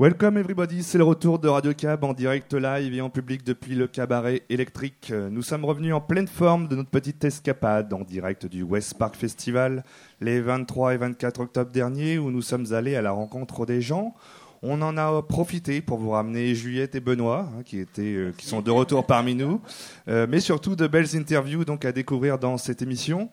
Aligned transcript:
Welcome 0.00 0.38
everybody, 0.38 0.84
c'est 0.84 0.96
le 0.96 1.02
retour 1.02 1.40
de 1.40 1.48
Radio 1.48 1.74
Cab 1.74 2.04
en 2.04 2.12
direct 2.12 2.54
live 2.54 2.94
et 2.94 3.00
en 3.00 3.10
public 3.10 3.42
depuis 3.42 3.74
le 3.74 3.88
cabaret 3.88 4.42
électrique. 4.48 5.12
Nous 5.12 5.42
sommes 5.42 5.64
revenus 5.64 5.92
en 5.92 6.00
pleine 6.00 6.28
forme 6.28 6.68
de 6.68 6.76
notre 6.76 6.88
petite 6.88 7.24
escapade 7.24 7.92
en 7.92 8.02
direct 8.02 8.46
du 8.46 8.62
West 8.62 8.94
Park 8.96 9.16
Festival 9.16 9.82
les 10.20 10.40
23 10.40 10.94
et 10.94 10.98
24 10.98 11.40
octobre 11.40 11.72
dernier 11.72 12.16
où 12.16 12.30
nous 12.30 12.42
sommes 12.42 12.72
allés 12.72 12.94
à 12.94 13.02
la 13.02 13.10
rencontre 13.10 13.66
des 13.66 13.80
gens. 13.80 14.14
On 14.62 14.82
en 14.82 14.96
a 14.96 15.20
profité 15.20 15.80
pour 15.80 15.98
vous 15.98 16.10
ramener 16.10 16.54
Juliette 16.54 16.94
et 16.94 17.00
Benoît, 17.00 17.48
hein, 17.58 17.62
qui, 17.64 17.80
étaient, 17.80 18.02
euh, 18.02 18.32
qui 18.38 18.46
sont 18.46 18.62
de 18.62 18.70
retour 18.70 19.04
parmi 19.04 19.34
nous, 19.34 19.60
euh, 20.06 20.28
mais 20.28 20.38
surtout 20.38 20.76
de 20.76 20.86
belles 20.86 21.16
interviews 21.16 21.64
donc 21.64 21.84
à 21.84 21.90
découvrir 21.90 22.38
dans 22.38 22.56
cette 22.56 22.82
émission. 22.82 23.30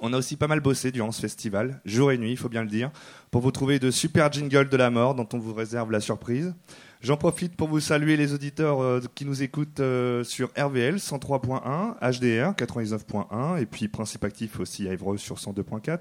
On 0.00 0.12
a 0.12 0.18
aussi 0.18 0.36
pas 0.36 0.46
mal 0.46 0.60
bossé 0.60 0.92
durant 0.92 1.12
ce 1.12 1.20
festival, 1.20 1.80
jour 1.84 2.12
et 2.12 2.18
nuit, 2.18 2.30
il 2.30 2.36
faut 2.36 2.48
bien 2.48 2.62
le 2.62 2.68
dire, 2.68 2.90
pour 3.30 3.40
vous 3.40 3.50
trouver 3.50 3.78
de 3.78 3.90
super 3.90 4.30
jingles 4.32 4.68
de 4.68 4.76
la 4.76 4.90
mort 4.90 5.14
dont 5.14 5.28
on 5.32 5.38
vous 5.38 5.54
réserve 5.54 5.90
la 5.90 6.00
surprise. 6.00 6.54
J'en 7.00 7.16
profite 7.16 7.56
pour 7.56 7.68
vous 7.68 7.80
saluer 7.80 8.16
les 8.16 8.32
auditeurs 8.32 8.82
euh, 8.82 9.00
qui 9.14 9.24
nous 9.24 9.42
écoutent 9.42 9.80
euh, 9.80 10.24
sur 10.24 10.50
RVL 10.58 10.96
103.1, 10.96 11.94
HDR 12.00 12.54
99.1 12.54 13.60
et 13.60 13.66
puis 13.66 13.86
Principe 13.88 14.24
Actif 14.24 14.58
aussi 14.58 14.88
à 14.88 14.92
Évreux 14.92 15.16
sur 15.16 15.36
102.4. 15.36 15.98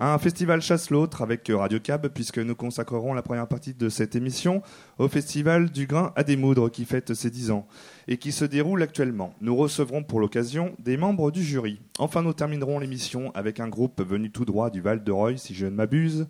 Un 0.00 0.16
festival 0.18 0.62
chasse 0.62 0.90
l'autre 0.90 1.22
avec 1.22 1.50
Radio 1.52 1.80
Cab, 1.80 2.06
puisque 2.06 2.38
nous 2.38 2.54
consacrerons 2.54 3.14
la 3.14 3.22
première 3.22 3.48
partie 3.48 3.74
de 3.74 3.88
cette 3.88 4.14
émission 4.14 4.62
au 4.98 5.08
festival 5.08 5.70
du 5.70 5.88
grain 5.88 6.12
à 6.14 6.22
démoudre 6.22 6.70
qui 6.70 6.84
fête 6.84 7.14
ses 7.14 7.30
10 7.30 7.50
ans 7.50 7.66
et 8.06 8.16
qui 8.16 8.30
se 8.30 8.44
déroule 8.44 8.80
actuellement. 8.80 9.34
Nous 9.40 9.56
recevrons 9.56 10.04
pour 10.04 10.20
l'occasion 10.20 10.72
des 10.78 10.96
membres 10.96 11.32
du 11.32 11.42
jury. 11.42 11.80
Enfin, 11.98 12.22
nous 12.22 12.32
terminerons 12.32 12.78
l'émission 12.78 13.32
avec 13.34 13.58
un 13.58 13.66
groupe 13.66 14.00
venu 14.00 14.30
tout 14.30 14.44
droit 14.44 14.70
du 14.70 14.80
Val 14.80 15.02
de 15.02 15.10
Roy, 15.10 15.36
si 15.36 15.52
je 15.52 15.66
ne 15.66 15.70
m'abuse. 15.70 16.28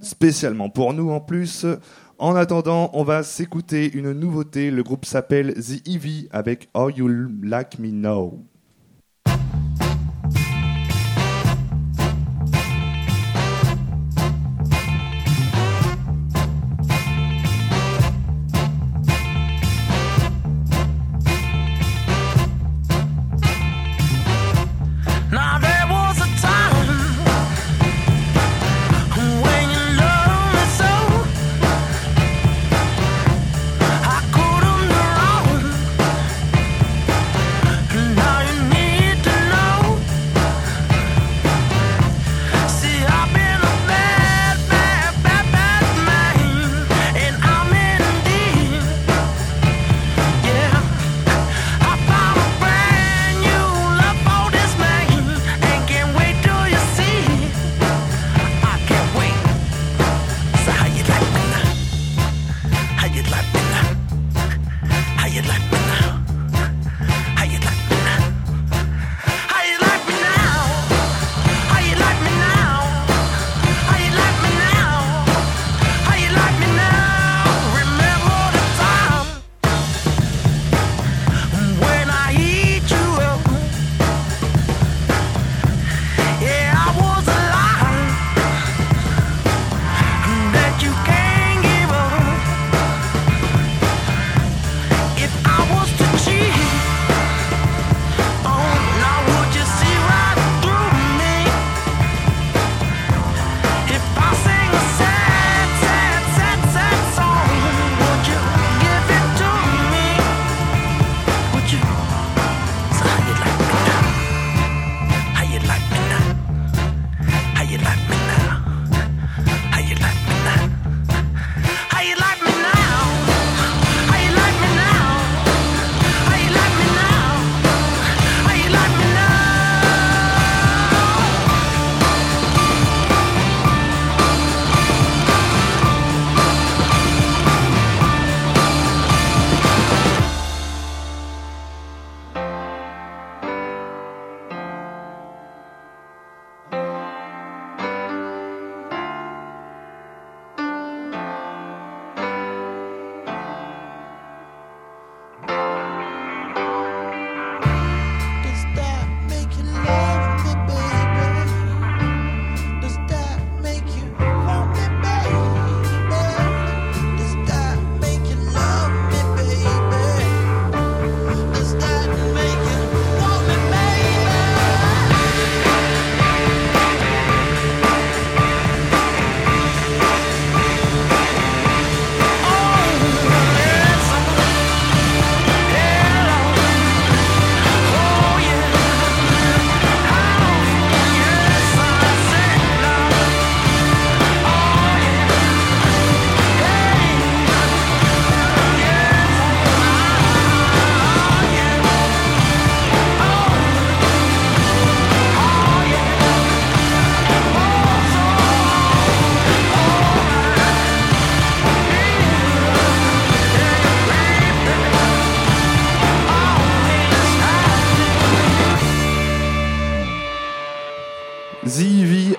Spécialement 0.00 0.70
pour 0.70 0.94
nous 0.94 1.10
en 1.10 1.20
plus. 1.20 1.66
En 2.16 2.34
attendant, 2.36 2.88
on 2.94 3.04
va 3.04 3.22
s'écouter 3.22 3.92
une 3.92 4.12
nouveauté. 4.12 4.70
Le 4.70 4.82
groupe 4.82 5.04
s'appelle 5.04 5.52
The 5.54 5.86
Eevee 5.86 6.28
avec 6.30 6.70
How 6.72 6.88
You 6.88 7.08
Like 7.42 7.78
Me. 7.78 7.90
Now 7.90 8.42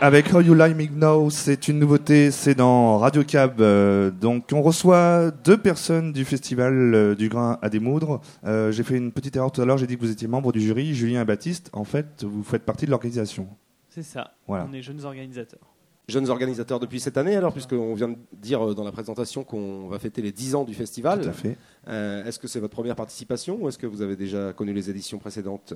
avec 0.04 0.34
How 0.34 0.42
You 0.42 0.54
Like 0.54 0.76
Me 0.76 0.86
Now, 0.94 1.30
c'est 1.30 1.70
une 1.70 1.80
nouveauté, 1.80 2.30
c'est 2.30 2.56
dans 2.56 2.98
Radio 2.98 3.24
Cab. 3.24 3.62
euh, 3.62 4.12
donc 4.12 4.50
on 4.52 4.62
reçoit 4.62 5.32
deux 5.32 5.56
personnes 5.56 6.12
du 6.12 6.26
festival 6.26 6.74
euh, 6.94 7.16
du 7.16 7.30
grain 7.30 7.58
à 7.62 7.70
démoudre. 7.70 8.20
Euh, 8.44 8.70
j'ai 8.74 8.84
fait 8.84 8.98
une 8.98 9.14
petite 9.14 9.38
erreur 9.38 9.54
tout 9.54 9.62
à 9.62 9.66
l'heure, 9.66 9.78
j'ai 9.78 9.88
dit 9.88 9.96
que 9.96 10.02
vous 10.02 10.12
étiez 10.12 10.28
membre 10.28 10.52
du 10.52 10.60
jury, 10.60 10.94
Julien 10.94 11.22
et 11.22 11.26
Baptiste. 11.26 11.70
En 11.72 11.86
fait, 11.86 12.26
vous 12.26 12.44
faites 12.44 12.64
partie 12.64 12.86
de 12.86 12.92
l'organisation. 12.92 13.48
C'est 13.88 14.04
ça. 14.04 14.34
Voilà. 14.46 14.68
On 14.70 14.74
est 14.74 14.82
jeunes 14.82 15.06
organisateurs. 15.06 15.74
jeunes 16.10 16.30
organisateurs 16.30 16.82
depuis 16.82 17.00
cette 17.00 17.16
année, 17.16 17.38
alors, 17.38 17.54
puisqu'on 17.54 17.94
vient 17.94 18.10
de 18.10 18.18
dire 18.34 18.62
euh, 18.62 18.76
dans 18.76 18.84
la 18.84 18.92
présentation 18.92 19.46
qu'on 19.46 19.88
va 19.88 20.00
fêter 20.00 20.22
les 20.22 20.34
10 20.34 20.56
ans 20.56 20.64
du 20.66 20.74
festival. 20.74 21.22
Tout 21.22 21.30
à 21.30 21.32
fait. 21.32 21.58
Euh, 21.88 22.26
est-ce 22.26 22.40
que 22.40 22.50
c'est 22.50 22.60
votre 22.60 22.76
première 22.76 22.98
participation 22.98 23.58
ou 23.62 23.70
est-ce 23.70 23.78
que 23.78 23.88
vous 23.88 24.02
avez 24.02 24.18
déjà 24.18 24.52
connu 24.52 24.74
les 24.74 24.90
éditions 24.90 25.18
précédentes? 25.18 25.74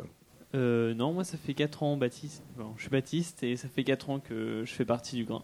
Euh, 0.56 0.94
non, 0.94 1.14
moi 1.14 1.24
ça 1.24 1.38
fait 1.38 1.54
4 1.54 1.84
ans, 1.84 1.98
Baptiste. 1.98 2.44
Bon, 2.58 2.74
je 2.78 2.82
suis 2.84 2.90
Baptiste 2.90 3.44
et 3.44 3.56
ça 3.56 3.68
fait 3.68 3.84
4 3.84 4.10
ans 4.10 4.20
que 4.20 4.64
je 4.66 4.74
fais 4.74 4.86
partie 4.86 5.16
du 5.16 5.26
grain. 5.26 5.44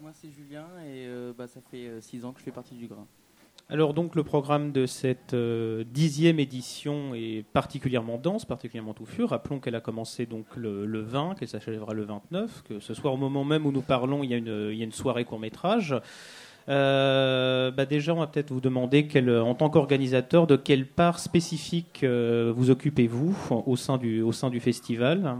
Moi 0.00 0.12
c'est 0.12 0.30
Julien 0.30 0.66
et 0.84 1.06
euh, 1.06 1.32
bah, 1.36 1.46
ça 1.46 1.60
fait 1.70 2.00
6 2.00 2.24
ans 2.24 2.32
que 2.32 2.38
je 2.38 2.44
fais 2.44 2.50
partie 2.50 2.74
du 2.74 2.86
grain. 2.86 3.06
Alors 3.68 3.94
donc 3.94 4.16
le 4.16 4.24
programme 4.24 4.72
de 4.72 4.84
cette 4.86 5.32
euh, 5.32 5.84
dixième 5.84 6.40
édition 6.40 7.14
est 7.14 7.44
particulièrement 7.52 8.18
dense, 8.18 8.44
particulièrement 8.44 8.94
touffu. 8.94 9.22
Rappelons 9.22 9.60
qu'elle 9.60 9.76
a 9.76 9.80
commencé 9.80 10.26
donc 10.26 10.44
le, 10.56 10.86
le 10.86 11.00
20, 11.02 11.36
qu'elle 11.36 11.48
s'achèvera 11.48 11.94
le 11.94 12.02
29, 12.02 12.64
que 12.64 12.80
ce 12.80 12.94
soir 12.94 13.14
au 13.14 13.16
moment 13.16 13.44
même 13.44 13.66
où 13.66 13.72
nous 13.72 13.80
parlons, 13.80 14.24
il 14.24 14.30
y 14.30 14.34
a 14.34 14.38
une, 14.38 14.70
il 14.72 14.76
y 14.76 14.80
a 14.80 14.84
une 14.84 14.92
soirée 14.92 15.24
court 15.24 15.38
métrage. 15.38 15.94
Euh, 16.70 17.70
bah 17.72 17.84
déjà, 17.84 18.14
on 18.14 18.20
va 18.20 18.28
peut-être 18.28 18.52
vous 18.52 18.60
demander, 18.60 19.06
quel, 19.06 19.28
en 19.30 19.54
tant 19.54 19.70
qu'organisateur, 19.70 20.46
de 20.46 20.56
quelle 20.56 20.86
part 20.86 21.18
spécifique 21.18 22.00
euh, 22.04 22.52
vous 22.56 22.70
occupez-vous 22.70 23.36
au 23.66 23.76
sein 23.76 23.98
du, 23.98 24.22
au 24.22 24.32
sein 24.32 24.50
du 24.50 24.60
festival? 24.60 25.36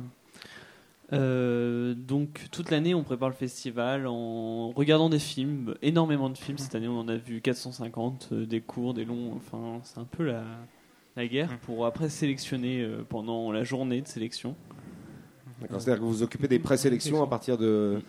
Euh, 1.12 1.92
donc 1.94 2.46
toute 2.52 2.70
l'année 2.70 2.94
on 2.94 3.02
prépare 3.02 3.28
le 3.28 3.34
festival 3.34 4.06
en 4.06 4.70
regardant 4.70 5.08
des 5.08 5.18
films, 5.18 5.74
énormément 5.82 6.30
de 6.30 6.38
films. 6.38 6.58
Cette 6.58 6.74
année 6.74 6.86
on 6.86 7.00
en 7.00 7.08
a 7.08 7.16
vu 7.16 7.40
450, 7.40 8.28
euh, 8.32 8.46
des 8.46 8.60
courts, 8.60 8.94
des 8.94 9.04
longs. 9.04 9.32
Enfin 9.36 9.80
c'est 9.82 9.98
un 9.98 10.04
peu 10.04 10.24
la, 10.24 10.44
la 11.16 11.26
guerre 11.26 11.58
pour 11.62 11.84
après 11.86 12.08
sélectionner 12.08 12.82
euh, 12.82 13.04
pendant 13.08 13.50
la 13.50 13.64
journée 13.64 14.00
de 14.00 14.08
sélection. 14.08 14.54
D'accord, 15.60 15.80
C'est-à-dire 15.80 16.00
que 16.00 16.04
vous 16.06 16.12
vous 16.12 16.22
occupez 16.22 16.46
des 16.46 16.60
présélections 16.60 17.22
à 17.22 17.26
partir 17.26 17.58
de, 17.58 18.00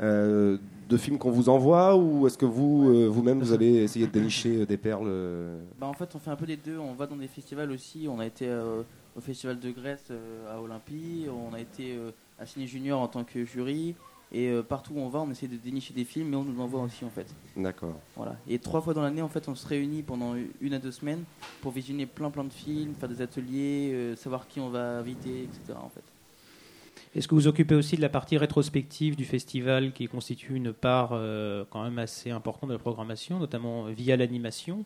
euh, 0.00 0.58
de 0.88 0.96
films 0.96 1.18
qu'on 1.18 1.30
vous 1.30 1.48
envoie 1.48 1.96
ou 1.96 2.26
est-ce 2.26 2.38
que 2.38 2.46
vous, 2.46 2.90
euh, 2.90 3.06
vous-même, 3.08 3.40
vous 3.40 3.52
allez 3.52 3.82
essayer 3.82 4.06
de 4.06 4.12
dénicher 4.12 4.58
euh, 4.58 4.66
des 4.66 4.76
perles 4.76 5.06
euh, 5.08 5.58
Bah, 5.78 5.86
en 5.86 5.92
fait 5.92 6.14
on 6.14 6.18
fait 6.18 6.30
un 6.30 6.36
peu 6.36 6.46
des 6.46 6.56
deux, 6.56 6.78
on 6.78 6.94
va 6.94 7.06
dans 7.06 7.16
des 7.16 7.26
festivals 7.26 7.70
aussi, 7.72 8.06
on 8.08 8.20
a 8.20 8.26
été 8.26 8.46
euh, 8.48 8.82
au 9.16 9.20
festival 9.20 9.58
de 9.58 9.70
Grèce 9.70 10.12
à 10.48 10.60
Olympie, 10.60 11.26
on 11.30 11.54
a 11.54 11.60
été 11.60 11.98
à 12.38 12.46
Ciné 12.46 12.66
Junior 12.66 13.00
en 13.00 13.08
tant 13.08 13.24
que 13.24 13.44
jury 13.44 13.94
et 14.30 14.52
partout 14.68 14.92
où 14.94 14.98
on 14.98 15.08
va 15.08 15.20
on 15.20 15.30
essaie 15.30 15.46
de 15.48 15.56
dénicher 15.56 15.94
des 15.94 16.04
films 16.04 16.28
mais 16.28 16.36
on 16.36 16.44
nous 16.44 16.60
envoie 16.60 16.82
aussi 16.82 17.04
en 17.04 17.10
fait. 17.10 17.26
D'accord. 17.56 17.94
Voilà. 18.14 18.36
Et 18.46 18.58
trois 18.58 18.82
fois 18.82 18.92
dans 18.92 19.00
l'année 19.00 19.22
en 19.22 19.28
fait 19.28 19.48
on 19.48 19.54
se 19.54 19.66
réunit 19.66 20.02
pendant 20.02 20.34
une 20.60 20.74
à 20.74 20.78
deux 20.78 20.92
semaines 20.92 21.24
pour 21.62 21.72
visionner 21.72 22.04
plein 22.04 22.30
plein 22.30 22.44
de 22.44 22.52
films, 22.52 22.92
faire 22.94 23.08
des 23.08 23.22
ateliers, 23.22 24.14
savoir 24.16 24.46
qui 24.46 24.60
on 24.60 24.68
va 24.68 24.98
inviter, 24.98 25.44
etc. 25.44 25.78
en 25.82 25.88
fait. 25.88 26.04
Est-ce 27.16 27.28
que 27.28 27.34
vous 27.34 27.48
occupez 27.48 27.74
aussi 27.74 27.96
de 27.96 28.02
la 28.02 28.10
partie 28.10 28.36
rétrospective 28.36 29.16
du 29.16 29.24
festival 29.24 29.94
qui 29.94 30.06
constitue 30.06 30.54
une 30.54 30.74
part 30.74 31.12
euh, 31.12 31.64
quand 31.70 31.82
même 31.82 31.98
assez 31.98 32.30
importante 32.30 32.68
de 32.68 32.74
la 32.74 32.78
programmation, 32.78 33.38
notamment 33.38 33.84
via 33.84 34.18
l'animation 34.18 34.84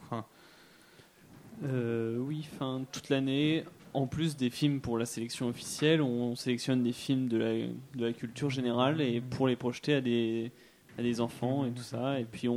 Euh, 1.65 2.19
oui, 2.19 2.49
toute 2.93 3.09
l'année. 3.09 3.65
En 3.95 4.07
plus 4.07 4.37
des 4.37 4.49
films 4.49 4.81
pour 4.81 4.97
la 4.97 5.07
sélection 5.07 5.49
officielle, 5.49 6.01
on 6.01 6.37
sélectionne 6.37 6.85
des 6.85 6.93
films 6.93 7.27
de 7.27 7.69
la, 7.99 8.13
culture 8.13 8.49
générale 8.49 9.01
et 9.01 9.21
pour 9.21 9.49
les 9.49 9.57
projeter 9.57 9.95
à 9.95 10.01
des, 10.01 11.21
enfants 11.21 11.67
et 11.67 11.73
tout 11.73 11.83
ça. 11.83 12.21
Et 12.21 12.25
puis 12.25 12.49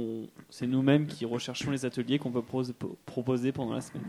c'est 0.51 0.67
nous-mêmes 0.67 1.07
qui 1.07 1.25
recherchons 1.25 1.71
les 1.71 1.83
ateliers 1.83 2.19
qu'on 2.19 2.31
peut 2.31 2.43
proposer 3.07 3.51
pendant 3.51 3.73
la 3.73 3.81
semaine. 3.81 4.03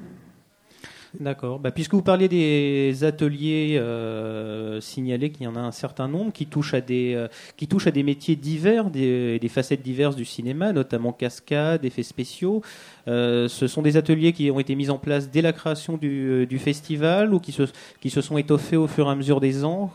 D'accord. 1.21 1.61
Bah, 1.61 1.71
puisque 1.71 1.95
vous 1.95 2.03
parliez 2.03 2.29
des 2.29 3.05
ateliers 3.05 3.77
euh, 3.79 4.81
signalés, 4.81 5.31
qu'il 5.31 5.45
y 5.45 5.47
en 5.47 5.55
a 5.55 5.61
un 5.61 5.71
certain 5.71 6.09
nombre 6.09 6.33
qui 6.33 6.47
touchent 6.47 6.75
à 6.75 6.81
des, 6.81 7.15
euh, 7.15 7.29
qui 7.57 7.69
touchent 7.69 7.87
à 7.87 7.93
des 7.93 8.03
métiers 8.03 8.35
divers, 8.35 8.91
des, 8.91 9.39
des 9.39 9.49
facettes 9.49 9.83
diverses 9.83 10.17
du 10.17 10.25
cinéma, 10.25 10.73
notamment 10.73 11.13
cascades, 11.13 11.85
effets 11.85 12.03
spéciaux. 12.03 12.63
Euh, 13.07 13.47
ce 13.49 13.69
sont 13.69 13.83
des 13.83 13.97
ateliers 13.97 14.33
qui 14.33 14.51
ont 14.51 14.59
été 14.59 14.75
mis 14.75 14.91
en 14.91 14.99
place 14.99 15.31
dès 15.31 15.43
la 15.43 15.53
création 15.53 15.97
du, 15.97 16.59
festival 16.59 17.33
ou 17.35 17.41
qui 17.41 17.53
se, 17.53 17.63
qui 18.01 18.11
se 18.11 18.21
sont 18.21 18.39
étoffés 18.39 18.77
au 18.77 18.89
fur 18.89 19.07
et 19.07 19.11
à 19.11 19.15
mesure 19.15 19.41
des 19.41 19.65
ans? 19.65 19.93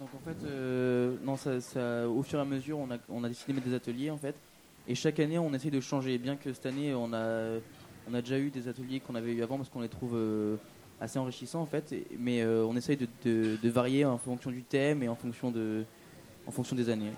Donc 0.00 0.08
en 0.14 0.20
fait, 0.24 0.36
non, 1.24 1.36
ça- 1.36 2.08
au 2.08 2.22
fur 2.22 2.38
et 2.38 2.42
à 2.42 2.44
mesure, 2.44 2.78
on 2.78 2.90
a, 2.90 2.96
on 3.08 3.22
a 3.22 3.28
décidé 3.28 3.52
de 3.52 3.58
mettre 3.58 3.68
des 3.68 3.74
ateliers 3.74 4.10
en 4.10 4.18
fait. 4.18 4.34
Et 4.88 4.94
chaque 4.94 5.20
année, 5.20 5.38
on 5.38 5.54
essaie 5.54 5.70
de 5.70 5.80
changer. 5.80 6.18
Bien 6.18 6.36
que 6.36 6.52
cette 6.52 6.66
année, 6.66 6.92
on 6.94 7.12
a, 7.12 7.58
on 8.10 8.14
a 8.14 8.20
déjà 8.20 8.38
eu 8.38 8.50
des 8.50 8.68
ateliers 8.68 9.00
qu'on 9.00 9.14
avait 9.14 9.32
eu 9.32 9.42
avant 9.42 9.56
parce 9.56 9.68
qu'on 9.68 9.80
les 9.80 9.88
trouve 9.88 10.14
euh, 10.16 10.56
assez 11.00 11.18
enrichissants 11.18 11.62
en 11.62 11.66
fait. 11.66 11.92
Et- 11.92 12.06
mais 12.18 12.42
euh, 12.42 12.64
on 12.64 12.76
essaye 12.76 12.96
de, 12.96 13.06
de- 13.24 13.56
de 13.62 13.68
varier 13.70 14.04
en 14.04 14.18
fonction 14.18 14.50
du 14.50 14.62
thème 14.62 15.02
et 15.02 15.08
en 15.08 15.16
fonction, 15.16 15.50
de, 15.50 15.84
en 16.46 16.50
fonction 16.50 16.76
des 16.76 16.88
années. 16.88 17.12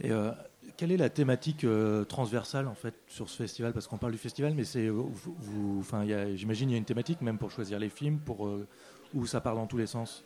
Et 0.00 0.10
euh, 0.10 0.30
quelle 0.76 0.92
est 0.92 0.96
la 0.98 1.08
thématique 1.08 1.64
euh, 1.64 2.04
transversale 2.04 2.68
en 2.68 2.74
fait 2.74 2.94
sur 3.06 3.30
ce 3.30 3.36
festival? 3.36 3.72
Parce 3.72 3.86
qu'on 3.86 3.96
parle 3.96 4.12
du 4.12 4.18
festival, 4.18 4.54
mais 4.54 4.64
c'est 4.64 4.88
vous, 4.88 5.78
enfin, 5.80 6.04
j'imagine 6.34 6.68
il 6.68 6.72
y 6.72 6.74
a 6.74 6.78
une 6.78 6.84
thématique 6.84 7.22
même 7.22 7.38
pour 7.38 7.50
choisir 7.50 7.78
les 7.78 7.88
films, 7.88 8.18
pour 8.18 8.46
euh, 8.46 8.66
où 9.14 9.24
ça 9.26 9.40
part 9.40 9.54
dans 9.54 9.66
tous 9.66 9.78
les 9.78 9.86
sens? 9.86 10.24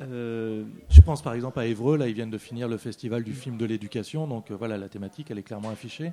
Euh, 0.00 0.64
Je 0.88 1.02
pense 1.02 1.20
par 1.20 1.34
exemple 1.34 1.58
à 1.60 1.66
Évreux, 1.66 1.98
là 1.98 2.08
ils 2.08 2.14
viennent 2.14 2.30
de 2.30 2.38
finir 2.38 2.68
le 2.68 2.78
festival 2.78 3.22
du 3.22 3.34
film 3.34 3.58
de 3.58 3.66
l'éducation, 3.66 4.26
donc 4.26 4.50
euh, 4.50 4.56
voilà 4.56 4.78
la 4.78 4.88
thématique 4.88 5.30
elle 5.30 5.38
est 5.38 5.42
clairement 5.42 5.68
affichée. 5.68 6.12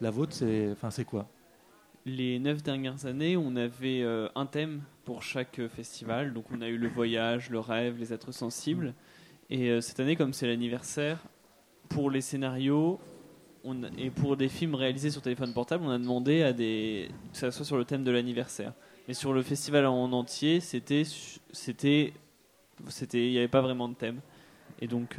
La 0.00 0.10
vôtre 0.10 0.32
c'est, 0.32 0.70
enfin 0.72 0.90
quoi? 1.04 1.28
Les 2.06 2.38
neuf 2.38 2.62
dernières 2.62 3.06
années, 3.06 3.36
on 3.36 3.56
avait 3.56 4.02
euh, 4.02 4.28
un 4.34 4.44
thème 4.44 4.82
pour 5.06 5.22
chaque 5.22 5.58
euh, 5.58 5.70
festival. 5.70 6.34
Donc 6.34 6.44
on 6.52 6.60
a 6.60 6.68
eu 6.68 6.76
le 6.76 6.88
voyage, 6.88 7.48
le 7.48 7.58
rêve, 7.58 7.98
les 7.98 8.12
êtres 8.12 8.32
sensibles. 8.32 8.92
Et 9.48 9.70
euh, 9.70 9.80
cette 9.80 10.00
année, 10.00 10.14
comme 10.14 10.34
c'est 10.34 10.46
l'anniversaire, 10.46 11.18
pour 11.88 12.10
les 12.10 12.20
scénarios 12.20 13.00
et 13.96 14.10
pour 14.10 14.36
des 14.36 14.50
films 14.50 14.74
réalisés 14.74 15.10
sur 15.10 15.22
téléphone 15.22 15.54
portable, 15.54 15.84
on 15.86 15.90
a 15.90 15.98
demandé 15.98 16.42
à 16.42 16.52
des 16.52 17.08
que 17.32 17.38
ça 17.38 17.50
soit 17.50 17.64
sur 17.64 17.78
le 17.78 17.86
thème 17.86 18.04
de 18.04 18.10
l'anniversaire. 18.10 18.74
Mais 19.08 19.14
sur 19.14 19.32
le 19.32 19.40
festival 19.40 19.86
en 19.86 20.12
entier, 20.12 20.60
c'était 20.60 21.04
il 23.14 23.30
n'y 23.30 23.38
avait 23.38 23.48
pas 23.48 23.62
vraiment 23.62 23.88
de 23.88 23.94
thème. 23.94 24.20
Et 24.82 24.86
donc 24.86 25.18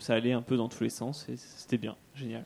ça 0.00 0.14
allait 0.14 0.32
un 0.32 0.42
peu 0.42 0.56
dans 0.56 0.68
tous 0.68 0.82
les 0.82 0.90
sens 0.90 1.28
et 1.28 1.36
c'était 1.36 1.78
bien, 1.78 1.96
génial. 2.14 2.44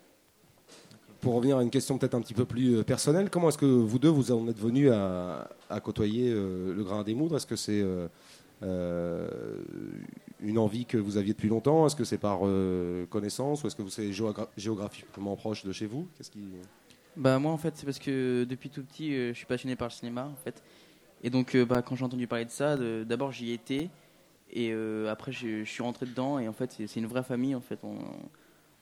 Pour 1.20 1.34
revenir 1.34 1.58
à 1.58 1.62
une 1.62 1.70
question 1.70 1.98
peut-être 1.98 2.14
un 2.14 2.22
petit 2.22 2.32
peu 2.32 2.46
plus 2.46 2.76
euh, 2.76 2.82
personnelle, 2.82 3.28
comment 3.28 3.50
est-ce 3.50 3.58
que 3.58 3.66
vous 3.66 3.98
deux 3.98 4.08
vous 4.08 4.32
en 4.32 4.48
êtes 4.48 4.58
venus 4.58 4.90
à, 4.90 5.80
côtoyer 5.82 6.30
euh, 6.32 6.74
le 6.74 6.82
grain 6.82 7.02
des 7.02 7.14
moudres? 7.14 7.36
Est-ce 7.36 7.46
que 7.46 7.56
c'est 7.56 7.84
euh, 8.62 9.28
une 10.40 10.58
envie 10.58 10.86
que 10.86 10.96
vous 10.96 11.18
aviez 11.18 11.34
depuis 11.34 11.50
longtemps? 11.50 11.86
Est-ce 11.86 11.96
que 11.96 12.04
c'est 12.04 12.18
par 12.18 12.40
connaissance? 13.10 13.62
Ou 13.62 13.66
est-ce 13.66 13.76
que 13.76 13.82
vous 13.82 13.90
géogra- 13.90 14.48
géographiquement 14.56 15.36
proche 15.36 15.64
de 15.64 15.72
chez 15.72 15.86
vous? 15.86 16.08
Qu'est-ce 16.16 16.30
qui 16.30 16.40
Bah 17.16 17.38
moi 17.38 17.52
en 17.52 17.58
fait 17.58 17.76
c'est 17.76 17.84
parce 17.84 17.98
que 17.98 18.44
depuis 18.44 18.70
tout 18.70 18.82
petit 18.82 19.12
je 19.14 19.34
suis 19.34 19.46
passionné 19.46 19.76
par 19.76 19.88
le 19.88 19.92
cinéma 19.92 20.24
en 20.24 20.36
fait. 20.42 20.62
Et 21.22 21.28
donc 21.28 21.54
bah, 21.68 21.82
quand 21.82 21.96
j'ai 21.96 22.04
entendu 22.04 22.26
parler 22.26 22.46
de 22.46 22.50
ça 22.50 22.76
d'abord 23.04 23.30
j'y 23.30 23.52
étais. 23.52 23.90
Et 24.52 24.72
après 25.08 25.32
je 25.32 25.64
suis 25.64 25.82
rentré 25.82 26.06
dedans. 26.06 26.38
Et 26.38 26.48
en 26.48 26.54
fait 26.54 26.72
c'est 26.86 27.00
une 27.00 27.06
vraie 27.06 27.24
famille 27.24 27.54
en 27.54 27.60
fait 27.60 27.78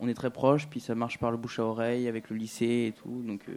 est 0.06 0.14
très 0.14 0.30
proches 0.30 0.68
puis 0.68 0.78
ça 0.78 0.94
marche 0.94 1.18
par 1.18 1.32
le 1.32 1.36
bouche 1.36 1.58
à 1.58 1.64
oreille 1.64 2.06
avec 2.06 2.30
le 2.30 2.36
lycée 2.36 2.86
et 2.88 2.92
tout 2.92 3.22
donc 3.26 3.40
euh, 3.48 3.56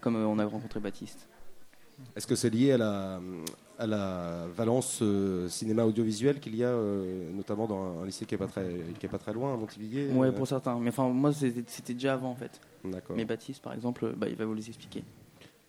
comme 0.00 0.16
euh, 0.16 0.26
on 0.26 0.38
a 0.38 0.46
rencontré 0.46 0.80
Baptiste. 0.80 1.28
Est-ce 2.16 2.26
que 2.26 2.36
c'est 2.36 2.50
lié 2.50 2.72
à 2.72 2.78
la, 2.78 3.20
à 3.78 3.86
la 3.86 4.46
valence 4.54 5.00
euh, 5.02 5.48
cinéma 5.48 5.84
audiovisuel 5.84 6.38
qu'il 6.40 6.54
y 6.54 6.64
a, 6.64 6.68
euh, 6.68 7.30
notamment 7.32 7.66
dans 7.66 8.00
un 8.00 8.06
lycée 8.06 8.24
qui 8.24 8.34
est 8.34 8.38
pas 8.38 8.46
très, 8.46 8.68
qui 8.98 9.06
est 9.06 9.08
pas 9.08 9.18
très 9.18 9.32
loin, 9.32 9.54
à 9.54 9.56
Montivilliers 9.56 10.08
ouais 10.12 10.28
euh, 10.28 10.32
pour 10.32 10.46
certains. 10.46 10.78
Mais 10.78 10.90
enfin 10.90 11.08
moi 11.08 11.32
c'était 11.32 11.64
c'était 11.66 11.94
déjà 11.94 12.14
avant 12.14 12.30
en 12.30 12.36
fait. 12.36 12.60
D'accord. 12.84 13.16
mais 13.16 13.24
Baptiste 13.24 13.62
par 13.62 13.72
exemple 13.74 14.14
bah, 14.16 14.28
il 14.28 14.36
va 14.36 14.44
vous 14.44 14.54
les 14.54 14.68
expliquer. 14.68 15.02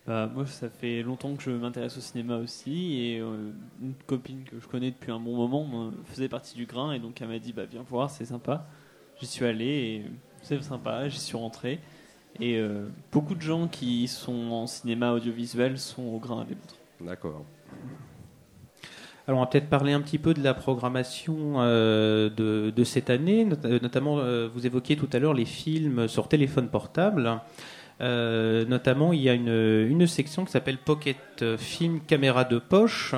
Bah, 0.06 0.30
moi, 0.32 0.46
ça 0.46 0.70
fait 0.70 1.02
longtemps 1.02 1.36
que 1.36 1.42
je 1.42 1.50
m'intéresse 1.50 1.98
au 1.98 2.00
cinéma 2.00 2.38
aussi, 2.38 3.00
et 3.00 3.20
euh, 3.20 3.52
une 3.82 3.94
copine 4.06 4.44
que 4.44 4.58
je 4.58 4.66
connais 4.66 4.90
depuis 4.90 5.12
un 5.12 5.20
bon 5.20 5.36
moment 5.36 5.66
me 5.66 5.92
faisait 6.04 6.28
partie 6.28 6.56
du 6.56 6.64
grain, 6.64 6.92
et 6.92 6.98
donc 6.98 7.20
elle 7.20 7.28
m'a 7.28 7.38
dit 7.38 7.52
bah, 7.52 7.66
Viens 7.66 7.82
voir, 7.82 8.10
c'est 8.10 8.24
sympa. 8.24 8.66
J'y 9.20 9.26
suis 9.26 9.44
allé, 9.44 9.66
et 9.66 10.04
c'est 10.42 10.62
sympa, 10.62 11.08
j'y 11.08 11.18
suis 11.20 11.36
rentré. 11.36 11.78
Et 12.40 12.56
euh, 12.56 12.86
beaucoup 13.12 13.34
de 13.34 13.42
gens 13.42 13.68
qui 13.68 14.08
sont 14.08 14.50
en 14.50 14.66
cinéma 14.66 15.12
audiovisuel 15.12 15.78
sont 15.78 16.04
au 16.04 16.18
grain 16.18 16.44
des 16.44 16.54
montres. 16.54 16.76
D'accord. 17.00 17.44
Alors 19.26 19.40
on 19.40 19.44
va 19.44 19.46
peut-être 19.46 19.68
parler 19.68 19.92
un 19.92 20.00
petit 20.00 20.18
peu 20.18 20.32
de 20.32 20.42
la 20.42 20.54
programmation 20.54 21.56
euh, 21.58 22.30
de, 22.30 22.72
de 22.74 22.84
cette 22.84 23.10
année, 23.10 23.44
not- 23.44 23.56
euh, 23.64 23.78
notamment 23.82 24.18
euh, 24.18 24.48
vous 24.48 24.66
évoquiez 24.66 24.96
tout 24.96 25.08
à 25.12 25.18
l'heure 25.18 25.34
les 25.34 25.44
films 25.44 26.08
sur 26.08 26.26
téléphone 26.26 26.68
portable. 26.68 27.40
Euh, 28.00 28.64
notamment, 28.64 29.12
il 29.12 29.20
y 29.20 29.28
a 29.28 29.34
une, 29.34 29.48
une 29.48 30.06
section 30.06 30.46
qui 30.46 30.52
s'appelle 30.52 30.78
Pocket 30.78 31.56
Film 31.58 32.00
Caméra 32.00 32.44
de 32.44 32.58
poche, 32.58 33.14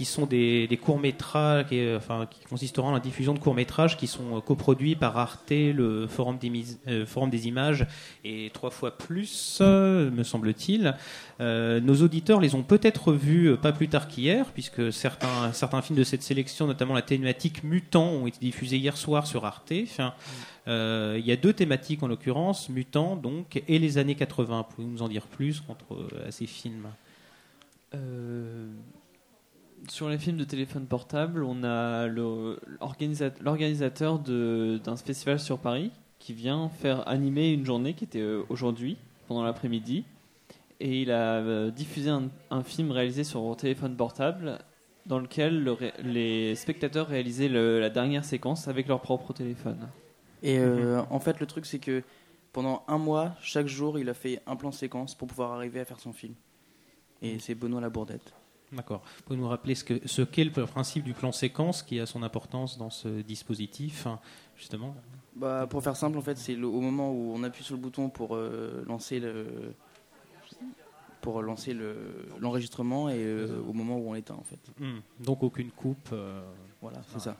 qui 0.00 0.06
sont 0.06 0.24
des, 0.24 0.80
courts-métrages, 0.82 1.66
qui, 1.66 1.78
euh, 1.78 1.98
enfin, 1.98 2.26
qui 2.30 2.42
consisteront 2.46 2.88
en 2.88 2.92
la 2.92 3.00
diffusion 3.00 3.34
de 3.34 3.38
courts-métrages 3.38 3.98
qui 3.98 4.06
sont 4.06 4.38
euh, 4.38 4.40
coproduits 4.40 4.94
par 4.94 5.18
Arte, 5.18 5.50
le 5.50 6.06
Forum 6.06 6.38
des, 6.38 6.48
Mis- 6.48 6.78
euh, 6.88 7.04
Forum 7.04 7.28
des 7.28 7.48
images 7.48 7.86
et 8.24 8.50
trois 8.54 8.70
fois 8.70 8.96
plus, 8.96 9.60
me 9.60 10.22
semble-t-il. 10.22 10.96
Nos 11.38 11.96
auditeurs 11.96 12.40
les 12.40 12.54
ont 12.54 12.62
peut-être 12.62 13.12
vus 13.12 13.58
pas 13.58 13.72
plus 13.72 13.88
tard 13.88 14.08
qu'hier, 14.08 14.46
puisque 14.54 14.90
certains, 14.90 15.82
films 15.82 15.98
de 15.98 16.04
cette 16.04 16.22
sélection, 16.22 16.66
notamment 16.66 16.94
la 16.94 17.02
thématique 17.02 17.62
Mutant, 17.62 18.08
ont 18.08 18.26
été 18.26 18.38
diffusés 18.40 18.78
hier 18.78 18.96
soir 18.96 19.26
sur 19.26 19.44
Arte. 19.44 19.70
Il 19.70 19.84
y 20.66 21.32
a 21.32 21.36
deux 21.36 21.52
thématiques 21.52 22.02
en 22.02 22.08
l'occurrence, 22.08 22.70
Mutant 22.70 23.16
donc, 23.16 23.62
et 23.68 23.78
les 23.78 23.98
années 23.98 24.14
80. 24.14 24.66
Pouvez-vous 24.70 24.92
nous 24.92 25.02
en 25.02 25.08
dire 25.08 25.26
plus 25.26 25.62
à 26.26 26.30
ces 26.30 26.46
films? 26.46 26.88
Sur 29.88 30.08
les 30.08 30.18
films 30.18 30.36
de 30.36 30.44
téléphone 30.44 30.86
portable, 30.86 31.42
on 31.42 31.64
a 31.64 32.06
l'organisateur 32.06 34.18
d'un 34.18 34.96
festival 34.96 35.40
sur 35.40 35.58
Paris 35.58 35.90
qui 36.18 36.34
vient 36.34 36.68
faire 36.68 37.08
animer 37.08 37.52
une 37.52 37.64
journée 37.64 37.94
qui 37.94 38.04
était 38.04 38.20
euh, 38.20 38.42
aujourd'hui, 38.50 38.98
pendant 39.26 39.42
l'après-midi. 39.42 40.04
Et 40.78 41.02
il 41.02 41.10
a 41.10 41.36
euh, 41.36 41.70
diffusé 41.70 42.10
un, 42.10 42.28
un 42.50 42.62
film 42.62 42.90
réalisé 42.90 43.24
sur 43.24 43.56
téléphone 43.56 43.96
portable 43.96 44.58
dans 45.06 45.18
lequel 45.18 45.64
le 45.64 45.76
les 46.04 46.54
spectateurs 46.54 47.08
réalisaient 47.08 47.48
le- 47.48 47.80
la 47.80 47.90
dernière 47.90 48.24
séquence 48.24 48.68
avec 48.68 48.86
leur 48.86 49.00
propre 49.00 49.32
téléphone. 49.32 49.88
Et 50.42 50.58
euh, 50.58 51.02
en 51.10 51.20
fait, 51.20 51.40
le 51.40 51.46
truc, 51.46 51.66
c'est 51.66 51.78
que 51.78 52.02
pendant 52.52 52.82
un 52.88 52.98
mois, 52.98 53.34
chaque 53.40 53.66
jour, 53.66 53.98
il 53.98 54.08
a 54.08 54.14
fait 54.14 54.40
un 54.46 54.56
plan 54.56 54.72
séquence 54.72 55.14
pour 55.14 55.28
pouvoir 55.28 55.52
arriver 55.52 55.80
à 55.80 55.84
faire 55.84 56.00
son 56.00 56.12
film. 56.12 56.34
Et 57.22 57.38
c'est 57.38 57.54
Benoît 57.54 57.80
Labourdette. 57.80 58.32
D'accord. 58.72 59.02
Vous 59.16 59.22
pouvez 59.24 59.38
nous 59.38 59.48
rappeler 59.48 59.74
ce 59.74 59.84
qu'est 59.84 60.06
ce 60.06 60.22
qu'est 60.22 60.44
le 60.44 60.50
principe 60.66 61.04
du 61.04 61.12
plan 61.12 61.32
séquence 61.32 61.82
qui 61.82 61.98
a 61.98 62.06
son 62.06 62.22
importance 62.22 62.78
dans 62.78 62.90
ce 62.90 63.08
dispositif, 63.22 64.06
hein, 64.06 64.20
justement 64.56 64.94
Bah, 65.34 65.66
pour 65.68 65.82
faire 65.82 65.96
simple, 65.96 66.16
en 66.18 66.22
fait, 66.22 66.36
c'est 66.38 66.54
le- 66.54 66.66
au 66.68 66.80
moment 66.80 67.10
où 67.12 67.32
on 67.34 67.42
appuie 67.42 67.64
sur 67.64 67.74
le 67.74 67.80
bouton 67.80 68.08
pour 68.10 68.36
euh, 68.36 68.84
lancer 68.86 69.18
le 69.20 69.74
pour 71.20 71.42
lancer 71.42 71.74
le- 71.74 72.26
l'enregistrement 72.38 73.10
et 73.10 73.16
euh, 73.18 73.60
au 73.68 73.72
moment 73.74 73.98
où 73.98 74.08
on 74.08 74.12
l'éteint 74.14 74.34
en 74.36 74.42
fait. 74.44 74.58
Hmm. 74.78 75.00
Donc 75.22 75.42
aucune 75.42 75.70
coupe. 75.70 76.08
euh, 76.12 76.40
Voilà, 76.80 76.98
c'est 77.12 77.20
ça. 77.20 77.36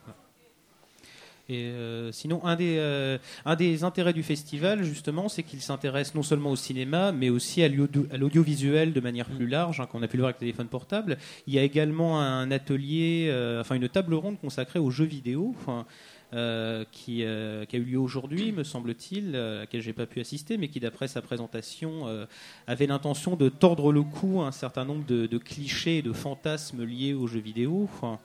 Et 1.49 1.65
euh, 1.65 2.11
sinon, 2.11 2.43
un 2.45 2.55
des, 2.55 2.77
euh, 2.77 3.17
un 3.45 3.55
des 3.55 3.83
intérêts 3.83 4.13
du 4.13 4.23
festival, 4.23 4.83
justement, 4.83 5.27
c'est 5.27 5.43
qu'il 5.43 5.61
s'intéresse 5.61 6.15
non 6.15 6.23
seulement 6.23 6.51
au 6.51 6.55
cinéma, 6.55 7.11
mais 7.11 7.29
aussi 7.29 7.61
à 7.63 7.67
l'audio- 7.67 8.07
à 8.11 8.17
l'audiovisuel 8.17 8.93
de 8.93 9.01
manière 9.01 9.29
plus 9.29 9.47
large, 9.47 9.79
hein, 9.81 9.85
qu'on 9.85 10.01
a 10.01 10.07
pu 10.07 10.17
le 10.17 10.21
voir 10.21 10.29
avec 10.29 10.37
le 10.37 10.45
téléphone 10.47 10.67
portable. 10.67 11.17
Il 11.47 11.53
y 11.53 11.59
a 11.59 11.63
également 11.63 12.21
un 12.21 12.51
atelier, 12.51 13.27
euh, 13.29 13.61
enfin 13.61 13.75
une 13.75 13.89
table 13.89 14.13
ronde 14.13 14.39
consacrée 14.39 14.79
aux 14.79 14.91
jeux 14.91 15.05
vidéo. 15.05 15.53
enfin, 15.59 15.85
euh, 16.33 16.85
qui, 16.93 17.25
euh, 17.25 17.65
qui 17.65 17.75
a 17.75 17.79
eu 17.79 17.83
lieu 17.83 17.99
aujourd'hui, 17.99 18.53
me 18.53 18.63
semble-t-il, 18.63 19.35
euh, 19.35 19.57
à 19.57 19.59
laquelle 19.61 19.81
j'ai 19.81 19.91
pas 19.91 20.05
pu 20.05 20.21
assister, 20.21 20.57
mais 20.57 20.69
qui, 20.69 20.79
d'après 20.79 21.09
sa 21.09 21.21
présentation, 21.21 22.05
avait 22.67 22.87
l'intention 22.87 23.35
de 23.35 23.49
tordre 23.49 23.91
le 23.91 24.01
cou 24.01 24.41
à 24.41 24.47
un 24.47 24.51
certain 24.53 24.85
nombre 24.85 25.05
de, 25.05 25.25
de 25.25 25.37
clichés 25.37 25.97
et 25.97 26.01
de 26.01 26.13
fantasmes 26.13 26.85
liés 26.85 27.13
aux 27.13 27.27
jeux 27.27 27.41
vidéo. 27.41 27.89
Enfin, 27.93 28.17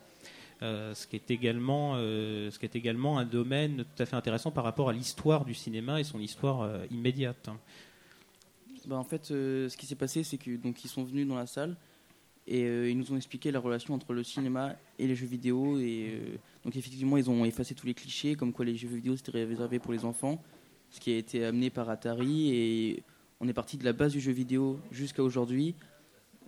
euh, 0.63 0.95
ce, 0.95 1.07
qui 1.07 1.17
est 1.17 1.31
également, 1.31 1.95
euh, 1.97 2.51
ce 2.51 2.59
qui 2.59 2.65
est 2.65 2.75
également 2.77 3.19
un 3.19 3.27
domaine 3.27 3.85
tout 3.95 4.03
à 4.03 4.07
fait 4.07 4.17
intéressant 4.17 4.51
par 4.51 4.65
rapport 4.65 4.89
à 4.89 4.93
l'histoire 4.95 5.45
du 5.45 5.53
cinéma 5.53 6.01
et 6.01 6.05
son 6.05 6.19
histoire 6.19 6.63
euh, 6.63 6.87
immédiate. 6.91 7.51
Bah, 8.87 8.97
en 8.97 9.05
fait, 9.05 9.27
ce 9.27 9.77
qui 9.77 9.85
s'est 9.85 9.97
passé, 9.97 10.23
c'est 10.23 10.39
que 10.39 10.57
donc 10.57 10.83
ils 10.85 10.89
sont 10.89 11.05
venus 11.05 11.27
dans 11.27 11.37
la 11.37 11.47
salle 11.47 11.77
et 12.47 12.89
ils 12.89 12.97
nous 12.97 13.13
ont 13.13 13.17
expliqué 13.17 13.51
la 13.51 13.59
relation 13.59 13.93
entre 13.93 14.13
le 14.13 14.23
cinéma 14.23 14.77
et 15.01 15.09
les 15.09 15.17
jeux 15.17 15.27
vidéo. 15.27 15.79
Et 15.81 16.21
donc 16.65 16.77
effectivement, 16.77 17.17
ils 17.17 17.29
ont 17.29 17.45
effacé 17.45 17.75
tous 17.75 17.87
les 17.87 17.95
clichés, 17.95 18.37
comme 18.37 18.53
quoi 18.53 18.65
les 18.65 18.77
jeux 18.77 18.89
vidéo 18.89 19.17
c'était 19.17 19.45
réservé 19.45 19.81
pour 19.81 19.93
les 19.93 20.05
enfants, 20.05 20.41
ce 20.91 21.01
qui 21.01 21.13
a 21.13 21.17
été 21.17 21.45
amené 21.45 21.69
par 21.69 21.91
Atari. 21.91 22.55
Et 22.55 23.03
on 23.41 23.49
est 23.49 23.53
parti 23.53 23.77
de 23.77 23.85
la 23.85 23.93
base 23.93 24.13
du 24.13 24.21
jeu 24.21 24.31
vidéo 24.31 24.79
jusqu'à 24.93 25.25
aujourd'hui. 25.25 25.75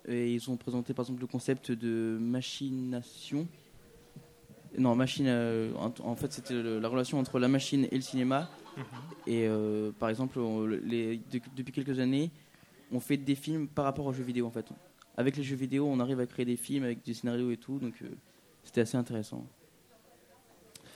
Et 0.06 0.32
ils 0.32 0.48
ont 0.48 0.56
présenté 0.56 0.94
par 0.94 1.04
exemple 1.04 1.20
le 1.20 1.26
concept 1.26 1.72
de 1.72 2.16
machination. 2.20 3.48
Non, 4.76 4.94
machine. 4.94 5.26
euh, 5.28 5.72
en, 5.76 5.92
en 6.04 6.14
fait, 6.16 6.32
c'était 6.32 6.54
le- 6.54 6.78
la 6.78 6.88
relation 6.88 7.18
entre 7.18 7.38
la 7.38 7.48
machine 7.48 7.86
et 7.90 7.94
le 7.94 8.02
cinéma. 8.02 8.50
Et 9.26 9.46
euh, 9.48 9.90
par 9.98 10.08
exemple, 10.08 10.38
on- 10.38 10.66
les- 10.66 11.16
de- 11.16 11.40
depuis 11.56 11.72
quelques 11.72 11.98
années, 11.98 12.30
on 12.92 13.00
fait 13.00 13.16
des 13.16 13.34
films 13.34 13.66
par 13.68 13.84
rapport 13.84 14.06
aux 14.06 14.12
jeux 14.12 14.22
vidéo 14.22 14.46
en 14.46 14.50
fait. 14.50 14.66
Avec 15.16 15.36
les 15.36 15.42
jeux 15.42 15.56
vidéo, 15.56 15.86
on 15.90 15.98
arrive 16.00 16.20
à 16.20 16.26
créer 16.26 16.44
des 16.46 16.56
films 16.56 16.84
avec 16.84 17.04
des 17.04 17.12
scénarios 17.14 17.50
et 17.50 17.56
tout, 17.56 17.78
donc 17.78 17.94
euh, 18.02 18.06
c'était 18.62 18.82
assez 18.82 18.96
intéressant. 18.96 19.44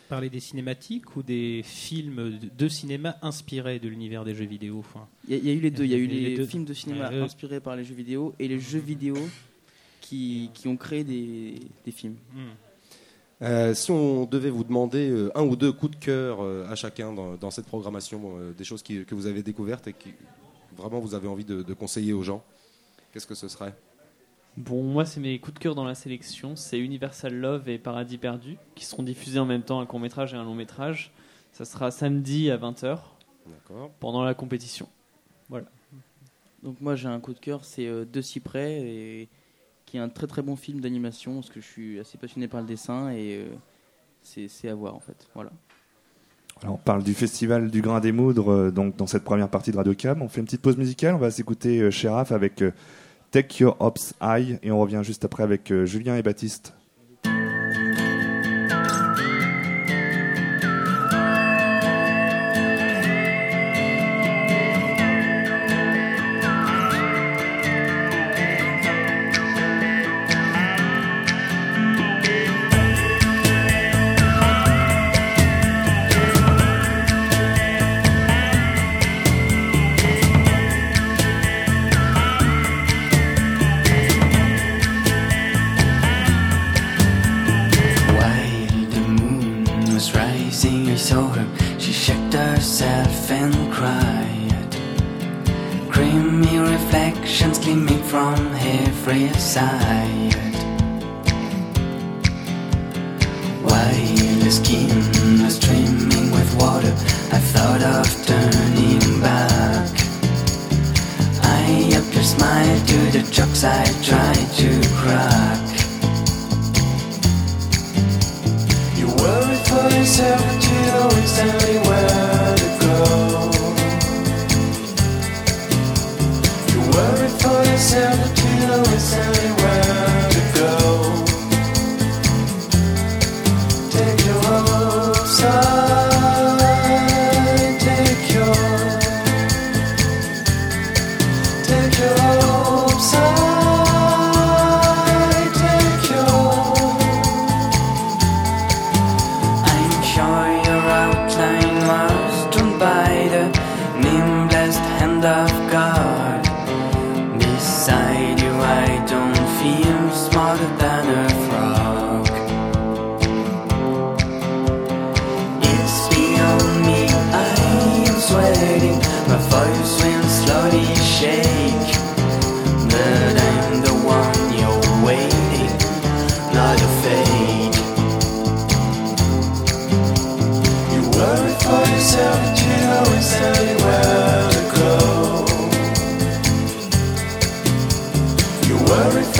Parler 0.08 0.28
des 0.30 0.40
cinématiques 0.40 1.16
ou 1.16 1.22
des 1.22 1.62
films 1.64 2.38
de, 2.38 2.48
de 2.56 2.68
cinéma 2.68 3.16
inspirés 3.22 3.78
de 3.78 3.88
l'univers 3.88 4.24
des 4.24 4.34
jeux 4.34 4.44
vidéo. 4.44 4.78
Enfin, 4.78 5.08
Il 5.26 5.32
y, 5.32 5.34
a- 5.34 5.38
il 5.38 5.46
y 5.46 5.50
a 5.50 5.54
eu 5.54 5.60
les 5.60 5.70
deux. 5.70 5.84
Il 5.84 5.90
y 5.90 5.94
a 5.94 5.96
eu 5.98 6.06
Les 6.06 6.36
deux. 6.36 6.44
films 6.46 6.64
de 6.66 6.74
cinéma 6.74 7.08
Ouais, 7.08 7.20
inspirés 7.20 7.60
par 7.60 7.74
les 7.76 7.84
jeux 7.84 7.94
vidéo 7.94 8.34
et 8.38 8.46
les 8.46 8.60
jeux 8.60 8.78
vidéo 8.78 9.16
qui, 10.00 10.50
qui 10.54 10.68
ont 10.68 10.76
créé 10.76 11.02
des, 11.02 11.54
des 11.84 11.90
films. 11.92 12.16
hmm. 12.34 12.50
Euh, 13.42 13.74
si 13.74 13.90
on 13.90 14.24
devait 14.24 14.50
vous 14.50 14.62
demander 14.64 15.10
euh, 15.10 15.36
un 15.36 15.42
ou 15.42 15.56
deux 15.56 15.72
coups 15.72 15.98
de 15.98 16.04
cœur 16.04 16.38
euh, 16.42 16.64
à 16.70 16.76
chacun 16.76 17.12
dans, 17.12 17.34
dans 17.34 17.50
cette 17.50 17.66
programmation, 17.66 18.36
euh, 18.38 18.52
des 18.52 18.62
choses 18.64 18.82
qui- 18.82 19.04
que 19.04 19.14
vous 19.16 19.26
avez 19.26 19.42
découvertes 19.42 19.88
et 19.88 19.92
qui 19.92 20.14
vraiment 20.76 21.00
vous 21.00 21.14
avez 21.14 21.26
envie 21.26 21.44
de, 21.44 21.62
de 21.62 21.74
conseiller 21.74 22.12
aux 22.12 22.22
gens, 22.22 22.44
qu'est-ce 23.12 23.26
que 23.26 23.34
ce 23.34 23.48
serait? 23.48 23.74
Bon, 24.56 24.82
moi, 24.82 25.04
c'est 25.06 25.18
mes 25.18 25.38
coups 25.40 25.54
de 25.54 25.58
cœur 25.58 25.74
dans 25.74 25.84
la 25.84 25.94
sélection. 25.94 26.54
C'est 26.56 26.78
Universal 26.78 27.34
Love 27.34 27.68
et 27.68 27.78
Paradis 27.78 28.18
Perdu, 28.18 28.58
qui 28.74 28.84
seront 28.84 29.02
diffusés 29.02 29.38
en 29.38 29.46
même 29.46 29.62
temps, 29.62 29.80
un 29.80 29.86
court 29.86 29.98
métrage 29.98 30.34
et 30.34 30.36
un 30.36 30.44
long 30.44 30.54
métrage. 30.54 31.10
Ça 31.52 31.64
sera 31.64 31.90
samedi 31.90 32.50
à 32.50 32.58
20h, 32.58 32.98
D'accord. 33.46 33.90
pendant 33.98 34.22
la 34.22 34.34
compétition. 34.34 34.88
Donc 36.62 36.80
moi 36.80 36.94
j'ai 36.94 37.08
un 37.08 37.18
coup 37.18 37.34
de 37.34 37.40
cœur, 37.40 37.64
c'est 37.64 37.86
euh, 37.88 38.04
De 38.04 38.20
si 38.20 38.38
près, 38.40 38.80
et 38.82 39.28
qui 39.92 39.98
est 39.98 40.00
un 40.00 40.08
très 40.08 40.26
très 40.26 40.40
bon 40.40 40.56
film 40.56 40.80
d'animation, 40.80 41.34
parce 41.34 41.50
que 41.50 41.60
je 41.60 41.66
suis 41.66 42.00
assez 42.00 42.16
passionné 42.16 42.48
par 42.48 42.62
le 42.62 42.66
dessin 42.66 43.10
et 43.10 43.36
euh, 43.36 44.48
c'est 44.48 44.68
à 44.70 44.74
voir 44.74 44.94
en 44.94 45.00
fait. 45.00 45.28
Voilà. 45.34 45.50
On 46.66 46.78
parle 46.78 47.02
du 47.02 47.12
festival 47.12 47.70
du 47.70 47.82
Grain 47.82 48.00
des 48.00 48.10
Moudres, 48.10 48.50
euh, 48.50 48.70
donc 48.70 48.96
dans 48.96 49.06
cette 49.06 49.22
première 49.22 49.50
partie 49.50 49.70
de 49.70 49.76
Radio 49.76 49.92
Cam. 49.94 50.22
On 50.22 50.30
fait 50.30 50.40
une 50.40 50.46
petite 50.46 50.62
pause 50.62 50.78
musicale. 50.78 51.14
On 51.14 51.18
va 51.18 51.30
s'écouter 51.30 51.90
Sheraf 51.90 52.32
avec 52.32 52.62
euh, 52.62 52.70
Take 53.32 53.62
Your 53.62 53.76
Ops 53.80 54.14
High 54.22 54.58
et 54.62 54.70
on 54.70 54.80
revient 54.80 55.02
juste 55.02 55.26
après 55.26 55.42
avec 55.42 55.70
Julien 55.84 56.16
et 56.16 56.22
Baptiste. 56.22 56.72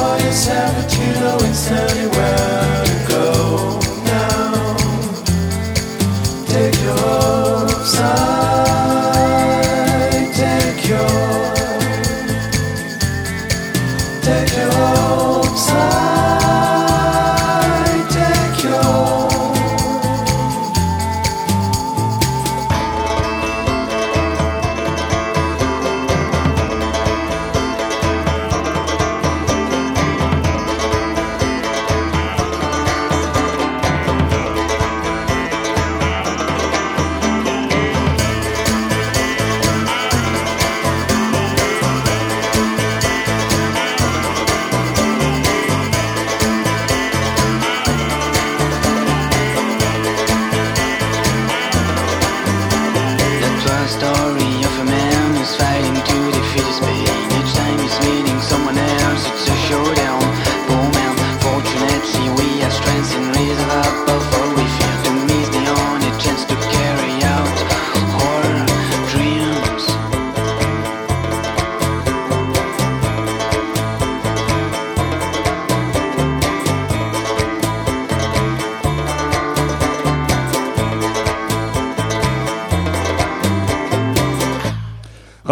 for 0.02 0.18
yourself, 0.25 0.75
but 0.75 0.99
you 0.99 1.06
know 1.21 1.37
it's 1.40 1.71
not. 1.71 2.62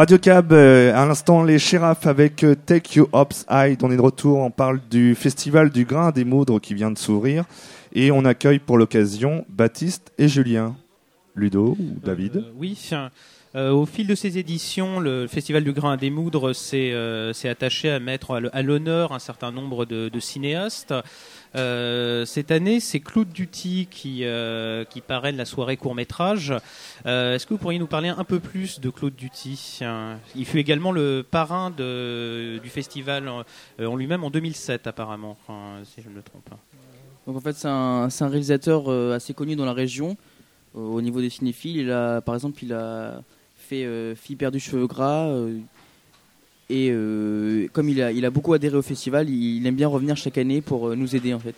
Radio 0.00 0.16
Cab, 0.16 0.50
euh, 0.54 0.94
à 0.96 1.04
l'instant 1.04 1.42
les 1.44 1.58
Sheriffs 1.58 2.06
avec 2.06 2.42
euh, 2.42 2.54
Take 2.54 2.98
You 2.98 3.06
Upside. 3.14 3.82
On 3.82 3.90
est 3.90 3.98
de 3.98 4.00
retour, 4.00 4.38
on 4.38 4.50
parle 4.50 4.80
du 4.90 5.14
festival 5.14 5.68
du 5.68 5.84
grain 5.84 6.10
des 6.10 6.24
moudres 6.24 6.58
qui 6.58 6.72
vient 6.72 6.90
de 6.90 6.96
s'ouvrir. 6.96 7.44
Et 7.92 8.10
on 8.10 8.24
accueille 8.24 8.60
pour 8.60 8.78
l'occasion 8.78 9.44
Baptiste 9.50 10.10
et 10.16 10.26
Julien. 10.26 10.74
Ludo 11.34 11.76
ou 11.78 12.00
David? 12.02 12.36
Euh, 12.36 12.50
oui. 12.56 12.78
Euh, 13.54 13.72
au 13.72 13.84
fil 13.84 14.06
de 14.06 14.14
ces 14.14 14.38
éditions, 14.38 15.00
le 15.00 15.26
Festival 15.26 15.64
du 15.64 15.72
Grain 15.74 15.98
des 15.98 16.08
Moudres 16.08 16.54
s'est 16.54 16.94
attaché 17.44 17.90
à 17.90 18.00
mettre 18.00 18.40
à 18.54 18.62
l'honneur 18.62 19.12
un 19.12 19.18
certain 19.18 19.52
nombre 19.52 19.84
de, 19.84 20.08
de 20.08 20.20
cinéastes. 20.20 20.94
Euh, 21.56 22.24
cette 22.24 22.50
année, 22.50 22.80
c'est 22.80 23.00
Claude 23.00 23.30
Duty 23.30 23.88
qui, 23.90 24.24
euh, 24.24 24.84
qui 24.84 25.00
parraine 25.00 25.36
la 25.36 25.44
soirée 25.44 25.76
court-métrage. 25.76 26.54
Euh, 27.06 27.34
Est-ce 27.34 27.46
que 27.46 27.54
vous 27.54 27.58
pourriez 27.58 27.78
nous 27.78 27.86
parler 27.86 28.08
un 28.08 28.24
peu 28.24 28.38
plus 28.38 28.80
de 28.80 28.90
Claude 28.90 29.14
Duty? 29.16 29.80
Euh, 29.82 30.14
Il 30.36 30.46
fut 30.46 30.58
également 30.58 30.92
le 30.92 31.24
parrain 31.28 31.70
du 31.70 32.68
festival 32.68 33.28
euh, 33.80 33.86
en 33.86 33.96
lui-même 33.96 34.22
en 34.22 34.30
2007, 34.30 34.86
apparemment, 34.86 35.36
si 35.84 36.02
je 36.02 36.08
ne 36.08 36.14
me 36.14 36.22
trompe 36.22 36.44
pas. 36.48 36.58
Donc 37.26 37.36
en 37.36 37.40
fait, 37.40 37.52
c'est 37.52 37.68
un, 37.68 38.08
réalisateur 38.20 38.90
euh, 38.90 39.14
assez 39.14 39.34
connu 39.34 39.56
dans 39.56 39.64
la 39.64 39.72
région 39.72 40.16
euh, 40.76 40.80
au 40.80 41.00
niveau 41.00 41.20
des 41.20 41.30
cinéphiles. 41.30 41.76
Il 41.76 41.90
a, 41.90 42.20
par 42.20 42.34
exemple, 42.34 42.62
il 42.64 42.72
a 42.72 43.22
fait 43.56 43.84
euh, 43.84 44.14
Fille 44.14 44.36
perdue 44.36 44.60
cheveux 44.60 44.86
gras. 44.86 45.28
Et 46.70 46.90
euh, 46.92 47.66
comme 47.72 47.88
il 47.88 48.00
a, 48.00 48.12
il 48.12 48.24
a 48.24 48.30
beaucoup 48.30 48.52
adhéré 48.54 48.76
au 48.76 48.82
festival, 48.82 49.28
il, 49.28 49.56
il 49.58 49.66
aime 49.66 49.74
bien 49.74 49.88
revenir 49.88 50.16
chaque 50.16 50.38
année 50.38 50.60
pour 50.60 50.88
euh, 50.88 50.94
nous 50.96 51.14
aider 51.16 51.34
en 51.34 51.38
fait. 51.40 51.54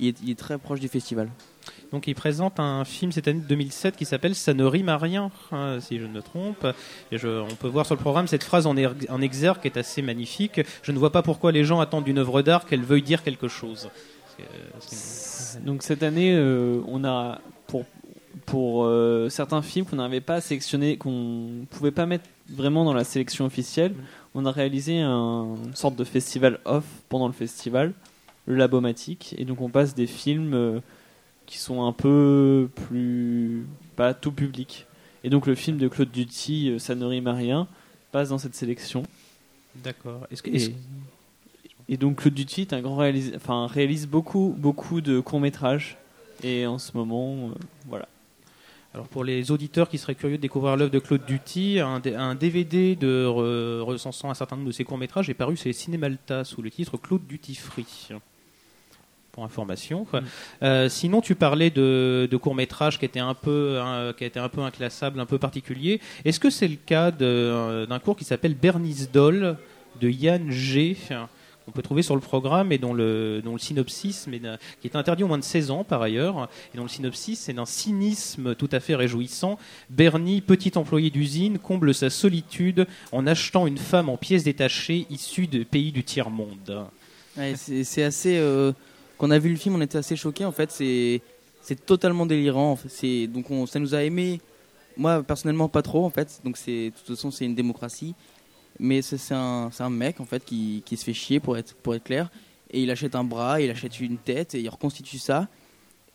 Il 0.00 0.08
est, 0.08 0.16
il 0.24 0.30
est 0.30 0.38
très 0.38 0.58
proche 0.58 0.80
du 0.80 0.88
festival. 0.88 1.28
Donc 1.92 2.08
il 2.08 2.14
présente 2.14 2.58
un 2.58 2.84
film 2.84 3.12
cette 3.12 3.28
année 3.28 3.38
de 3.40 3.46
2007 3.46 3.96
qui 3.96 4.04
s'appelle 4.04 4.34
Ça 4.34 4.52
ne 4.54 4.64
rime 4.64 4.88
à 4.88 4.98
rien, 4.98 5.30
hein, 5.52 5.78
si 5.80 5.98
je 5.98 6.04
ne 6.06 6.12
me 6.12 6.20
trompe. 6.22 6.66
Et 7.12 7.18
je- 7.18 7.40
on 7.42 7.54
peut 7.54 7.68
voir 7.68 7.86
sur 7.86 7.94
le 7.94 8.00
programme 8.00 8.26
cette 8.26 8.42
phrase 8.42 8.66
en, 8.66 8.76
er- 8.76 8.88
en 9.08 9.20
exergue 9.20 9.60
qui 9.60 9.68
est 9.68 9.76
assez 9.76 10.02
magnifique. 10.02 10.60
Je 10.82 10.90
ne 10.92 10.98
vois 10.98 11.10
pas 11.12 11.22
pourquoi 11.22 11.52
les 11.52 11.62
gens 11.64 11.78
attendent 11.80 12.04
d'une 12.04 12.18
œuvre 12.18 12.42
d'art 12.42 12.66
qu'elle 12.66 12.82
veuille 12.82 13.02
dire 13.02 13.22
quelque 13.22 13.46
chose. 13.48 13.88
Donc 15.64 15.82
cette 15.84 16.02
année, 16.02 16.34
euh, 16.34 16.80
on 16.88 17.04
a 17.04 17.40
pour 17.68 17.84
pour 18.46 18.84
euh, 18.84 19.28
certains 19.30 19.62
films 19.62 19.86
qu'on 19.86 19.96
n'avait 19.96 20.20
pas 20.20 20.40
sélectionné, 20.40 20.96
qu'on 20.96 21.66
pouvait 21.70 21.92
pas 21.92 22.04
mettre 22.04 22.24
vraiment 22.50 22.84
dans 22.84 22.92
la 22.92 23.04
sélection 23.04 23.46
officielle, 23.46 23.94
on 24.34 24.46
a 24.46 24.50
réalisé 24.50 25.00
un 25.00 25.54
une 25.64 25.74
sorte 25.76 25.96
de 25.96 26.04
festival 26.04 26.58
off 26.64 26.84
pendant 27.08 27.26
le 27.26 27.32
festival, 27.32 27.92
le 28.46 28.56
Labomatique, 28.56 29.34
et 29.38 29.44
donc 29.44 29.60
on 29.60 29.68
passe 29.70 29.94
des 29.94 30.06
films 30.06 30.54
euh, 30.54 30.80
qui 31.46 31.58
sont 31.58 31.84
un 31.86 31.92
peu 31.92 32.68
plus 32.88 33.66
pas 33.96 34.14
tout 34.14 34.32
public. 34.32 34.86
Et 35.22 35.30
donc 35.30 35.46
le 35.46 35.54
film 35.54 35.78
de 35.78 35.88
Claude 35.88 36.10
Duty, 36.10 36.70
euh, 36.70 36.78
Ça 36.78 36.94
ne 36.94 37.04
rime 37.04 37.26
à 37.26 37.32
rien, 37.34 37.66
passe 38.12 38.28
dans 38.30 38.38
cette 38.38 38.54
sélection. 38.54 39.04
D'accord. 39.76 40.26
Est-ce 40.30 40.42
que, 40.42 40.50
est-ce- 40.50 40.70
Et, 40.70 41.94
et 41.94 41.96
donc 41.96 42.16
Claude 42.20 42.34
Duty 42.34 42.62
est 42.62 42.72
un 42.72 42.80
grand 42.82 42.96
réalisa- 42.98 43.34
enfin 43.36 43.66
réalise 43.66 44.06
beaucoup 44.06 44.54
beaucoup 44.58 45.00
de 45.00 45.20
courts 45.20 45.40
métrages. 45.40 45.96
Et 46.42 46.66
en 46.66 46.78
ce 46.78 46.96
moment, 46.96 47.48
euh, 47.50 47.54
voilà. 47.88 48.08
Alors 48.94 49.08
pour 49.08 49.24
les 49.24 49.50
auditeurs 49.50 49.88
qui 49.88 49.98
seraient 49.98 50.14
curieux 50.14 50.36
de 50.36 50.42
découvrir 50.42 50.76
l'œuvre 50.76 50.92
de 50.92 51.00
Claude 51.00 51.24
Duty, 51.26 51.80
un, 51.80 52.34
DVD 52.36 52.94
de 52.94 53.26
re- 53.26 53.80
recensant 53.80 54.30
un 54.30 54.34
certain 54.34 54.54
nombre 54.54 54.68
de 54.68 54.72
ses 54.72 54.84
courts-métrages 54.84 55.28
est 55.28 55.34
paru 55.34 55.56
chez 55.56 55.72
Cinémalta 55.72 56.44
sous 56.44 56.62
le 56.62 56.70
titre 56.70 56.96
Claude 56.96 57.26
Duty 57.26 57.56
Free. 57.56 57.86
Pour 59.32 59.44
information. 59.44 60.06
Euh, 60.62 60.88
sinon, 60.88 61.20
tu 61.20 61.34
parlais 61.34 61.70
de, 61.70 62.28
de 62.30 62.36
courts-métrages 62.36 63.00
qui 63.00 63.04
étaient 63.04 63.18
un 63.18 63.34
peu, 63.34 63.80
hein, 63.82 64.12
qui 64.16 64.24
étaient 64.24 64.38
un 64.38 64.48
peu 64.48 64.60
inclassables, 64.60 65.18
un 65.18 65.26
peu 65.26 65.38
particuliers. 65.38 66.00
Est-ce 66.24 66.38
que 66.38 66.50
c'est 66.50 66.68
le 66.68 66.76
cas 66.76 67.10
euh, 67.20 67.86
d'un 67.86 67.98
cours 67.98 68.14
qui 68.16 68.24
s'appelle 68.24 68.54
Bernice 68.54 69.10
Doll 69.10 69.56
de 70.00 70.08
Yann 70.08 70.52
G? 70.52 70.96
Qu'on 71.64 71.72
peut 71.72 71.82
trouver 71.82 72.02
sur 72.02 72.14
le 72.14 72.20
programme 72.20 72.72
et 72.72 72.78
dont 72.78 72.92
le, 72.92 73.40
le 73.40 73.58
synopsis, 73.58 74.26
mais 74.26 74.40
qui 74.80 74.86
est 74.86 74.96
interdit 74.96 75.22
au 75.24 75.28
moins 75.28 75.38
de 75.38 75.44
16 75.44 75.70
ans 75.70 75.84
par 75.84 76.02
ailleurs, 76.02 76.48
et 76.72 76.76
dont 76.76 76.82
le 76.82 76.88
synopsis 76.88 77.40
c'est 77.40 77.52
d'un 77.54 77.66
cynisme 77.66 78.54
tout 78.54 78.68
à 78.72 78.80
fait 78.80 78.94
réjouissant. 78.94 79.58
Bernie, 79.90 80.40
petit 80.40 80.76
employé 80.76 81.10
d'usine, 81.10 81.58
comble 81.58 81.94
sa 81.94 82.10
solitude 82.10 82.86
en 83.12 83.26
achetant 83.26 83.66
une 83.66 83.78
femme 83.78 84.08
en 84.08 84.16
pièces 84.16 84.44
détachées 84.44 85.06
issue 85.10 85.46
de 85.46 85.64
pays 85.64 85.92
du 85.92 86.04
tiers-monde. 86.04 86.86
C'est 87.56 88.02
assez. 88.02 88.36
euh, 88.38 88.72
quand 89.18 89.28
on 89.28 89.30
a 89.30 89.38
vu 89.38 89.50
le 89.50 89.56
film, 89.56 89.74
on 89.76 89.80
était 89.80 89.98
assez 89.98 90.16
choqués. 90.16 90.44
En 90.44 90.52
fait, 90.52 90.70
c'est 90.70 91.86
totalement 91.86 92.26
délirant. 92.26 92.78
Donc 93.28 93.50
on, 93.50 93.66
ça 93.66 93.78
nous 93.78 93.94
a 93.94 94.02
aimé. 94.02 94.40
Moi 94.96 95.22
personnellement, 95.22 95.68
pas 95.68 95.82
trop. 95.82 96.04
En 96.04 96.10
fait, 96.10 96.40
donc 96.44 96.56
de 96.66 96.90
toute 96.90 97.16
façon 97.16 97.30
c'est 97.30 97.44
une 97.44 97.54
démocratie. 97.54 98.14
Mais 98.78 99.02
c'est 99.02 99.34
un, 99.34 99.90
mec 99.90 100.20
en 100.20 100.24
fait 100.24 100.44
qui, 100.44 100.82
se 100.86 101.04
fait 101.04 101.14
chier 101.14 101.40
pour 101.40 101.56
être 101.56 101.74
clair. 101.98 102.30
Et 102.70 102.82
il 102.82 102.90
achète 102.90 103.14
un 103.14 103.24
bras, 103.24 103.60
il 103.60 103.70
achète 103.70 104.00
une 104.00 104.18
tête 104.18 104.54
et 104.54 104.60
il 104.60 104.68
reconstitue 104.68 105.18
ça. 105.18 105.48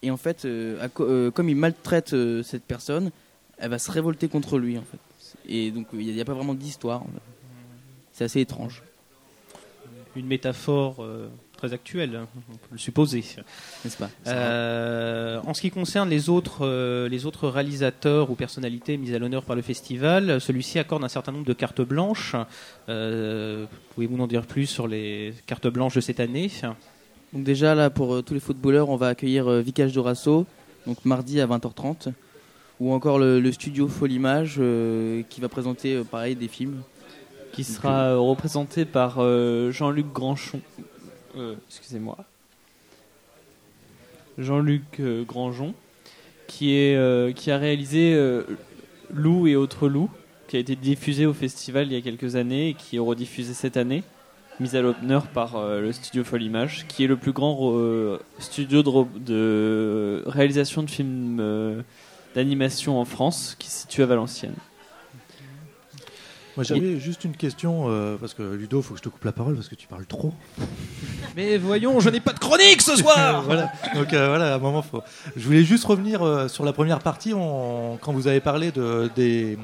Et 0.01 0.11
en 0.11 0.17
fait, 0.17 0.45
euh, 0.45 0.87
euh, 0.99 1.31
comme 1.31 1.49
il 1.49 1.55
maltraite 1.55 2.13
euh, 2.13 2.43
cette 2.43 2.63
personne, 2.63 3.11
elle 3.57 3.69
va 3.69 3.79
se 3.79 3.91
révolter 3.91 4.27
contre 4.27 4.57
lui 4.57 4.77
en 4.77 4.83
fait. 4.83 4.99
Et 5.47 5.71
donc 5.71 5.87
il 5.93 6.13
n'y 6.13 6.21
a, 6.21 6.25
pas 6.25 6.33
vraiment 6.33 6.53
d'histoire. 6.53 7.03
C'est 8.11 8.25
assez 8.25 8.41
étrange, 8.41 8.83
Une 10.15 10.27
métaphore 10.27 11.05
très 11.59 11.73
actuelle, 11.73 12.15
hein, 12.15 12.27
on 12.49 12.53
peut 12.55 12.67
le 12.71 12.77
supposer. 12.77 13.23
n'est-ce 13.83 13.97
pas? 13.97 14.09
Euh, 14.27 15.39
en 15.45 15.53
ce 15.53 15.61
qui 15.61 15.71
concerne 15.71 16.09
les 16.09 16.29
autres, 16.29 16.59
euh, 16.65 17.09
les 17.09 17.25
autres 17.25 17.49
réalisateurs 17.49 18.31
ou 18.31 18.35
personnalités 18.35 18.95
mises 18.97 19.13
à 19.13 19.19
l'honneur 19.19 19.43
par 19.43 19.55
le 19.55 19.61
festival, 19.61 20.39
celui-ci 20.39 20.79
accorde 20.79 21.03
un 21.03 21.09
certain 21.09 21.33
nombre 21.33 21.45
de 21.45 21.53
cartes 21.53 21.81
blanches. 21.81 22.35
Euh, 22.87 23.65
Pouvez-vous 23.93 24.15
nous 24.17 24.23
en 24.23 24.27
dire 24.27 24.45
plus 24.45 24.67
sur 24.67 24.87
les 24.87 25.33
cartes 25.47 25.67
blanches 25.67 25.95
de 25.95 26.01
cette 26.01 26.19
année? 26.21 26.49
Donc 27.33 27.43
déjà 27.43 27.75
là 27.75 27.89
pour 27.89 28.15
euh, 28.15 28.21
tous 28.21 28.33
les 28.33 28.39
footballeurs, 28.39 28.89
on 28.89 28.95
va 28.95 29.07
accueillir 29.09 29.47
euh, 29.47 29.61
Vicage 29.61 29.91
Dorasso, 29.93 30.45
donc 30.87 31.03
mardi 31.05 31.41
à 31.41 31.45
20h30, 31.47 32.13
ou 32.79 32.93
encore 32.93 33.19
le, 33.19 33.39
le 33.41 33.51
studio 33.51 33.87
Folimage 33.87 34.55
euh, 34.59 35.21
qui 35.29 35.41
va 35.41 35.49
présenter 35.49 35.95
euh, 35.95 36.03
pareil 36.03 36.35
des 36.35 36.47
films. 36.47 36.81
Qui 37.51 37.63
sera 37.63 38.11
euh, 38.11 38.19
représenté 38.19 38.85
par 38.85 39.15
euh, 39.17 39.71
Jean-Luc 39.71 40.05
Granchon. 40.13 40.61
Euh, 41.37 41.55
Excusez-moi. 41.67 42.17
Jean-Luc 44.39 44.99
euh, 44.99 45.25
qui, 46.47 46.73
est, 46.73 46.95
euh, 46.95 47.31
qui 47.31 47.51
a 47.51 47.57
réalisé 47.57 48.13
euh, 48.15 48.43
Loup 49.13 49.47
et 49.47 49.55
autres 49.55 49.87
loups, 49.87 50.09
qui 50.47 50.55
a 50.55 50.59
été 50.59 50.75
diffusé 50.75 51.25
au 51.25 51.33
festival 51.33 51.87
il 51.87 51.93
y 51.93 51.97
a 51.97 52.01
quelques 52.01 52.35
années 52.35 52.69
et 52.69 52.73
qui 52.73 52.95
est 52.95 52.99
rediffusé 52.99 53.53
cette 53.53 53.77
année, 53.77 54.03
mis 54.59 54.75
à 54.75 54.81
l'honneur 54.81 55.27
par 55.27 55.61
le 55.63 55.91
studio 55.91 56.23
Folimage, 56.23 56.85
qui 56.87 57.03
est 57.03 57.07
le 57.07 57.17
plus 57.17 57.31
grand 57.31 57.73
studio 58.39 58.83
de, 58.83 60.23
réalisation 60.27 60.83
de 60.83 60.89
films 60.89 61.83
d'animation 62.35 62.99
en 62.99 63.05
France, 63.05 63.55
qui 63.57 63.69
se 63.69 63.81
situe 63.81 64.03
à 64.03 64.05
Valenciennes. 64.05 64.55
Moi 66.59 66.65
j'avais 66.65 66.99
juste 66.99 67.23
une 67.23 67.37
question, 67.37 67.85
euh, 67.87 68.17
parce 68.17 68.33
que 68.33 68.43
Ludo, 68.43 68.81
faut 68.81 68.93
que 68.93 68.97
je 68.99 69.03
te 69.03 69.07
coupe 69.07 69.23
la 69.23 69.31
parole 69.31 69.55
parce 69.55 69.69
que 69.69 69.75
tu 69.75 69.87
parles 69.87 70.05
trop. 70.05 70.33
Mais 71.37 71.57
voyons, 71.57 72.01
je 72.01 72.09
n'ai 72.09 72.19
pas 72.19 72.33
de 72.33 72.39
chronique 72.39 72.81
ce 72.81 72.97
soir 72.97 73.41
voilà. 73.45 73.71
Donc 73.95 74.11
euh, 74.11 74.27
voilà, 74.27 74.51
à 74.51 74.55
un 74.55 74.59
moment, 74.59 74.81
faut... 74.81 75.01
je 75.37 75.45
voulais 75.45 75.63
juste 75.63 75.85
revenir 75.85 76.21
euh, 76.21 76.49
sur 76.49 76.65
la 76.65 76.73
première 76.73 76.99
partie 76.99 77.33
on- 77.33 77.97
quand 78.01 78.11
vous 78.11 78.27
avez 78.27 78.41
parlé 78.41 78.71
de, 78.71 79.09
des, 79.15 79.57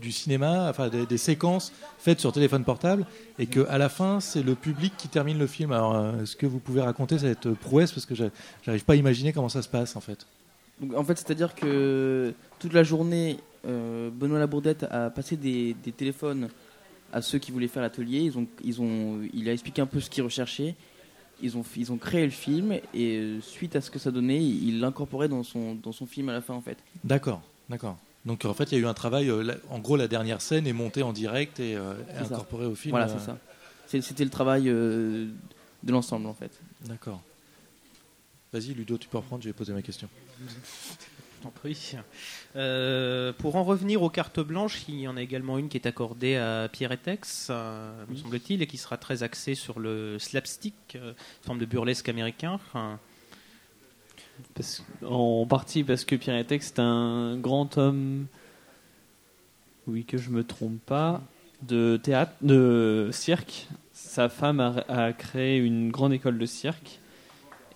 du 0.00 0.12
cinéma, 0.12 0.68
enfin 0.70 0.88
des, 0.90 1.06
des 1.06 1.18
séquences 1.18 1.72
faites 1.98 2.20
sur 2.20 2.30
téléphone 2.32 2.62
portable, 2.62 3.04
et 3.40 3.46
que 3.46 3.66
à 3.68 3.76
la 3.78 3.88
fin 3.88 4.20
c'est 4.20 4.44
le 4.44 4.54
public 4.54 4.92
qui 4.96 5.08
termine 5.08 5.38
le 5.40 5.48
film. 5.48 5.72
Alors 5.72 6.14
est-ce 6.22 6.36
que 6.36 6.46
vous 6.46 6.60
pouvez 6.60 6.82
raconter 6.82 7.18
cette 7.18 7.52
prouesse? 7.54 7.90
Parce 7.90 8.06
que 8.06 8.14
j'a- 8.14 8.30
j'arrive 8.64 8.84
pas 8.84 8.92
à 8.92 8.96
imaginer 8.96 9.32
comment 9.32 9.48
ça 9.48 9.62
se 9.62 9.68
passe 9.68 9.96
en 9.96 10.00
fait. 10.00 10.24
Donc, 10.80 10.94
en 10.96 11.04
fait, 11.04 11.16
c'est-à-dire 11.18 11.54
que 11.54 12.34
toute 12.58 12.72
la 12.72 12.82
journée, 12.82 13.38
euh, 13.66 14.10
Benoît 14.10 14.38
Labourdette 14.38 14.84
a 14.90 15.10
passé 15.10 15.36
des, 15.36 15.74
des 15.84 15.92
téléphones 15.92 16.48
à 17.12 17.22
ceux 17.22 17.38
qui 17.38 17.52
voulaient 17.52 17.68
faire 17.68 17.82
l'atelier. 17.82 18.20
Ils 18.20 18.38
ont, 18.38 18.46
ils 18.64 18.80
ont, 18.80 19.20
il 19.32 19.48
a 19.48 19.52
expliqué 19.52 19.80
un 19.82 19.86
peu 19.86 20.00
ce 20.00 20.10
qu'ils 20.10 20.24
recherchaient. 20.24 20.74
Ils 21.42 21.56
ont, 21.56 21.64
ils 21.76 21.90
ont 21.92 21.98
créé 21.98 22.24
le 22.24 22.30
film 22.30 22.72
et 22.94 23.16
euh, 23.18 23.40
suite 23.40 23.74
à 23.74 23.80
ce 23.80 23.90
que 23.90 23.98
ça 23.98 24.10
donnait, 24.12 24.40
il 24.42 24.78
l'incorporait 24.80 25.26
dans 25.28 25.42
son, 25.42 25.74
dans 25.74 25.90
son 25.90 26.06
film 26.06 26.28
à 26.28 26.32
la 26.32 26.40
fin 26.40 26.54
en 26.54 26.60
fait. 26.60 26.78
D'accord, 27.02 27.42
d'accord. 27.68 27.98
Donc 28.24 28.44
en 28.44 28.54
fait 28.54 28.70
il 28.70 28.78
y 28.78 28.80
a 28.80 28.84
eu 28.84 28.86
un 28.86 28.94
travail, 28.94 29.28
euh, 29.28 29.42
la- 29.42 29.56
en 29.68 29.80
gros 29.80 29.96
la 29.96 30.06
dernière 30.06 30.40
scène 30.40 30.68
est 30.68 30.72
montée 30.72 31.02
en 31.02 31.12
direct 31.12 31.58
et 31.58 31.74
ça. 31.74 32.20
incorporée 32.22 32.66
au 32.66 32.76
film. 32.76 32.92
Voilà, 32.92 33.08
c'est 33.08 33.18
ça. 33.24 33.38
C'était 33.88 34.22
le 34.22 34.30
travail 34.30 34.64
de 34.66 35.32
l'ensemble 35.88 36.26
en 36.28 36.34
fait. 36.34 36.52
D'accord. 36.86 37.20
Vas-y 38.52 38.74
Ludo, 38.74 38.98
tu 38.98 39.08
peux 39.08 39.16
reprendre, 39.18 39.42
je 39.42 39.48
vais 39.48 39.52
poser 39.54 39.72
ma 39.72 39.80
question. 39.82 40.08
Je 40.40 40.44
t'en 41.42 41.50
prie. 41.50 41.94
Euh, 42.54 43.32
pour 43.32 43.56
en 43.56 43.64
revenir 43.64 44.02
aux 44.02 44.10
cartes 44.10 44.40
blanches, 44.40 44.82
il 44.88 45.00
y 45.00 45.08
en 45.08 45.16
a 45.16 45.22
également 45.22 45.56
une 45.58 45.68
qui 45.68 45.78
est 45.78 45.86
accordée 45.86 46.36
à 46.36 46.68
Pierre 46.70 46.92
Etex, 46.92 47.48
euh, 47.50 48.04
me 48.08 48.16
semble-t-il, 48.16 48.60
et 48.62 48.66
qui 48.66 48.76
sera 48.76 48.98
très 48.98 49.22
axée 49.22 49.54
sur 49.54 49.80
le 49.80 50.18
slapstick, 50.18 50.74
euh, 50.96 51.14
forme 51.42 51.58
de 51.58 51.64
burlesque 51.64 52.08
américain. 52.10 52.52
Enfin, 52.52 52.98
Parce- 54.54 54.84
en 55.06 55.46
partie 55.46 55.82
parce 55.84 56.04
que 56.04 56.14
Pierre 56.16 56.36
Etex 56.36 56.68
est 56.72 56.78
un 56.78 57.36
grand 57.38 57.78
homme 57.78 58.26
oui, 59.88 60.04
que 60.04 60.16
je 60.18 60.30
me 60.30 60.44
trompe 60.44 60.78
pas, 60.86 61.22
de 61.62 61.98
théâtre, 62.00 62.32
de 62.42 63.08
cirque. 63.12 63.66
Sa 63.92 64.28
femme 64.28 64.60
a, 64.60 64.84
a 64.88 65.12
créé 65.12 65.58
une 65.58 65.90
grande 65.90 66.12
école 66.12 66.38
de 66.38 66.46
cirque. 66.46 67.00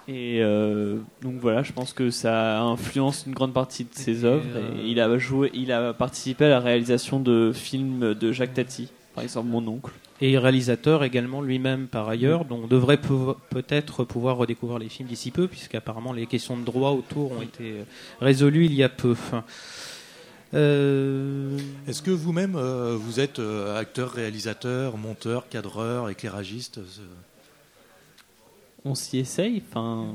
Et 0.09 0.40
euh, 0.40 0.99
donc 1.21 1.35
voilà, 1.40 1.62
je 1.64 1.73
pense 1.73 1.92
que 1.92 2.11
ça 2.11 2.61
influence 2.62 3.25
une 3.27 3.35
grande 3.35 3.53
partie 3.53 3.85
de 3.85 3.90
ses 3.92 4.25
œuvres. 4.25 4.45
euh, 4.55 4.83
Et 4.83 4.90
il 4.90 5.01
a 5.01 5.19
joué, 5.19 5.51
il 5.53 5.73
a 5.73 5.92
participé 5.92 6.45
à 6.45 6.49
la 6.49 6.61
réalisation 6.61 7.19
de 7.19 7.53
films 7.53 8.14
de 8.14 8.33
Jacques 8.33 8.55
Tati, 8.55 8.88
par 9.14 9.25
exemple 9.25 9.49
mon 9.49 9.66
oncle. 9.66 9.92
Et 10.21 10.38
réalisateur 10.38 11.05
également 11.05 11.42
lui-même 11.42 11.88
par 11.88 12.09
ailleurs, 12.09 12.45
donc 12.45 12.64
on 12.64 12.66
devrait 12.69 12.99
peut-être 13.51 14.05
pouvoir 14.05 14.37
redécouvrir 14.38 14.79
les 14.79 14.88
films 14.88 15.09
d'ici 15.09 15.31
peu, 15.31 15.47
puisqu'apparemment 15.47 16.12
les 16.12 16.27
questions 16.27 16.57
de 16.57 16.64
droit 16.64 16.92
autour 16.92 17.33
ont 17.33 17.42
été 17.42 17.75
résolues 18.21 18.64
il 18.66 18.75
y 18.75 18.83
a 18.83 18.88
peu. 18.88 19.14
Euh, 20.55 21.59
Est-ce 21.88 22.01
que 22.01 22.11
vous-même, 22.12 22.55
euh, 22.57 22.97
vous 22.99 23.21
êtes 23.21 23.40
euh, 23.40 23.79
acteur, 23.79 24.12
réalisateur, 24.12 24.97
monteur, 24.97 25.49
cadreur, 25.49 26.09
éclairagiste 26.09 26.81
On 28.87 28.94
s'y 28.94 29.18
essaye. 29.18 29.62
Enfin, 29.68 30.07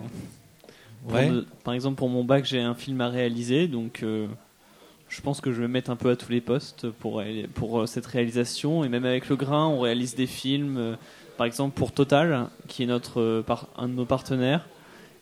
pour 1.07 1.17
Ouais. 1.17 1.29
me- 1.29 1.45
par 1.63 1.73
exemple, 1.73 1.97
pour 1.97 2.10
mon 2.10 2.23
bac, 2.23 2.45
j'ai 2.45 2.62
un 2.62 2.73
film 2.73 3.01
à 3.01 3.10
réaliser, 3.10 3.67
donc 3.67 4.01
euh, 4.01 4.27
je 5.10 5.19
pense 5.21 5.41
que 5.41 5.51
je 5.51 5.62
vais 5.62 5.67
me 5.67 5.73
mettre 5.73 5.91
un 5.91 5.95
peu 5.95 6.10
à 6.10 6.15
tous 6.15 6.31
les 6.31 6.41
postes 6.41 6.89
pour, 6.89 7.21
pour 7.53 7.81
euh, 7.81 7.86
cette 7.86 8.05
réalisation. 8.05 8.84
Et 8.84 8.89
même 8.89 9.05
avec 9.05 9.27
le 9.29 9.36
grain, 9.36 9.67
on 9.67 9.81
réalise 9.81 10.15
des 10.15 10.27
films, 10.27 10.77
euh, 10.77 10.95
par 11.38 11.45
exemple 11.45 11.75
pour 11.77 11.91
Total, 11.91 12.47
qui 12.67 12.84
est 12.84 12.88
notre, 12.88 13.43
par- 13.45 13.67
un 13.77 13.88
de 13.89 13.93
nos 13.93 14.05
partenaires. 14.05 14.67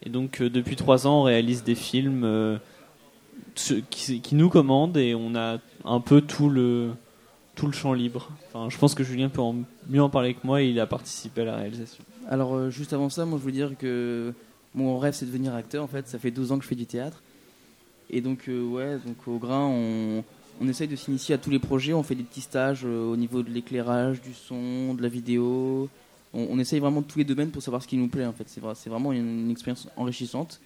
Et 0.06 0.10
donc, 0.10 0.42
euh, 0.42 0.50
depuis 0.50 0.76
trois 0.76 1.08
ans, 1.08 1.22
on 1.22 1.24
réalise 1.24 1.64
des 1.64 1.76
films 1.76 2.60
qui, 3.90 4.22
qui 4.22 4.36
nous 4.36 4.50
commandent 4.50 4.96
et 4.98 5.16
on 5.16 5.36
a 5.36 5.58
un 5.86 6.00
peu 6.00 6.22
tout 6.22 6.50
le, 6.50 6.92
tout 7.60 7.68
le 7.68 7.74
champ 7.74 7.92
libre. 7.92 8.30
Enfin, 8.48 8.70
je 8.70 8.78
pense 8.78 8.96
que 8.96 9.04
Julien 9.04 9.28
peut 9.28 9.42
mieux 9.90 10.02
en 10.02 10.10
parler 10.10 10.34
que 10.34 10.40
moi, 10.46 10.62
il 10.62 10.80
a 10.80 10.88
participé 10.88 11.42
à 11.42 11.46
la 11.46 11.58
réalisation. 11.58 12.02
Alors, 12.30 12.56
euh, 12.56 12.70
juste 12.70 12.94
avant 12.94 13.10
ça, 13.10 13.26
moi, 13.26 13.38
je 13.38 13.46
veux 13.46 13.52
dire 13.52 13.78
que 13.78 14.34
mon 14.74 14.98
rêve, 14.98 15.14
c'est 15.14 15.26
de 15.26 15.32
devenir 15.32 15.54
acteur. 15.54 15.84
En 15.84 15.88
fait, 15.88 16.08
ça 16.08 16.20
fait 16.20 16.32
12 16.32 16.54
ans 16.54 16.58
que 16.58 16.64
je 16.64 16.70
fais 16.70 16.76
du 16.76 16.86
théâtre. 16.86 17.22
Et 18.10 18.22
donc, 18.22 18.48
euh, 18.48 18.64
ouais, 18.64 18.98
donc 19.06 19.28
au 19.28 19.38
grain, 19.40 19.68
on, 19.68 20.24
essaye 20.70 20.88
de 20.88 20.96
s'initier 20.96 21.36
à 21.36 21.38
tous 21.38 21.50
les 21.50 21.60
projets. 21.60 21.94
On 21.94 22.02
fait 22.02 22.16
des 22.16 22.24
petits 22.24 22.42
stages 22.42 22.84
euh, 22.86 23.12
au 23.12 23.18
niveau 23.18 23.44
de 23.44 23.50
l'éclairage, 23.50 24.22
du 24.22 24.34
son, 24.34 24.94
de 24.94 25.02
la 25.02 25.10
vidéo. 25.10 25.90
On, 26.34 26.60
essaye 26.60 26.80
vraiment 26.80 27.02
tous 27.02 27.20
les 27.20 27.26
domaines 27.26 27.52
pour 27.52 27.62
savoir 27.62 27.84
ce 27.84 27.90
qui 27.90 27.98
nous 27.98 28.08
plaît. 28.08 28.26
En 28.26 28.34
fait, 28.34 28.48
c'est 28.48 28.62
vrai, 28.62 28.74
c'est 28.76 28.90
vraiment 28.90 29.12
une, 29.12 29.52
expérience 29.52 29.90
enrichissante. 29.98 30.62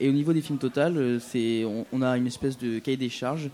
Et 0.00 0.08
au 0.08 0.12
niveau 0.12 0.32
des 0.32 0.40
films 0.40 0.58
total, 0.58 0.96
euh, 0.96 1.18
on, 1.66 1.84
on 1.92 2.00
a 2.00 2.16
une 2.16 2.28
espèce 2.28 2.56
de 2.56 2.78
cahier 2.78 2.96
des 2.96 3.10
charges. 3.10 3.50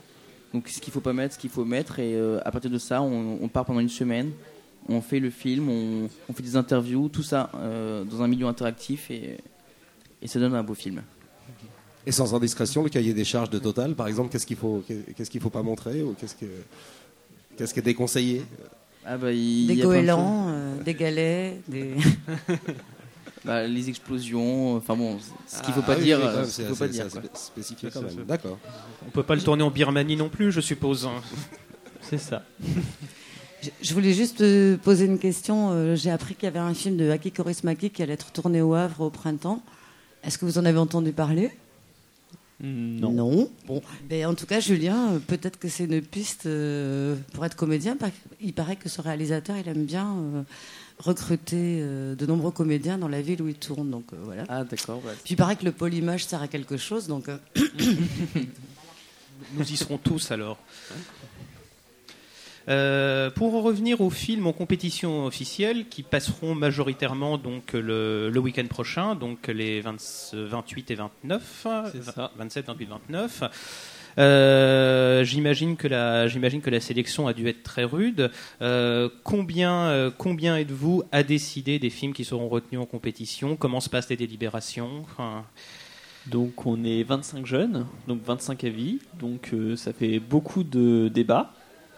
Donc, 0.52 0.68
ce 0.68 0.80
qu'il 0.80 0.92
faut 0.92 1.00
pas 1.00 1.12
mettre, 1.12 1.34
ce 1.34 1.38
qu'il 1.38 1.50
faut 1.50 1.64
mettre. 1.64 1.98
Et 1.98 2.14
euh, 2.14 2.40
à 2.44 2.50
partir 2.50 2.70
de 2.70 2.78
ça, 2.78 3.02
on, 3.02 3.38
on 3.40 3.48
part 3.48 3.64
pendant 3.64 3.80
une 3.80 3.88
semaine. 3.88 4.30
On 4.88 5.00
fait 5.00 5.20
le 5.20 5.30
film, 5.30 5.68
on, 5.68 6.08
on 6.28 6.32
fait 6.32 6.42
des 6.42 6.56
interviews, 6.56 7.08
tout 7.08 7.22
ça 7.22 7.50
euh, 7.54 8.02
dans 8.04 8.22
un 8.22 8.28
milieu 8.28 8.46
interactif. 8.46 9.10
Et, 9.10 9.36
et 10.22 10.26
ça 10.26 10.40
donne 10.40 10.54
un 10.54 10.62
beau 10.62 10.74
film. 10.74 11.02
Et 12.06 12.12
sans 12.12 12.34
indiscrétion, 12.34 12.82
le 12.82 12.88
cahier 12.88 13.12
des 13.12 13.24
charges 13.24 13.50
de 13.50 13.58
Total, 13.58 13.94
par 13.94 14.08
exemple, 14.08 14.30
qu'est-ce 14.32 14.46
qu'il 14.46 14.56
faut, 14.56 14.82
qu'est-ce 15.16 15.30
qu'il 15.30 15.40
faut 15.40 15.50
pas 15.50 15.62
montrer 15.62 16.02
ou 16.02 16.14
qu'est-ce 16.18 16.34
que, 16.34 16.46
qu'est-ce 17.56 17.74
qui 17.74 17.80
est 17.80 17.82
déconseillé? 17.82 18.42
Ah 19.04 19.18
bah, 19.18 19.28
Des 19.30 19.36
y 19.36 19.80
goélands, 19.80 20.46
euh, 20.48 20.82
des 20.82 20.94
galets, 20.94 21.58
des... 21.68 21.94
Bah, 23.44 23.66
les 23.66 23.88
explosions, 23.88 24.76
enfin 24.76 24.96
bon, 24.96 25.18
ce 25.46 25.62
qu'il 25.62 25.72
faut 25.72 25.80
Ah 25.82 25.86
pas 25.86 25.96
oui, 25.96 26.02
dire, 26.04 26.20
faut 26.20 26.74
pas 26.76 26.88
dire. 26.88 27.06
spécifié 27.34 27.88
quand 27.90 28.00
ça, 28.00 28.06
même. 28.06 28.24
D'accord. 28.26 28.58
on 29.06 29.10
peut 29.10 29.22
pas 29.22 29.34
le 29.34 29.40
tourner 29.40 29.62
en 29.62 29.70
Birmanie 29.70 30.16
non 30.16 30.28
plus, 30.28 30.52
je 30.52 30.60
suppose. 30.60 31.08
C'est 32.02 32.18
ça. 32.18 32.42
Je- 33.82 33.94
voulais 33.94 34.12
juste 34.12 34.40
euh, 34.42 34.76
poser 34.76 35.04
une 35.06 35.18
question. 35.18 35.70
Euh, 35.72 35.96
J'ai 35.96 36.10
appris 36.10 36.34
qu'il 36.34 36.44
y 36.44 36.46
avait 36.48 36.58
un 36.58 36.74
film 36.74 36.96
de 36.96 37.10
Aki 37.10 37.32
Kaurismäki 37.32 37.90
qui 37.90 38.02
allait 38.02 38.12
être 38.14 38.30
tourné 38.32 38.60
au 38.62 38.74
Havre 38.74 39.02
au 39.02 39.10
printemps. 39.10 39.62
Est-ce 40.22 40.36
que 40.38 40.44
vous 40.44 40.58
en 40.58 40.64
avez 40.64 40.78
entendu 40.78 41.12
parler? 41.12 41.50
Non. 42.62 43.48
Bon, 43.66 43.80
mais 44.10 44.26
en 44.26 44.34
tout 44.34 44.44
cas, 44.44 44.60
Julien, 44.60 45.12
euh, 45.12 45.18
peut-être 45.18 45.58
que 45.58 45.68
c'est 45.68 45.84
une 45.84 46.02
piste 46.02 46.46
pour 47.32 47.44
être 47.46 47.56
comédien. 47.56 47.96
qu'il 48.38 48.52
paraît 48.52 48.76
que 48.76 48.90
ce 48.90 49.00
réalisateur, 49.00 49.56
il 49.56 49.66
aime 49.66 49.84
bien 49.86 50.14
euh, 50.14 50.42
recruter 51.00 51.80
euh, 51.82 52.14
de 52.14 52.26
nombreux 52.26 52.50
comédiens 52.50 52.98
dans 52.98 53.08
la 53.08 53.22
ville 53.22 53.42
où 53.42 53.48
il 53.48 53.54
tourne. 53.54 53.90
Donc 53.90 54.12
euh, 54.12 54.16
voilà. 54.22 54.44
Ah 54.48 54.64
d'accord, 54.64 55.00
Puis 55.24 55.34
il 55.34 55.36
paraît 55.36 55.56
que 55.56 55.64
le 55.64 55.72
polymage 55.72 56.24
sert 56.24 56.42
à 56.42 56.48
quelque 56.48 56.76
chose. 56.76 57.06
Donc 57.06 57.28
euh, 57.28 57.38
Nous 59.54 59.72
y 59.72 59.76
serons 59.76 59.98
tous 59.98 60.30
alors. 60.30 60.58
Euh, 62.68 63.30
pour 63.30 63.54
en 63.54 63.62
revenir 63.62 64.00
aux 64.00 64.10
films 64.10 64.46
en 64.46 64.52
compétition 64.52 65.24
officielle 65.24 65.88
qui 65.88 66.02
passeront 66.02 66.54
majoritairement 66.54 67.38
donc 67.38 67.72
le, 67.72 68.30
le 68.30 68.40
week-end 68.40 68.66
prochain, 68.68 69.14
donc 69.14 69.48
les 69.48 69.80
20 69.80 69.96
28 70.34 70.90
et 70.90 70.94
29, 70.94 71.66
C'est 71.92 72.04
ça. 72.04 72.30
27, 72.36 72.66
28, 72.66 72.88
29. 73.08 73.42
Euh, 74.18 75.24
j'imagine 75.24 75.76
que 75.76 75.88
la 75.88 76.26
j'imagine 76.28 76.60
que 76.60 76.70
la 76.70 76.80
sélection 76.80 77.26
a 77.26 77.32
dû 77.32 77.48
être 77.48 77.62
très 77.62 77.84
rude. 77.84 78.30
Euh, 78.62 79.08
combien 79.24 79.88
euh, 79.88 80.10
combien 80.16 80.56
êtes-vous 80.56 81.02
à 81.12 81.22
décider 81.22 81.78
des 81.78 81.90
films 81.90 82.12
qui 82.12 82.24
seront 82.24 82.48
retenus 82.48 82.80
en 82.80 82.86
compétition? 82.86 83.56
Comment 83.56 83.80
se 83.80 83.88
passent 83.88 84.08
les 84.08 84.16
délibérations? 84.16 85.02
Enfin, 85.02 85.44
Donc 86.26 86.66
on 86.66 86.84
est 86.84 87.02
25 87.02 87.46
jeunes, 87.46 87.86
donc 88.08 88.22
25 88.24 88.64
avis, 88.64 88.98
donc 89.18 89.52
ça 89.76 89.92
fait 89.92 90.18
beaucoup 90.20 90.64
de 90.64 91.08
débats. 91.08 91.52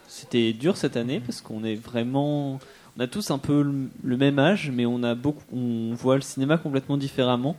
C'était 0.08 0.52
dur 0.52 0.76
cette 0.76 0.96
année 0.98 1.20
parce 1.20 1.40
qu'on 1.40 1.64
est 1.64 1.74
vraiment, 1.74 2.60
on 2.98 3.00
a 3.00 3.06
tous 3.06 3.30
un 3.30 3.38
peu 3.38 3.62
le, 3.62 3.88
le 4.04 4.16
même 4.18 4.38
âge, 4.38 4.70
mais 4.70 4.84
on 4.84 5.02
a 5.02 5.14
beaucoup, 5.14 5.42
on 5.52 5.94
voit 5.94 6.16
le 6.16 6.20
cinéma 6.20 6.58
complètement 6.58 6.98
différemment. 6.98 7.56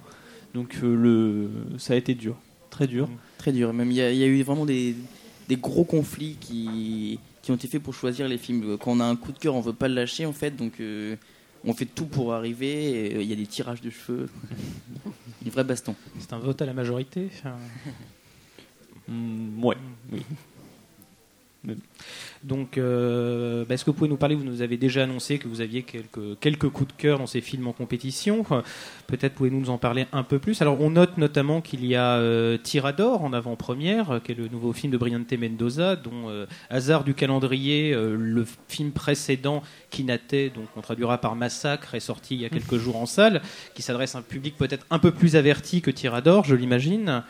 Donc 0.54 0.76
euh, 0.84 0.96
le, 0.96 1.50
ça 1.80 1.94
a 1.94 1.96
été 1.96 2.14
dur, 2.14 2.36
très 2.70 2.88
dur. 2.88 3.10
Très 3.44 3.52
dur. 3.52 3.74
Même 3.74 3.92
il 3.92 3.98
y, 3.98 4.02
a- 4.02 4.10
il 4.12 4.18
y 4.18 4.24
a 4.24 4.28
eu 4.28 4.42
vraiment 4.42 4.66
des, 4.66 4.96
des 5.50 5.58
gros 5.58 5.84
conflits 5.84 6.38
qui, 6.40 7.20
qui 7.42 7.52
ont 7.52 7.56
été 7.56 7.68
faits 7.68 7.84
pour 7.84 7.94
choisir 7.94 8.28
les 8.30 8.38
films. 8.38 8.78
Quand 8.78 8.92
on 8.92 9.00
a 9.02 9.06
un 9.06 9.18
coup 9.18 9.34
de 9.34 9.38
cœur, 9.38 9.54
on 9.56 9.60
veut 9.62 9.74
pas 9.74 9.90
le 9.90 9.96
lâcher 9.96 10.26
en 10.26 10.32
fait, 10.32 10.52
donc 10.56 10.80
euh, 10.80 11.18
on 11.66 11.74
fait 11.74 11.86
tout 11.86 12.06
pour 12.06 12.34
arriver. 12.34 13.14
euh, 13.16 13.22
Il 13.22 13.28
y 13.30 13.34
a 13.34 13.36
des 13.36 13.46
tirages 13.46 13.82
de 13.82 13.90
cheveux, 13.90 14.30
une 15.46 15.52
vraie 15.52 15.66
baston. 15.66 15.94
c'est 16.20 16.32
un 16.32 16.40
vote 16.40 16.62
à 16.62 16.66
la 16.66 16.74
majorité. 16.74 17.30
Enfin, 17.38 17.56
Mm, 19.10 19.62
ouais, 19.66 19.76
oui. 20.14 20.22
Donc, 22.44 22.78
euh, 22.78 23.64
bah, 23.66 23.74
est-ce 23.74 23.86
que 23.86 23.92
vous 23.92 23.98
pouvez 23.98 24.10
nous 24.10 24.18
parler 24.18 24.36
Vous 24.36 24.44
nous 24.44 24.62
avez 24.62 24.78
déjà 24.78 25.04
annoncé 25.04 25.38
que 25.38 25.48
vous 25.48 25.62
aviez 25.62 25.84
quelques, 25.84 26.40
quelques 26.40 26.70
coups 26.70 26.94
de 26.94 27.02
cœur 27.02 27.20
dans 27.20 27.28
ces 27.28 27.42
films 27.42 27.68
en 27.68 27.74
compétition. 27.74 28.46
Peut-être 29.08 29.34
pouvez-vous 29.34 29.60
nous 29.60 29.70
en 29.70 29.78
parler 29.78 30.08
un 30.12 30.24
peu 30.24 30.40
plus. 30.40 30.62
Alors, 30.62 30.82
on 30.82 30.90
note 30.90 31.18
notamment 31.18 31.62
qu'il 31.62 31.86
y 31.86 31.96
a 31.96 32.18
euh, 32.18 32.58
Tirador 32.58 33.24
en 33.24 33.32
avant-première, 33.34 34.12
euh, 34.12 34.20
qui 34.20 34.34
est 34.34 34.36
le 34.36 34.48
nouveau 34.48 34.74
film 34.74 34.92
de 34.92 34.98
Briante 34.98 35.32
Mendoza, 35.34 35.96
dont 35.96 36.30
euh, 36.30 36.46
Hasard 36.70 37.04
du 37.04 37.14
calendrier, 37.14 37.94
le 37.96 38.46
film 38.68 38.92
précédent, 38.92 39.64
Kinate, 39.90 40.54
donc 40.54 40.68
on 40.76 40.82
traduira 40.82 41.20
par 41.20 41.36
Massacre, 41.36 41.96
est 41.96 42.00
sorti 42.00 42.36
il 42.36 42.42
y 42.42 42.46
a 42.46 42.50
quelques 42.50 42.78
jours 42.78 42.98
en 42.98 43.06
salle, 43.06 43.42
qui 43.74 43.82
s'adresse 43.82 44.16
à 44.16 44.20
un 44.20 44.22
public 44.22 44.56
peut-être 44.58 44.86
un 44.90 45.00
peu 45.00 45.12
plus 45.12 45.36
averti 45.36 45.82
que 45.82 45.92
Tirador, 45.92 46.46
je 46.46 46.56
l'imagine. 46.56 47.24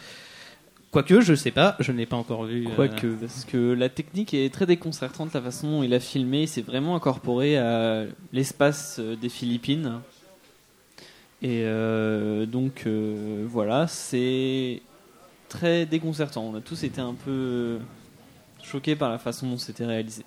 Quoique, 0.94 1.22
je 1.22 1.34
sais 1.34 1.52
pas, 1.52 1.76
je 1.80 1.92
n'ai 1.92 2.06
pas 2.06 2.16
encore 2.16 2.46
vu. 2.46 2.68
euh, 2.68 2.76
Quoique, 2.76 3.08
parce 3.20 3.46
que 3.46 3.74
la 3.74 3.90
technique 3.90 4.34
est 4.36 4.54
très 4.54 4.66
déconcertante, 4.68 5.34
la 5.34 5.42
façon 5.42 5.70
dont 5.72 5.84
il 5.84 5.94
a 5.94 6.00
filmé, 6.00 6.46
c'est 6.48 6.62
vraiment 6.62 6.96
incorporé 6.96 7.58
à 7.58 8.06
l'espace 8.32 8.98
euh, 9.00 9.16
des 9.16 9.30
Philippines. 9.30 10.00
Et 11.42 11.64
euh, 11.66 12.46
donc 12.46 12.84
euh, 12.86 13.44
voilà, 13.50 13.88
c'est 13.88 14.82
très 15.50 15.86
déconcertant. 15.86 16.44
On 16.46 16.56
a 16.56 16.62
tous 16.62 16.84
été 16.84 17.02
un 17.02 17.16
peu 17.16 17.80
choqués 18.64 18.96
par 18.96 19.10
la 19.10 19.18
façon 19.18 19.50
dont 19.50 19.58
c'était 19.58 19.86
réalisé. 19.86 20.24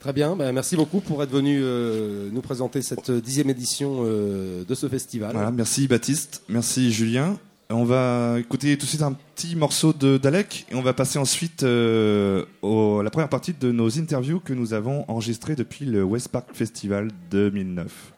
Très 0.00 0.12
bien, 0.12 0.34
ben, 0.34 0.50
merci 0.52 0.74
beaucoup 0.74 1.00
pour 1.00 1.22
être 1.22 1.30
venu 1.30 1.60
euh, 1.62 2.28
nous 2.32 2.40
présenter 2.40 2.82
cette 2.82 3.10
dixième 3.10 3.50
édition 3.50 3.98
euh, 4.00 4.64
de 4.64 4.74
ce 4.74 4.88
festival. 4.88 5.32
Voilà, 5.32 5.52
merci 5.52 5.86
Baptiste, 5.86 6.42
merci 6.48 6.90
Julien. 6.90 7.38
On 7.72 7.84
va 7.84 8.36
écouter 8.38 8.76
tout 8.76 8.84
de 8.84 8.88
suite 8.88 9.02
un 9.02 9.12
petit 9.12 9.56
morceau 9.56 9.92
de 9.92 10.18
d'Alec 10.18 10.66
et 10.70 10.74
on 10.74 10.82
va 10.82 10.92
passer 10.92 11.18
ensuite 11.18 11.62
euh, 11.62 12.44
à 12.62 13.02
la 13.02 13.10
première 13.10 13.30
partie 13.30 13.54
de 13.54 13.72
nos 13.72 13.98
interviews 13.98 14.40
que 14.40 14.52
nous 14.52 14.74
avons 14.74 15.04
enregistrées 15.08 15.56
depuis 15.56 15.86
le 15.86 16.04
West 16.04 16.28
Park 16.28 16.48
Festival 16.52 17.08
2009. 17.30 18.12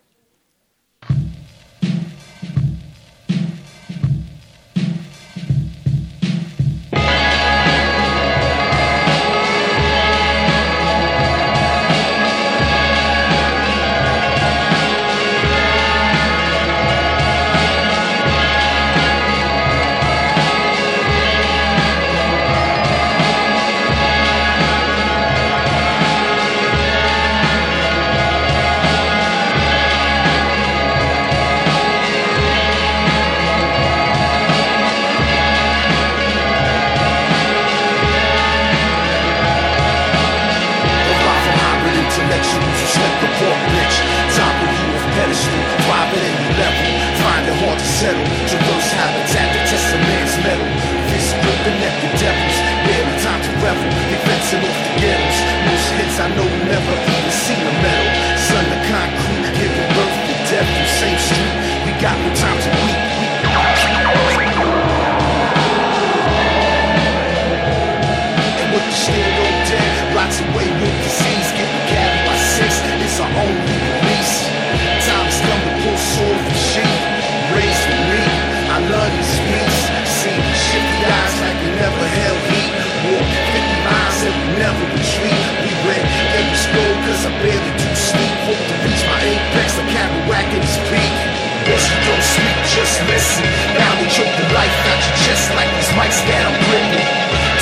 barely 87.45 87.73
do 87.77 87.89
sleep 87.93 88.37
Hope 88.49 88.57
to 88.57 88.77
reach 88.89 89.05
my 89.05 89.21
apex, 89.21 89.77
I'm 89.77 89.89
cataracting 89.93 90.65
his 90.65 90.81
peak 90.89 91.17
Yes, 91.65 91.81
you 91.89 91.97
don't 92.05 92.21
speak, 92.21 92.57
just 92.77 93.01
listen. 93.09 93.49
Now 93.73 93.93
they 93.97 94.09
choke 94.13 94.29
the 94.37 94.45
life 94.53 94.77
out 94.85 95.01
your 95.01 95.17
chest 95.25 95.49
like 95.57 95.71
these 95.77 95.93
mics 95.97 96.21
that 96.29 96.43
I'm 96.45 96.57
gripping 96.69 97.09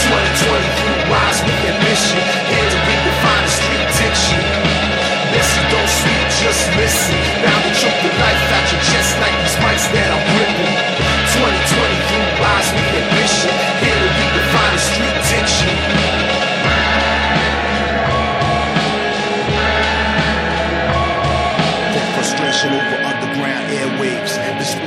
2020 0.07 0.75
through 0.79 1.03
wise 1.11 1.39
with 1.47 1.71
ambition 1.71 2.19
Here 2.51 2.67
to 2.67 2.79
redefine 2.83 3.43
the 3.47 3.53
street 3.59 3.89
diction 3.99 4.43
Once 5.35 5.51
you 5.55 5.65
don't 5.71 5.93
sleep, 6.03 6.27
just 6.43 6.63
listen. 6.79 7.19
Now 7.47 7.57
they 7.63 7.75
choke 7.79 7.99
the 8.03 8.11
life 8.23 8.43
out 8.59 8.67
your 8.75 8.83
chest 8.91 9.11
like 9.23 9.35
these 9.39 9.59
mics 9.63 9.87
that 9.95 10.09
I'm 10.11 10.23
gripping 10.35 10.82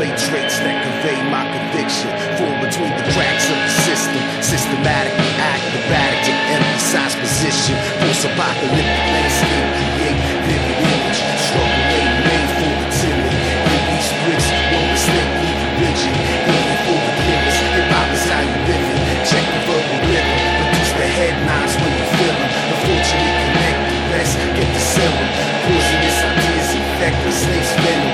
display 0.06 0.30
traits 0.30 0.60
that 0.60 0.78
convey 0.84 1.18
my 1.30 1.46
conviction. 1.50 2.10
Fall 2.38 2.54
between 2.62 2.94
the 2.98 3.06
cracks 3.14 3.48
of 3.50 3.58
the 3.58 3.72
system, 3.86 4.22
systematically 4.42 5.32
acrobatic 5.40 6.20
to 6.30 6.34
emphasize 6.54 7.16
position. 7.18 7.76
Post 8.02 8.26
apocalyptic 8.26 9.06
landscape, 9.14 9.66
create 9.82 10.20
vivid 10.46 10.78
image. 10.86 11.20
Struggle 11.50 11.82
made, 11.90 12.14
made 12.26 12.50
for 12.58 12.74
the 12.76 12.88
timid. 13.02 13.34
In 13.34 13.82
these 13.90 14.10
bricks, 14.26 14.48
won't 14.70 14.90
mistake 14.94 15.32
me 15.42 15.50
for 15.58 15.72
rigid. 15.82 16.16
Looking 16.46 16.80
for 16.86 16.98
forgiveness, 17.02 17.58
hip 17.74 17.88
hop 17.94 18.10
is 18.14 18.26
how 18.30 18.42
you 18.46 18.58
living. 18.70 19.02
Check 19.26 19.46
the 19.46 19.62
verbal 19.66 20.00
rhythm, 20.06 20.38
reduce 20.62 20.94
the 20.94 21.08
headlines 21.10 21.74
when 21.82 21.92
you 21.98 22.06
feel 22.14 22.36
them. 22.36 22.52
Unfortunately, 22.78 23.34
connected. 23.42 23.90
the 23.90 24.02
best, 24.14 24.34
get 24.54 24.70
the 24.70 24.82
serum. 24.82 25.30
Poisonous 25.66 26.18
ideas 26.30 26.70
infect 26.78 27.18
the 27.26 27.32
slave's 27.34 27.74
venom. 27.82 28.05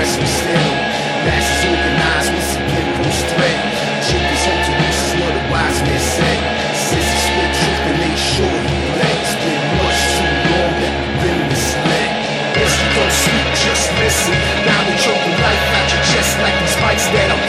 We 0.00 0.06
stand 0.06 0.80
Masses 1.28 1.60
organized 1.68 2.32
with 2.32 2.46
subliminal 2.48 3.12
threat. 3.36 3.58
Chick 4.00 4.24
is 4.32 4.42
home 4.48 4.62
to 4.64 4.72
roosts, 4.80 5.12
what 5.20 5.28
a 5.28 5.42
wise 5.52 5.80
man 5.84 6.00
said. 6.00 6.40
Scissors 6.72 7.20
split 7.28 7.52
truth 7.60 7.84
and 7.84 8.16
sure 8.16 8.60
he 8.64 8.76
bled. 8.96 9.16
It's 9.20 9.36
been 9.44 9.60
much 9.76 10.00
too 10.16 10.32
long 10.48 10.72
that 10.80 10.94
we've 10.96 11.20
been 11.20 11.40
misled. 11.52 12.10
You 12.80 12.88
don't 12.96 13.12
speak, 13.12 13.48
just 13.60 13.92
listen. 14.00 14.36
Now 14.64 14.80
they 14.88 14.96
choke 15.04 15.20
the 15.20 15.36
life 15.36 15.64
out 15.76 15.86
your 15.92 16.04
chest 16.08 16.32
like 16.40 16.56
these 16.64 16.76
mics 16.80 17.04
that 17.12 17.28
I'm 17.28 17.39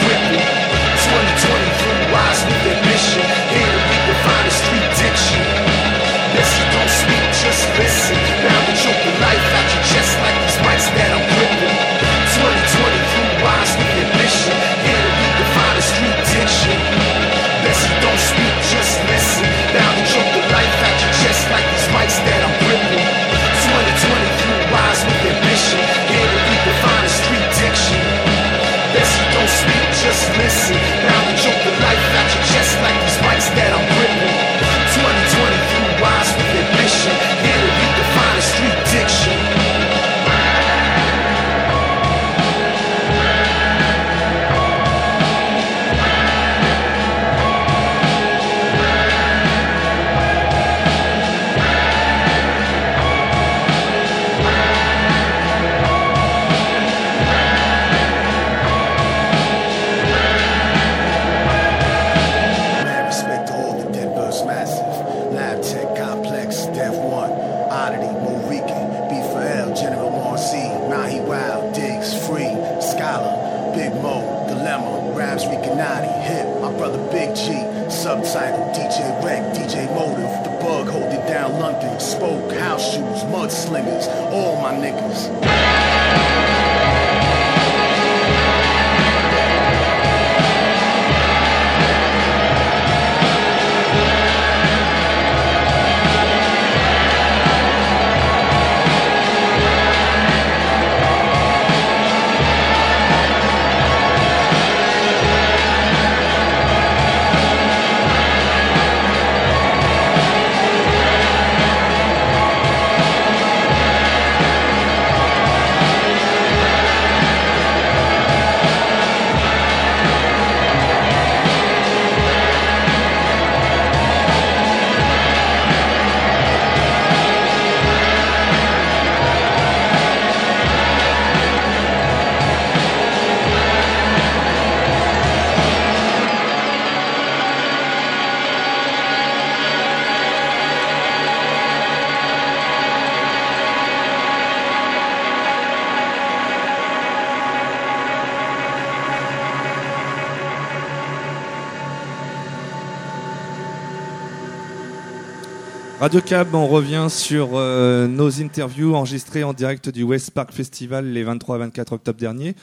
Radio 156.02 156.20
Cab, 156.20 156.52
on 156.52 156.66
revient 156.66 157.06
sur 157.08 157.50
euh, 157.54 158.08
nos 158.08 158.40
interviews 158.42 158.92
enregistrées 158.96 159.44
en 159.44 159.52
direct 159.52 159.88
du 159.88 160.02
West 160.02 160.32
Park 160.32 160.52
Festival 160.52 161.06
les 161.06 161.22
23 161.22 161.54
et 161.54 161.58
24 161.60 161.92
octobre 161.92 162.18
dernier. 162.18 162.56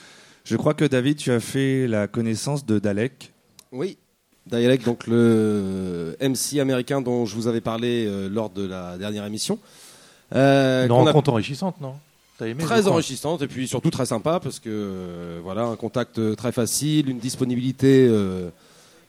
Je 0.44 0.56
crois 0.58 0.74
que 0.74 0.84
David, 0.84 1.16
tu 1.16 1.32
as 1.32 1.40
fait 1.40 1.86
la 1.86 2.06
connaissance 2.06 2.66
de 2.66 2.78
Dalek. 2.78 3.32
Oui. 3.72 3.96
Dialect, 4.46 4.84
donc 4.84 5.06
le 5.06 6.16
MC 6.20 6.58
américain 6.60 7.00
dont 7.00 7.24
je 7.24 7.34
vous 7.34 7.46
avais 7.46 7.62
parlé 7.62 8.04
euh, 8.06 8.28
lors 8.28 8.50
de 8.50 8.66
la 8.66 8.98
dernière 8.98 9.24
émission. 9.24 9.58
Euh, 10.34 10.84
Une 10.84 10.92
a- 10.92 10.94
rencontre 10.96 11.30
enrichissante, 11.32 11.80
non? 11.80 11.94
Aimé 12.42 12.62
Très 12.62 12.88
enrichissante 12.88 13.40
et 13.42 13.46
puis 13.46 13.66
surtout 13.68 13.90
très 13.90 14.06
sympa 14.06 14.38
parce 14.42 14.58
que 14.60 14.68
euh, 14.70 15.40
voilà 15.42 15.64
un 15.64 15.76
contact 15.76 16.36
très 16.36 16.52
facile, 16.52 17.08
une 17.08 17.18
disponibilité 17.18 18.06
euh, 18.08 18.48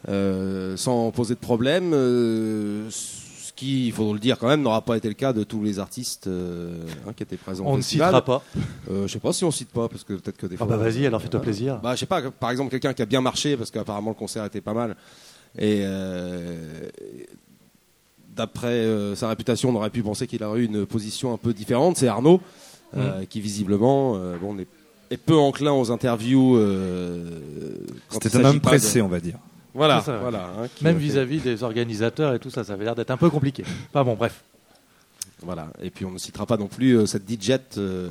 euh, 0.09 0.75
sans 0.77 1.11
poser 1.11 1.35
de 1.35 1.39
problème, 1.39 1.91
euh, 1.93 2.89
qui, 3.61 3.85
il 3.87 3.91
faut 3.93 4.11
le 4.13 4.19
dire 4.19 4.39
quand 4.39 4.47
même, 4.47 4.63
n'aura 4.63 4.81
pas 4.81 4.97
été 4.97 5.07
le 5.07 5.13
cas 5.13 5.33
de 5.33 5.43
tous 5.43 5.61
les 5.63 5.77
artistes 5.77 6.25
euh, 6.25 6.83
hein, 7.07 7.13
qui 7.15 7.21
étaient 7.21 7.37
présents. 7.37 7.63
On 7.67 7.77
ne 7.77 7.81
citera 7.83 8.23
pas. 8.25 8.41
Euh, 8.89 9.05
je 9.07 9.13
sais 9.13 9.19
pas 9.19 9.33
si 9.33 9.43
on 9.43 9.51
cite 9.51 9.69
pas 9.69 9.87
parce 9.87 10.03
que 10.03 10.13
peut-être 10.13 10.37
que 10.37 10.47
des 10.47 10.55
Ah 10.55 10.59
fois. 10.65 10.67
bah 10.67 10.77
vas-y, 10.77 11.05
alors 11.05 11.21
fais-toi 11.21 11.39
plaisir. 11.41 11.79
Bah, 11.83 11.93
je 11.93 11.99
sais 11.99 12.05
pas, 12.07 12.21
par 12.31 12.49
exemple, 12.49 12.71
quelqu'un 12.71 12.93
qui 12.93 13.03
a 13.03 13.05
bien 13.05 13.21
marché 13.21 13.55
parce 13.57 13.69
qu'apparemment 13.69 14.09
le 14.09 14.15
concert 14.15 14.43
était 14.45 14.61
pas 14.61 14.73
mal. 14.73 14.95
Et 15.59 15.81
euh, 15.83 16.89
d'après 18.35 18.67
euh, 18.67 19.15
sa 19.15 19.29
réputation, 19.29 19.69
on 19.69 19.75
aurait 19.75 19.89
pu 19.91 20.01
penser 20.01 20.25
qu'il 20.27 20.43
aurait 20.43 20.61
eu 20.61 20.65
une 20.65 20.85
position 20.87 21.31
un 21.33 21.37
peu 21.37 21.53
différente. 21.53 21.97
C'est 21.97 22.07
Arnaud, 22.07 22.41
euh, 22.97 23.25
qui 23.29 23.41
visiblement 23.41 24.15
euh, 24.15 24.37
bon, 24.41 24.57
est, 24.57 24.67
est 25.11 25.17
peu 25.17 25.37
enclin 25.37 25.73
aux 25.73 25.91
interviews. 25.91 26.55
euh, 26.57 27.29
C'était 28.09 28.37
un 28.37 28.45
homme 28.45 28.59
pressé, 28.59 28.99
de- 28.99 29.03
on 29.03 29.07
va 29.07 29.19
dire. 29.19 29.37
Voilà, 29.73 30.01
ça, 30.01 30.17
voilà. 30.17 30.51
hein, 30.59 30.67
Même 30.81 30.97
vis-à-vis 30.97 31.39
des 31.39 31.63
organisateurs 31.63 32.33
et 32.33 32.39
tout 32.39 32.49
ça, 32.49 32.63
ça 32.63 32.73
avait 32.73 32.85
l'air 32.85 32.95
d'être 32.95 33.11
un 33.11 33.17
peu 33.17 33.29
compliqué. 33.29 33.63
Pas 33.91 34.03
bon, 34.03 34.15
bref. 34.15 34.43
Voilà. 35.41 35.67
Et 35.81 35.89
puis 35.89 36.05
on 36.05 36.11
ne 36.11 36.17
citera 36.17 36.45
pas 36.45 36.57
non 36.57 36.67
plus 36.67 36.97
euh, 36.97 37.05
cette 37.05 37.29
DJ 37.29 37.53
euh, 37.77 38.09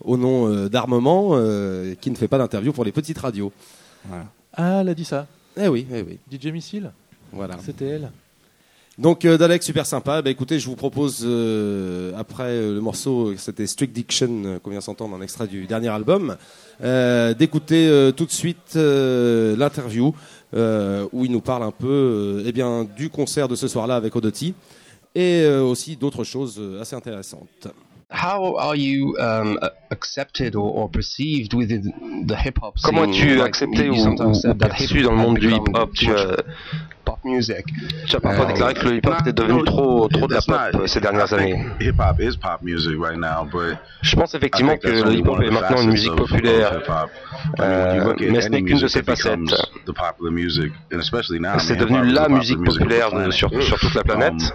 au 0.00 0.16
nom 0.16 0.48
euh, 0.48 0.68
d'armement 0.68 1.30
qui 2.00 2.10
ne 2.10 2.16
fait 2.16 2.28
pas 2.28 2.38
d'interview 2.38 2.72
pour 2.72 2.84
les 2.84 2.92
petites 2.92 3.18
radios. 3.18 3.52
Ah, 4.54 4.80
elle 4.80 4.88
a 4.88 4.94
dit 4.94 5.04
ça. 5.04 5.26
Eh 5.56 5.68
oui, 5.68 5.86
eh 5.92 6.02
oui. 6.02 6.18
DJ 6.30 6.46
Missile 6.46 6.92
Voilà. 7.32 7.56
C'était 7.64 7.86
elle. 7.86 8.10
Donc 8.98 9.26
Dalek, 9.26 9.62
super 9.62 9.86
sympa. 9.86 10.20
Bah, 10.20 10.30
écoutez, 10.30 10.58
je 10.58 10.66
vous 10.66 10.76
propose 10.76 11.20
après 12.16 12.60
le 12.60 12.80
morceau, 12.80 13.34
c'était 13.36 13.66
Strict 13.66 13.92
Diction 13.94 14.60
qu'on 14.62 14.70
vient 14.70 14.80
s'entendre, 14.80 15.16
un 15.16 15.22
extrait 15.22 15.46
du 15.46 15.66
dernier 15.66 15.88
album, 15.88 16.36
d'écouter 16.80 18.10
tout 18.16 18.26
de 18.26 18.30
suite 18.30 18.74
l'interview 18.74 20.14
euh, 20.52 21.06
où 21.12 21.24
il 21.24 21.30
nous 21.30 21.40
parle 21.40 21.62
un 21.62 21.70
peu 21.70 21.86
euh, 21.86 22.44
eh 22.44 22.50
bien, 22.50 22.84
du 22.96 23.08
concert 23.08 23.46
de 23.46 23.54
ce 23.54 23.68
soir-là 23.68 23.94
avec 23.94 24.16
Odotti 24.16 24.54
et 25.14 25.42
euh, 25.42 25.62
aussi 25.62 25.94
d'autres 25.94 26.24
choses 26.24 26.60
assez 26.80 26.96
intéressantes. 26.96 27.68
Comment 32.82 33.04
es-tu 33.04 33.40
accepté 33.40 33.88
ou, 33.90 33.94
ou, 33.94 34.54
perçu 34.54 35.02
dans 35.02 35.12
le 35.12 35.18
monde 35.18 35.38
du 35.38 35.52
hip-hop 35.52 35.92
tu 38.06 38.16
as 38.16 38.20
parfois 38.20 38.46
déclaré 38.46 38.74
que 38.74 38.86
le 38.86 38.96
hip 38.96 39.06
hop 39.06 39.14
était 39.20 39.32
devenu 39.32 39.64
trop 39.64 40.08
trop 40.08 40.26
de 40.26 40.34
la 40.34 40.40
pop 40.40 40.56
euh, 40.74 40.86
ces 40.86 41.00
dernières 41.00 41.32
années. 41.32 41.66
Je 44.02 44.16
pense 44.16 44.34
effectivement 44.34 44.76
que 44.76 44.88
le 44.88 45.14
hip 45.14 45.26
hop 45.26 45.40
est 45.42 45.50
maintenant 45.50 45.82
une 45.82 45.90
musique 45.90 46.14
populaire, 46.14 46.80
euh, 47.60 48.14
mais 48.20 48.40
ce 48.40 48.48
n'est 48.48 48.62
qu'une 48.62 48.78
de 48.78 48.88
ses 48.88 49.02
facettes. 49.02 49.38
C'est 51.58 51.76
devenu 51.76 52.02
la 52.12 52.28
musique 52.28 52.62
populaire 52.62 53.10
sur, 53.30 53.50
toute 53.50 53.94
la 53.94 54.04
planète. 54.04 54.54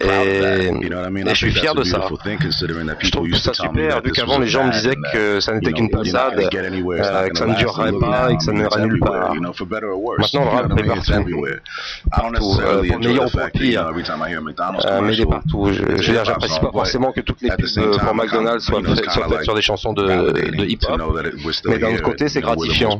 Et, 0.00 0.70
je 1.28 1.34
suis 1.34 1.52
fier 1.52 1.74
de 1.74 1.84
ça. 1.84 2.08
Je 3.00 3.10
trouve 3.10 3.34
ça 3.34 3.52
super, 3.54 4.02
vu 4.02 4.12
qu'avant 4.12 4.38
les 4.38 4.46
gens 4.46 4.66
me 4.66 4.72
disaient 4.72 4.96
que 5.12 5.40
ça 5.40 5.54
n'était 5.54 5.72
qu'une 5.72 5.90
passade, 5.90 6.38
euh, 6.38 7.28
que 7.28 7.38
ça 7.38 7.46
ne 7.46 7.54
durerait 7.54 7.92
pas 8.00 8.30
et 8.30 8.36
que 8.36 8.42
ça 8.42 8.52
n'irait 8.52 8.86
nulle 8.86 9.00
part. 9.00 9.34
Maintenant, 9.34 10.44
le 10.44 10.48
rap 10.48 10.78
est 10.78 10.84
partout 10.84 11.46
partout, 12.10 12.58
euh, 12.60 12.82
meilleur 12.98 13.26
ou 13.26 13.30
pour 13.30 13.50
pire. 13.50 13.86
Euh, 13.86 15.00
mais 15.02 15.14
il 15.14 15.20
est 15.20 15.26
partout. 15.26 15.72
Je, 15.72 15.82
veux 15.82 15.96
dire, 15.96 16.24
j'apprécie 16.24 16.60
pas 16.60 16.70
forcément 16.72 17.12
que 17.12 17.20
toutes 17.20 17.40
les 17.42 17.50
pubs 17.50 17.98
pour 17.98 18.14
McDonald's 18.14 18.64
soient 18.64 18.82
faites, 18.82 19.42
sur 19.44 19.54
des 19.54 19.62
chansons 19.62 19.92
de, 19.92 20.64
hip-hop, 20.64 21.00
mais 21.66 21.78
d'un 21.78 21.94
autre 21.94 22.02
côté, 22.02 22.28
c'est 22.28 22.40
gratifiant. 22.40 22.98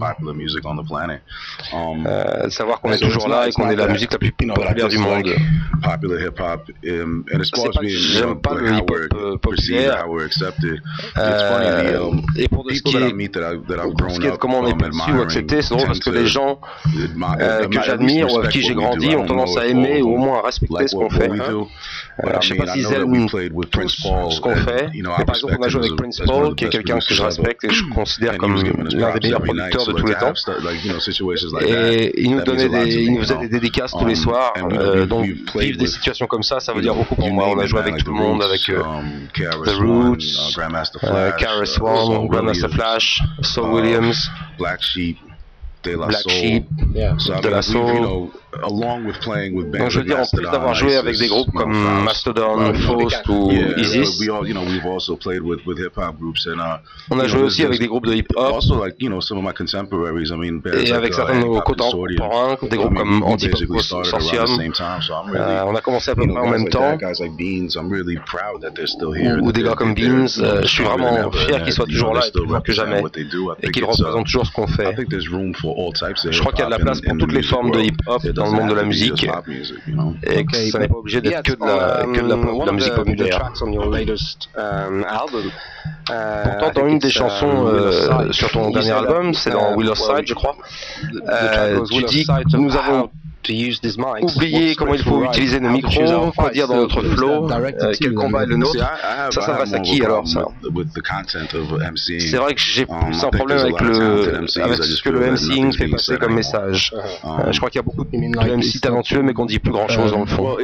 Euh, 2.06 2.48
savoir 2.50 2.80
qu'on 2.80 2.92
est 2.92 2.98
toujours 2.98 3.28
là 3.28 3.48
et 3.48 3.52
qu'on 3.52 3.70
est 3.70 3.76
la 3.76 3.88
musique 3.88 4.12
la 4.12 4.18
plus 4.18 4.32
populaire 4.32 4.88
du 4.88 4.98
monde. 4.98 5.28
J'aime 7.82 8.40
pas 8.40 8.54
le 8.54 8.74
hip-hop 8.74 9.00
euh, 9.14 9.36
populaire. 9.38 10.06
Euh, 11.18 12.10
et 12.36 12.48
pour 12.48 12.64
ce 12.70 12.82
qui 12.82 12.96
est, 12.96 13.10
ce 13.10 14.20
qui 14.20 14.26
est 14.26 14.30
de 14.30 14.36
comment 14.36 14.60
on 14.60 14.66
est 14.66 14.76
perçu 14.76 15.12
ou 15.12 15.20
accepté, 15.20 15.62
c'est 15.62 15.74
drôle 15.74 15.86
parce 15.86 16.00
que 16.00 16.10
les 16.10 16.26
gens 16.26 16.58
que 16.94 17.82
j'admire 17.82 18.32
ou 18.32 18.38
avec 18.38 18.50
qui 18.50 18.62
j'ai 18.72 18.74
grandi 18.74 19.16
ont 19.16 19.26
tendance 19.26 19.56
à 19.56 19.66
aimer 19.66 20.02
ou 20.02 20.14
au 20.14 20.18
moins 20.18 20.38
à 20.38 20.42
respecter 20.42 20.88
ce 20.88 20.96
qu'on 20.96 21.10
fait. 21.10 21.30
Hein. 21.30 21.66
Voilà, 22.22 22.40
je 22.40 22.48
sais 22.48 22.54
pas 22.54 22.66
s'ils 22.66 22.92
aiment 22.92 23.28
tous 23.28 23.90
ce 24.30 24.40
qu'on 24.40 24.56
fait, 24.56 24.90
mais 24.92 25.02
par 25.02 25.36
exemple, 25.36 25.56
on 25.58 25.62
a 25.62 25.68
joué 25.68 25.86
avec 25.86 25.96
Prince 25.96 26.20
Paul, 26.24 26.54
qui 26.54 26.64
est 26.64 26.68
quelqu'un 26.68 26.98
que 26.98 27.14
je 27.14 27.22
respecte 27.22 27.64
et 27.64 27.70
je 27.70 27.84
considère 27.94 28.36
comme 28.38 28.54
l'un 28.56 29.14
des 29.14 29.20
meilleurs 29.20 29.42
producteurs 29.42 29.86
de 29.86 29.92
tous 29.92 30.06
les 30.06 30.14
temps. 30.14 30.32
Et 31.60 32.22
il 32.22 32.30
nous 32.30 32.42
donnait 32.42 32.68
des, 32.68 33.02
il 33.02 33.14
nous 33.14 33.20
faisait 33.20 33.38
des 33.38 33.48
dédicaces 33.48 33.92
tous 33.92 34.06
les 34.06 34.14
soirs. 34.14 34.52
Euh, 34.72 35.06
donc, 35.06 35.26
vivre 35.26 35.78
des 35.78 35.86
situations 35.86 36.26
comme 36.26 36.42
ça, 36.42 36.60
ça 36.60 36.72
veut 36.72 36.82
dire 36.82 36.94
beaucoup 36.94 37.14
pour 37.14 37.30
moi. 37.30 37.48
On 37.48 37.58
a 37.58 37.66
joué 37.66 37.80
avec 37.80 37.98
tout 37.98 38.12
le 38.12 38.18
monde, 38.18 38.42
avec 38.42 38.60
The 38.62 39.76
Roots, 39.80 40.18
uh, 41.02 41.32
Karis 41.38 41.78
One, 41.80 42.28
Grandmaster 42.28 42.70
Flash, 42.70 43.22
Saul 43.42 43.72
Williams, 43.72 44.30
Black 44.58 44.82
Sheep, 44.82 45.18
De 45.84 45.96
La 45.96 46.12
Soul, 46.12 46.62
De 47.42 47.60
Soul. 47.62 48.30
Donc 49.78 49.90
je 49.90 49.98
veux 49.98 50.04
dire, 50.04 50.18
en 50.20 50.26
plus 50.36 50.44
d'avoir 50.50 50.74
joué 50.74 50.96
avec 50.96 51.16
des 51.18 51.28
groupes 51.28 51.52
comme 51.52 51.72
Mastodon, 52.04 52.72
Faust 52.74 53.28
ou 53.28 53.50
Isis, 53.78 54.20
on 57.10 57.18
a 57.18 57.26
joué 57.26 57.42
aussi 57.42 57.64
avec 57.64 57.78
des 57.80 57.86
groupes 57.86 58.06
de 58.06 58.14
hip-hop 58.14 58.54
et 60.82 60.92
avec 60.92 61.14
certains 61.14 61.40
de 61.40 61.44
nos 61.44 61.60
contemporains, 61.60 62.56
des 62.70 62.76
groupes 62.76 62.94
comme 62.94 63.22
Antipop 63.22 63.58
Consortium. 63.66 64.46
Euh, 65.34 65.62
on 65.66 65.74
a 65.74 65.80
commencé 65.80 66.10
à 66.10 66.14
peu 66.14 66.26
près 66.26 66.38
en 66.40 66.48
même 66.50 66.68
temps, 66.68 66.98
ou 69.42 69.52
des 69.52 69.62
gars 69.62 69.74
comme 69.74 69.94
Beans. 69.94 70.26
Euh, 70.38 70.62
je 70.62 70.66
suis 70.68 70.84
vraiment 70.84 71.30
fier 71.32 71.62
qu'ils 71.62 71.72
soient 71.72 71.86
toujours 71.86 72.14
là, 72.14 72.20
plus 72.32 72.62
que 72.64 72.72
jamais, 72.72 73.02
et 73.62 73.70
qu'ils 73.70 73.84
représentent 73.84 74.26
toujours 74.26 74.46
ce 74.46 74.52
qu'on 74.52 74.66
fait. 74.66 74.94
Je 76.30 76.40
crois 76.40 76.52
qu'il 76.52 76.60
y 76.60 76.62
a 76.62 76.66
de 76.66 76.70
la 76.70 76.78
place 76.78 77.00
pour 77.00 77.16
toutes 77.18 77.32
les 77.32 77.42
formes 77.42 77.70
de 77.70 77.80
hip-hop 77.80 78.22
dans 78.44 78.50
le 78.50 78.56
monde 78.58 78.70
de 78.70 78.74
la 78.74 78.84
musique. 78.84 79.26
Et 80.24 80.44
que 80.44 80.70
ça 80.70 80.78
n'est 80.78 80.88
pas 80.88 80.96
obligé 80.96 81.20
d'être 81.20 81.42
que 81.42 81.52
de 81.52 81.64
la, 81.64 82.04
que 82.04 82.20
de 82.20 82.28
la, 82.28 82.36
de 82.36 82.66
la 82.66 82.72
musique 82.72 82.94
populaire. 82.94 83.52
Pourtant, 86.06 86.80
dans 86.80 86.88
une 86.88 86.98
des 86.98 87.10
chansons 87.10 87.66
euh, 87.66 88.32
sur 88.32 88.50
ton 88.50 88.70
dernier 88.70 88.92
album, 88.92 89.34
c'est 89.34 89.50
dans 89.50 89.76
Willow 89.76 89.94
Side, 89.94 90.26
je 90.26 90.34
crois, 90.34 90.56
euh, 91.28 91.84
tu 91.84 92.02
dis 92.04 92.26
nous 92.54 92.76
avons 92.76 93.10
oublier 93.48 94.74
comment 94.74 94.94
il 94.94 95.02
faut 95.02 95.24
utiliser 95.24 95.60
nos 95.60 95.70
micros, 95.70 96.32
quoi 96.36 96.50
dire 96.50 96.68
dans 96.68 96.76
notre 96.76 97.02
flow, 97.02 97.50
euh, 97.50 97.92
quel 98.00 98.14
combat 98.14 98.44
est 98.44 98.46
le 98.46 98.56
nôtre. 98.56 98.78
Ça, 99.30 99.40
ça 99.40 99.54
passe 99.54 99.72
à 99.72 99.80
qui 99.80 100.02
alors 100.04 100.26
ça 100.26 100.46
C'est 102.18 102.36
vrai 102.36 102.54
que 102.54 102.60
j'ai 102.60 102.86
plus 102.86 103.24
un 103.24 103.30
problème 103.30 103.58
avec, 103.58 103.80
le, 103.80 104.46
avec 104.62 104.82
ce 104.82 105.02
que 105.02 105.10
le 105.10 105.32
MCing 105.32 105.72
fait 105.72 105.88
passer 105.88 106.16
comme 106.16 106.34
message. 106.34 106.94
je 107.50 107.58
crois 107.58 107.70
qu'il 107.70 107.78
y 107.78 107.80
a 107.80 107.82
beaucoup 107.82 108.04
de 108.04 108.16
MC 108.16 108.80
talentueux 108.80 109.22
mais 109.22 109.32
qu'on 109.32 109.46
dit 109.46 109.58
plus 109.58 109.72
grand 109.72 109.88
chose 109.88 110.12
dans 110.12 110.20
le 110.20 110.26
fond. 110.26 110.58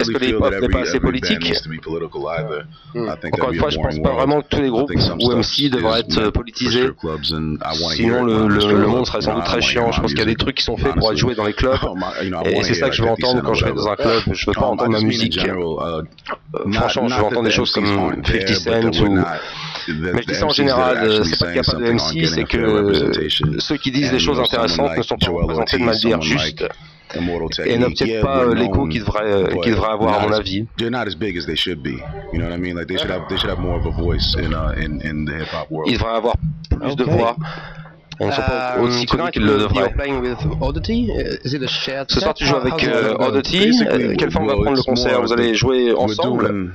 Est-ce 0.00 0.10
que 0.10 0.18
les 0.18 0.28
hip 0.30 0.60
n'est 0.60 0.68
pas 0.68 0.80
assez 0.80 1.00
politique 1.00 1.52
Encore 2.94 3.52
une 3.52 3.58
fois, 3.58 3.70
je 3.70 3.78
ne 3.78 3.82
pense 3.82 3.98
pas 4.00 4.12
vraiment 4.12 4.42
que 4.42 4.48
tous 4.48 4.60
les 4.60 4.68
groupes 4.68 4.90
ou 5.20 5.30
MC 5.32 5.70
devraient 5.70 6.00
être 6.00 6.30
politisés. 6.30 6.90
Sinon, 7.94 8.24
le, 8.24 8.86
monde 8.86 9.06
serait 9.06 9.22
sans 9.22 9.34
doute 9.34 9.44
très 9.44 9.60
chiant. 9.60 9.92
Je 9.92 10.00
pense 10.00 10.10
qu'il 10.10 10.20
y 10.20 10.22
a 10.22 10.33
les 10.34 10.38
trucs 10.38 10.56
qui 10.56 10.64
sont 10.64 10.76
faits 10.76 10.94
pour 10.94 11.10
être 11.12 11.18
joués 11.18 11.34
dans 11.34 11.46
les 11.46 11.52
clubs. 11.52 11.78
Et 12.46 12.62
c'est 12.62 12.74
ça 12.74 12.88
que 12.88 12.94
je 12.94 13.02
veux 13.02 13.10
entendre 13.10 13.42
quand 13.42 13.54
je 13.54 13.64
vais 13.64 13.72
dans 13.72 13.88
un 13.88 13.96
club. 13.96 14.22
Je 14.32 14.46
veux 14.46 14.52
pas 14.52 14.66
entendre 14.66 14.90
ma 14.90 15.00
musique. 15.00 15.38
Euh, 15.38 16.02
franchement, 16.72 17.08
je 17.08 17.16
veux 17.16 17.24
entendre 17.24 17.44
des 17.44 17.50
choses 17.50 17.70
comme 17.72 17.86
50 17.86 18.94
Cent 18.94 19.04
ou. 19.04 19.18
Mais 19.88 20.22
je 20.22 20.26
dis 20.26 20.34
ça 20.34 20.46
en 20.46 20.50
général, 20.50 20.96
euh, 21.04 21.24
c'est 21.24 21.38
pas 21.38 21.46
qu'il 21.46 21.54
n'y 21.54 21.60
a 21.60 21.62
pas 21.62 21.78
de 21.78 21.92
MC, 21.92 22.26
c'est 22.26 22.44
que 22.44 23.58
ceux 23.58 23.76
qui 23.76 23.90
disent 23.90 24.10
des 24.10 24.18
choses 24.18 24.40
intéressantes 24.40 24.96
ne 24.96 25.02
sont 25.02 25.16
pas 25.16 25.30
représentés 25.30 25.78
de 25.78 25.84
manière 25.84 26.22
juste 26.22 26.64
et 27.64 27.78
n'obtiennent 27.78 28.22
pas 28.22 28.40
euh, 28.44 28.54
l'écho 28.54 28.88
qu'ils 28.88 29.00
devraient 29.00 29.60
qu'ils 29.62 29.72
devraient 29.72 29.92
avoir 29.92 30.20
à 30.20 30.26
mon 30.26 30.32
avis. 30.32 30.66
Ils 35.86 35.92
devraient 35.94 36.16
avoir 36.16 36.34
plus 36.70 36.96
de 36.96 37.04
voix. 37.04 37.36
On 38.20 38.30
s'entend 38.30 38.52
euh, 38.52 38.82
aussi 38.82 39.06
connu 39.06 39.30
qu'il 39.30 39.44
le 39.44 39.58
devrait. 39.58 39.94
Ce 42.08 42.20
soir, 42.20 42.34
tu 42.34 42.44
joues 42.44 42.56
avec 42.56 42.84
euh, 42.84 43.16
Oddity. 43.18 43.72
Euh, 43.86 44.14
quelle 44.16 44.30
forme 44.30 44.46
va 44.46 44.54
prendre 44.54 44.76
le 44.76 44.82
concert? 44.82 45.20
Vous 45.22 45.32
allez 45.32 45.54
jouer 45.54 45.92
ensemble 45.92 46.72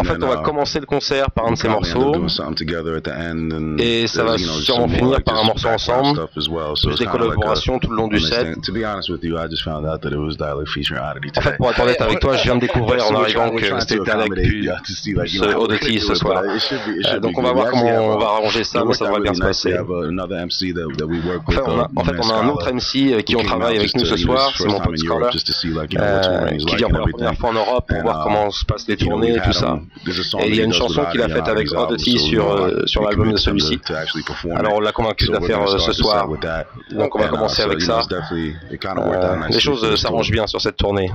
en 0.00 0.04
fait, 0.04 0.22
on 0.22 0.28
va 0.28 0.36
commencer 0.38 0.80
le 0.80 0.86
concert 0.86 1.30
par 1.30 1.46
un 1.46 1.52
de 1.52 1.56
ses 1.56 1.68
morceaux. 1.68 2.14
Et 3.78 4.06
ça 4.06 4.24
va 4.24 4.36
you 4.36 4.46
sûrement 4.60 4.88
finir 4.88 5.22
par 5.22 5.38
un 5.40 5.44
morceau 5.44 5.68
ensemble. 5.68 6.18
Well. 6.48 6.76
So 6.76 6.94
des 6.94 7.06
collaborations 7.06 7.78
tout 7.78 7.90
le 7.90 7.96
long 7.96 8.08
du 8.08 8.20
set. 8.20 8.56
En 11.36 11.40
fait, 11.40 11.56
pour 11.56 11.70
être 11.70 11.80
honnête 11.80 12.00
avec 12.00 12.20
toi, 12.20 12.36
je 12.36 12.44
viens 12.44 12.56
de 12.56 12.60
découvrir 12.60 13.06
en 13.06 13.14
arrivant 13.14 13.50
que 13.50 13.80
c'était 13.80 13.98
Dalek 13.98 14.32
puis 14.32 14.68
Odetti 15.56 16.00
ce 16.00 16.14
soir. 16.14 16.42
Euh, 16.44 17.20
donc 17.20 17.38
on 17.38 17.42
va 17.42 17.52
voir 17.52 17.70
comment 17.70 18.14
on 18.14 18.18
va 18.18 18.26
arranger 18.26 18.64
ça, 18.64 18.84
mais 18.86 18.94
ça 18.94 19.06
devrait 19.06 19.20
bien 19.20 19.34
se 19.34 19.40
passer. 19.40 19.74
En 19.78 19.86
fait, 22.04 22.14
on 22.18 22.30
a 22.30 22.34
un 22.34 22.48
autre 22.48 22.72
MC 22.72 23.12
euh, 23.12 23.20
qui 23.22 23.36
on 23.36 23.42
travaille 23.42 23.78
avec 23.78 23.94
nous 23.94 24.04
ce 24.04 24.16
soir, 24.16 24.52
c'est 24.56 24.66
mon 24.68 24.80
pote 24.80 24.98
Scarla, 24.98 25.28
euh, 25.28 25.30
qui 26.56 26.76
vient 26.76 26.88
pour 26.88 26.98
la 26.98 27.06
première 27.12 27.34
fois 27.34 27.50
en 27.50 27.54
Europe 27.54 27.92
pour 28.00 28.10
voir 28.10 28.24
comment 28.24 28.50
se 28.50 28.64
passent 28.64 28.88
les 28.88 28.96
tournées 28.96 29.34
et 29.34 29.40
tout 29.40 29.52
ça. 29.52 29.78
Et 30.40 30.48
il 30.48 30.56
y 30.56 30.60
a 30.60 30.64
une 30.64 30.72
chanson 30.72 31.04
qu'il 31.10 31.22
a 31.22 31.28
faite 31.28 31.48
avec 31.48 31.72
Oddity 31.72 32.18
sur, 32.18 32.50
euh, 32.50 32.86
sur 32.86 33.02
l'album 33.02 33.32
de 33.32 33.36
celui-ci. 33.36 33.80
Alors 34.54 34.74
on 34.74 34.80
l'a 34.80 34.92
convaincu 34.92 35.26
de 35.26 35.32
la 35.32 35.40
faire 35.40 35.62
euh, 35.62 35.78
ce 35.78 35.92
soir. 35.92 36.28
Donc 36.90 37.14
on 37.14 37.18
va 37.18 37.28
commencer 37.28 37.62
avec 37.62 37.80
ça. 37.80 38.02
Euh, 38.10 39.36
les 39.48 39.60
choses 39.60 40.00
s'arrangent 40.00 40.30
bien 40.30 40.46
sur 40.46 40.60
cette 40.60 40.76
tournée. 40.76 41.10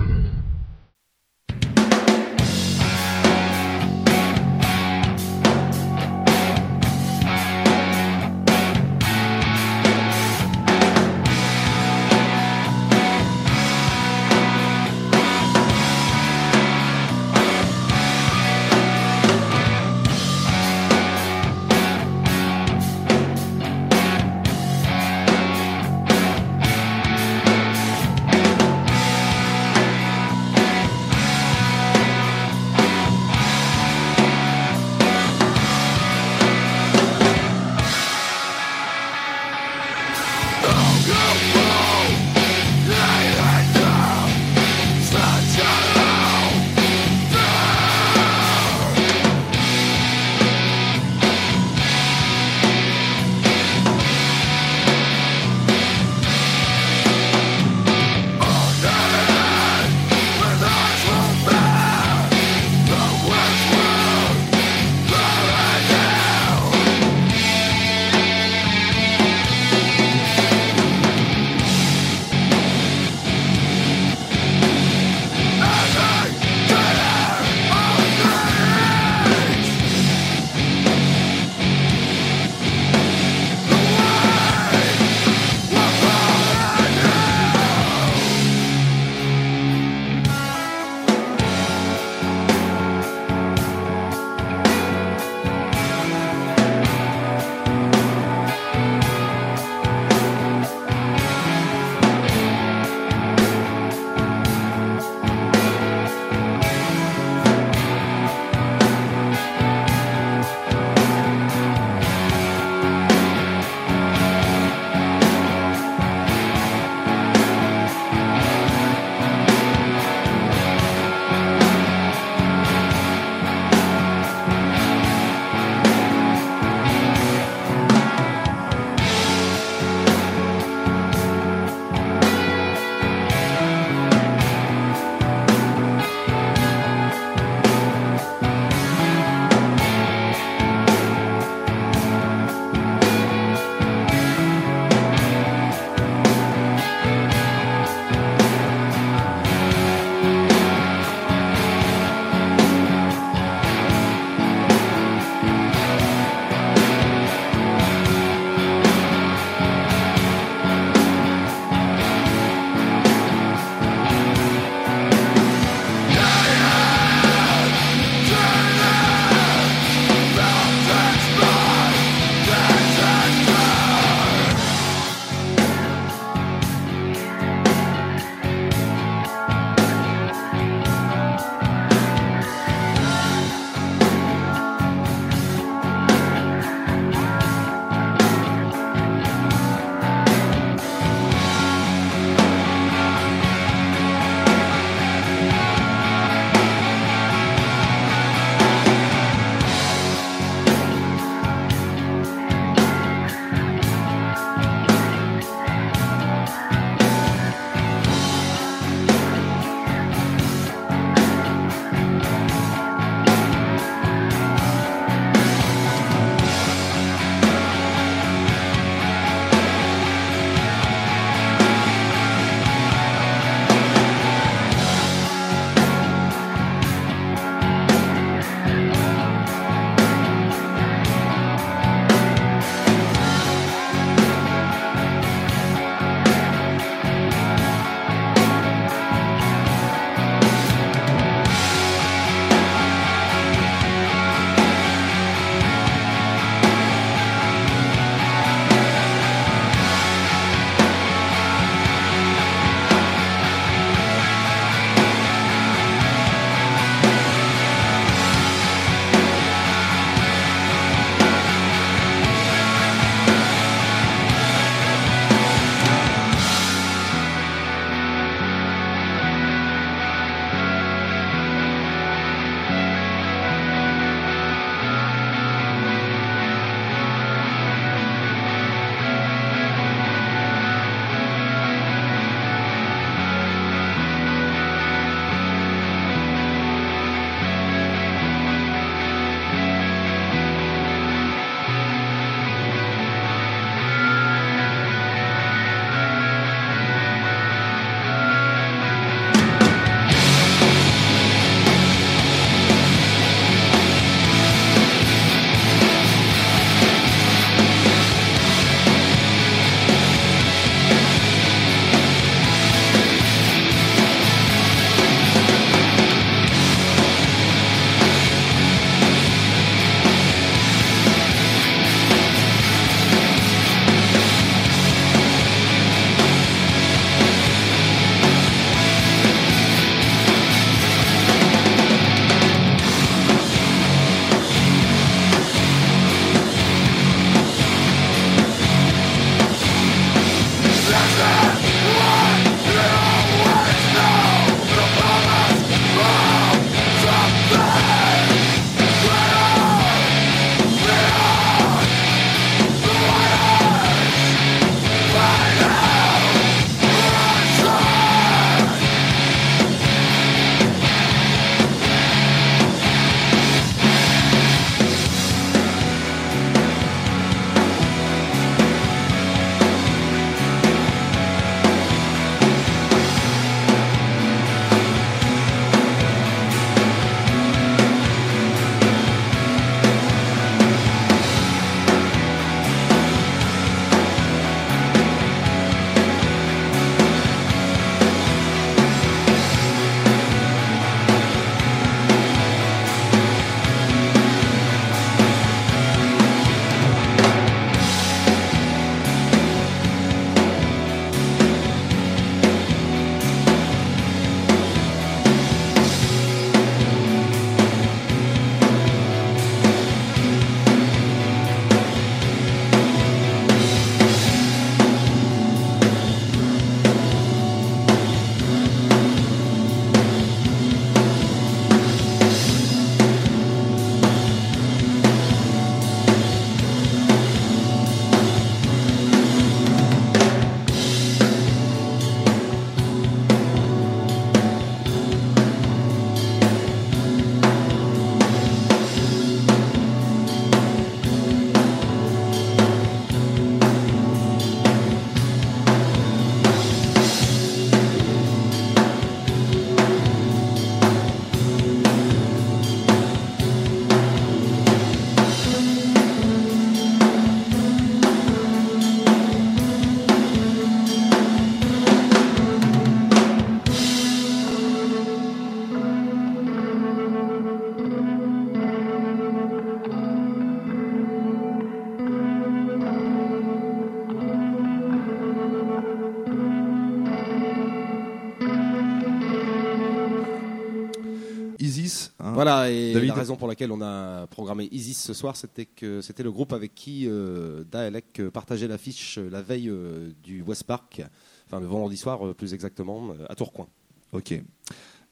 Raison 483.23 483.37
pour 483.37 483.47
laquelle 483.47 483.71
on 483.71 483.81
a 483.81 484.27
programmé 484.27 484.67
Isis 484.71 485.01
ce 485.01 485.13
soir, 485.13 485.35
c'était 485.37 485.65
que 485.65 486.01
c'était 486.01 486.23
le 486.23 486.31
groupe 486.31 486.51
avec 486.51 486.75
qui 486.75 487.07
euh, 487.07 487.63
Daelek 487.71 488.19
euh, 488.19 488.29
partageait 488.29 488.67
l'affiche 488.67 489.17
euh, 489.17 489.29
la 489.29 489.41
veille 489.41 489.69
euh, 489.69 490.11
du 490.23 490.41
West 490.41 490.65
Park, 490.65 491.01
enfin 491.47 491.61
le 491.61 491.65
vendredi 491.65 491.95
soir 491.95 492.25
euh, 492.27 492.33
plus 492.33 492.53
exactement, 492.53 493.11
euh, 493.11 493.25
à 493.29 493.35
Tourcoing. 493.35 493.67
Ok. 494.11 494.41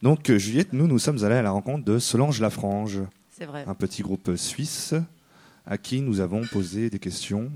Donc, 0.02 0.30
Juliette, 0.32 0.74
nous, 0.74 0.88
nous 0.88 1.00
sommes 1.00 1.24
allés 1.24 1.36
à 1.36 1.42
la 1.42 1.52
rencontre 1.52 1.86
de 1.86 2.00
Solange 2.00 2.42
Lafrange. 2.42 3.00
C'est 3.30 3.46
vrai. 3.46 3.64
Un 3.66 3.76
petit 3.76 4.02
groupe 4.02 4.36
suisse 4.36 4.94
à 5.66 5.78
qui 5.78 6.02
nous 6.02 6.20
avons 6.20 6.42
posé 6.48 6.90
des 6.90 7.00
questions. 7.00 7.50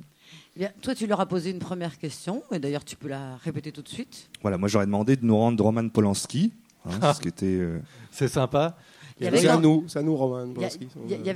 Eh 0.56 0.60
Bien, 0.60 0.72
toi, 0.82 0.96
tu 0.96 1.06
leur 1.06 1.20
as 1.20 1.26
posé 1.26 1.50
une 1.50 1.60
première 1.60 1.98
question, 1.98 2.44
et 2.52 2.60
d'ailleurs, 2.60 2.86
tu 2.86 2.96
peux 2.96 3.10
la 3.10 3.36
répéter 3.38 3.72
tout 3.74 3.82
de 3.82 3.90
suite. 3.90 4.30
Voilà, 4.42 4.58
moi, 4.58 4.70
j'aurais 4.70 4.86
demandé 4.86 5.16
de 5.18 5.26
nous 5.26 5.36
rendre 5.36 5.62
Roman 5.64 5.90
Polanski. 5.90 6.54
hein, 6.86 7.14
ce 7.14 7.20
qui 7.20 7.28
était. 7.28 7.46
euh, 7.48 7.80
C'est 8.12 8.28
sympa. 8.30 8.78
C'est 9.18 9.48
à 9.48 9.58
nous, 9.58 9.86
c'est 9.88 10.00
à 10.00 10.02
nous, 10.02 10.16
Roman. 10.16 10.46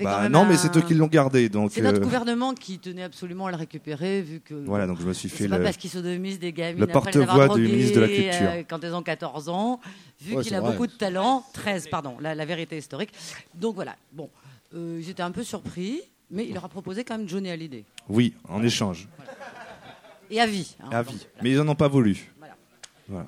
Bah, 0.02 0.28
non, 0.28 0.46
mais 0.46 0.58
c'est 0.58 0.76
eux 0.76 0.82
qui 0.82 0.94
l'ont 0.94 1.08
gardé. 1.08 1.48
Donc, 1.48 1.72
C'est 1.72 1.82
notre 1.82 2.00
euh, 2.02 2.04
gouvernement 2.04 2.54
qui 2.54 2.78
tenait 2.78 3.04
absolument 3.04 3.48
à 3.48 3.52
le 3.52 3.58
récupérer, 3.58 4.22
vu 4.22 4.42
que. 4.42 4.54
Voilà, 4.54 4.86
donc 4.86 5.00
je 5.00 5.06
me 5.06 5.14
suis 5.14 5.30
C'est 5.30 5.38
fait 5.44 5.48
pas 5.48 5.58
le- 5.60 5.64
parce 5.64 5.78
qu'ils 5.78 5.90
sodomisent 5.90 6.40
des 6.40 6.52
gamines 6.52 6.82
le 6.82 6.88
porte-voix 6.88 7.48
du 7.56 7.62
ministre 7.62 7.96
de 7.96 8.02
la 8.02 8.08
Culture. 8.08 8.50
euh, 8.50 8.64
quand 8.68 8.84
elles 8.84 8.94
ont 8.94 9.02
14 9.02 9.48
ans, 9.48 9.80
vu 10.20 10.36
qu'il 10.36 10.44
c'est 10.46 10.56
a 10.56 10.62
beaucoup 10.62 10.88
de 10.88 10.92
talent. 10.92 11.46
13, 11.54 11.88
pardon, 11.88 12.18
la, 12.20 12.36
vérité 12.46 12.78
historique. 12.78 13.12
Donc 13.56 13.76
voilà, 13.76 13.96
bon, 14.12 14.30
euh, 14.76 15.00
j'étais 15.02 15.24
un 15.24 15.32
peu 15.32 15.44
surpris, 15.44 16.02
mais 16.30 16.46
il 16.48 16.54
leur 16.54 16.66
a 16.66 16.70
proposé 16.70 17.06
quand 17.06 17.18
même 17.18 17.30
Johnny 17.30 17.50
Hallyday. 17.50 17.86
Oui, 18.10 18.34
en 18.50 18.62
échange. 18.62 19.08
Et 20.30 20.42
à 20.42 20.46
vie. 20.46 20.76
hein. 20.84 20.90
À 20.92 21.02
vie. 21.02 21.26
Mais 21.42 21.52
ils 21.52 21.58
n'en 21.58 21.70
ont 21.70 21.76
pas 21.76 21.88
voulu. 21.88 22.30
Voilà. 23.08 23.28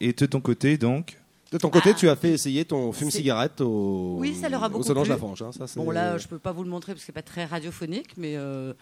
Et 0.00 0.12
de 0.14 0.26
ton 0.26 0.40
côté, 0.40 0.78
donc 0.78 1.18
De 1.54 1.58
ton 1.58 1.70
côté, 1.70 1.94
tu 1.94 2.08
as 2.08 2.16
fait 2.16 2.30
essayer 2.32 2.64
ton 2.64 2.90
fume-cigarette 2.90 3.60
au, 3.60 4.16
Oui, 4.18 4.34
ça 4.34 4.48
leur 4.48 4.64
a 4.64 4.66
au 4.66 4.70
beaucoup 4.70 4.82
Solange 4.82 5.06
plu. 5.06 5.12
Lafrange. 5.12 5.40
hein, 5.42 5.50
ça, 5.52 5.66
bon, 5.76 5.88
là, 5.92 6.18
je 6.18 6.26
peux 6.26 6.40
pas 6.40 6.50
vous 6.50 6.64
le 6.64 6.68
montrer 6.68 6.94
parce 6.94 7.02
que 7.02 7.06
c'est 7.06 7.12
pas 7.12 7.22
très 7.22 7.44
radiophonique, 7.44 8.16
mais 8.16 8.34
euh, 8.36 8.72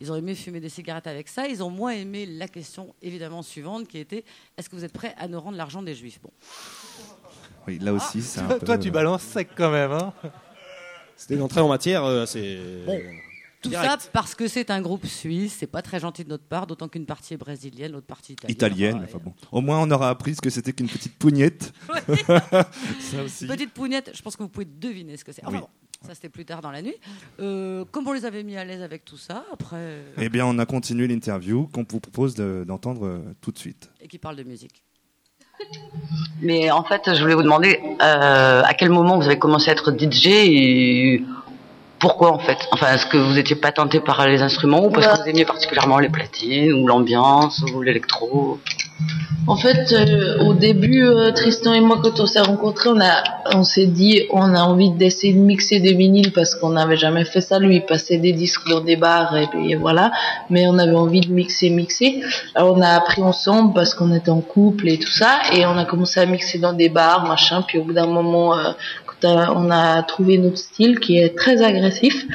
ils 0.00 0.12
ont 0.12 0.14
aimé 0.14 0.36
fumer 0.36 0.60
des 0.60 0.68
cigarettes 0.68 1.08
avec 1.08 1.26
ça. 1.26 1.48
Ils 1.48 1.60
ont 1.60 1.70
moins 1.70 1.90
aimé 1.90 2.26
la 2.26 2.46
question, 2.46 2.94
évidemment, 3.02 3.42
suivante, 3.42 3.88
qui 3.88 3.98
était 3.98 4.24
est-ce 4.56 4.70
que 4.70 4.76
vous 4.76 4.84
êtes 4.84 4.92
prêts 4.92 5.12
à 5.18 5.26
nous 5.26 5.40
rendre 5.40 5.56
l'argent 5.56 5.82
des 5.82 5.96
juifs? 5.96 6.20
Bon. 6.22 6.30
Oui, 7.66 7.80
là 7.80 7.92
aussi, 7.92 8.22
c'est 8.22 8.38
un 8.42 8.46
Toi, 8.46 8.58
peu... 8.60 8.66
toi, 8.66 8.78
tu 8.78 8.92
balances 8.92 9.22
sec 9.22 9.48
quand 9.56 9.72
même. 9.72 9.90
Hein 9.90 10.12
C'était 11.16 11.34
une 11.34 11.42
entrée 11.42 11.62
en 11.62 11.68
matière 11.68 12.04
euh, 12.04 12.22
assez. 12.22 12.60
Tout 13.62 13.68
Direct. 13.68 14.02
ça 14.02 14.08
parce 14.12 14.34
que 14.34 14.48
c'est 14.48 14.70
un 14.70 14.80
groupe 14.80 15.04
suisse, 15.06 15.56
c'est 15.60 15.66
pas 15.66 15.82
très 15.82 16.00
gentil 16.00 16.24
de 16.24 16.30
notre 16.30 16.44
part, 16.44 16.66
d'autant 16.66 16.88
qu'une 16.88 17.04
partie 17.04 17.34
est 17.34 17.36
brésilienne, 17.36 17.92
l'autre 17.92 18.06
partie 18.06 18.32
italienne. 18.32 18.54
italienne. 18.54 19.00
Enfin 19.04 19.18
bon. 19.22 19.34
Au 19.52 19.60
moins, 19.60 19.80
on 19.82 19.90
aura 19.90 20.08
appris 20.08 20.34
ce 20.34 20.40
que 20.40 20.48
c'était 20.50 20.72
qu'une 20.72 20.88
petite 20.88 21.16
pougnette. 21.18 21.72
Ça 23.00 23.22
aussi. 23.24 23.46
Petite 23.46 23.72
pougnette, 23.72 24.12
je 24.14 24.22
pense 24.22 24.36
que 24.36 24.42
vous 24.42 24.48
pouvez 24.48 24.64
deviner 24.66 25.16
ce 25.18 25.24
que 25.24 25.32
c'est. 25.32 25.44
Enfin 25.44 25.56
Oui. 25.56 25.60
bon, 25.60 26.06
ça 26.08 26.14
c'était 26.14 26.30
plus 26.30 26.46
tard 26.46 26.62
dans 26.62 26.70
la 26.70 26.80
nuit. 26.80 26.94
Euh, 27.40 27.84
comme 27.90 28.08
on 28.08 28.12
les 28.12 28.24
avait 28.24 28.42
mis 28.44 28.56
à 28.56 28.64
l'aise 28.64 28.80
avec 28.82 29.04
tout 29.04 29.18
ça, 29.18 29.44
après. 29.52 29.98
Eh 30.16 30.28
bien, 30.30 30.46
on 30.46 30.58
a 30.58 30.64
continué 30.64 31.06
l'interview 31.06 31.66
qu'on 31.68 31.84
vous 31.86 32.00
propose 32.00 32.34
de- 32.34 32.64
d'entendre 32.66 33.04
euh, 33.06 33.20
tout 33.42 33.52
de 33.52 33.58
suite. 33.58 33.90
Et 34.00 34.08
qui 34.08 34.18
parle 34.18 34.36
de 34.36 34.42
musique. 34.44 34.82
Mais 36.40 36.70
en 36.70 36.82
fait, 36.84 37.02
je 37.14 37.20
voulais 37.20 37.34
vous 37.34 37.42
demander 37.42 37.78
euh, 38.00 38.62
à 38.64 38.72
quel 38.74 38.88
moment 38.88 39.18
vous 39.18 39.26
avez 39.26 39.38
commencé 39.38 39.68
à 39.68 39.72
être 39.74 39.92
DJ 39.92 40.26
et 40.28 41.22
pourquoi 42.00 42.32
en 42.32 42.38
fait? 42.38 42.58
Enfin, 42.72 42.94
est-ce 42.94 43.06
que 43.06 43.18
vous 43.18 43.38
étiez 43.38 43.56
pas 43.56 43.72
tenté 43.72 44.00
par 44.00 44.26
les 44.26 44.42
instruments 44.42 44.86
ou 44.86 44.90
parce 44.90 45.06
que 45.06 45.22
vous 45.22 45.28
aimiez 45.28 45.44
particulièrement 45.44 45.98
les 45.98 46.08
platines 46.08 46.72
ou 46.72 46.86
l'ambiance 46.86 47.62
ou 47.74 47.82
l'électro? 47.82 48.58
En 49.46 49.56
fait, 49.56 49.92
euh, 49.92 50.38
au 50.44 50.52
début, 50.52 51.02
euh, 51.02 51.32
Tristan 51.32 51.72
et 51.72 51.80
moi, 51.80 51.98
quand 52.02 52.20
on 52.20 52.26
s'est 52.26 52.40
rencontrés, 52.40 52.90
on 52.90 53.00
a, 53.00 53.22
on 53.54 53.64
s'est 53.64 53.86
dit, 53.86 54.26
on 54.30 54.54
a 54.54 54.60
envie 54.60 54.90
d'essayer 54.90 55.32
de 55.32 55.38
mixer 55.38 55.80
des 55.80 55.94
vinyles 55.94 56.32
parce 56.32 56.54
qu'on 56.54 56.70
n'avait 56.70 56.98
jamais 56.98 57.24
fait 57.24 57.40
ça. 57.40 57.58
Lui, 57.58 57.76
il 57.76 57.86
passait 57.86 58.18
des 58.18 58.32
disques 58.32 58.68
dans 58.68 58.80
des 58.80 58.96
bars 58.96 59.36
et 59.36 59.46
puis 59.46 59.74
voilà. 59.74 60.12
Mais 60.50 60.66
on 60.68 60.78
avait 60.78 60.94
envie 60.94 61.22
de 61.22 61.32
mixer, 61.32 61.70
mixer. 61.70 62.20
Alors 62.54 62.76
on 62.76 62.82
a 62.82 62.90
appris 62.90 63.22
ensemble 63.22 63.72
parce 63.72 63.94
qu'on 63.94 64.14
était 64.14 64.30
en 64.30 64.40
couple 64.40 64.88
et 64.88 64.98
tout 64.98 65.10
ça, 65.10 65.40
et 65.54 65.64
on 65.66 65.76
a 65.78 65.84
commencé 65.84 66.20
à 66.20 66.26
mixer 66.26 66.58
dans 66.58 66.74
des 66.74 66.90
bars, 66.90 67.26
machin. 67.26 67.62
Puis 67.62 67.78
au 67.78 67.84
bout 67.84 67.94
d'un 67.94 68.06
moment, 68.06 68.56
euh, 68.56 68.72
on 69.24 69.70
a 69.70 70.02
trouvé 70.02 70.38
notre 70.38 70.58
style 70.58 71.00
qui 71.00 71.18
est 71.18 71.36
très 71.36 71.62
agressif, 71.62 72.26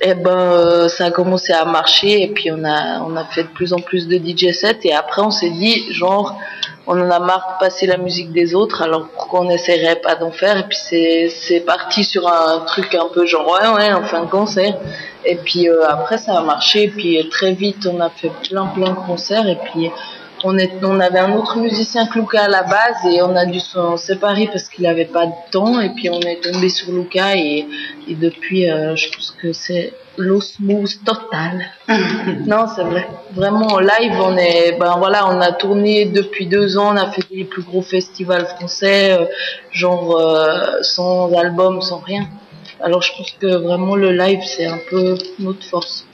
et 0.00 0.14
ben 0.14 0.30
euh, 0.30 0.88
ça 0.88 1.06
a 1.06 1.10
commencé 1.10 1.52
à 1.52 1.64
marcher 1.64 2.22
et 2.22 2.28
puis 2.28 2.50
on 2.50 2.64
a 2.64 3.00
on 3.00 3.16
a 3.16 3.24
fait 3.24 3.42
de 3.42 3.48
plus 3.48 3.72
en 3.72 3.80
plus 3.80 4.08
de 4.08 4.16
DJ 4.16 4.52
sets 4.52 4.80
et 4.84 4.94
après 4.94 5.20
on 5.20 5.30
s'est 5.30 5.50
dit 5.50 5.92
genre 5.92 6.38
on 6.86 6.98
en 6.98 7.10
a 7.10 7.18
marre 7.18 7.58
de 7.58 7.64
passer 7.64 7.86
la 7.86 7.98
musique 7.98 8.32
des 8.32 8.54
autres 8.54 8.80
alors 8.80 9.08
pourquoi 9.08 9.40
on 9.40 9.44
n'essaierait 9.44 10.00
pas 10.00 10.14
d'en 10.14 10.30
faire? 10.30 10.56
Et 10.56 10.64
puis 10.64 10.78
c'est 10.78 11.60
parti 11.60 12.02
sur 12.02 12.26
un 12.26 12.60
truc 12.60 12.94
un 12.94 13.08
peu 13.12 13.26
genre 13.26 13.46
ouais 13.46 13.68
ouais 13.68 13.92
on 13.92 14.04
fait 14.04 14.16
un 14.16 14.26
concert. 14.26 14.78
Et 15.26 15.36
puis 15.36 15.68
euh, 15.68 15.86
après 15.86 16.16
ça 16.16 16.38
a 16.38 16.42
marché 16.42 16.84
et 16.84 16.88
puis 16.88 17.18
euh, 17.18 17.28
très 17.30 17.52
vite 17.52 17.86
on 17.86 18.00
a 18.00 18.08
fait 18.08 18.32
plein 18.48 18.66
plein 18.68 18.90
de 18.90 19.06
concerts 19.06 19.46
et 19.46 19.58
puis 19.66 19.90
on, 20.44 20.58
est, 20.58 20.72
on 20.82 21.00
avait 21.00 21.18
un 21.18 21.32
autre 21.34 21.58
musicien 21.58 22.06
que 22.06 22.18
Luca 22.18 22.44
à 22.44 22.48
la 22.48 22.62
base 22.62 23.04
et 23.10 23.22
on 23.22 23.34
a 23.36 23.46
dû 23.46 23.60
s'en 23.60 23.96
séparer 23.96 24.46
parce 24.46 24.68
qu'il 24.68 24.86
avait 24.86 25.04
pas 25.04 25.26
de 25.26 25.32
temps 25.50 25.80
et 25.80 25.90
puis 25.90 26.10
on 26.10 26.20
est 26.20 26.40
tombé 26.42 26.68
sur 26.68 26.92
Luca 26.92 27.36
et, 27.36 27.66
et 28.08 28.14
depuis 28.14 28.70
euh, 28.70 28.96
je 28.96 29.10
pense 29.10 29.30
que 29.40 29.52
c'est 29.52 29.92
l'osmose 30.16 31.00
totale. 31.04 31.66
non, 32.46 32.66
c'est 32.74 32.82
vrai. 32.82 33.08
Vraiment 33.32 33.68
en 33.68 33.80
live, 33.80 34.12
on 34.20 34.36
est, 34.36 34.76
ben 34.78 34.96
voilà, 34.98 35.26
on 35.28 35.40
a 35.40 35.52
tourné 35.52 36.06
depuis 36.06 36.46
deux 36.46 36.76
ans, 36.76 36.94
on 36.94 36.96
a 36.96 37.10
fait 37.10 37.24
les 37.30 37.44
plus 37.44 37.62
gros 37.62 37.82
festivals 37.82 38.46
français, 38.46 39.12
euh, 39.12 39.26
genre 39.72 40.16
euh, 40.16 40.82
sans 40.82 41.32
album, 41.32 41.80
sans 41.80 41.98
rien. 41.98 42.26
Alors 42.82 43.02
je 43.02 43.12
pense 43.16 43.30
que 43.32 43.56
vraiment 43.56 43.94
le 43.94 44.12
live 44.12 44.40
c'est 44.44 44.66
un 44.66 44.78
peu 44.90 45.14
notre 45.38 45.64
force. 45.64 46.06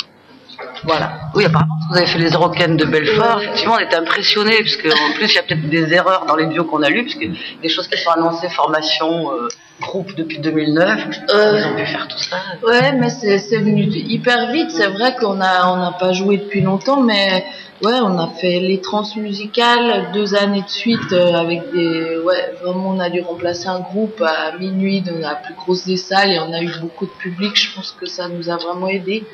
Voilà. 0.84 1.12
Oui, 1.34 1.44
apparemment, 1.44 1.76
vous 1.90 1.96
avez 1.96 2.06
fait 2.06 2.18
les 2.18 2.30
Eurocaines 2.30 2.76
de 2.76 2.84
Belfort. 2.84 3.40
Effectivement, 3.42 3.74
on 3.74 3.78
était 3.78 3.96
impressionnés, 3.96 4.58
parce 4.58 4.76
qu'en 4.76 5.12
plus, 5.14 5.26
il 5.32 5.34
y 5.34 5.38
a 5.38 5.42
peut-être 5.42 5.68
des 5.68 5.92
erreurs 5.92 6.26
dans 6.26 6.36
les 6.36 6.46
bios 6.46 6.64
qu'on 6.64 6.82
a 6.82 6.88
lus, 6.88 7.04
parce 7.04 7.16
que 7.16 7.26
des 7.62 7.68
choses 7.68 7.88
qui 7.88 7.98
sont 7.98 8.10
annoncées, 8.10 8.48
formation, 8.48 9.30
euh, 9.32 9.48
groupe 9.80 10.14
depuis 10.14 10.38
2009, 10.38 11.00
Euh, 11.34 11.58
ils 11.58 11.66
ont 11.66 11.76
pu 11.76 11.86
faire 11.86 12.08
tout 12.08 12.18
ça. 12.18 12.36
Ouais, 12.66 12.92
mais 12.92 13.10
c'est 13.10 13.58
venu 13.58 13.82
hyper 13.84 14.50
vite. 14.50 14.70
C'est 14.70 14.86
vrai 14.86 15.14
qu'on 15.20 15.40
a 15.40 15.68
on 15.72 15.76
n'a 15.76 15.92
pas 15.92 16.12
joué 16.12 16.38
depuis 16.38 16.62
longtemps, 16.62 17.00
mais 17.02 17.44
ouais, 17.82 18.00
on 18.02 18.18
a 18.18 18.28
fait 18.28 18.60
les 18.60 18.80
trans 18.80 19.04
musicales 19.16 20.10
deux 20.12 20.34
années 20.34 20.62
de 20.62 20.68
suite 20.68 21.12
euh, 21.12 21.34
avec 21.34 21.60
des 21.72 22.18
ouais 22.18 22.52
vraiment 22.62 22.90
on 22.90 22.98
a 23.00 23.10
dû 23.10 23.20
remplacer 23.20 23.68
un 23.68 23.80
groupe 23.80 24.20
à 24.22 24.56
minuit 24.58 25.00
dans 25.02 25.18
la 25.18 25.34
plus 25.34 25.54
grosse 25.54 25.84
des 25.86 25.96
salles 25.96 26.30
et 26.32 26.38
on 26.40 26.52
a 26.52 26.62
eu 26.62 26.70
beaucoup 26.80 27.06
de 27.06 27.10
public. 27.12 27.52
Je 27.54 27.74
pense 27.74 27.92
que 27.92 28.06
ça 28.06 28.28
nous 28.28 28.48
a 28.50 28.56
vraiment 28.56 28.88
aidé. 28.88 29.24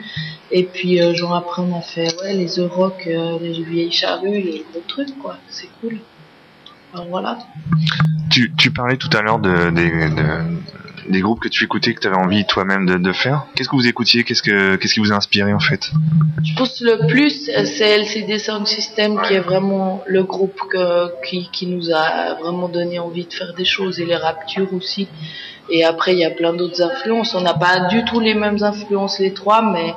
Et 0.51 0.65
puis 0.65 1.01
euh, 1.01 1.15
genre 1.15 1.35
après 1.35 1.63
on 1.63 1.77
a 1.77 1.81
fait 1.81 2.09
ouais 2.23 2.35
les 2.35 2.57
Euroc, 2.59 3.05
euh, 3.07 3.39
les 3.41 3.63
vieilles 3.63 3.93
charrues, 3.93 4.41
les 4.41 4.65
gros 4.73 4.83
trucs 4.87 5.19
quoi. 5.19 5.37
C'est 5.49 5.69
cool. 5.81 5.99
Alors 6.95 7.07
voilà. 7.09 7.39
Tu, 8.31 8.53
tu 8.59 8.71
parlais 8.71 8.97
tout 8.97 9.11
à 9.17 9.23
l'heure 9.23 9.39
de, 9.39 9.71
des- 9.71 10.11
de- 10.11 10.61
des 11.09 11.21
groupes 11.21 11.41
que 11.41 11.49
tu 11.49 11.65
écoutais, 11.65 11.95
que 11.95 12.01
tu 12.01 12.07
avais 12.07 12.17
envie 12.17 12.45
toi-même 12.47 12.87
de, 12.87 12.97
de 12.97 13.13
faire. 13.13 13.47
Qu'est-ce 13.55 13.69
que 13.69 13.77
vous 13.77 13.87
écoutiez? 13.87 14.25
Qu'est-ce 14.25 14.43
que 14.43 14.77
qu'est-ce 14.77 14.95
qui 14.95 15.01
vous 15.01 15.13
a 15.13 15.17
inspiré 15.17 15.53
en 15.53 15.61
fait? 15.61 15.91
Je 16.45 16.55
pense 16.55 16.81
que 16.81 16.85
le 16.85 17.07
plus, 17.07 17.49
euh, 17.49 17.65
c'est 17.65 17.99
LCD 17.99 18.39
Sound 18.39 18.67
System 18.67 19.21
qui 19.23 19.35
est 19.35 19.41
vraiment 19.41 20.03
le 20.07 20.23
groupe 20.25 20.61
que, 20.71 21.11
qui, 21.25 21.49
qui 21.53 21.67
nous 21.67 21.91
a 21.91 22.35
vraiment 22.41 22.69
donné 22.69 22.99
envie 22.99 23.27
de 23.27 23.33
faire 23.33 23.55
des 23.55 23.65
choses 23.65 24.01
et 24.01 24.05
les 24.05 24.17
Raptures 24.17 24.73
aussi. 24.75 25.09
Et 25.71 25.85
après, 25.85 26.13
il 26.13 26.19
y 26.19 26.25
a 26.25 26.31
plein 26.31 26.53
d'autres 26.53 26.83
influences. 26.83 27.35
On 27.35 27.41
n'a 27.41 27.55
pas 27.55 27.89
du 27.89 28.05
tout 28.05 28.21
les 28.21 28.35
mêmes 28.35 28.63
influences 28.63 29.19
les 29.19 29.33
trois, 29.33 29.63
mais, 29.63 29.95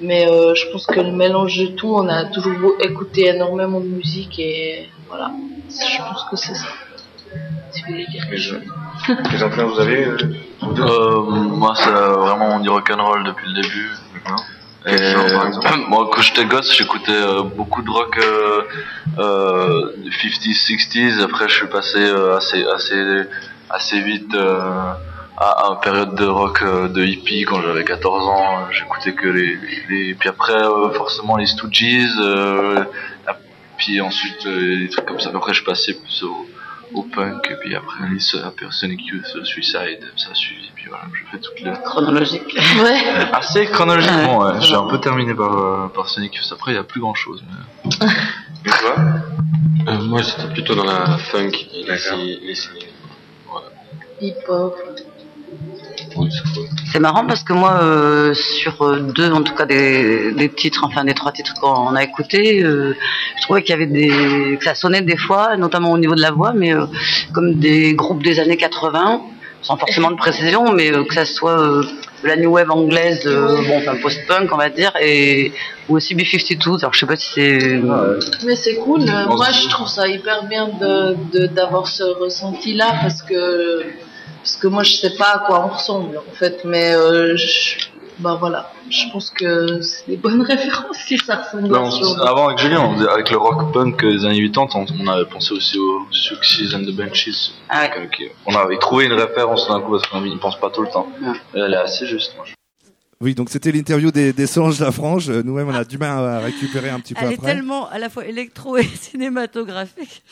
mais 0.00 0.28
euh, 0.28 0.54
je 0.54 0.66
pense 0.70 0.86
que 0.86 1.00
le 1.00 1.12
mélange 1.12 1.58
de 1.58 1.66
tout, 1.68 1.88
on 1.88 2.08
a 2.08 2.24
toujours 2.24 2.74
écouté 2.80 3.28
énormément 3.28 3.80
de 3.80 3.86
musique 3.86 4.38
et 4.38 4.88
voilà. 5.08 5.32
Je 5.68 5.98
pense 5.98 6.24
que 6.30 6.36
c'est 6.36 6.54
ça. 6.54 6.66
Si 7.70 7.82
vous 7.82 7.92
voulez 7.92 8.06
dire 8.06 8.24
quelque 8.28 8.40
chose. 8.40 8.62
Quelles 9.06 9.42
influences 9.44 9.74
vous 9.74 9.80
avez 9.80 10.06
euh, 10.06 10.16
Euh, 10.62 11.20
moi, 11.22 11.74
c'est 11.76 11.90
vraiment 11.90 12.56
on 12.56 12.60
dit 12.60 12.68
rock'n'roll 12.68 13.24
depuis 13.24 13.46
le 13.48 13.62
début. 13.62 13.90
Et 14.86 14.96
genre, 14.96 15.78
moi, 15.88 16.08
quand 16.12 16.22
j'étais 16.22 16.44
gosse, 16.44 16.74
j'écoutais 16.76 17.12
euh, 17.12 17.42
beaucoup 17.42 17.82
de 17.82 17.90
rock 17.90 18.18
euh, 18.18 18.62
euh, 19.18 19.92
50s, 20.22 20.66
60s. 20.70 21.22
Après, 21.22 21.48
je 21.48 21.54
suis 21.54 21.66
passé 21.66 21.98
euh, 21.98 22.36
assez, 22.36 22.64
assez, 22.64 23.24
assez 23.70 24.00
vite 24.00 24.34
euh, 24.34 24.92
à, 25.38 25.68
une 25.70 25.80
période 25.80 26.14
de 26.14 26.26
rock 26.26 26.62
euh, 26.62 26.88
de 26.88 27.04
hippie 27.04 27.44
quand 27.44 27.60
j'avais 27.62 27.84
14 27.84 28.28
ans. 28.28 28.70
J'écoutais 28.70 29.12
que 29.12 29.26
les, 29.26 29.58
les. 29.88 30.14
Puis 30.14 30.28
après, 30.28 30.54
euh, 30.54 30.90
forcément, 30.90 31.36
les 31.36 31.46
Stooges. 31.46 32.10
Euh, 32.20 32.84
puis 33.76 34.00
ensuite, 34.00 34.46
euh, 34.46 34.78
des 34.78 34.88
trucs 34.88 35.06
comme 35.06 35.20
ça. 35.20 35.30
Après, 35.34 35.52
je 35.52 35.62
passais 35.64 35.94
plus 35.94 36.22
au, 36.22 36.46
au 36.96 37.02
punk. 37.02 37.48
Et 37.50 37.54
puis 37.56 37.74
après, 37.76 38.08
les 38.08 38.40
après 38.40 38.66
Sonic 38.70 39.06
Youth, 39.06 39.24
euh, 39.36 39.44
Suicide, 39.44 40.00
ça 40.16 40.30
a 40.30 40.34
suivi. 40.34 40.68
Puis 40.74 40.86
voilà, 40.88 41.04
je 41.12 41.30
fais 41.30 41.38
toutes 41.38 41.60
les. 41.60 41.72
Chronologique. 41.84 42.56
Ouais. 42.82 43.00
Assez 43.32 43.66
chronologiquement, 43.66 44.38
ouais. 44.38 44.60
J'ai 44.60 44.74
un 44.74 44.86
peu 44.86 44.98
terminé 44.98 45.34
par, 45.34 45.56
euh, 45.56 45.88
par 45.88 46.08
Sonic 46.08 46.34
Youth. 46.34 46.50
Après, 46.52 46.72
il 46.72 46.74
n'y 46.74 46.80
a 46.80 46.84
plus 46.84 47.00
grand 47.00 47.14
chose. 47.14 47.44
Mais... 47.48 48.06
Et 48.66 48.70
toi 48.70 48.96
Euh, 49.88 50.00
moi, 50.00 50.22
c'était 50.22 50.52
plutôt 50.52 50.74
dans 50.74 50.84
la 50.84 51.18
funk 51.18 51.52
et 51.74 51.84
les, 51.84 52.36
les, 52.40 52.54
Hip 54.20 54.34
hop. 54.48 54.74
Oui, 56.16 56.30
c'est 56.32 56.54
cool. 56.54 56.68
C'est 56.96 57.02
marrant 57.02 57.26
parce 57.26 57.42
que 57.42 57.52
moi, 57.52 57.80
euh, 57.82 58.32
sur 58.32 58.80
euh, 58.80 59.00
deux, 59.00 59.30
en 59.30 59.42
tout 59.42 59.52
cas 59.54 59.66
des, 59.66 60.32
des 60.32 60.48
titres, 60.48 60.82
enfin 60.82 61.04
des 61.04 61.12
trois 61.12 61.30
titres 61.30 61.52
qu'on 61.60 61.94
a 61.94 62.02
écoutés, 62.02 62.62
euh, 62.64 62.96
je 63.36 63.42
trouvais 63.42 63.60
qu'il 63.62 63.72
y 63.72 63.74
avait 63.74 63.84
des, 63.84 64.56
que 64.56 64.64
ça 64.64 64.74
sonnait 64.74 65.02
des 65.02 65.18
fois, 65.18 65.58
notamment 65.58 65.90
au 65.92 65.98
niveau 65.98 66.14
de 66.14 66.22
la 66.22 66.30
voix, 66.30 66.54
mais 66.54 66.72
euh, 66.74 66.86
comme 67.34 67.56
des 67.56 67.92
groupes 67.92 68.22
des 68.22 68.40
années 68.40 68.56
80, 68.56 69.20
sans 69.60 69.76
forcément 69.76 70.10
de 70.10 70.16
précision, 70.16 70.72
mais 70.72 70.90
euh, 70.90 71.04
que 71.04 71.12
ça 71.12 71.26
soit 71.26 71.60
euh, 71.60 71.82
de 72.22 72.28
la 72.28 72.36
new 72.36 72.52
wave 72.52 72.70
anglaise, 72.70 73.24
euh, 73.26 73.58
bon, 73.68 73.76
enfin 73.76 73.96
post-punk, 74.00 74.48
on 74.50 74.56
va 74.56 74.70
dire, 74.70 74.92
et 74.98 75.52
ou 75.90 75.96
aussi 75.96 76.14
B52. 76.14 76.78
Alors 76.78 76.94
je 76.94 77.00
sais 77.00 77.04
pas 77.06 77.16
si 77.16 77.28
c'est. 77.34 77.58
Mais 78.46 78.56
c'est 78.56 78.76
cool. 78.76 79.02
euh, 79.02 79.26
Moi, 79.26 79.48
je 79.52 79.68
trouve 79.68 79.88
ça 79.88 80.08
hyper 80.08 80.44
bien 80.44 80.68
de 80.68 81.14
de- 81.30 81.46
d'avoir 81.46 81.88
ce 81.88 82.04
ressenti-là 82.04 82.86
parce 83.02 83.20
que 83.20 83.82
parce 84.46 84.56
que 84.56 84.68
moi, 84.68 84.82
je 84.84 84.92
sais 84.92 85.16
pas 85.16 85.32
à 85.34 85.38
quoi 85.40 85.64
on 85.66 85.68
ressemble 85.76 86.18
en 86.18 86.34
fait, 86.34 86.64
mais 86.64 86.94
euh, 86.94 87.36
je, 87.36 87.88
bah 88.20 88.36
voilà, 88.38 88.72
je 88.88 89.10
pense 89.12 89.30
que 89.30 89.80
c'est 89.82 90.06
des 90.06 90.16
bonnes 90.16 90.42
références 90.52 90.96
si 91.06 91.18
ça 91.18 91.36
ressemble. 91.42 91.74
À 91.74 91.80
on 91.82 91.90
ce 91.90 92.00
s- 92.00 92.06
genre 92.06 92.16
de- 92.16 92.22
avant 92.22 92.46
avec 92.46 92.58
Julien, 92.58 92.80
on 92.80 92.98
avec 93.06 93.28
le 93.30 93.36
rock 93.38 93.72
punk 93.72 94.00
des 94.02 94.24
années 94.24 94.48
80, 94.50 94.68
on, 94.74 94.86
on 95.04 95.08
avait 95.08 95.24
pensé 95.26 95.52
aussi 95.52 95.78
au 95.78 96.06
Success 96.12 96.74
and 96.74 96.84
the 96.84 96.94
Benches. 96.94 97.50
Ah 97.68 97.88
Donc, 97.88 98.16
euh, 98.20 98.24
on 98.46 98.54
avait 98.54 98.78
trouvé 98.78 99.06
une 99.06 99.12
référence 99.14 99.66
d'un 99.68 99.80
coup 99.80 99.90
parce 99.92 100.06
qu'on 100.06 100.20
n'y 100.22 100.36
pense 100.36 100.58
pas 100.60 100.70
tout 100.70 100.82
le 100.82 100.88
temps. 100.88 101.08
Et 101.54 101.58
elle 101.58 101.74
est 101.74 101.76
assez 101.76 102.06
juste. 102.06 102.34
moi, 102.36 102.46
Oui, 103.20 103.34
donc 103.34 103.50
c'était 103.50 103.72
l'interview 103.72 104.10
des, 104.12 104.32
des 104.32 104.46
Solange 104.46 104.78
Lafrange. 104.80 105.28
Nous-mêmes, 105.28 105.68
on 105.68 105.74
a 105.74 105.84
du 105.84 105.98
mal 105.98 106.24
à 106.24 106.38
récupérer 106.38 106.90
un 106.90 107.00
petit 107.00 107.14
peu 107.14 107.20
Elle 107.24 107.32
est 107.32 107.34
après. 107.34 107.52
tellement 107.54 107.88
à 107.90 107.98
la 107.98 108.08
fois 108.08 108.24
électro 108.24 108.76
et 108.78 108.84
cinématographique. 109.00 110.22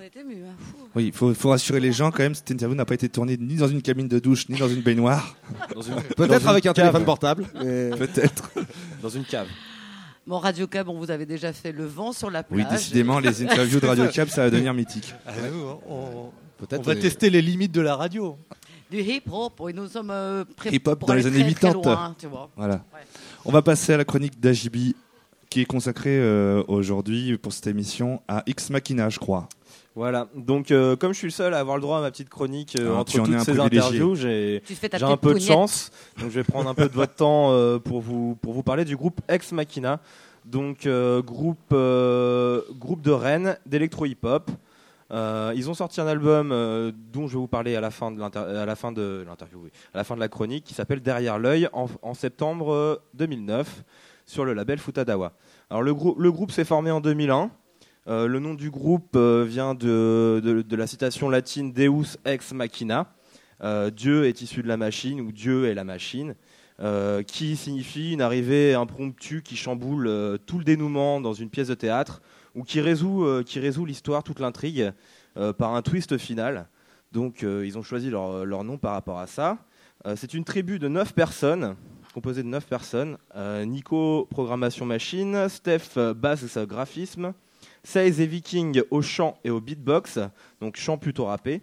On 0.00 0.02
était 0.02 0.20
hein. 0.20 0.54
Oui, 0.94 1.06
il 1.08 1.12
faut, 1.12 1.34
faut 1.34 1.50
rassurer 1.50 1.78
les 1.78 1.92
gens 1.92 2.10
quand 2.10 2.22
même. 2.22 2.34
Cette 2.34 2.50
interview 2.50 2.74
n'a 2.74 2.86
pas 2.86 2.94
été 2.94 3.08
tournée 3.10 3.36
ni 3.36 3.56
dans 3.56 3.68
une 3.68 3.82
cabine 3.82 4.08
de 4.08 4.18
douche, 4.18 4.48
ni 4.48 4.58
dans 4.58 4.68
une 4.68 4.80
baignoire. 4.80 5.36
Peut-être 6.16 6.48
avec 6.48 6.64
un 6.64 6.72
téléphone 6.72 7.04
portable. 7.04 7.46
mais- 7.62 7.90
Peut-être. 7.90 8.50
Dans 9.02 9.10
une 9.10 9.24
cave. 9.24 9.46
Bon, 10.26 10.38
Radio 10.38 10.66
Cab, 10.66 10.88
on 10.88 10.94
vous 10.98 11.10
avait 11.10 11.26
déjà 11.26 11.52
fait 11.52 11.72
le 11.72 11.84
vent 11.84 12.12
sur 12.12 12.30
la 12.30 12.42
plage. 12.42 12.64
Oui, 12.64 12.70
décidément, 12.70 13.18
les 13.18 13.42
interviews 13.42 13.80
de 13.80 13.86
Radio 13.86 14.06
Cap, 14.06 14.28
ça 14.30 14.44
va 14.44 14.50
devenir 14.50 14.72
mythique. 14.72 15.14
Ah, 15.26 15.32
nous, 15.52 15.66
on, 15.88 16.30
Peut-être 16.56 16.80
on 16.80 16.82
va 16.84 16.94
les- 16.94 17.00
tester 17.00 17.28
les 17.28 17.42
limites 17.42 17.72
de 17.72 17.80
la 17.82 17.96
radio. 17.96 18.38
Du 18.90 19.00
hip-hop, 19.00 19.52
oui, 19.60 19.72
nous 19.74 19.88
sommes 19.88 20.10
euh, 20.10 20.44
prêts 20.56 20.70
Hip-hop 20.72 20.98
pour 20.98 21.08
dans 21.08 21.14
aller 21.14 21.22
les 21.22 21.28
années 21.42 21.54
très, 21.54 21.68
très 21.68 21.68
80. 21.72 21.82
loin, 21.94 22.16
tu 22.18 22.26
vois. 22.26 22.48
Voilà. 22.56 22.84
On 23.44 23.52
va 23.52 23.60
passer 23.62 23.92
à 23.92 23.96
la 23.98 24.04
chronique 24.04 24.40
d'Ajibi, 24.40 24.94
qui 25.50 25.60
est 25.62 25.66
consacrée 25.66 26.18
euh, 26.18 26.62
aujourd'hui 26.68 27.36
pour 27.36 27.52
cette 27.52 27.66
émission 27.66 28.22
à 28.28 28.42
X 28.46 28.70
Machina, 28.70 29.08
je 29.10 29.18
crois. 29.18 29.48
Voilà, 29.96 30.28
donc 30.36 30.70
euh, 30.70 30.94
comme 30.94 31.12
je 31.12 31.18
suis 31.18 31.26
le 31.26 31.32
seul 31.32 31.52
à 31.52 31.58
avoir 31.58 31.76
le 31.76 31.82
droit 31.82 31.98
à 31.98 32.00
ma 32.00 32.10
petite 32.12 32.28
chronique 32.28 32.76
euh, 32.78 32.92
Ah, 32.94 33.00
entre 33.00 33.12
tu 33.12 33.18
en 33.20 33.24
es 33.24 33.26
toutes 33.26 33.34
un 33.36 33.38
ces 33.44 33.52
privilégié. 33.54 33.78
interviews, 33.80 34.14
j'ai 34.14 34.62
Tu 34.64 34.74
fais 34.76 34.88
ta 34.88 34.98
j'ai 34.98 35.04
un 35.04 35.08
petite 35.08 35.20
peu 35.22 35.28
de 35.30 35.34
pougnette. 35.34 35.48
chance. 35.48 35.90
Donc 36.20 36.30
je 36.30 36.34
vais 36.36 36.44
prendre 36.44 36.70
un 36.70 36.74
peu 36.74 36.88
de 36.88 36.94
votre 36.94 37.14
temps 37.14 37.50
euh, 37.50 37.78
pour, 37.80 38.00
vous, 38.00 38.36
pour 38.40 38.52
vous 38.52 38.62
parler 38.62 38.84
du 38.84 38.96
groupe 38.96 39.20
Ex 39.28 39.50
Machina. 39.52 39.98
Donc 40.44 40.86
euh, 40.86 41.22
groupe, 41.22 41.58
euh, 41.72 42.62
groupe 42.78 43.02
de 43.02 43.10
Rennes 43.10 43.58
d'électro 43.66 44.06
hip-hop. 44.06 44.50
Euh, 45.12 45.52
ils 45.56 45.68
ont 45.68 45.74
sorti 45.74 46.00
un 46.00 46.06
album 46.06 46.52
euh, 46.52 46.92
dont 47.12 47.26
je 47.26 47.32
vais 47.32 47.40
vous 47.40 47.48
parler 47.48 47.74
à 47.74 47.80
la 47.80 47.90
fin 47.90 48.12
de 48.12 48.20
l'inter- 48.20 48.38
à 48.38 48.64
la 48.64 48.76
fin 48.76 48.92
de 48.92 49.24
l'interview, 49.26 49.58
oui, 49.64 49.70
à 49.92 49.98
la 49.98 50.04
fin 50.04 50.14
de 50.14 50.20
la 50.20 50.28
chronique, 50.28 50.62
qui 50.62 50.72
s'appelle 50.72 51.00
Derrière 51.00 51.36
l'œil 51.40 51.68
en, 51.72 51.88
en 52.02 52.14
septembre 52.14 52.72
euh, 52.72 52.96
2009 53.14 53.82
sur 54.24 54.44
le 54.44 54.54
label 54.54 54.78
Futadawa. 54.78 55.32
Alors 55.68 55.82
le, 55.82 55.92
grou- 55.94 56.14
le 56.16 56.30
groupe 56.30 56.52
s'est 56.52 56.64
formé 56.64 56.92
en 56.92 57.00
2001. 57.00 57.50
Euh, 58.10 58.26
le 58.26 58.40
nom 58.40 58.54
du 58.54 58.70
groupe 58.70 59.14
euh, 59.14 59.44
vient 59.48 59.76
de, 59.76 60.64
la 60.72 60.86
citation 60.88 61.30
latine 61.30 61.72
Deus 61.72 62.16
ex 62.24 62.52
machina. 62.52 63.14
Euh, 63.62 63.90
Dieu 63.90 64.24
est 64.24 64.42
issu 64.42 64.64
de 64.64 64.68
la 64.68 64.76
machine 64.76 65.20
ou 65.20 65.30
Dieu 65.30 65.66
est 65.66 65.74
la 65.74 65.84
machine, 65.84 66.34
qui 67.26 67.56
signifie 67.56 68.14
une 68.14 68.22
arrivée 68.22 68.74
impromptue 68.74 69.42
qui 69.42 69.54
chamboule 69.54 70.38
tout 70.46 70.58
le 70.58 70.64
dénouement 70.64 71.20
dans 71.20 71.34
une 71.34 71.50
pièce 71.50 71.68
de 71.68 71.74
théâtre 71.74 72.22
ou 72.54 72.64
qui 72.64 72.80
résout, 72.80 73.44
l'histoire, 73.84 74.22
toute 74.22 74.40
l'intrigue 74.40 74.90
par 75.58 75.74
un 75.74 75.82
twist 75.82 76.16
final. 76.16 76.68
Donc 77.12 77.42
ils 77.42 77.76
ont 77.76 77.82
choisi 77.82 78.08
leur, 78.08 78.64
nom 78.64 78.78
par 78.78 78.94
rapport 78.94 79.18
à 79.18 79.26
ça. 79.26 79.58
C'est 80.16 80.32
une 80.32 80.44
tribu 80.44 80.78
de 80.78 80.88
9 80.88 81.12
personnes, 81.12 81.76
composée 82.14 82.42
de 82.42 82.48
9 82.48 82.66
personnes. 82.66 83.18
Nico, 83.66 84.26
programmation 84.30 84.86
machine, 84.86 85.50
Steph, 85.50 85.98
euh, 85.98 86.14
graphisme, 86.64 87.34
Seize 87.82 88.20
et 88.20 88.26
Viking 88.26 88.82
au 88.90 89.02
chant 89.02 89.38
et 89.44 89.50
au 89.50 89.60
beatbox, 89.60 90.18
donc 90.60 90.76
chant 90.76 90.98
plutôt 90.98 91.26
rappé. 91.26 91.62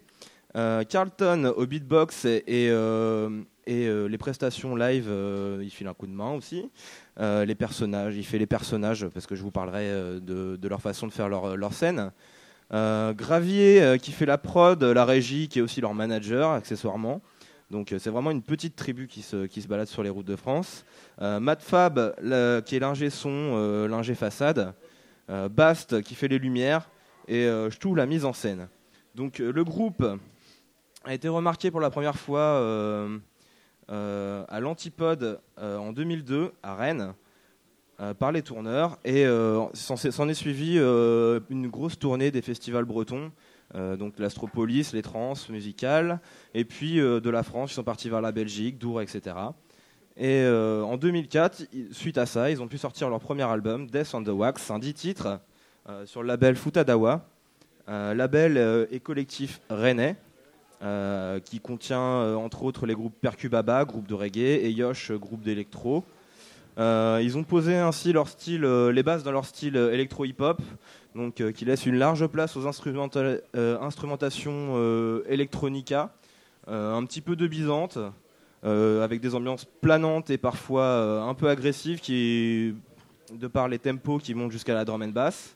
Euh, 0.56 0.82
Carlton 0.84 1.52
au 1.56 1.66
beatbox 1.66 2.24
et, 2.24 2.42
euh, 2.48 3.42
euh, 3.68 4.08
les 4.08 4.18
prestations 4.18 4.74
live, 4.76 5.10
il 5.62 5.70
file 5.70 5.86
un 5.86 5.94
coup 5.94 6.06
de 6.06 6.12
main 6.12 6.32
aussi. 6.32 6.70
Les 7.18 7.54
personnages, 7.54 8.16
il 8.16 8.24
fait 8.24 8.38
les 8.38 8.46
personnages 8.46 9.06
parce 9.08 9.26
que 9.26 9.34
je 9.34 9.42
vous 9.42 9.50
parlerai 9.50 9.90
de, 10.20 10.68
leur 10.68 10.80
façon 10.80 11.06
de 11.06 11.12
faire 11.12 11.28
leur, 11.28 11.72
scène. 11.72 12.12
Gravier 12.70 13.96
qui 14.00 14.12
fait 14.12 14.26
la 14.26 14.38
prod, 14.38 14.82
la 14.82 15.04
régie, 15.04 15.48
qui 15.48 15.58
est 15.58 15.62
aussi 15.62 15.80
leur 15.80 15.94
manager 15.94 16.50
accessoirement. 16.50 17.20
Donc 17.70 17.94
c'est 17.98 18.08
vraiment 18.08 18.30
une 18.30 18.42
petite 18.42 18.76
tribu 18.76 19.08
qui 19.08 19.20
se, 19.20 19.68
balade 19.68 19.88
sur 19.88 20.02
les 20.02 20.10
routes 20.10 20.26
de 20.26 20.36
France. 20.36 20.84
Matt 21.20 21.62
Fab 21.62 22.14
qui 22.64 22.76
est 22.76 22.80
l'ingé 22.80 23.10
son, 23.10 23.86
l'ingé 23.88 24.14
façade. 24.14 24.74
Euh, 25.30 25.48
Bast 25.50 26.00
qui 26.02 26.14
fait 26.14 26.28
les 26.28 26.38
lumières 26.38 26.88
et 27.26 27.44
euh, 27.44 27.68
Ch'tou 27.68 27.94
la 27.94 28.06
mise 28.06 28.24
en 28.24 28.32
scène. 28.32 28.68
Donc 29.14 29.40
euh, 29.40 29.52
le 29.52 29.62
groupe 29.62 30.02
a 31.04 31.12
été 31.12 31.28
remarqué 31.28 31.70
pour 31.70 31.80
la 31.80 31.90
première 31.90 32.16
fois 32.16 32.58
à 33.88 34.60
l'Antipode 34.60 35.40
en 35.58 35.92
2002 35.92 36.52
à 36.62 36.74
Rennes 36.74 37.14
par 38.18 38.32
les 38.32 38.42
tourneurs 38.42 38.98
et 39.04 39.24
s'en 39.74 40.28
est 40.28 40.34
suivi 40.34 40.76
une 40.76 41.68
grosse 41.68 41.98
tournée 41.98 42.30
des 42.30 42.42
festivals 42.42 42.84
bretons. 42.84 43.30
donc 43.74 44.18
l'Astropolis, 44.18 44.92
les 44.92 45.02
trans 45.02 45.34
musicales, 45.48 46.20
et 46.52 46.64
puis 46.64 46.96
de 46.96 47.30
la 47.30 47.42
France, 47.42 47.70
ils 47.70 47.74
sont 47.74 47.84
partis 47.84 48.10
vers 48.10 48.20
la 48.20 48.32
Belgique, 48.32 48.76
Dour, 48.76 49.00
etc. 49.00 49.36
Et 50.18 50.42
euh, 50.42 50.82
en 50.82 50.96
2004, 50.96 51.62
i- 51.72 51.86
suite 51.92 52.18
à 52.18 52.26
ça, 52.26 52.50
ils 52.50 52.60
ont 52.60 52.66
pu 52.66 52.76
sortir 52.78 53.08
leur 53.08 53.20
premier 53.20 53.44
album, 53.44 53.86
Death 53.88 54.14
on 54.14 54.22
the 54.22 54.28
Wax, 54.28 54.70
un 54.70 54.78
10 54.80 54.94
titres, 54.94 55.38
euh, 55.88 56.04
sur 56.06 56.22
le 56.22 56.28
label 56.28 56.56
Futadawa, 56.56 57.24
un 57.86 58.14
label 58.14 58.56
euh, 58.58 58.86
et 58.90 58.98
collectif 59.00 59.60
rennais, 59.70 60.16
euh, 60.82 61.38
qui 61.40 61.60
contient 61.60 62.00
euh, 62.00 62.34
entre 62.34 62.64
autres 62.64 62.84
les 62.86 62.94
groupes 62.94 63.14
Percubaba, 63.20 63.84
groupe 63.84 64.06
de 64.08 64.14
reggae, 64.14 64.38
et 64.64 64.70
Yosh, 64.70 65.12
groupe 65.12 65.42
d'électro. 65.42 66.04
Euh, 66.78 67.20
ils 67.22 67.36
ont 67.38 67.44
posé 67.44 67.76
ainsi 67.76 68.12
leur 68.12 68.28
style, 68.28 68.64
euh, 68.64 68.92
les 68.92 69.02
bases 69.02 69.22
dans 69.24 69.32
leur 69.32 69.44
style 69.46 69.76
euh, 69.76 69.92
électro-hip-hop, 69.92 70.60
donc 71.14 71.40
euh, 71.40 71.50
qui 71.52 71.64
laisse 71.64 71.86
une 71.86 71.96
large 71.96 72.26
place 72.26 72.56
aux 72.56 72.66
instrumenta- 72.66 73.38
euh, 73.56 73.80
instrumentations 73.80 74.74
euh, 74.76 75.22
electronica, 75.28 76.12
euh, 76.68 76.94
un 76.94 77.04
petit 77.04 77.20
peu 77.20 77.34
de 77.36 77.46
bisante, 77.48 77.98
euh, 78.64 79.04
avec 79.04 79.20
des 79.20 79.34
ambiances 79.34 79.64
planantes 79.80 80.30
et 80.30 80.38
parfois 80.38 80.82
euh, 80.82 81.22
un 81.22 81.34
peu 81.34 81.48
agressives, 81.48 82.00
qui, 82.00 82.74
de 83.32 83.46
par 83.46 83.68
les 83.68 83.78
tempos 83.78 84.18
qui 84.18 84.34
montent 84.34 84.52
jusqu'à 84.52 84.74
la 84.74 84.84
drum 84.84 85.02
and 85.02 85.08
bass. 85.08 85.54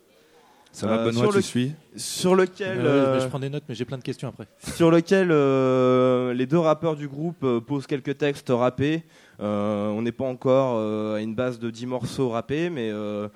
Ça 0.75 0.87
va, 0.87 1.05
Benoît, 1.05 1.21
sur 1.25 1.31
tu 1.31 1.37
le- 1.37 1.43
suis 1.43 1.73
Sur 1.97 2.35
lequel. 2.35 2.79
Euh, 2.81 3.17
euh, 3.17 3.21
je 3.21 3.27
prends 3.29 3.39
des 3.39 3.51
notes, 3.51 3.65
mais 3.69 3.75
j'ai 3.75 3.85
plein 3.85 3.99
de 3.99 4.03
questions 4.03 4.29
après. 4.29 4.47
sur 4.75 4.91
lequel 4.91 5.29
euh, 5.31 6.33
les 6.33 6.47
deux 6.47 6.59
rappeurs 6.59 6.97
du 6.97 7.09
groupe 7.09 7.45
euh, 7.45 7.61
posent 7.61 7.87
quelques 7.87 8.17
textes 8.17 8.49
rappés. 8.51 9.03
Euh, 9.41 9.89
on 9.89 10.01
n'est 10.01 10.13
pas 10.13 10.25
encore 10.25 10.77
euh, 10.79 11.17
à 11.17 11.21
une 11.21 11.35
base 11.35 11.59
de 11.59 11.69
10 11.69 11.85
morceaux 11.87 12.31
rappés, 12.31 12.71
mais, 12.71 12.91
euh, 12.91 13.29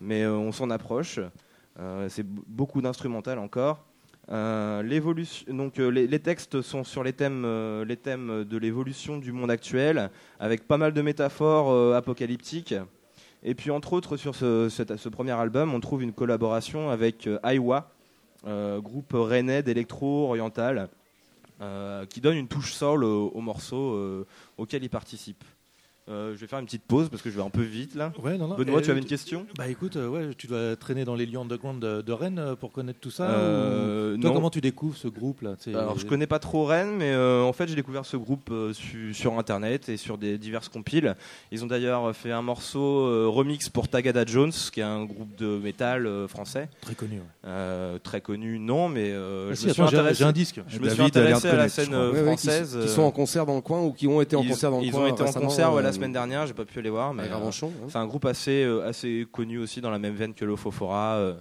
mais 0.00 0.22
euh, 0.24 0.32
on 0.32 0.50
s'en 0.50 0.68
approche. 0.70 1.20
Euh, 1.78 2.08
C'est 2.08 2.26
beaucoup 2.26 2.82
d'instrumental 2.82 3.38
encore. 3.38 3.84
Euh, 4.32 4.82
euh, 4.82 5.90
les, 5.90 6.18
textes 6.20 6.62
sont 6.62 6.84
sur 6.84 7.02
les 7.02 7.12
thèmes, 7.12 7.42
euh, 7.44 7.84
les 7.84 7.96
thèmes 7.96 8.44
de 8.44 8.56
l'évolution 8.56 9.18
du 9.18 9.32
monde 9.32 9.50
actuel, 9.50 10.10
avec 10.38 10.66
pas 10.66 10.76
mal 10.76 10.92
de 10.92 11.02
métaphores 11.02 11.94
apocalyptiques. 11.94 12.74
Et 13.42 13.54
puis 13.54 13.70
entre 13.70 13.94
autres 13.94 14.16
sur 14.16 14.34
ce, 14.34 15.08
premier 15.08 15.32
album, 15.32 15.74
on 15.74 15.80
trouve 15.80 16.02
une 16.02 16.12
collaboration 16.12 16.90
avec 16.90 17.28
Aiwa, 17.42 17.90
groupe 18.44 19.12
rennais 19.14 19.62
d'électro 19.62 20.26
oriental, 20.28 20.88
euh, 21.60 22.06
qui 22.06 22.20
donne 22.20 22.36
une 22.36 22.48
touche 22.48 22.72
soul 22.72 23.04
au, 23.04 23.28
au 23.28 23.40
morceau 23.40 24.26
auquel 24.58 24.84
il 24.84 24.90
participe. 24.90 25.42
Euh, 26.10 26.32
je 26.34 26.40
vais 26.40 26.46
faire 26.48 26.58
une 26.58 26.64
petite 26.64 26.82
pause 26.82 27.08
parce 27.08 27.22
que 27.22 27.30
je 27.30 27.36
vais 27.36 27.42
un 27.42 27.50
peu 27.50 27.62
vite 27.62 27.94
là. 27.94 28.12
Ouais, 28.22 28.36
non, 28.36 28.48
non. 28.48 28.56
Benoît, 28.56 28.80
Et, 28.80 28.82
tu 28.82 28.90
avais 28.90 28.98
une 29.00 29.06
question? 29.06 29.46
Bah 29.56 29.68
écoute, 29.68 29.94
euh, 29.96 30.08
ouais, 30.08 30.30
tu 30.36 30.46
dois 30.48 30.74
traîner 30.74 31.04
dans 31.04 31.14
les 31.14 31.24
lieux 31.24 31.38
underground 31.38 31.80
de, 31.80 32.02
de 32.02 32.12
Rennes 32.12 32.38
euh, 32.40 32.56
pour 32.56 32.72
connaître 32.72 32.98
tout 33.00 33.10
ça. 33.12 33.30
Euh, 33.30 34.16
ou- 34.16 34.20
Toi, 34.20 34.30
non. 34.30 34.34
comment 34.36 34.50
tu 34.50 34.60
découvres 34.60 34.96
ce 34.96 35.06
groupe 35.08 35.42
là 35.42 35.54
Alors, 35.68 35.98
je 35.98 36.06
connais 36.06 36.26
pas 36.26 36.38
trop 36.40 36.64
Rennes, 36.64 36.96
mais 36.98 37.12
euh, 37.12 37.42
en 37.42 37.52
fait, 37.52 37.68
j'ai 37.68 37.76
découvert 37.76 38.04
ce 38.04 38.16
groupe 38.16 38.48
euh, 38.50 38.72
su- 38.72 39.14
sur 39.14 39.38
internet 39.38 39.88
et 39.88 39.96
sur 39.96 40.18
des 40.18 40.36
diverses 40.38 40.68
compiles. 40.68 41.14
Ils 41.52 41.62
ont 41.62 41.68
d'ailleurs 41.68 42.14
fait 42.16 42.32
un 42.32 42.42
morceau 42.42 43.06
euh, 43.06 43.26
remix 43.28 43.68
pour 43.68 43.86
Tagada 43.88 44.24
Jones, 44.26 44.52
qui 44.72 44.80
est 44.80 44.84
un 44.84 45.04
groupe 45.04 45.36
de 45.36 45.58
métal 45.58 46.06
euh, 46.06 46.26
français. 46.26 46.68
Très 46.80 46.94
connu. 46.94 47.16
ouais. 47.18 47.22
Euh, 47.46 47.98
très 48.02 48.20
connu, 48.20 48.58
non, 48.58 48.88
mais 48.88 49.10
euh, 49.12 49.48
Ah 49.50 49.54
je 49.54 49.60
si, 49.60 49.66
me 49.68 49.72
suis 49.72 49.82
attends, 49.82 49.90
j'ai- 49.90 49.96
intéressé. 49.98 50.22
un 50.24 50.32
disque. 50.32 50.60
Je 50.66 50.78
me 50.80 50.88
suis 50.88 51.02
intéressé 51.02 51.48
à 51.48 51.56
la 51.56 51.68
scène 51.68 51.86
crois. 51.86 52.10
Ouais, 52.10 52.22
ouais, 52.22 52.36
qui- 52.36 52.48
française. 52.48 52.78
qui, 52.82 52.88
sont 52.88 53.02
en 53.02 53.10
concert 53.12 53.46
dans 53.46 53.54
le 53.54 53.60
coin 53.60 53.80
ou 53.82 53.92
qui 53.92 54.06
ont 54.08 54.20
été 54.20 54.34
en 54.36 54.42
ils, 54.42 54.48
concert 54.48 54.70
dans 54.72 54.80
le 54.80 54.84
ils 54.86 54.90
coin 54.92 55.02
ont 55.04 55.06
été 55.06 55.22
en 55.22 55.26
récemment, 55.26 55.46
concert 55.46 55.70
euh, 55.72 55.80
semaine 56.00 56.12
dernière, 56.12 56.46
j'ai 56.46 56.54
pas 56.54 56.64
pu 56.64 56.80
les 56.82 56.90
voir, 56.90 57.14
mais 57.14 57.24
euh, 57.24 57.34
hein. 57.34 57.50
c'est 57.88 57.96
un 57.98 58.06
groupe 58.06 58.24
assez, 58.24 58.64
euh, 58.64 58.86
assez 58.88 59.26
connu 59.30 59.58
aussi 59.58 59.80
dans 59.80 59.90
la 59.90 59.98
même 59.98 60.14
veine 60.14 60.34
que 60.34 60.44
l'Ofofora, 60.44 61.14
euh, 61.16 61.34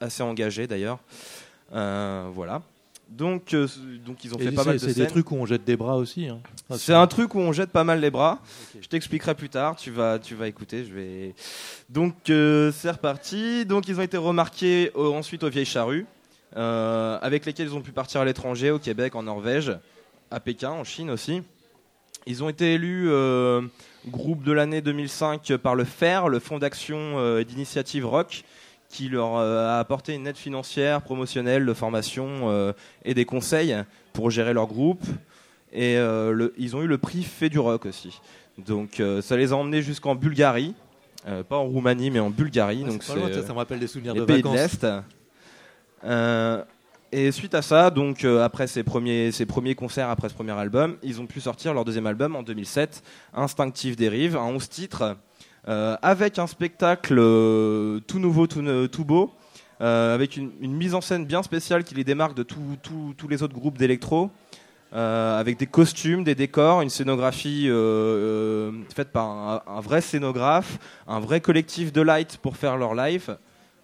assez 0.00 0.22
engagé 0.22 0.66
d'ailleurs. 0.66 0.98
Euh, 1.74 2.28
voilà. 2.32 2.62
Donc, 3.08 3.54
euh, 3.54 3.68
donc 4.04 4.24
ils 4.24 4.34
ont 4.34 4.38
Et 4.38 4.46
fait 4.46 4.50
pas 4.52 4.62
c'est- 4.62 4.68
mal 4.68 4.78
de 4.78 4.88
C'est 4.88 4.94
des 4.94 5.06
trucs 5.06 5.30
où 5.30 5.36
on 5.36 5.46
jette 5.46 5.64
des 5.64 5.76
bras 5.76 5.96
aussi. 5.96 6.26
hein. 6.26 6.40
Ah, 6.68 6.74
C'est 6.76 6.92
un 6.92 7.06
truc 7.06 7.34
où 7.36 7.38
on 7.38 7.52
jette 7.52 7.70
pas 7.70 7.84
mal 7.84 8.00
les 8.00 8.10
bras. 8.10 8.40
Je 8.80 8.88
t'expliquerai 8.88 9.36
plus 9.36 9.48
tard. 9.48 9.76
Tu 9.76 9.92
vas, 9.92 10.18
tu 10.18 10.34
vas 10.34 10.48
écouter. 10.48 10.84
Je 10.84 10.92
vais. 10.92 11.34
Donc 11.88 12.14
euh, 12.30 12.72
c'est 12.72 12.90
reparti. 12.90 13.64
Donc 13.64 13.86
ils 13.86 13.98
ont 14.00 14.02
été 14.02 14.16
remarqués 14.16 14.90
ensuite 14.96 15.44
aux 15.44 15.48
Vieilles 15.50 15.64
Charrues, 15.64 16.04
euh, 16.56 17.16
avec 17.22 17.46
lesquels 17.46 17.68
ils 17.68 17.74
ont 17.74 17.80
pu 17.80 17.92
partir 17.92 18.20
à 18.22 18.24
l'étranger, 18.24 18.72
au 18.72 18.80
Québec, 18.80 19.14
en 19.14 19.22
Norvège, 19.22 19.72
à 20.32 20.40
Pékin, 20.40 20.70
en 20.70 20.82
Chine 20.82 21.10
aussi. 21.10 21.42
Ils 22.26 22.42
ont 22.42 22.48
été 22.48 22.74
élus 22.74 23.06
euh, 23.08 23.62
groupe 24.08 24.42
de 24.42 24.52
l'année 24.52 24.80
2005 24.80 25.56
par 25.58 25.74
le 25.74 25.84
FAIR, 25.84 26.28
le 26.28 26.38
Fonds 26.40 26.58
d'action 26.58 26.96
euh, 27.18 27.40
et 27.40 27.44
d'initiative 27.44 28.04
Rock, 28.06 28.42
qui 28.88 29.08
leur 29.08 29.36
euh, 29.36 29.68
a 29.68 29.78
apporté 29.78 30.14
une 30.14 30.26
aide 30.26 30.36
financière, 30.36 31.02
promotionnelle, 31.02 31.64
de 31.64 31.72
formation 31.72 32.26
euh, 32.50 32.72
et 33.04 33.14
des 33.14 33.24
conseils 33.24 33.76
pour 34.12 34.30
gérer 34.30 34.52
leur 34.54 34.66
groupe. 34.66 35.04
Et 35.72 35.96
euh, 35.98 36.32
le- 36.32 36.54
ils 36.58 36.74
ont 36.74 36.82
eu 36.82 36.86
le 36.86 36.98
prix 36.98 37.22
Fait 37.22 37.48
du 37.48 37.58
Rock 37.58 37.86
aussi. 37.86 38.20
Donc 38.58 38.98
euh, 39.00 39.20
ça 39.20 39.36
les 39.36 39.52
a 39.52 39.56
emmenés 39.56 39.82
jusqu'en 39.82 40.14
Bulgarie. 40.14 40.74
Euh, 41.28 41.42
pas 41.42 41.56
en 41.56 41.64
Roumanie, 41.64 42.10
mais 42.10 42.20
en 42.20 42.30
Bulgarie. 42.30 42.82
Ouais, 42.84 42.90
donc 42.90 43.04
pas 43.06 43.14
loin, 43.14 43.28
ça, 43.32 43.38
euh, 43.38 43.46
ça 43.46 43.52
me 43.52 43.58
rappelle 43.58 43.80
des 43.80 43.86
souvenirs 43.88 44.14
les 44.14 44.20
de 44.20 44.24
pays 44.24 44.36
vacances. 44.42 44.78
de 44.80 44.86
l'Est. 46.04 46.66
Et 47.12 47.30
suite 47.30 47.54
à 47.54 47.62
ça, 47.62 47.90
donc 47.90 48.24
euh, 48.24 48.44
après 48.44 48.66
ces 48.66 48.82
premiers, 48.82 49.30
ces 49.30 49.46
premiers 49.46 49.76
concerts, 49.76 50.10
après 50.10 50.28
ce 50.28 50.34
premier 50.34 50.52
album, 50.52 50.96
ils 51.04 51.20
ont 51.20 51.26
pu 51.26 51.40
sortir 51.40 51.72
leur 51.72 51.84
deuxième 51.84 52.06
album 52.06 52.34
en 52.34 52.42
2007, 52.42 53.02
Instinctive 53.32 53.94
Dérive, 53.94 54.36
un 54.36 54.42
11 54.42 54.68
titres, 54.68 55.16
euh, 55.68 55.96
avec 56.02 56.40
un 56.40 56.48
spectacle 56.48 57.16
euh, 57.18 58.00
tout 58.08 58.18
nouveau, 58.18 58.48
tout, 58.48 59.04
beau, 59.04 59.32
avec 59.78 60.36
une, 60.36 60.50
mise 60.60 60.94
en 60.94 61.00
scène 61.00 61.26
bien 61.26 61.44
spéciale 61.44 61.84
qui 61.84 61.94
les 61.94 62.02
démarque 62.02 62.34
de 62.34 62.42
tous 62.42 63.28
les 63.28 63.42
autres 63.44 63.54
groupes 63.54 63.78
d'électro. 63.78 64.30
avec 64.90 65.58
des 65.58 65.66
costumes, 65.66 66.24
des 66.24 66.34
décors, 66.34 66.82
une 66.82 66.90
scénographie 66.90 67.68
faite 68.96 69.12
par 69.12 69.62
un, 69.66 69.80
vrai 69.80 70.00
scénographe, 70.00 70.78
un 71.06 71.20
vrai 71.20 71.40
collectif 71.40 71.92
de 71.92 72.00
light 72.00 72.38
pour 72.38 72.56
faire 72.56 72.76
leur 72.76 72.94
live, 72.96 73.36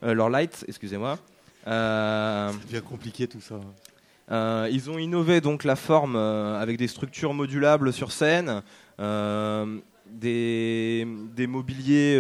leur 0.02 0.28
light, 0.28 0.64
excusez-moi. 0.66 1.18
Euh, 1.66 2.50
Ça 2.50 2.58
devient 2.66 2.82
compliqué 2.82 3.26
tout 3.28 3.40
ça. 3.40 3.60
euh, 4.30 4.68
ils 4.70 4.90
ont 4.90 4.98
innové 4.98 5.40
donc 5.40 5.64
la 5.64 5.76
forme 5.76 6.16
euh, 6.16 6.60
avec 6.60 6.76
des 6.76 6.88
structures 6.88 7.34
modulables 7.34 7.92
sur 7.92 8.10
scène, 8.12 8.62
euh, 9.00 9.78
des, 10.06 11.06
des 11.36 11.46
mobiliers, 11.46 12.16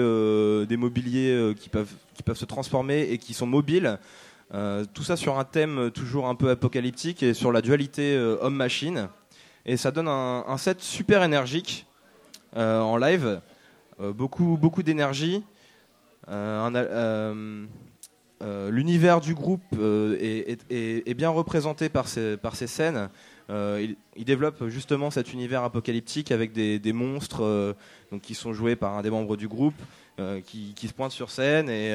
des 0.66 0.76
mobiliers 0.76 1.54
qui, 1.58 1.68
peuvent, 1.68 1.92
qui 2.14 2.22
peuvent 2.22 2.36
se 2.38 2.44
transformer 2.44 3.02
et 3.10 3.18
qui 3.18 3.34
sont 3.34 3.46
mobiles. 3.46 3.98
Tout 4.94 5.02
ça 5.02 5.16
sur 5.16 5.38
un 5.38 5.44
thème 5.44 5.90
toujours 5.90 6.28
un 6.28 6.34
peu 6.34 6.50
apocalyptique 6.50 7.22
et 7.22 7.34
sur 7.34 7.52
la 7.52 7.60
dualité 7.60 8.16
homme-machine. 8.40 9.08
Et 9.66 9.76
ça 9.76 9.90
donne 9.90 10.08
un, 10.08 10.44
un 10.46 10.56
set 10.56 10.80
super 10.80 11.22
énergique 11.22 11.86
en 12.56 12.96
live, 12.96 13.40
beaucoup, 13.98 14.56
beaucoup 14.60 14.82
d'énergie. 14.82 15.42
Un 16.28 17.66
euh, 18.42 18.70
L'univers 18.70 19.20
du 19.20 19.34
groupe 19.34 19.62
euh, 19.78 20.16
est, 20.20 21.14
bien 21.14 21.30
représenté 21.30 21.88
par 21.88 22.08
ces, 22.08 22.66
scènes. 22.66 23.08
Euh, 23.50 23.86
il, 24.16 24.24
développe 24.24 24.68
justement 24.68 25.10
cet 25.10 25.32
univers 25.32 25.62
apocalyptique 25.62 26.32
avec 26.32 26.52
des, 26.52 26.92
monstres 26.92 27.44
euh, 27.44 27.74
qui 28.22 28.34
sont 28.34 28.52
joués 28.52 28.76
par 28.76 28.96
un 28.96 29.02
des 29.02 29.10
membres 29.10 29.36
du 29.36 29.48
groupe 29.48 29.74
qui, 30.44 30.74
se 30.88 30.92
pointent 30.92 31.12
sur 31.12 31.30
scène 31.30 31.68
et, 31.68 31.94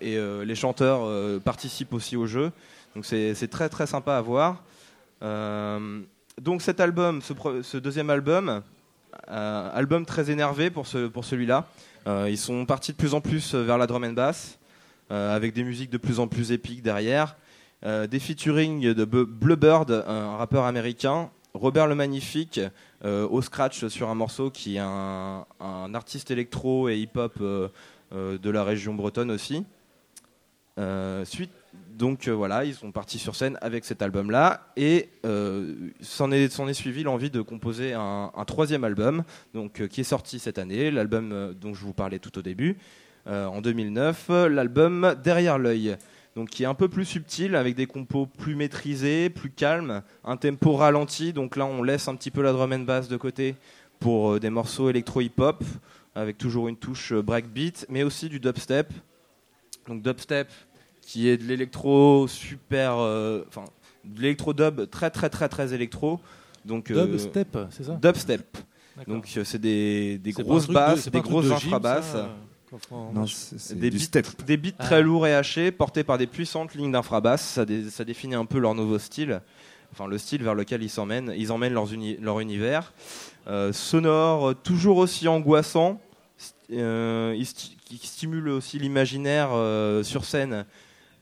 les 0.00 0.54
chanteurs 0.54 1.40
participent 1.40 1.94
aussi 1.94 2.16
au 2.16 2.26
jeu. 2.26 2.52
Donc 2.94 3.04
c'est 3.04 3.50
très 3.50 3.68
très 3.68 3.86
sympa 3.86 4.16
à 4.16 4.20
voir. 4.20 4.62
Donc 6.40 6.62
cet 6.62 6.80
album, 6.80 7.20
ce, 7.22 7.76
deuxième 7.76 8.10
album, 8.10 8.62
album 9.26 10.06
très 10.06 10.30
énervé 10.30 10.70
pour, 10.70 10.86
pour 11.12 11.24
celui-là. 11.24 11.66
Ils 12.06 12.38
sont 12.38 12.66
partis 12.66 12.92
de 12.92 12.96
plus 12.96 13.14
en 13.14 13.20
plus 13.20 13.54
vers 13.54 13.78
la 13.78 13.86
drum 13.86 14.04
and 14.04 14.12
bass, 14.12 14.58
avec 15.12 15.52
des 15.52 15.64
musiques 15.64 15.90
de 15.90 15.98
plus 15.98 16.20
en 16.20 16.28
plus 16.28 16.52
épiques 16.52 16.82
derrière. 16.82 17.36
Euh, 17.84 18.06
des 18.06 18.20
featuring 18.20 18.94
de 18.94 19.04
Bluebird, 19.04 19.90
un 20.06 20.36
rappeur 20.36 20.64
américain, 20.64 21.30
Robert 21.54 21.88
le 21.88 21.94
Magnifique, 21.94 22.60
euh, 23.04 23.26
au 23.28 23.42
scratch 23.42 23.88
sur 23.88 24.08
un 24.08 24.14
morceau 24.14 24.50
qui 24.50 24.76
est 24.76 24.80
un, 24.80 25.44
artiste 25.94 26.30
électro 26.30 26.88
et 26.88 26.98
hip-hop 26.98 27.34
euh, 27.40 27.68
euh, 28.12 28.38
de 28.38 28.50
la 28.50 28.62
région 28.62 28.94
bretonne 28.94 29.30
aussi. 29.30 29.64
Euh, 30.78 31.24
suite, 31.24 31.50
donc 31.98 32.28
euh, 32.28 32.32
voilà, 32.32 32.64
ils 32.64 32.74
sont 32.74 32.92
partis 32.92 33.18
sur 33.18 33.34
scène 33.34 33.58
avec 33.60 33.84
cet 33.84 34.00
album-là 34.00 34.72
et 34.76 35.10
euh, 35.26 35.90
s'en 36.00 36.30
est, 36.30 36.72
suivi 36.72 37.02
l'envie 37.02 37.30
de 37.30 37.42
composer 37.42 37.92
un, 37.92 38.30
un 38.34 38.44
troisième 38.44 38.84
album, 38.84 39.24
donc 39.52 39.80
euh, 39.80 39.88
qui 39.88 40.00
est 40.00 40.04
sorti 40.04 40.38
cette 40.38 40.58
année, 40.58 40.90
l'album 40.90 41.32
euh, 41.32 41.52
dont 41.52 41.74
je 41.74 41.84
vous 41.84 41.92
parlais 41.92 42.18
tout 42.18 42.38
au 42.38 42.42
début, 42.42 42.70
euh, 42.70 42.74
en 43.26 43.60
2009, 43.60 44.26
euh, 44.30 44.48
l'album 44.48 45.14
Derrière 45.22 45.58
l'œil, 45.58 45.96
donc 46.36 46.48
qui 46.50 46.62
est 46.62 46.66
un 46.66 46.74
peu 46.74 46.88
plus 46.88 47.04
subtil 47.04 47.54
avec 47.56 47.74
des 47.76 47.86
compos 47.86 48.26
plus 48.26 48.54
maîtrisés, 48.56 49.30
plus 49.30 49.50
calmes, 49.50 50.02
un 50.24 50.36
tempo 50.36 50.72
ralenti. 50.74 51.32
Donc 51.32 51.56
là, 51.56 51.64
on 51.66 51.82
laisse 51.82 52.08
un 52.08 52.14
petit 52.16 52.30
peu 52.30 52.42
la 52.42 52.52
drum 52.52 52.72
and 52.72 52.80
bass 52.80 53.08
de 53.08 53.16
côté 53.16 53.54
pour 54.00 54.32
euh, 54.32 54.40
des 54.40 54.50
morceaux 54.50 54.90
électro-hip-hop 54.90 55.62
avec 56.14 56.36
toujours 56.38 56.68
une 56.68 56.76
touche 56.76 57.12
euh, 57.12 57.22
breakbeat, 57.22 57.86
mais 57.88 58.02
aussi 58.02 58.28
du 58.28 58.40
dubstep. 58.40 58.92
Donc 59.88 60.02
dubstep 60.02 60.48
qui 61.00 61.28
est 61.28 61.36
de 61.36 61.44
l'électro 61.44 62.26
super, 62.28 62.96
euh, 62.98 63.42
enfin 63.48 63.64
de 64.04 64.20
l'électro 64.20 64.52
dub 64.52 64.88
très 64.90 65.10
très 65.10 65.28
très 65.30 65.48
très 65.48 65.72
électro. 65.74 66.20
Donc 66.64 66.90
euh, 66.92 67.06
Dubstep, 67.06 67.58
c'est 67.70 67.84
ça? 67.84 67.98
Dubstep. 68.00 68.56
Donc 69.08 69.28
euh, 69.36 69.42
c'est 69.44 69.58
des, 69.58 70.18
des 70.18 70.30
grosses 70.32 70.68
de- 70.68 70.72
basses, 70.74 71.08
des 71.08 71.20
grosses 71.20 71.46
infrabasses. 71.66 72.14
Non, 73.12 73.26
c'est- 73.26 73.58
c'est 73.58 73.78
des 73.78 73.90
du 73.90 73.98
beats, 73.98 74.04
step. 74.04 74.26
des 74.46 74.56
beats 74.56 74.70
Ah. 74.78 74.84
très 74.84 75.02
lourds 75.02 75.26
et 75.26 75.34
hachés, 75.34 75.70
portés 75.72 76.04
par 76.04 76.18
des 76.18 76.26
puissantes 76.26 76.74
lignes 76.74 76.92
d'infrabasses. 76.92 77.42
Ça, 77.42 77.64
dé- 77.64 77.90
ça 77.90 78.04
définit 78.04 78.34
un 78.34 78.44
peu 78.46 78.58
leur 78.58 78.74
nouveau 78.74 78.98
style, 78.98 79.40
enfin 79.92 80.06
le 80.06 80.16
style 80.18 80.42
vers 80.42 80.54
lequel 80.54 80.82
ils 80.82 80.88
s'emmènent. 80.90 81.32
Ils 81.36 81.52
emmènent 81.52 81.74
leurs 81.74 81.92
uni- 81.92 82.16
leur 82.20 82.40
univers. 82.40 82.92
Euh, 83.48 83.72
sonore, 83.72 84.50
euh, 84.50 84.54
toujours 84.54 84.96
aussi 84.98 85.28
angoissant, 85.28 86.00
st- 86.38 86.54
euh, 86.78 87.34
sti- 87.34 87.76
qui 87.84 87.98
stimule 88.06 88.48
aussi 88.48 88.78
l'imaginaire 88.78 89.48
euh, 89.52 90.02
sur 90.02 90.24
scène 90.24 90.64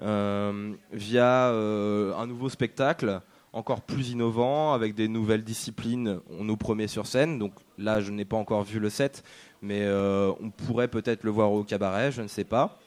euh, 0.03 0.73
via 0.93 1.49
euh, 1.49 2.15
un 2.17 2.27
nouveau 2.27 2.49
spectacle 2.49 3.21
encore 3.53 3.81
plus 3.81 4.11
innovant 4.11 4.73
avec 4.73 4.95
des 4.95 5.09
nouvelles 5.09 5.43
disciplines 5.43 6.21
on 6.39 6.45
nous 6.45 6.57
promet 6.57 6.87
sur 6.87 7.07
scène 7.07 7.39
donc 7.39 7.53
là 7.79 8.01
je 8.01 8.11
n'ai 8.13 8.25
pas 8.25 8.37
encore 8.37 8.63
vu 8.63 8.79
le 8.79 8.89
set 8.89 9.25
mais 9.63 9.83
euh, 9.83 10.33
on 10.41 10.51
pourrait 10.51 10.89
peut-être 10.89 11.25
le 11.25 11.31
voir 11.31 11.53
au 11.53 11.65
cabaret 11.65 12.13
je 12.13 12.23
ne 12.23 12.29
sais 12.29 12.45
pas 12.45 12.79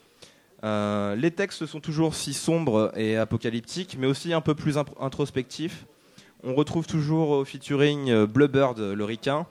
Euh, 0.64 1.18
les 1.18 1.32
textes 1.32 1.66
sont 1.66 1.82
toujours 1.82 2.16
si 2.16 2.34
sombres 2.34 2.92
et 2.96 3.18
apocalyptiques 3.18 3.98
mais 4.00 4.08
aussi 4.08 4.32
un 4.34 4.42
peu 4.42 4.56
plus 4.56 4.78
introspectifs 4.78 5.86
on 6.44 6.56
retrouve 6.56 6.88
toujours 6.88 7.30
au 7.30 7.46
featuring 7.46 8.10
euh, 8.10 8.26
Bluebird 8.26 8.80
le 8.80 9.04
ricain 9.04 9.46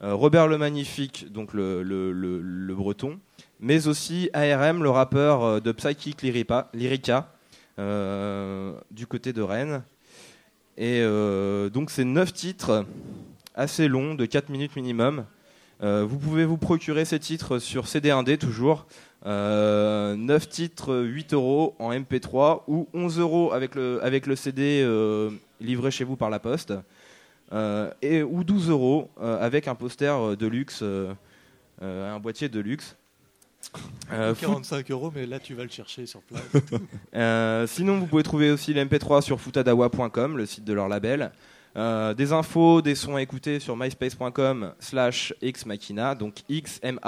Robert 0.00 0.48
le 0.48 0.58
Magnifique, 0.58 1.32
donc 1.32 1.54
le, 1.54 2.74
breton, 2.74 3.18
mais 3.58 3.86
aussi 3.86 4.28
ARM, 4.34 4.82
le 4.82 4.90
rappeur 4.90 5.62
de 5.62 5.72
Psychic 5.72 6.20
Lyrica, 6.20 7.32
du 7.78 9.06
côté 9.06 9.32
de 9.32 9.40
Rennes. 9.40 9.82
Et 10.76 11.00
donc 11.72 11.90
c'est 11.90 12.04
9 12.04 12.34
titres 12.34 12.84
assez 13.54 13.88
longs, 13.88 14.14
de 14.14 14.26
4 14.26 14.50
minutes 14.50 14.76
minimum. 14.76 15.24
Euh, 15.82 16.04
vous 16.08 16.18
pouvez 16.18 16.44
vous 16.44 16.56
procurer 16.56 17.04
ces 17.04 17.18
titres 17.18 17.58
sur 17.58 17.84
CD1D 17.86 18.38
toujours. 18.38 18.86
Euh, 19.26 20.16
9 20.16 20.48
titres, 20.48 20.96
8 20.98 21.32
euros 21.34 21.74
en 21.78 21.92
MP3 21.92 22.62
ou 22.68 22.86
11 22.94 23.18
euros 23.18 23.52
avec 23.52 23.74
le, 23.74 23.98
avec 24.04 24.26
le 24.26 24.36
CD 24.36 24.82
euh, 24.84 25.30
livré 25.60 25.90
chez 25.90 26.04
vous 26.04 26.16
par 26.16 26.30
la 26.30 26.38
poste. 26.38 26.74
euh, 27.52 27.90
et, 28.02 28.22
ou 28.22 28.44
12 28.44 28.70
euros 28.70 29.10
euh, 29.20 29.42
avec 29.44 29.66
un 29.68 29.74
poster 29.74 30.14
euh, 30.14 30.36
de 30.36 30.46
luxe, 30.46 30.80
euh, 30.82 31.12
euh, 31.82 32.14
un 32.14 32.20
boîtier 32.20 32.48
de 32.48 32.60
luxe. 32.60 32.96
Euh, 34.12 34.34
foot- 34.34 34.46
45 34.48 34.90
euros, 34.90 35.10
mais 35.14 35.24
là 35.24 35.38
tu 35.40 35.54
vas 35.54 35.62
le 35.62 35.70
chercher 35.70 36.04
sur 36.06 36.20
place. 36.20 36.42
Euh, 37.16 37.66
sinon, 37.66 37.98
vous 37.98 38.06
pouvez 38.06 38.22
trouver 38.24 38.50
aussi 38.50 38.74
l'MP3 38.74 39.22
sur 39.22 39.40
footadawa.com, 39.40 40.36
le 40.36 40.44
site 40.46 40.64
de 40.64 40.72
leur 40.74 40.88
label. 40.88 41.30
Euh, 41.76 42.14
des 42.14 42.32
infos, 42.32 42.80
des 42.82 42.94
sons 42.94 43.16
à 43.16 43.22
écouter 43.22 43.58
sur 43.58 43.76
myspace.com 43.76 44.74
slash 44.78 45.34
xmachina, 45.42 46.14
donc 46.14 46.44
X-M-A-K-E-E-N-A. 46.48 47.00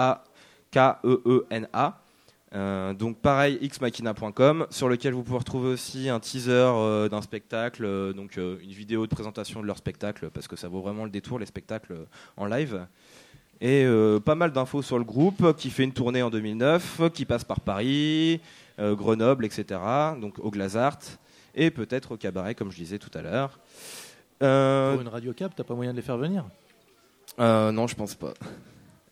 Euh, 2.54 2.92
donc 2.94 3.18
pareil, 3.18 3.58
xmachina.com, 3.60 4.66
sur 4.70 4.88
lequel 4.88 5.14
vous 5.14 5.22
pouvez 5.22 5.38
retrouver 5.38 5.68
aussi 5.68 6.08
un 6.08 6.18
teaser 6.18 6.50
euh, 6.52 7.08
d'un 7.08 7.22
spectacle, 7.22 8.12
donc 8.14 8.36
une 8.36 8.72
vidéo 8.72 9.06
de 9.06 9.14
présentation 9.14 9.60
de 9.60 9.66
leur 9.66 9.78
spectacle, 9.78 10.30
parce 10.30 10.48
que 10.48 10.56
ça 10.56 10.66
vaut 10.66 10.80
vraiment 10.80 11.04
le 11.04 11.10
détour, 11.10 11.38
les 11.38 11.46
spectacles 11.46 11.94
en 12.36 12.46
live. 12.46 12.86
Et 13.60 13.86
pas 14.24 14.34
mal 14.34 14.50
d'infos 14.52 14.82
sur 14.82 14.98
le 14.98 15.04
groupe 15.04 15.56
qui 15.56 15.70
fait 15.70 15.84
une 15.84 15.92
tournée 15.92 16.22
en 16.22 16.28
2009, 16.28 17.10
qui 17.14 17.24
passe 17.24 17.42
par 17.44 17.60
Paris, 17.60 18.42
Grenoble, 18.78 19.46
etc. 19.46 19.80
Donc 20.20 20.38
au 20.40 20.50
Glazart 20.50 20.98
et 21.54 21.70
peut-être 21.70 22.12
au 22.12 22.16
cabaret, 22.18 22.54
comme 22.54 22.70
je 22.70 22.76
disais 22.76 22.98
tout 22.98 23.10
à 23.14 23.22
l'heure. 23.22 23.58
Euh, 24.43 24.93
Pour 24.93 25.03
une 25.03 25.09
radio 25.09 25.32
cap, 25.32 25.53
t'as 25.55 25.64
pas 25.64 25.74
moyen 25.74 25.93
de 25.93 25.97
les 25.97 26.03
faire 26.03 26.18
venir 26.18 26.45
euh, 27.39 27.70
non, 27.70 27.87
je 27.87 27.95
pense 27.95 28.14
pas. 28.14 28.32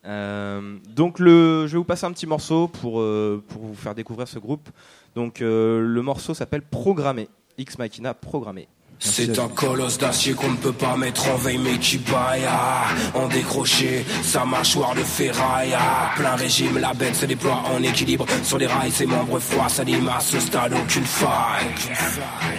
Euh, 0.05 0.77
donc 0.95 1.19
le, 1.19 1.67
je 1.67 1.73
vais 1.73 1.77
vous 1.77 1.83
passer 1.83 2.05
un 2.05 2.11
petit 2.11 2.25
morceau 2.25 2.67
pour, 2.67 2.93
pour 2.93 3.61
vous 3.61 3.75
faire 3.75 3.93
découvrir 3.93 4.27
ce 4.27 4.39
groupe. 4.39 4.67
Donc 5.13 5.41
le 5.41 6.01
morceau 6.01 6.33
s'appelle 6.33 6.63
Programmé. 6.63 7.27
X 7.57 7.77
Machina 7.77 8.15
Programmé. 8.15 8.67
C'est 9.05 9.39
un 9.39 9.47
colosse 9.47 9.97
d'acier 9.97 10.33
qu'on 10.33 10.51
ne 10.51 10.57
peut 10.57 10.73
pas 10.73 10.97
mettre 10.97 11.29
en 11.29 11.37
veille 11.37 11.59
mais 11.59 11.77
qui 11.77 11.97
baille 11.97 12.43
ah, 12.47 12.87
En 13.13 13.27
décroché, 13.27 14.05
sa 14.23 14.43
mâchoire 14.45 14.95
de 14.95 15.03
ferraille 15.03 15.75
ah, 15.77 16.11
Plein 16.17 16.35
régime, 16.35 16.77
la 16.79 16.93
bête 16.93 17.15
se 17.15 17.25
déploie 17.25 17.63
en 17.73 17.81
équilibre 17.83 18.25
Sur 18.43 18.57
les 18.57 18.67
rails, 18.67 18.91
ses 18.91 19.05
membres 19.05 19.39
froids 19.39 19.69
s'animent 19.69 20.09
à 20.09 20.19
ce 20.19 20.39
stade 20.39 20.73
aucune 20.73 21.05
faille 21.05 21.65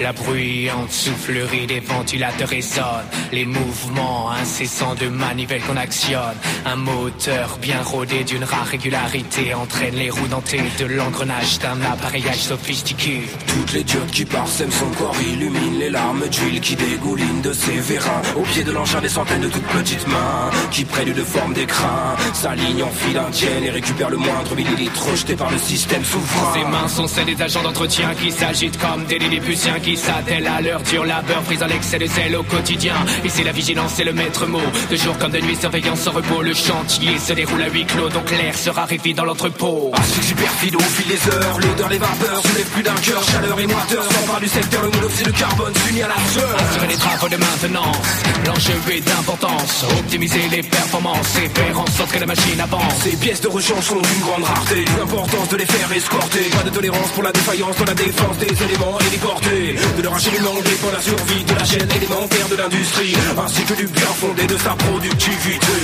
La 0.01 0.13
bruyante 0.13 0.91
soufflerie 0.91 1.67
des 1.67 1.81
ventilateurs 1.81 2.49
résonne. 2.49 3.07
Les 3.33 3.45
mouvements 3.45 4.31
incessants 4.31 4.95
de 4.95 5.09
manivelles 5.09 5.63
qu'on 5.63 5.77
actionne. 5.77 6.37
Un 6.65 6.77
moteur 6.77 7.59
bien 7.61 7.83
rodé 7.83 8.25
d'une 8.25 8.45
rare 8.45 8.67
régularité 8.67 9.55
entraîne 9.55 9.95
les 9.95 10.11
roues 10.11 10.29
dentées 10.29 10.63
de 10.79 10.87
l'engrenage 10.87 11.59
d'un 11.59 11.81
appareillage 11.83 12.39
sophistiqué. 12.39 13.23
Toutes 13.47 13.73
les 13.73 13.85
diodes 13.85 14.11
qui 14.11 14.25
parsèment 14.25 14.71
son 14.71 14.91
corps 14.91 15.17
illuminent 15.21 15.79
les 15.79 15.91
larmes 15.91 16.29
d'huile 16.39 16.61
qui 16.61 16.77
dégoulinent 16.77 17.43
de 17.43 17.53
ses 17.53 17.79
vérins 17.81 18.23
Au 18.37 18.43
pied 18.43 18.65
de 18.65 18.73
l'engin 18.73 19.01
des 19.01 19.09
centaines 19.09 19.41
de 19.41 19.49
toutes 19.49 19.67
petites 19.67 20.07
mains 20.09 20.51
Qui 20.71 20.85
prennent 20.85 21.13
de 21.13 21.23
forme 21.23 21.53
d'écrin 21.55 22.17
S'alignent 22.33 22.85
en 22.85 22.91
file 22.91 23.19
indienne 23.19 23.65
et 23.65 23.71
récupèrent 23.71 24.11
le 24.11 24.17
moindre 24.17 24.55
millilitre 24.55 25.11
rejeté 25.11 25.37
par 25.37 25.51
le 25.51 25.59
système 25.59 26.05
souverain 26.05 26.53
Ses 26.55 26.65
mains 26.65 26.89
sont 26.89 27.07
celles 27.07 27.27
des 27.27 27.41
agents 27.43 27.63
d'entretien 27.63 28.15
qui 28.21 28.31
s'agitent 28.31 28.79
comme 28.79 29.05
des 29.05 29.19
lilliputiens 29.19 29.81
qui 29.81 29.97
s'attellent 29.97 30.47
à 30.47 30.61
leur 30.61 30.81
dur 30.83 31.05
labeur, 31.05 31.43
pris 31.43 31.57
dans 31.57 31.67
l'excès 31.67 31.99
de 31.99 32.07
zèle 32.07 32.37
au 32.37 32.43
quotidien. 32.43 32.95
Ici 33.25 33.43
la 33.45 33.53
vigilance 33.53 33.93
c'est 33.97 34.05
le 34.05 34.13
maître 34.13 34.47
mot. 34.47 34.61
De 34.91 34.97
jour 34.97 35.17
comme 35.19 35.33
de 35.33 35.41
nuit, 35.41 35.57
surveillance 35.57 36.01
sans 36.01 36.13
repos. 36.13 36.43
Le 36.43 36.55
chantier 36.55 37.19
se 37.19 37.33
déroule 37.33 37.63
à 37.63 37.69
huis 37.69 37.85
clos, 37.87 38.09
donc 38.09 38.31
l'air 38.31 38.57
se 38.57 38.71
raréfie 38.71 39.15
dans 39.15 39.25
l'entrepôt. 39.25 39.91
Asphyxie 39.95 40.35
perfide 40.35 40.77
au 40.77 40.81
fil 40.81 41.07
des 41.09 41.35
heures 41.35 41.59
L'odeur 41.61 41.89
des 41.89 41.99
vapeurs 41.99 42.43
soulève 42.43 42.71
plus 42.71 42.83
d'un 42.83 42.95
cœur 42.95 43.23
Chaleur 43.25 43.61
et 43.61 43.67
moiteur 43.67 44.05
s'empare 44.05 44.41
du 44.41 44.49
secteur 44.49 44.83
Le 44.83 44.91
monoxyde 44.91 45.27
de 45.27 45.33
carbone 45.33 45.73
s'unit 45.87 46.03
à 46.03 46.09
la 46.09 46.16
Assurer 46.17 46.87
les 46.89 46.97
travaux 46.97 47.29
de 47.29 47.37
maintenance, 47.37 48.23
l'enjeu 48.47 48.75
est 48.91 49.01
d'importance. 49.01 49.85
Optimiser 49.99 50.49
les 50.51 50.63
performances 50.63 51.37
et 51.37 51.49
faire 51.49 51.81
en 51.81 51.87
sorte 51.87 52.13
que 52.13 52.19
la 52.19 52.27
machine 52.27 52.61
avance. 52.61 52.95
Ces 53.03 53.17
pièces 53.17 53.41
de 53.41 53.49
rechange 53.49 53.85
sont 53.85 54.01
d'une 54.01 54.21
grande 54.21 54.45
rareté 54.45 54.85
L'importance 54.99 55.49
de 55.49 55.57
les 55.57 55.67
faire 55.67 55.93
escorter 55.93 56.45
Pas 56.51 56.63
de 56.63 56.71
tolérance 56.71 57.11
pour 57.15 57.23
la 57.23 57.33
défaillance 57.33 57.77
dans 57.77 57.85
la 57.85 57.95
défense 57.95 58.37
des 58.39 58.63
éléments 58.65 58.99
héliportés 59.07 59.77
De 59.97 60.03
leur 60.03 60.15
acheminement 60.15 60.55
dépend 60.65 60.91
la 60.93 61.03
survie 61.03 61.45
de 61.45 61.55
la 61.55 61.65
chaîne 61.65 61.91
élémentaire 61.91 62.49
de 62.49 62.57
l'industrie 62.57 63.15
Ainsi 63.45 63.63
que 63.65 63.75
du 63.75 63.87
bien 63.87 64.13
fondé 64.21 64.47
de 64.47 64.57
sa 64.57 64.71
productivité 64.71 65.77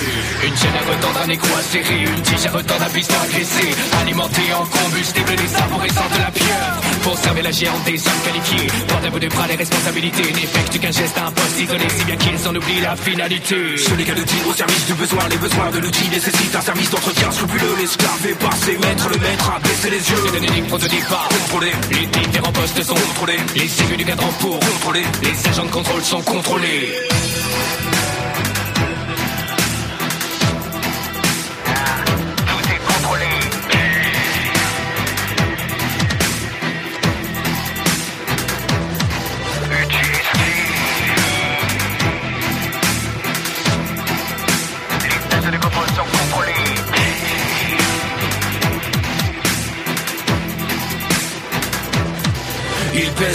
Une 0.46 0.56
chaîne 0.56 0.76
à 0.76 0.90
retendre, 0.90 1.20
un 1.24 1.28
écrou 1.30 1.50
à 1.58 1.62
serrer, 1.62 2.02
une 2.02 2.22
tige 2.22 2.46
à 2.46 2.50
retendre, 2.50 2.82
un 2.82 2.90
piston 2.90 3.14
à 3.22 3.26
graisser, 3.28 3.70
alimenté 4.00 4.42
en 4.54 4.64
combustible 4.66 5.36
des 5.36 5.54
arborescents 5.56 6.10
de 6.14 6.18
la 6.18 6.30
pieuvre. 6.30 6.82
Pour 7.02 7.18
servir 7.18 7.44
la 7.44 7.50
géante 7.50 7.84
des 7.84 7.98
hommes 7.98 8.22
qualifiés, 8.24 8.68
porte 8.88 9.04
à 9.04 9.10
bout 9.10 9.18
de 9.18 9.28
bras 9.28 9.46
les 9.48 9.56
responsabilités, 9.56 10.21
n'effectuent 10.30 10.78
qu'un 10.78 10.90
geste 10.90 11.18
imposte 11.18 11.60
isolé, 11.60 11.88
si 11.88 12.04
bien 12.04 12.16
qu'ils 12.16 12.48
en 12.48 12.54
oublient 12.54 12.80
la 12.80 12.96
finalité. 12.96 13.76
Ce 13.76 13.94
n'est 13.94 14.04
qu'un 14.04 14.16
outil 14.16 14.36
au 14.48 14.54
service 14.54 14.86
du 14.86 14.94
besoin. 14.94 15.28
Les 15.28 15.38
besoins 15.38 15.70
de 15.70 15.78
l'outil 15.78 16.08
nécessitent 16.08 16.54
un 16.54 16.60
service 16.60 16.90
d'entretien 16.90 17.30
scrupuleux. 17.30 17.74
L'esclave 17.78 18.26
est 18.28 18.38
passé 18.38 18.78
maître, 18.80 19.08
le 19.08 19.18
maître 19.18 19.52
a 19.54 19.58
baissé 19.60 19.90
les 19.90 20.10
yeux. 20.10 20.22
C'est 20.26 20.32
donné 20.32 20.48
ligne 20.48 20.66
prototype 20.66 21.08
pas 21.08 21.28
Contrôlé. 21.28 21.72
Les 21.90 22.06
différents 22.06 22.52
postes 22.52 22.82
sont 22.82 22.94
contrôlés. 22.94 23.40
Les 23.54 23.68
séries 23.68 23.96
du 23.96 24.04
cadran 24.04 24.28
pour 24.40 24.58
contrôler 24.58 25.04
Les 25.22 25.48
agents 25.48 25.64
de 25.64 25.70
contrôle 25.70 26.02
sont 26.02 26.22
contrôlés 26.22 26.92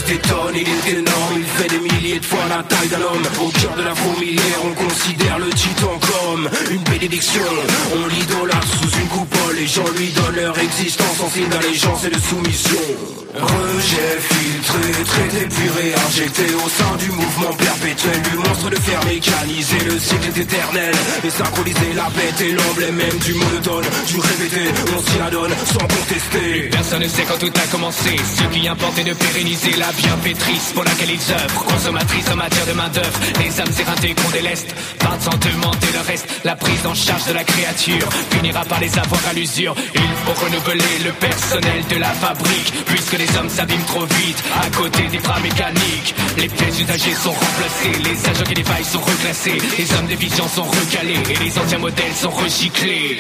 Il 0.09 0.13
est 0.61 0.97
énorme, 0.99 1.35
il 1.35 1.45
fait 1.45 1.67
des 1.67 1.79
milliers 1.79 2.19
de 2.19 2.25
fois 2.25 2.39
la 2.49 2.63
taille 2.63 2.87
d'un 2.87 3.01
homme. 3.01 3.27
Au 3.41 3.49
cœur 3.49 3.75
de 3.75 3.83
la 3.83 3.93
fourmilière, 3.93 4.59
on 4.63 4.73
considère 4.73 5.37
le 5.37 5.49
titan 5.49 5.99
comme 5.99 6.49
une 6.71 6.83
bénédiction. 6.83 7.41
On 7.93 8.07
l'idolâtre 8.07 8.67
sous 8.81 8.99
une 8.99 9.07
coupole, 9.07 9.55
les 9.57 9.67
gens 9.67 9.87
lui 9.97 10.07
donnent 10.11 10.35
leur 10.37 10.57
existence 10.57 11.19
en 11.21 11.29
signe 11.29 11.49
d'allégeance 11.49 12.05
et 12.05 12.09
de 12.09 12.19
soumission. 12.19 12.79
Rejet 13.35 14.17
filtré, 14.17 15.03
traité, 15.03 15.45
puis 15.45 15.69
réinjecté 15.69 16.55
au 16.55 16.69
sein 16.69 16.95
du 16.97 17.11
mouvement 17.11 17.53
perpétuel 17.53 18.21
du 18.23 18.37
monstre 18.37 18.69
de 18.69 18.75
fer 18.77 18.99
mécanisé. 19.05 19.77
Le 19.85 19.99
cycle 19.99 20.27
est 20.29 20.41
éternel 20.41 20.95
et 21.23 21.29
synchronisé, 21.29 21.93
la 21.95 22.09
bête 22.09 22.41
est 22.41 22.53
l'emblème 22.53 22.95
même 22.95 23.17
du 23.19 23.33
monotone, 23.35 23.85
du 24.07 24.19
répété. 24.19 24.61
On 24.95 25.01
s'y 25.03 25.19
adonne 25.19 25.53
sans 25.65 25.85
contester. 25.85 26.69
Personne 26.71 27.03
ne 27.03 27.07
sait 27.07 27.25
quand 27.27 27.37
tout 27.37 27.53
a 27.53 27.67
commencé. 27.67 28.15
Ce 28.37 28.43
qui 28.57 28.67
importe 28.67 28.97
est 28.97 29.03
de 29.03 29.13
pérenniser 29.13 29.73
la 29.77 29.91
bienfaitrice 29.97 30.71
pour 30.73 30.83
laquelle 30.83 31.11
ils 31.11 31.31
œuvrent. 31.31 31.65
Consommatrice 31.65 32.29
en 32.31 32.35
matière 32.35 32.65
de 32.65 32.73
main-d'œuvre. 32.73 33.19
Les 33.39 33.61
âmes 33.61 33.73
éreintées 33.79 34.15
qu'on 34.15 34.29
déleste. 34.29 34.73
Partent 34.99 35.21
sans 35.21 35.37
demander 35.37 35.87
le 35.93 36.01
reste. 36.07 36.27
La 36.43 36.55
prise 36.55 36.85
en 36.85 36.93
charge 36.93 37.25
de 37.25 37.33
la 37.33 37.43
créature 37.43 38.07
finira 38.31 38.63
par 38.65 38.79
les 38.79 38.97
avoir 38.97 39.21
à 39.29 39.33
l'usure. 39.33 39.75
Il 39.93 40.13
faut 40.25 40.45
renouveler 40.45 41.03
le 41.05 41.11
personnel 41.13 41.83
de 41.89 41.95
la 41.97 42.09
fabrique. 42.09 42.73
Puisque 42.85 43.17
les 43.17 43.37
hommes 43.37 43.49
s'abîment 43.49 43.85
trop 43.85 44.05
vite 44.05 44.43
à 44.63 44.69
côté 44.75 45.03
des 45.07 45.19
bras 45.19 45.39
mécaniques. 45.39 46.15
Les 46.37 46.47
pièces 46.47 46.79
usagées 46.79 47.15
sont 47.15 47.31
remplacées. 47.31 47.97
Les 48.03 48.29
agents 48.29 48.45
qui 48.45 48.53
défaillent 48.53 48.83
sont 48.85 49.01
reclassés. 49.01 49.57
Les 49.77 49.93
hommes 49.93 50.07
des 50.07 50.15
visions 50.15 50.47
sont 50.47 50.63
recalés. 50.63 51.19
Et 51.29 51.43
les 51.43 51.59
anciens 51.59 51.79
modèles 51.79 52.15
sont 52.15 52.29
recyclés. 52.29 53.19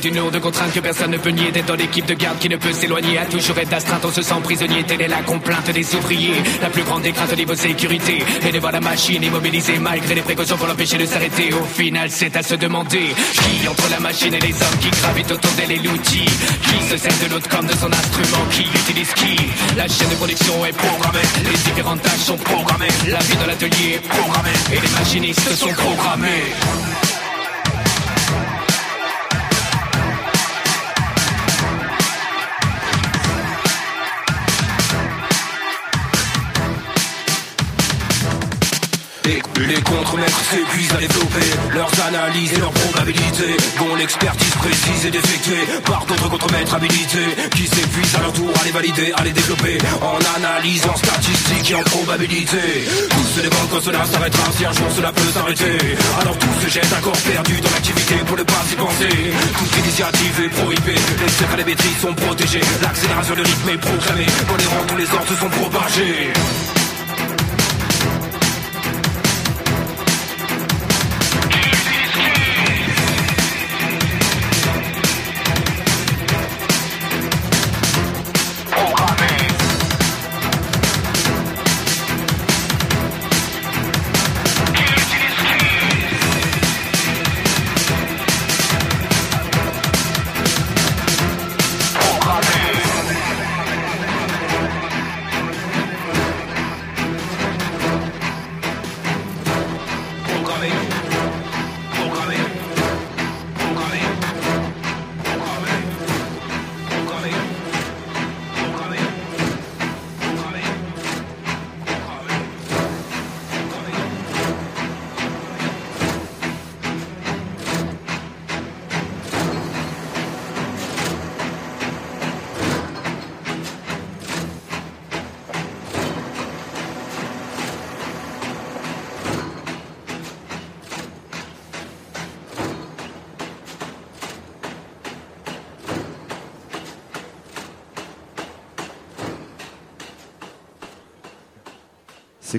C'est 0.00 0.08
une 0.08 0.16
lourde 0.16 0.40
contrainte 0.40 0.72
que 0.72 0.80
personne 0.80 1.10
ne 1.10 1.18
peut 1.18 1.28
nier 1.28 1.52
d'être 1.52 1.66
dans 1.66 1.74
l'équipe 1.74 2.06
de 2.06 2.14
garde 2.14 2.38
qui 2.38 2.48
ne 2.48 2.56
peut 2.56 2.72
s'éloigner. 2.72 3.18
À 3.18 3.26
toujours 3.26 3.58
être 3.58 3.72
astreinte, 3.74 4.02
on 4.02 4.10
se 4.10 4.22
sent 4.22 4.40
prisonnier. 4.42 4.82
Telle 4.84 5.02
est 5.02 5.08
la 5.08 5.20
complainte 5.20 5.70
des 5.70 5.94
ouvriers. 5.94 6.42
La 6.62 6.70
plus 6.70 6.82
grande 6.84 7.02
des 7.02 7.12
craintes 7.12 7.30
au 7.30 7.36
niveau 7.36 7.54
sécurité. 7.54 8.24
Et 8.40 8.50
de 8.50 8.58
voir 8.58 8.72
la 8.72 8.80
machine 8.80 9.22
immobilisée 9.22 9.78
malgré 9.78 10.14
les 10.14 10.22
précautions 10.22 10.56
pour 10.56 10.68
l'empêcher 10.68 10.96
de 10.96 11.04
s'arrêter. 11.04 11.52
Au 11.52 11.64
final, 11.64 12.10
c'est 12.10 12.34
à 12.34 12.42
se 12.42 12.54
demander 12.54 13.14
qui 13.34 13.68
entre 13.68 13.90
la 13.90 14.00
machine 14.00 14.32
et 14.32 14.40
les 14.40 14.54
hommes 14.54 14.78
qui 14.80 14.88
gravitent 14.88 15.32
autour 15.32 15.52
d'elle 15.52 15.72
et 15.72 15.78
l'outil. 15.78 16.24
Qui 16.24 16.88
se 16.88 16.96
sert 16.96 17.28
de 17.28 17.34
l'autre 17.34 17.48
comme 17.50 17.66
de 17.66 17.72
son 17.72 17.92
instrument. 17.92 18.46
Qui 18.52 18.62
utilise 18.62 19.12
qui 19.12 19.36
La 19.76 19.86
chaîne 19.86 20.08
de 20.08 20.14
production 20.14 20.64
est 20.64 20.76
programmée. 20.78 21.28
Les 21.44 21.70
différentes 21.70 22.00
tâches 22.00 22.20
sont 22.20 22.38
programmées. 22.38 22.88
La 23.06 23.18
vie 23.18 23.36
dans 23.36 23.46
l'atelier 23.46 23.96
est 23.96 24.08
programmée. 24.08 24.56
Et 24.72 24.80
les 24.80 24.92
machinistes 24.98 25.56
sont 25.56 25.74
programmés. 25.74 26.89
Les 39.30 39.80
contremaîtres 39.82 40.40
s'épuisent 40.50 40.92
à 40.92 40.96
développer 40.96 41.46
leurs 41.72 41.92
analyses 42.04 42.52
et 42.52 42.58
leurs 42.58 42.72
probabilités 42.72 43.56
dont 43.78 43.94
l'expertise 43.94 44.54
précise 44.54 45.06
est 45.06 45.14
effectuée 45.14 45.66
par 45.86 46.04
d'autres 46.06 46.28
contremaîtres 46.28 46.74
habilités 46.74 47.30
qui 47.54 47.68
s'épuisent 47.68 48.16
à 48.16 48.22
leur 48.22 48.32
tour 48.32 48.50
à 48.60 48.64
les 48.64 48.72
valider, 48.72 49.12
à 49.16 49.22
les 49.22 49.30
développer 49.30 49.78
en 50.02 50.18
analyse, 50.36 50.82
en 50.86 50.96
statistique 50.96 51.70
et 51.70 51.74
en 51.76 51.82
probabilité. 51.82 52.58
Tous 53.10 53.40
se 53.40 53.46
demandent 53.46 53.70
quand 53.70 53.80
cela 53.80 54.04
s'arrêtera, 54.04 54.50
si 54.50 54.64
un 54.64 54.72
jour 54.72 54.90
cela 54.96 55.12
peut 55.12 55.30
s'arrêter. 55.32 55.78
Alors 56.20 56.36
tous 56.36 56.66
se 56.66 56.70
jettent 56.70 56.92
un 56.92 57.00
corps 57.00 57.22
perdu 57.22 57.60
dans 57.60 57.70
l'activité 57.70 58.14
pour 58.26 58.36
ne 58.36 58.42
pas 58.42 58.64
y 58.72 58.74
penser. 58.74 59.14
Toute 59.58 59.78
initiative 59.78 60.40
est 60.44 60.60
prohibée, 60.60 60.98
les 61.22 61.32
secrets 61.38 61.56
des 61.56 61.64
maîtrises 61.70 62.00
sont 62.02 62.14
protégés. 62.14 62.62
L'accélération 62.82 63.34
de 63.36 63.42
rythme 63.42 63.68
est 63.68 63.78
proclamée, 63.78 64.26
dans 64.48 64.56
les 64.56 64.66
rangs 64.66 64.86
tous 64.88 64.96
les 64.96 65.10
ordres 65.14 65.28
se 65.28 65.36
sont 65.36 65.50
propagés. 65.50 66.79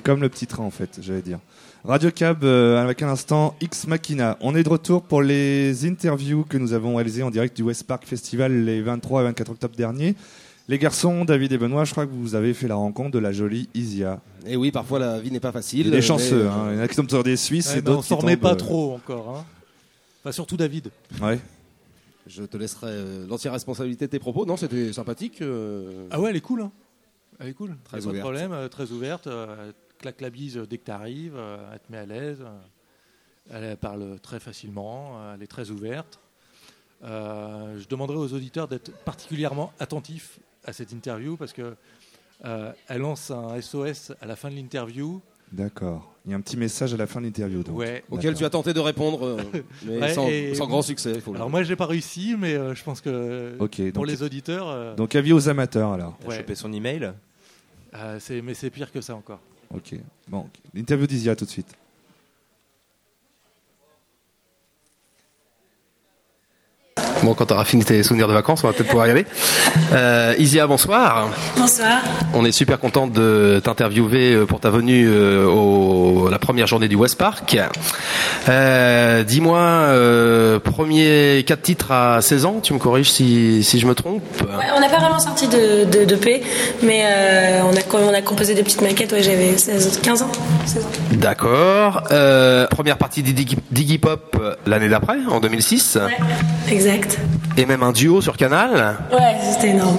C'est 0.02 0.06
comme 0.06 0.22
le 0.22 0.30
petit 0.30 0.48
train 0.48 0.64
en 0.64 0.72
fait, 0.72 0.98
j'allais 1.00 1.22
dire. 1.22 1.38
Radio 1.86 2.10
Cab 2.10 2.44
euh, 2.44 2.82
avec 2.82 3.04
un 3.04 3.08
instant 3.10 3.56
X 3.62 3.86
Machina. 3.86 4.36
On 4.42 4.56
est 4.56 4.64
de 4.64 4.70
retour 4.70 5.04
pour 5.04 5.22
les 5.22 5.86
interviews 5.86 6.44
que 6.44 6.58
nous 6.58 6.74
avons 6.74 6.96
réalisées 6.96 7.22
en 7.22 7.30
direct 7.30 7.56
du 7.56 7.62
West 7.62 7.84
Park 7.84 8.08
Festival 8.08 8.66
les 8.66 8.82
23 8.82 9.22
et 9.22 9.24
24 9.26 9.52
octobre 9.52 9.76
dernier. 9.76 10.16
Les 10.68 10.80
garçons, 10.80 11.24
David 11.24 11.52
et 11.52 11.60
Benoît, 11.60 11.86
je 11.86 11.92
crois 11.92 12.08
que 12.08 12.12
vous 12.12 12.34
avez 12.34 12.56
fait 12.56 12.68
la 12.68 12.74
rencontre 12.74 13.12
de 13.12 13.20
la 13.20 13.32
jolie 13.32 13.70
Isia. 13.76 14.22
Et 14.48 14.56
oui, 14.56 14.72
parfois 14.72 14.98
la 14.98 15.20
vie 15.20 15.30
n'est 15.30 15.40
pas 15.40 15.52
facile. 15.52 15.82
Il 15.82 15.86
y 15.86 15.88
a 15.90 15.92
des 15.92 15.98
mais, 15.98 16.02
chanceux, 16.02 16.46
euh, 16.46 16.50
hein. 16.50 16.70
il 16.72 16.78
y 16.78 16.80
en 16.80 16.84
a 16.84 16.88
qui 16.88 16.96
tombent 16.96 17.08
sur 17.08 17.24
des 17.24 17.38
Suisses 17.38 17.68
Ouais, 17.68 17.74
et 17.78 17.82
mais 17.84 17.90
on 17.90 17.94
d'autres 17.94 18.02
qui 18.02 18.10
s'en 18.10 18.18
remet 18.18 18.38
pas 18.38 18.54
euh, 18.54 18.56
trop 18.56 18.96
encore. 18.96 19.38
Hein. 19.38 19.46
Enfin, 20.24 20.32
surtout 20.32 20.58
David. 20.58 20.90
Ouais. 21.22 21.40
Je 22.26 22.42
te 22.42 22.58
laisserai 22.58 22.88
euh, 22.90 23.28
l'entière 23.28 23.54
responsabilité 23.54 24.08
de 24.08 24.12
tes 24.12 24.20
propos. 24.20 24.48
Non, 24.48 24.58
c'était 24.58 24.94
sympathique. 24.94 25.44
euh, 25.44 26.08
Ah 26.10 26.20
ouais, 26.20 26.32
elle 26.32 26.38
est 26.38 26.42
cool. 26.42 26.64
Hein. 26.64 26.72
Elle 27.40 27.50
est 27.50 27.54
cool. 27.54 27.76
Très 27.84 27.98
a 27.98 28.00
pas 28.00 28.06
de 28.06 28.10
ouverte. 28.10 28.24
problème, 28.24 28.70
très 28.72 28.92
ouverte. 28.92 29.28
Euh, 30.02 30.04
claque 30.04 30.22
la 30.22 30.30
bise 30.30 30.58
dès 30.70 30.78
que 30.78 30.86
tu 30.86 30.92
arrives. 30.92 31.36
elle 31.72 31.80
te 31.80 31.92
met 31.92 31.98
à 32.00 32.06
l'aise. 32.06 32.42
euh, 32.42 32.60
elle 33.72 33.78
parle 33.78 34.20
très 34.22 34.40
facilement. 34.40 35.14
euh, 35.20 35.36
elle 35.36 35.44
est 35.44 35.48
très 35.48 35.70
ouverte. 35.70 36.20
Euh, 37.04 37.80
je 37.80 37.88
demanderai 37.88 38.18
aux 38.18 38.34
auditeurs 38.34 38.68
d'être 38.68 38.92
particulièrement 39.04 39.74
attentifs 39.80 40.40
à 40.66 40.74
cette 40.74 40.92
interview 40.92 41.36
parce 41.36 41.52
que 41.54 41.76
euh, 42.46 42.72
elle 42.88 43.02
lance 43.02 43.32
un 43.32 43.60
SOS 43.60 44.12
à 44.22 44.26
la 44.28 44.36
fin 44.36 44.50
de 44.52 44.56
l'interview. 44.56 45.20
D'accord. 45.52 46.08
Il 46.26 46.32
y 46.32 46.34
a 46.34 46.38
un 46.38 46.42
petit 46.42 46.56
message 46.58 46.94
à 46.94 46.98
la 46.98 47.08
fin 47.08 47.20
de 47.20 47.26
l'interview. 47.26 47.64
Ouais. 47.72 48.04
Auquel 48.12 48.36
tu 48.36 48.46
as 48.46 48.50
tenté 48.52 48.74
de 48.74 48.80
répondre, 48.80 49.26
euh, 49.26 49.38
mais 49.86 49.98
Ouais, 50.00 50.14
sans, 50.14 50.28
et- 50.28 50.54
sans 50.56 50.68
grand 50.68 50.82
succès. 50.84 51.20
faut 51.20 51.32
le 51.32 51.38
Alors 51.38 51.48
dire. 51.48 51.52
moi, 51.52 51.64
j'ai 51.64 51.76
pas 51.76 51.88
réussi, 51.88 52.36
mais 52.38 52.54
euh, 52.54 52.74
je 52.76 52.84
pense 52.84 53.02
que 53.02 53.56
pour 53.58 53.68
donc- 53.94 54.08
les 54.08 54.22
auditeurs. 54.24 54.70
euh, 54.70 54.96
Donc 54.96 55.16
avis 55.16 55.34
aux 55.34 55.50
amateurs 55.50 55.92
alors. 55.94 56.18
Ouais. 56.26 56.38
chopé 56.38 56.54
son 56.56 56.72
email? 56.72 57.12
Euh, 57.96 58.20
mais 58.44 58.54
c'est 58.54 58.70
pire 58.70 58.92
que 58.92 59.02
ça 59.02 59.16
encore. 59.16 59.42
Ok. 59.74 59.96
Bon, 60.28 60.46
l'interview 60.74 61.08
d'Isia 61.08 61.36
tout 61.36 61.46
de 61.46 61.50
suite. 61.50 61.74
Bon, 67.24 67.36
quand 67.36 67.46
tu 67.46 67.54
auras 67.54 67.66
fini 67.66 67.86
tes 67.86 68.02
souvenirs 68.02 68.28
de 68.28 68.34
vacances, 68.34 68.64
on 68.64 68.68
va 68.68 68.74
peut-être 68.74 68.90
pouvoir 68.90 69.06
y 69.06 69.12
aller. 69.12 69.26
Euh, 69.94 70.34
Isia, 70.40 70.66
bonsoir. 70.66 71.30
Bonsoir. 71.56 72.02
On 72.34 72.44
est 72.46 72.52
super 72.52 72.80
content 72.80 73.06
de 73.06 73.62
t'interviewer 73.64 74.34
euh, 74.34 74.46
pour 74.48 74.60
ta 74.60 74.72
venue 74.72 75.06
euh, 75.08 75.46
au 75.46 76.30
la 76.32 76.40
première 76.40 76.66
journée 76.66 76.88
du 76.88 76.96
West 76.96 77.20
Park. 77.20 77.56
Euh, 78.50 79.24
Dis-moi, 79.24 79.60
euh, 79.60 80.58
premier 80.60 81.44
quatre 81.46 81.62
titres 81.62 81.92
à 81.92 82.22
16 82.22 82.46
ans, 82.46 82.60
tu 82.62 82.74
me 82.74 82.80
corriges 82.80 83.12
si, 83.12 83.64
si 83.64 83.80
je 83.80 83.86
me 83.86 83.94
trompe. 83.94 84.24
Ouais, 84.42 84.66
on 84.76 84.80
n'a 84.80 84.90
pas 84.90 85.00
vraiment 85.00 85.20
sorti 85.20 85.48
de, 85.48 85.86
de, 85.86 86.06
de 86.06 86.16
P, 86.16 86.42
mais 86.82 87.04
euh, 87.06 87.62
on, 87.66 87.76
a, 87.76 87.81
co- 87.92 87.98
on 88.10 88.14
a 88.14 88.22
composé 88.22 88.54
des 88.54 88.64
petites 88.64 88.82
maquettes. 88.82 89.12
Ouais, 89.12 89.22
j'avais 89.24 89.58
16, 89.58 90.00
15 90.02 90.22
ans. 90.24 90.32
16 90.66 90.84
ans. 90.84 90.88
D'accord. 91.14 92.04
Euh, 92.12 92.66
première 92.68 92.98
partie 92.98 93.22
d'Iggy 93.22 93.58
d'Iggy 93.72 93.98
Pop 93.98 94.36
euh, 94.40 94.56
l'année 94.66 94.90
d'après, 94.90 95.18
en 95.30 95.40
2006. 95.40 95.98
Ouais, 96.02 96.74
exact. 96.74 97.18
Et 97.58 97.66
même 97.66 97.84
un 97.84 97.92
duo 97.92 98.22
sur 98.22 98.38
Canal. 98.38 98.96
Ouais, 99.12 99.36
c'était 99.54 99.70
énorme. 99.70 99.98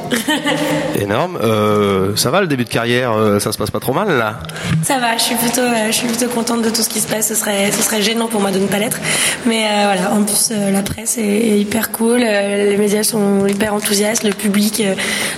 Énorme. 0.98 1.39
Euh, 1.43 2.16
ça 2.16 2.31
va 2.31 2.40
le 2.40 2.47
début 2.47 2.64
de 2.64 2.69
carrière, 2.70 3.12
ça 3.40 3.52
se 3.52 3.59
passe 3.59 3.70
pas 3.70 3.81
trop 3.81 3.93
mal 3.93 4.16
là? 4.19 4.39
Ça 4.82 4.98
va, 4.98 5.16
je 5.16 5.23
suis 5.23 5.35
plutôt, 5.35 5.60
je 5.86 5.93
suis 5.93 6.06
plutôt 6.06 6.28
contente 6.28 6.62
de 6.62 6.70
tout 6.70 6.82
ce 6.82 6.89
qui 6.89 7.01
se 7.01 7.06
passe. 7.09 7.28
Ce 7.28 7.35
serait, 7.35 7.70
ce 7.70 7.82
serait 7.82 8.01
gênant 8.02 8.27
pour 8.28 8.40
moi 8.40 8.51
de 8.51 8.59
ne 8.59 8.66
pas 8.66 8.78
l'être. 8.78 8.98
Mais 9.47 9.64
euh, 9.66 9.85
voilà, 9.85 10.12
en 10.12 10.23
plus, 10.23 10.51
la 10.51 10.82
presse 10.82 11.19
est, 11.19 11.23
est 11.23 11.59
hyper 11.59 11.90
cool. 11.93 12.20
les 12.20 12.77
médias 12.78 13.02
sont 13.02 13.47
hyper 13.47 13.74
enthousiastes. 13.74 14.23
Le 14.24 14.31
public 14.32 14.82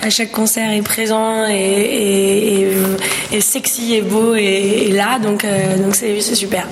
à 0.02 0.10
chaque 0.10 0.30
concert 0.30 0.70
est 0.72 0.82
présent 0.82 1.46
et, 1.48 1.54
et, 1.54 2.43
et, 2.44 2.68
et 3.32 3.40
sexy 3.40 3.94
et 3.94 4.02
beau 4.02 4.34
et, 4.34 4.86
et 4.86 4.92
là. 4.92 5.18
Donc, 5.18 5.44
euh, 5.44 5.78
donc 5.78 5.94
c'est 5.94 6.20
super. 6.20 6.66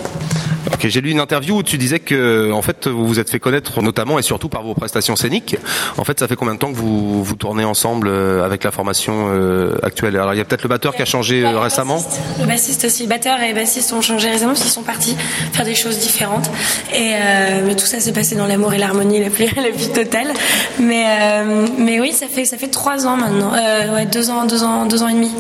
Ok, 0.72 0.86
j'ai 0.88 1.00
lu 1.00 1.10
une 1.10 1.20
interview 1.20 1.58
où 1.58 1.62
tu 1.62 1.76
disais 1.76 2.00
que 2.00 2.50
en 2.50 2.62
fait 2.62 2.86
vous 2.88 3.06
vous 3.06 3.18
êtes 3.18 3.30
fait 3.30 3.38
connaître 3.38 3.82
notamment 3.82 4.18
et 4.18 4.22
surtout 4.22 4.48
par 4.48 4.62
vos 4.62 4.74
prestations 4.74 5.16
scéniques. 5.16 5.56
En 5.98 6.04
fait, 6.04 6.18
ça 6.18 6.28
fait 6.28 6.36
combien 6.36 6.54
de 6.54 6.58
temps 6.58 6.72
que 6.72 6.76
vous 6.76 7.22
vous 7.22 7.34
tournez 7.36 7.64
ensemble 7.64 8.08
euh, 8.08 8.44
avec 8.44 8.64
la 8.64 8.70
formation 8.70 9.28
euh, 9.28 9.76
actuelle? 9.82 10.16
Alors 10.16 10.34
il 10.34 10.38
y 10.38 10.40
a 10.40 10.44
peut-être 10.44 10.62
le 10.62 10.68
batteur 10.68 10.94
qui 10.94 11.02
a 11.02 11.04
changé 11.04 11.44
euh, 11.44 11.60
récemment. 11.60 12.02
Le 12.40 12.46
bassiste 12.46 12.84
aussi, 12.86 13.06
batteur 13.06 13.40
et 13.42 13.52
bassiste 13.52 13.92
ont 13.92 14.00
changé 14.00 14.30
récemment 14.30 14.52
parce 14.52 14.62
qu'ils 14.62 14.70
sont 14.70 14.82
partis 14.82 15.16
faire 15.52 15.64
des 15.64 15.74
choses 15.74 15.98
différentes. 15.98 16.50
Et 16.94 17.12
euh, 17.14 17.62
mais 17.66 17.76
tout 17.76 17.86
ça 17.86 18.00
s'est 18.00 18.12
passé 18.12 18.34
dans 18.34 18.46
l'amour 18.46 18.72
et 18.72 18.78
l'harmonie 18.78 19.20
la 19.20 19.30
plus, 19.30 19.44
la 19.56 19.70
plus 19.70 19.92
totale. 19.92 20.32
Mais 20.80 21.04
euh, 21.06 21.66
mais 21.76 22.00
oui, 22.00 22.12
ça 22.12 22.28
fait 22.28 22.44
ça 22.46 22.56
fait 22.56 22.68
trois 22.68 23.06
ans 23.06 23.16
maintenant. 23.16 23.52
Euh, 23.54 23.94
ouais, 23.94 24.06
deux 24.06 24.30
ans, 24.30 24.46
deux 24.46 24.62
ans, 24.62 24.86
deux 24.86 25.02
ans 25.02 25.08
et 25.08 25.14
demi 25.14 25.30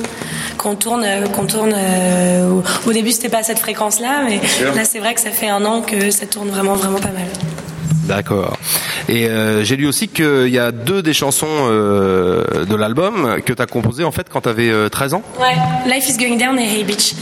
qu'on 0.58 0.76
tourne, 0.76 1.04
qu'on 1.34 1.46
tourne. 1.46 1.74
euh, 1.74 2.60
au, 2.86 2.92
début, 2.92 3.10
c'était 3.12 3.28
pas 3.28 3.38
à 3.38 3.42
cette 3.42 3.58
fréquence-là, 3.58 4.22
mais 4.24 4.40
là, 4.74 4.84
c'est 4.84 4.98
vrai 4.98 5.14
que 5.14 5.20
ça 5.22 5.30
fait 5.30 5.48
un 5.48 5.64
an 5.64 5.82
que 5.82 6.10
ça 6.10 6.26
tourne 6.26 6.48
vraiment, 6.48 6.74
vraiment 6.74 6.98
pas 6.98 7.12
mal. 7.12 7.28
D'accord. 8.06 8.56
Et 9.08 9.26
euh, 9.26 9.64
j'ai 9.64 9.76
lu 9.76 9.86
aussi 9.86 10.08
qu'il 10.08 10.48
y 10.48 10.58
a 10.58 10.72
deux 10.72 11.02
des 11.02 11.12
chansons 11.12 11.46
euh, 11.50 12.64
de 12.64 12.76
l'album 12.76 13.36
que 13.44 13.52
tu 13.52 13.62
as 13.62 13.66
composées 13.66 14.04
en 14.04 14.12
fait 14.12 14.26
quand 14.30 14.42
tu 14.42 14.48
avais 14.48 14.70
13 14.90 15.14
ans. 15.14 15.22
Ouais, 15.40 15.56
Life 15.92 16.08
is 16.08 16.16
Going 16.18 16.36
Down 16.38 16.58
et 16.58 16.64
Hey 16.78 16.84
Bitch. 16.84 17.14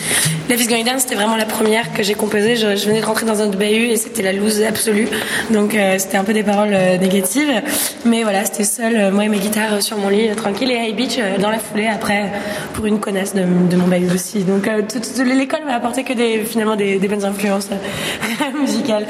Life 0.48 0.62
is 0.64 0.66
Going 0.66 0.84
Down, 0.84 0.98
c'était 0.98 1.14
vraiment 1.14 1.36
la 1.36 1.44
première 1.44 1.92
que 1.92 2.02
j'ai 2.02 2.14
composée. 2.14 2.56
Je, 2.56 2.66
venais 2.86 3.00
de 3.00 3.06
rentrer 3.06 3.24
dans 3.24 3.40
un 3.40 3.46
bahut 3.48 3.86
et 3.86 3.96
c'était 3.96 4.22
la 4.22 4.32
loose 4.32 4.62
absolue. 4.62 5.06
Donc 5.50 5.74
euh, 5.74 5.96
c'était 5.98 6.16
un 6.16 6.24
peu 6.24 6.32
des 6.32 6.42
paroles 6.42 6.72
euh, 6.72 6.98
négatives. 6.98 7.62
Mais 8.04 8.22
voilà, 8.22 8.44
c'était 8.44 8.64
seul, 8.64 8.96
euh, 8.96 9.10
moi 9.12 9.24
et 9.24 9.28
ma 9.28 9.36
guitare 9.36 9.74
euh, 9.74 9.80
sur 9.80 9.96
mon 9.98 10.08
lit, 10.08 10.28
euh, 10.28 10.34
tranquille. 10.34 10.70
Et 10.70 10.74
Hey 10.74 10.96
euh, 11.18 11.38
dans 11.38 11.50
la 11.50 11.58
foulée 11.58 11.86
après, 11.86 12.32
pour 12.74 12.86
une 12.86 12.98
connasse 12.98 13.34
de, 13.34 13.42
de 13.42 13.76
mon 13.76 13.86
bahut 13.86 14.10
aussi. 14.12 14.40
Donc 14.44 14.66
euh, 14.66 14.82
toute- 14.82 15.02
toute 15.14 15.26
l'école 15.26 15.64
m'a 15.66 15.74
apporté 15.74 16.04
que 16.04 16.14
finalement 16.44 16.76
des, 16.76 16.98
bonnes 16.98 17.24
influences 17.24 17.68
euh, 17.70 18.58
musicales. 18.60 19.06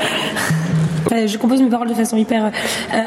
Enfin, 1.07 1.27
je 1.27 1.39
compose 1.39 1.63
mes 1.63 1.69
paroles 1.69 1.89
de 1.89 1.95
façon 1.95 2.17
hyper 2.17 2.47
euh, 2.47 2.51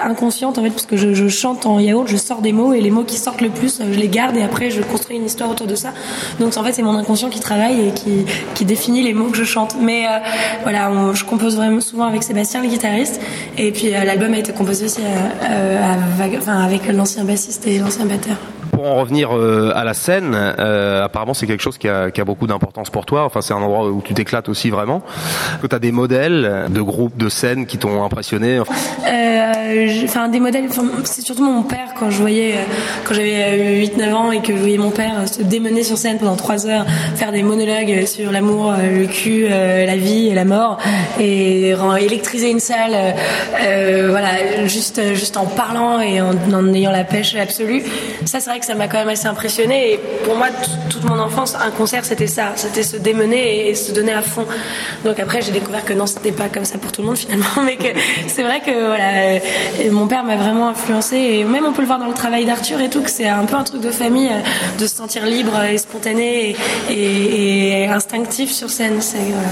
inconsciente 0.03 0.57
en 0.57 0.63
fait 0.63 0.69
parce 0.69 0.85
que 0.85 0.97
je, 0.97 1.27
chante 1.27 1.65
en 1.65 1.79
yaourt, 1.79 2.07
je 2.07 2.17
sors 2.17 2.41
des 2.41 2.51
mots 2.51 2.73
et 2.73 2.81
les 2.81 2.91
mots 2.91 3.03
qui 3.03 3.17
sortent 3.17 3.41
le 3.41 3.49
plus, 3.49 3.79
euh, 3.79 3.85
je 3.91 3.99
les 3.99 4.07
garde 4.07 4.35
et 4.37 4.43
après 4.43 4.69
je 4.69 4.81
construis 4.81 5.17
une 5.17 5.25
histoire 5.25 5.49
autour 5.49 5.67
de 5.67 5.75
ça. 5.75 5.93
Donc 6.39 6.55
en 6.57 6.63
fait 6.63 6.73
c'est 6.73 6.83
mon 6.83 6.95
inconscient 6.95 7.29
qui 7.29 7.39
travaille 7.39 7.87
et 7.87 7.91
qui, 7.91 8.65
définit 8.65 9.03
les 9.03 9.13
mots 9.13 9.29
que 9.29 9.35
je 9.35 9.43
chante. 9.43 9.75
Mais 9.81 10.05
euh, 10.05 10.19
voilà, 10.63 10.89
je 11.13 11.25
compose 11.25 11.57
vraiment 11.57 11.81
souvent 11.81 12.05
avec 12.05 12.23
Sébastien 12.23 12.61
le 12.61 12.69
guitariste 12.69 13.19
et 13.57 13.71
puis 13.71 13.93
euh, 13.93 14.03
l'album 14.03 14.33
a 14.33 14.37
été 14.37 14.51
composé 14.53 14.85
aussi 14.85 15.01
euh, 15.01 15.49
euh, 15.49 16.63
avec 16.65 16.87
l'ancien 16.87 17.23
bassiste 17.23 17.67
et 17.67 17.79
l'ancien 17.79 18.05
batteur. 18.05 18.37
Pour 18.73 18.87
en 18.87 18.95
revenir 18.95 19.37
euh, 19.37 19.71
à 19.75 19.83
la 19.83 19.93
scène, 19.93 20.33
euh, 20.33 21.05
apparemment 21.05 21.35
c'est 21.35 21.45
quelque 21.45 21.61
chose 21.61 21.77
qui 21.77 21.87
a, 21.87 22.09
beaucoup 22.25 22.47
d'importance 22.47 22.89
pour 22.89 23.05
toi. 23.05 23.23
Enfin, 23.25 23.41
c'est 23.41 23.53
un 23.53 23.57
endroit 23.57 23.87
où 23.87 24.01
tu 24.01 24.15
t'éclates 24.15 24.49
aussi 24.49 24.71
vraiment. 24.71 25.03
Que 25.61 25.67
tu 25.67 25.75
as 25.75 25.79
des 25.79 25.91
modèles 25.91 26.65
de 26.69 26.81
groupes, 26.81 27.15
de 27.17 27.29
scènes 27.29 27.67
qui 27.67 27.77
t'ont 27.77 28.03
impressionné. 28.03 28.59
Enfin, 28.59 28.73
Euh, 29.07 30.27
des 30.31 30.39
modèles. 30.39 30.65
C'est 31.03 31.21
surtout 31.21 31.43
mon 31.43 31.63
père 31.63 31.93
quand 31.99 32.09
je 32.09 32.17
voyais, 32.17 32.55
quand 33.03 33.13
j'avais 33.13 33.85
8-9 33.85 34.13
ans 34.13 34.31
et 34.31 34.41
que 34.41 34.53
je 34.53 34.59
voyais 34.59 34.77
mon 34.77 34.89
père 34.89 35.27
se 35.27 35.43
démener 35.43 35.83
sur 35.83 35.97
scène 35.97 36.17
pendant 36.17 36.35
3 36.35 36.65
heures, 36.67 36.85
faire 37.15 37.31
des 37.31 37.43
monologues 37.43 38.05
sur 38.05 38.31
l'amour, 38.31 38.73
le 38.73 39.05
cul, 39.05 39.47
la 39.49 39.95
vie 39.97 40.29
et 40.29 40.33
la 40.33 40.45
mort, 40.45 40.79
et 41.19 41.75
électriser 41.99 42.49
une 42.49 42.59
salle, 42.59 43.15
voilà, 44.09 44.65
juste, 44.65 45.01
juste 45.13 45.37
en 45.37 45.45
parlant 45.45 45.99
et 45.99 46.21
en, 46.21 46.73
ayant 46.73 46.91
la 46.91 47.03
pêche 47.03 47.35
absolue. 47.35 47.83
Ça, 48.25 48.39
c'est 48.39 48.49
vrai 48.49 48.59
ça 48.63 48.75
m'a 48.75 48.87
quand 48.87 48.97
même 48.99 49.09
assez 49.09 49.27
impressionné. 49.27 49.93
Et 49.93 49.97
pour 50.23 50.35
moi, 50.35 50.47
toute 50.89 51.03
mon 51.03 51.19
enfance, 51.19 51.55
un 51.55 51.71
concert, 51.71 52.05
c'était 52.05 52.27
ça, 52.27 52.53
c'était 52.55 52.83
se 52.83 52.97
démener 52.97 53.69
et 53.69 53.75
se 53.75 53.91
donner 53.91 54.13
à 54.13 54.21
fond. 54.21 54.45
Donc 55.05 55.19
après, 55.19 55.41
j'ai 55.41 55.51
découvert 55.51 55.83
que 55.85 55.93
non, 55.93 56.05
c'était 56.05 56.31
pas 56.31 56.49
comme 56.49 56.65
ça 56.65 56.77
pour 56.77 56.91
tout 56.91 57.01
le 57.01 57.07
monde 57.07 57.17
finalement, 57.25 57.63
mais 57.65 57.77
c'est 58.27 58.43
vrai 58.43 58.61
que 58.61 58.71
voilà, 58.87 59.13
euh, 59.13 59.39
mon 59.91 60.07
père 60.07 60.23
m'a 60.23 60.35
vraiment 60.37 60.69
influencé 60.69 61.17
et 61.17 61.43
même 61.43 61.65
on 61.65 61.73
peut 61.73 61.81
le 61.81 61.87
voir 61.87 61.99
dans 61.99 62.07
le 62.07 62.13
travail 62.13 62.45
d'Arthur 62.45 62.79
et 62.81 62.89
tout, 62.89 63.01
que 63.01 63.09
c'est 63.11 63.27
un 63.27 63.45
peu 63.45 63.55
un 63.55 63.63
truc 63.63 63.81
de 63.81 63.91
famille, 63.91 64.29
euh, 64.31 64.79
de 64.79 64.87
se 64.87 64.95
sentir 64.95 65.25
libre 65.25 65.61
et 65.63 65.77
spontané 65.77 66.51
et, 66.51 66.55
et- 66.93 67.81
et 67.83 67.87
instinctif 67.87 68.51
sur 68.51 68.69
scène. 68.69 69.01
C'est 69.01 69.17
voilà. 69.17 69.49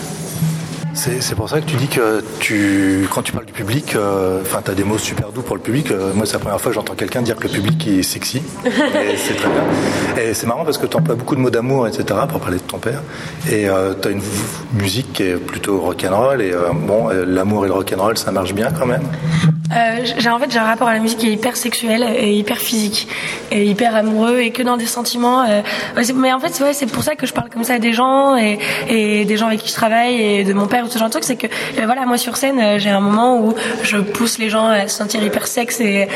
C'est 0.94 1.22
c'est 1.22 1.36
pour 1.36 1.50
ça 1.50 1.62
que 1.62 1.66
tu 1.66 1.78
dis 1.78 1.88
que 1.88 2.24
tu, 2.40 3.08
quand 3.14 3.22
tu 3.22 3.32
parles 3.32 3.46
du 3.46 3.54
public, 3.54 3.96
euh, 3.96 4.42
tu 4.44 4.72
as 4.72 4.76
des 4.76 4.84
mots 4.84 4.98
super 4.98 5.32
doux 5.32 5.42
pour 5.42 5.56
le 5.56 5.62
public. 5.62 5.90
Euh, 5.92 6.12
moi, 6.14 6.26
c'est 6.26 6.34
la 6.34 6.40
première 6.40 6.60
fois 6.60 6.72
que 6.72 6.76
j'entends 6.76 6.96
quelqu'un 6.96 7.22
dire 7.22 7.38
que 7.38 7.48
le 7.48 7.54
public 7.54 7.88
est 7.88 8.04
sexy. 8.04 8.42
Et 8.66 9.18
c'est 9.18 9.36
très 9.36 9.50
bien. 9.50 10.22
Et 10.22 10.34
c'est 10.34 10.48
marrant 10.48 10.66
parce 10.66 10.78
que 10.78 10.86
tu 10.86 10.98
emploies 10.98 11.16
beaucoup 11.16 11.36
de 11.36 11.42
mots 11.42 11.50
d'amour, 11.50 11.88
etc., 11.88 12.04
pour 12.30 12.40
parler 12.40 12.58
de 12.58 12.64
ton 12.64 12.78
père. 12.78 13.02
Et 13.50 13.68
tu 14.02 14.08
as 14.08 14.12
une 14.12 14.22
musique 14.74 15.14
qui 15.14 15.24
est 15.24 15.36
plutôt 15.38 15.80
rock'n'roll. 15.80 16.42
Et 16.42 16.52
euh, 16.52 16.70
bon, 16.74 17.10
euh, 17.10 17.26
l'amour 17.26 17.66
et 17.66 17.68
le 17.70 17.74
rock'n'roll, 17.74 18.18
ça 18.18 18.32
marche 18.32 18.54
bien 18.54 18.70
quand 18.72 18.86
même? 18.86 19.04
Euh, 19.72 20.06
j'ai 20.18 20.30
en 20.30 20.38
fait 20.38 20.52
j'ai 20.52 20.60
un 20.60 20.66
rapport 20.66 20.90
à 20.90 20.94
la 20.94 21.00
musique 21.00 21.20
qui 21.20 21.30
est 21.30 21.32
hyper 21.32 21.56
sexuel 21.56 22.06
et 22.18 22.34
hyper 22.34 22.58
physique 22.58 23.08
et 23.52 23.66
hyper 23.66 23.96
amoureux 23.96 24.40
et 24.40 24.52
que 24.52 24.64
dans 24.64 24.76
des 24.76 24.86
sentiments. 24.86 25.44
euh, 25.44 25.62
mais 26.16 26.34
en 26.34 26.40
fait 26.40 26.62
ouais, 26.62 26.74
c'est 26.74 26.88
pour 26.88 27.04
ça 27.04 27.16
que 27.16 27.26
je 27.26 27.32
parle 27.32 27.50
comme 27.50 27.64
ça 27.64 27.76
à 27.76 27.80
des 27.80 27.94
gens 27.94 28.36
et, 28.36 28.60
et 28.90 29.24
des 29.24 29.38
gens 29.38 29.48
avec 29.48 29.62
qui 29.62 29.70
je 29.70 29.74
travaille 29.74 30.22
et 30.22 30.44
de 30.44 30.52
mon 30.52 30.68
père 30.68 30.81
ou 30.84 30.90
ce 30.90 30.98
genre 30.98 31.08
de 31.08 31.12
truc. 31.12 31.24
C'est 31.24 31.36
que 31.36 31.48
euh, 31.48 31.86
voilà 31.86 32.06
moi 32.06 32.18
sur 32.18 32.38
scène 32.38 32.60
euh, 32.60 32.80
j'ai 32.80 32.90
un 32.90 33.00
moment 33.00 33.38
où 33.40 33.54
je 33.84 33.98
pousse 33.98 34.38
les 34.38 34.50
gens 34.50 34.68
à 34.68 34.88
se 34.88 34.98
sentir 34.98 35.24
hyper 35.24 35.48
sexe 35.48 35.80
et 35.80 36.08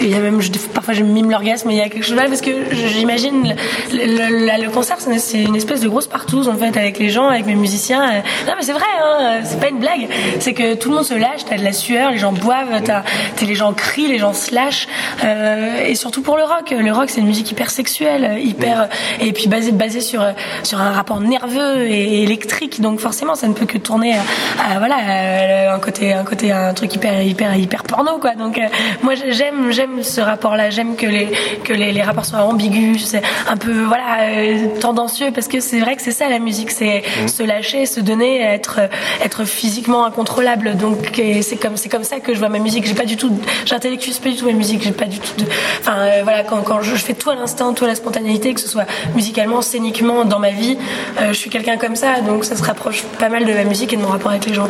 il 0.00 0.08
y 0.08 0.14
a 0.14 0.18
même 0.18 0.40
je- 0.40 0.50
parfois 0.74 0.94
je 0.94 1.02
mime 1.02 1.30
l'orgasme. 1.30 1.70
Il 1.70 1.76
y 1.76 1.80
a 1.80 1.88
quelque 1.88 2.04
chose 2.04 2.16
là 2.16 2.24
parce 2.28 2.40
que 2.40 2.50
j'imagine 2.72 3.54
le, 3.92 3.98
le- 3.98 4.46
le- 4.58 4.64
le 4.64 4.70
concert 4.70 4.96
c'est 5.00 5.42
une- 5.42 5.56
espèce 5.56 5.80
de 5.80 5.88
grosse 5.88 6.06
partouze 6.06 6.48
en 6.48 6.54
fait 6.56 6.76
avec 6.76 6.98
les 6.98 7.08
gens 7.10 7.28
avec 7.28 7.46
mes 7.46 7.54
musiciens. 7.56 8.02
euh. 8.02 8.20
Non 8.46 8.52
mais 8.56 8.62
c'est 8.62 8.72
vrai 8.72 8.84
hein, 9.02 9.40
c'est 9.44 9.58
pas 9.60 9.68
une 9.68 9.78
blague. 9.80 10.08
C'est 10.40 10.54
que 10.54 10.74
tout 10.74 10.88
le 10.90 10.96
monde 10.96 11.04
se 11.04 11.14
lâche. 11.14 11.44
T'as 11.48 11.56
de 11.58 11.64
la 11.64 11.72
sueur, 11.72 12.10
les 12.12 12.18
gens 12.18 12.32
boivent, 12.32 12.82
t'as, 12.84 13.02
t'as- 13.36 13.46
les 13.46 13.54
gens 13.54 13.72
crient, 13.72 14.08
les 14.08 14.18
gens 14.18 14.32
se 14.32 14.54
lâchent. 14.54 14.86
Euh, 15.24 15.84
et 15.86 15.94
surtout 15.94 16.22
pour 16.22 16.36
le 16.36 16.44
rock. 16.44 16.70
Le 16.70 16.92
rock, 16.92 17.10
c'est 17.10 17.20
une 17.20 17.26
musique 17.26 17.50
hyper 17.50 17.70
sexuelle, 17.70 18.38
hyper, 18.42 18.88
et 19.20 19.32
puis 19.32 19.48
basée, 19.48 19.72
basée 19.72 20.00
sur, 20.00 20.24
sur 20.62 20.80
un 20.80 20.90
rapport 20.92 21.20
nerveux 21.20 21.86
et 21.86 22.22
électrique. 22.22 22.80
Donc 22.80 23.00
forcément, 23.00 23.34
ça 23.34 23.47
ne 23.48 23.54
peut 23.54 23.66
que 23.66 23.78
tourner 23.78 24.14
à, 24.14 24.74
à, 24.74 24.78
voilà, 24.78 24.96
à 24.96 25.74
un 25.74 25.78
côté, 25.78 26.12
un 26.12 26.24
côté, 26.24 26.52
un 26.52 26.74
truc 26.74 26.94
hyper, 26.94 27.22
hyper, 27.22 27.56
hyper 27.56 27.82
porno, 27.82 28.18
quoi. 28.18 28.34
Donc, 28.34 28.58
euh, 28.58 28.66
moi, 29.02 29.14
j'aime, 29.14 29.70
j'aime 29.70 30.02
ce 30.02 30.20
rapport-là. 30.20 30.70
J'aime 30.70 30.96
que 30.96 31.06
les, 31.06 31.28
que 31.64 31.72
les, 31.72 31.92
les 31.92 32.02
rapports 32.02 32.24
soient 32.26 32.40
ambigus, 32.40 33.04
c'est 33.04 33.22
un 33.48 33.56
peu, 33.56 33.84
voilà, 33.84 34.22
euh, 34.22 34.66
tendancieux, 34.80 35.30
parce 35.34 35.48
que 35.48 35.60
c'est 35.60 35.80
vrai 35.80 35.96
que 35.96 36.02
c'est 36.02 36.12
ça 36.12 36.28
la 36.28 36.38
musique, 36.38 36.70
c'est 36.70 37.02
se 37.26 37.42
lâcher, 37.42 37.86
se 37.86 38.00
donner, 38.00 38.40
être, 38.40 38.80
être 39.24 39.44
physiquement 39.44 40.04
incontrôlable. 40.04 40.76
Donc, 40.76 41.20
c'est 41.42 41.56
comme, 41.56 41.76
c'est 41.76 41.88
comme 41.88 42.04
ça 42.04 42.20
que 42.20 42.34
je 42.34 42.38
vois 42.38 42.48
ma 42.48 42.58
musique. 42.58 42.86
J'ai 42.86 42.94
pas 42.94 43.06
du 43.06 43.16
tout, 43.16 43.30
j'intellectualise 43.66 44.18
pas 44.18 44.30
du 44.30 44.36
tout 44.36 44.46
ma 44.46 44.52
musique. 44.52 44.82
J'ai 44.82 44.92
pas 44.92 45.06
du 45.06 45.18
tout 45.18 45.32
de, 45.38 45.44
enfin, 45.80 45.96
euh, 45.98 46.20
voilà, 46.22 46.42
quand, 46.44 46.62
quand 46.62 46.82
je, 46.82 46.94
je 46.94 47.04
fais 47.04 47.14
tout 47.14 47.30
à 47.30 47.34
l'instant, 47.34 47.72
tout 47.72 47.84
à 47.84 47.88
la 47.88 47.94
spontanéité, 47.94 48.54
que 48.54 48.60
ce 48.60 48.68
soit 48.68 48.86
musicalement, 49.14 49.62
scéniquement, 49.62 50.24
dans 50.24 50.38
ma 50.38 50.50
vie, 50.50 50.76
euh, 51.20 51.28
je 51.28 51.34
suis 51.34 51.50
quelqu'un 51.50 51.76
comme 51.76 51.96
ça, 51.96 52.20
donc 52.20 52.44
ça 52.44 52.56
se 52.56 52.62
rapproche 52.62 53.02
pas 53.18 53.28
mal 53.28 53.37
de 53.46 53.52
ma 53.52 53.64
musique 53.64 53.92
et 53.92 53.96
de 53.96 54.02
mon 54.02 54.08
rapport 54.08 54.30
avec 54.30 54.46
les 54.46 54.54
gens. 54.54 54.68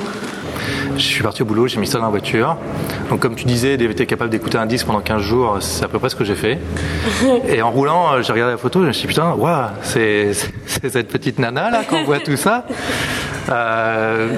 Je 0.96 1.02
suis 1.02 1.22
parti 1.22 1.42
au 1.42 1.44
boulot, 1.44 1.68
j'ai 1.68 1.78
mis 1.78 1.86
ça 1.86 1.98
dans 1.98 2.04
la 2.04 2.10
voiture. 2.10 2.56
Donc, 3.08 3.20
comme 3.20 3.36
tu 3.36 3.44
disais, 3.44 3.76
d'être 3.76 4.02
capable 4.04 4.30
d'écouter 4.30 4.58
un 4.58 4.66
disque 4.66 4.86
pendant 4.86 5.00
15 5.00 5.22
jours, 5.22 5.56
c'est 5.60 5.84
à 5.84 5.88
peu 5.88 5.98
près 6.00 6.08
ce 6.08 6.16
que 6.16 6.24
j'ai 6.24 6.34
fait. 6.34 6.58
Et 7.48 7.62
en 7.62 7.70
roulant, 7.70 8.12
euh, 8.14 8.22
j'ai 8.22 8.32
regardé 8.32 8.52
la 8.52 8.58
photo, 8.58 8.82
je 8.82 8.88
me 8.88 8.92
suis 8.92 9.02
dit, 9.02 9.08
putain, 9.14 9.32
waouh, 9.32 9.68
c'est 9.82 10.32
cette 10.66 11.08
petite 11.08 11.38
nana 11.38 11.70
là 11.70 11.84
qu'on 11.84 12.02
voit 12.04 12.18
tout 12.20 12.36
ça. 12.36 12.66
Euh, 13.50 14.28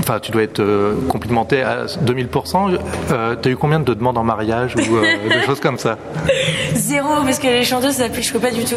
Enfin, 0.00 0.18
tu 0.20 0.30
dois 0.32 0.42
être 0.42 0.60
euh, 0.60 0.94
complimenté 1.08 1.62
à 1.62 1.86
2000%. 1.86 2.78
Euh, 3.12 3.36
T'as 3.40 3.50
eu 3.50 3.56
combien 3.56 3.80
de 3.80 3.94
demandes 3.94 4.16
en 4.18 4.24
mariage 4.24 4.74
ou 4.76 4.96
euh, 4.96 5.02
de 5.28 5.44
choses 5.44 5.60
comme 5.60 5.78
ça? 5.78 5.98
Zéro, 6.74 7.08
parce 7.24 7.38
que 7.38 7.46
les 7.46 7.64
chanteuses, 7.64 7.94
ça 7.94 8.08
piche 8.08 8.32
pas 8.38 8.50
du 8.50 8.64
tout. 8.64 8.76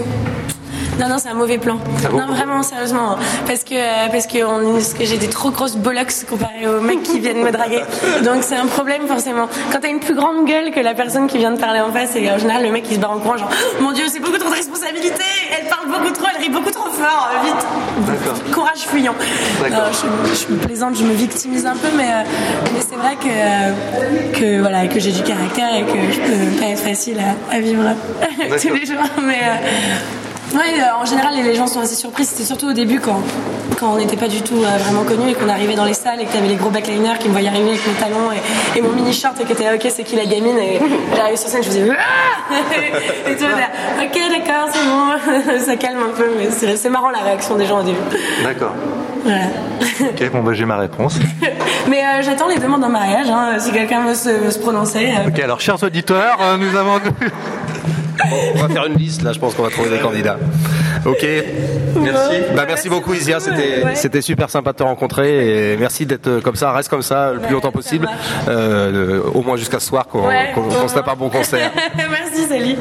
Non, 0.99 1.09
non, 1.09 1.17
c'est 1.17 1.29
un 1.29 1.33
mauvais 1.33 1.57
plan. 1.57 1.77
non, 2.11 2.27
vraiment, 2.27 2.61
sérieusement. 2.63 3.17
Parce 3.47 3.63
que, 3.63 3.73
euh, 3.75 4.07
parce 4.11 4.27
que, 4.27 4.43
on- 4.43 4.73
parce 4.73 4.93
que 4.93 5.05
j'ai 5.05 5.17
des 5.17 5.27
trop 5.27 5.49
grosses 5.51 5.75
bollocks 5.75 6.13
comparé 6.29 6.67
aux 6.67 6.81
mecs 6.81 7.03
qui 7.03 7.19
viennent 7.19 7.41
me 7.43 7.51
draguer. 7.51 7.81
Donc 8.23 8.37
c'est 8.41 8.55
un 8.55 8.67
problème, 8.67 9.07
forcément. 9.07 9.47
Quand 9.71 9.79
t'as 9.81 9.89
une 9.89 9.99
plus 9.99 10.15
grande 10.15 10.45
gueule 10.45 10.71
que 10.71 10.79
la 10.79 10.93
personne 10.93 11.27
qui 11.27 11.37
vient 11.39 11.51
de 11.51 11.59
parler 11.59 11.79
en 11.81 11.91
face, 11.91 12.15
et 12.15 12.29
en 12.31 12.37
général, 12.37 12.63
le 12.63 12.71
mec 12.71 12.85
il 12.89 12.95
se 12.95 12.99
barre 12.99 13.11
en 13.11 13.19
courant, 13.19 13.37
genre, 13.37 13.49
mon 13.81 13.91
dieu, 13.91 14.03
c'est 14.07 14.19
beaucoup 14.19 14.37
trop 14.37 14.49
de 14.49 14.55
responsabilité, 14.55 15.23
elle 15.59 15.67
parle 15.67 15.87
beaucoup 15.87 16.13
trop, 16.13 16.27
elle 16.35 16.41
rit 16.43 16.49
beaucoup 16.49 16.71
trop 16.71 16.89
fort, 16.89 17.29
euh, 17.33 17.45
vite. 17.45 18.53
Courage 18.53 18.79
fuyant. 18.87 19.15
Non, 19.71 19.77
je, 19.91 20.45
je 20.47 20.53
me 20.53 20.59
plaisante, 20.59 20.95
je 20.95 21.03
me 21.03 21.13
victimise 21.13 21.65
un 21.65 21.75
peu, 21.75 21.87
mais, 21.97 22.03
euh, 22.03 22.23
mais 22.73 22.79
c'est 22.87 22.95
vrai 22.95 23.15
que, 23.15 23.27
euh, 23.27 24.31
que, 24.33 24.59
voilà, 24.61 24.87
que 24.87 24.99
j'ai 24.99 25.11
du 25.11 25.23
caractère 25.23 25.75
et 25.75 25.83
que 25.83 26.11
je 26.11 26.19
peux 26.19 26.59
pas 26.61 26.67
être 26.67 26.79
facile 26.79 27.17
à, 27.19 27.55
à 27.55 27.59
vivre 27.59 27.83
tous 28.61 28.73
les 28.73 28.85
jours. 28.85 28.97
Mais, 29.21 29.39
ouais, 30.53 30.79
euh, 30.79 31.01
en 31.01 31.05
général, 31.05 31.33
les 31.35 31.55
gens 31.55 31.67
sont 31.67 31.79
assez 31.81 31.95
surpris. 31.95 32.25
C'était 32.25 32.43
surtout 32.43 32.69
au 32.69 32.73
début 32.73 32.99
quand, 32.99 33.21
quand 33.79 33.93
on 33.93 33.97
n'était 33.97 34.17
pas 34.17 34.27
du 34.27 34.41
tout 34.41 34.55
euh, 34.63 34.77
vraiment 34.77 35.03
connus 35.03 35.31
et 35.31 35.33
qu'on 35.33 35.49
arrivait 35.49 35.75
dans 35.75 35.85
les 35.85 35.93
salles 35.93 36.21
et 36.21 36.25
que 36.25 36.31
t'avais 36.33 36.47
les 36.47 36.55
gros 36.55 36.69
backliners 36.69 37.17
qui 37.19 37.27
me 37.27 37.33
voyaient 37.33 37.49
arriver 37.49 37.69
avec 37.71 37.87
mon 37.87 37.93
talon 37.93 38.31
et, 38.31 38.77
et 38.77 38.81
mon 38.81 38.89
mini 38.91 39.13
short 39.13 39.39
et 39.41 39.45
qui 39.45 39.51
étaient 39.53 39.73
ok, 39.73 39.87
c'est 39.89 40.03
qui 40.03 40.15
la 40.15 40.25
gamine 40.25 40.57
Et 40.57 40.79
j'arrivais 41.15 41.37
sur 41.37 41.49
scène, 41.49 41.63
je 41.63 41.67
faisais 41.69 41.87
Ah 41.91 42.53
et 43.29 43.35
tout, 43.35 43.43
là, 43.43 43.69
ok, 44.03 44.19
d'accord, 44.29 44.69
c'est 44.71 44.85
bon, 44.85 45.59
ça 45.65 45.75
calme 45.75 45.99
un 46.03 46.15
peu, 46.15 46.27
mais 46.37 46.49
c'est 46.51 46.77
c'est 46.77 46.89
marrant 46.89 47.09
la 47.09 47.19
réaction 47.19 47.55
des 47.55 47.65
gens 47.65 47.79
au 47.79 47.83
début. 47.83 47.97
D'accord. 48.43 48.73
Voilà. 49.23 49.45
Ok, 50.01 50.31
bon, 50.31 50.43
bah, 50.43 50.51
j'ai 50.53 50.65
ma 50.65 50.77
réponse. 50.77 51.17
Mais 51.89 51.99
euh, 52.01 52.21
j'attends 52.21 52.47
les 52.49 52.57
demandes 52.57 52.83
en 52.83 52.89
mariage, 52.89 53.27
hein, 53.29 53.57
si 53.57 53.71
quelqu'un 53.71 54.05
veut 54.05 54.15
se, 54.15 54.29
veut 54.29 54.51
se 54.51 54.59
prononcer. 54.59 55.11
euh. 55.17 55.29
Ok, 55.29 55.39
alors, 55.39 55.61
chers 55.61 55.81
auditeurs, 55.81 56.37
euh, 56.41 56.57
nous 56.57 56.75
avons. 56.77 56.99
On 58.55 58.59
va 58.59 58.69
faire 58.69 58.85
une 58.85 58.95
liste, 58.97 59.21
là, 59.23 59.33
je 59.33 59.39
pense 59.39 59.53
qu'on 59.55 59.63
va 59.63 59.69
trouver 59.69 59.89
des 59.89 59.99
candidats. 59.99 60.37
Ok, 61.05 61.25
merci. 61.95 62.35
Bah, 62.55 62.63
merci 62.67 62.89
beaucoup, 62.89 63.13
Isia, 63.13 63.39
c'était 63.39 63.83
Ouais. 63.83 63.95
c'était 63.95 64.21
super 64.21 64.49
sympa 64.49 64.71
de 64.71 64.77
te 64.77 64.83
rencontrer 64.83 65.73
et 65.73 65.77
merci 65.77 66.05
d'être 66.05 66.27
euh, 66.27 66.41
comme 66.41 66.55
ça, 66.55 66.71
reste 66.71 66.89
comme 66.89 67.01
ça 67.01 67.31
le 67.33 67.39
plus 67.39 67.53
longtemps 67.53 67.71
possible, 67.71 68.07
euh, 68.47 69.21
au 69.33 69.41
moins 69.41 69.57
jusqu'à 69.57 69.79
ce 69.79 69.87
soir 69.87 70.07
qu'on 70.07 70.27
Ouais, 70.27 70.51
qu'on- 70.53 70.61
qu'on 70.63 70.87
se 70.87 70.93
tape 70.95 71.07
un 71.09 71.15
bon 71.15 71.29
concert. 71.29 71.71
Merci, 71.95 72.47
salut. 72.47 72.75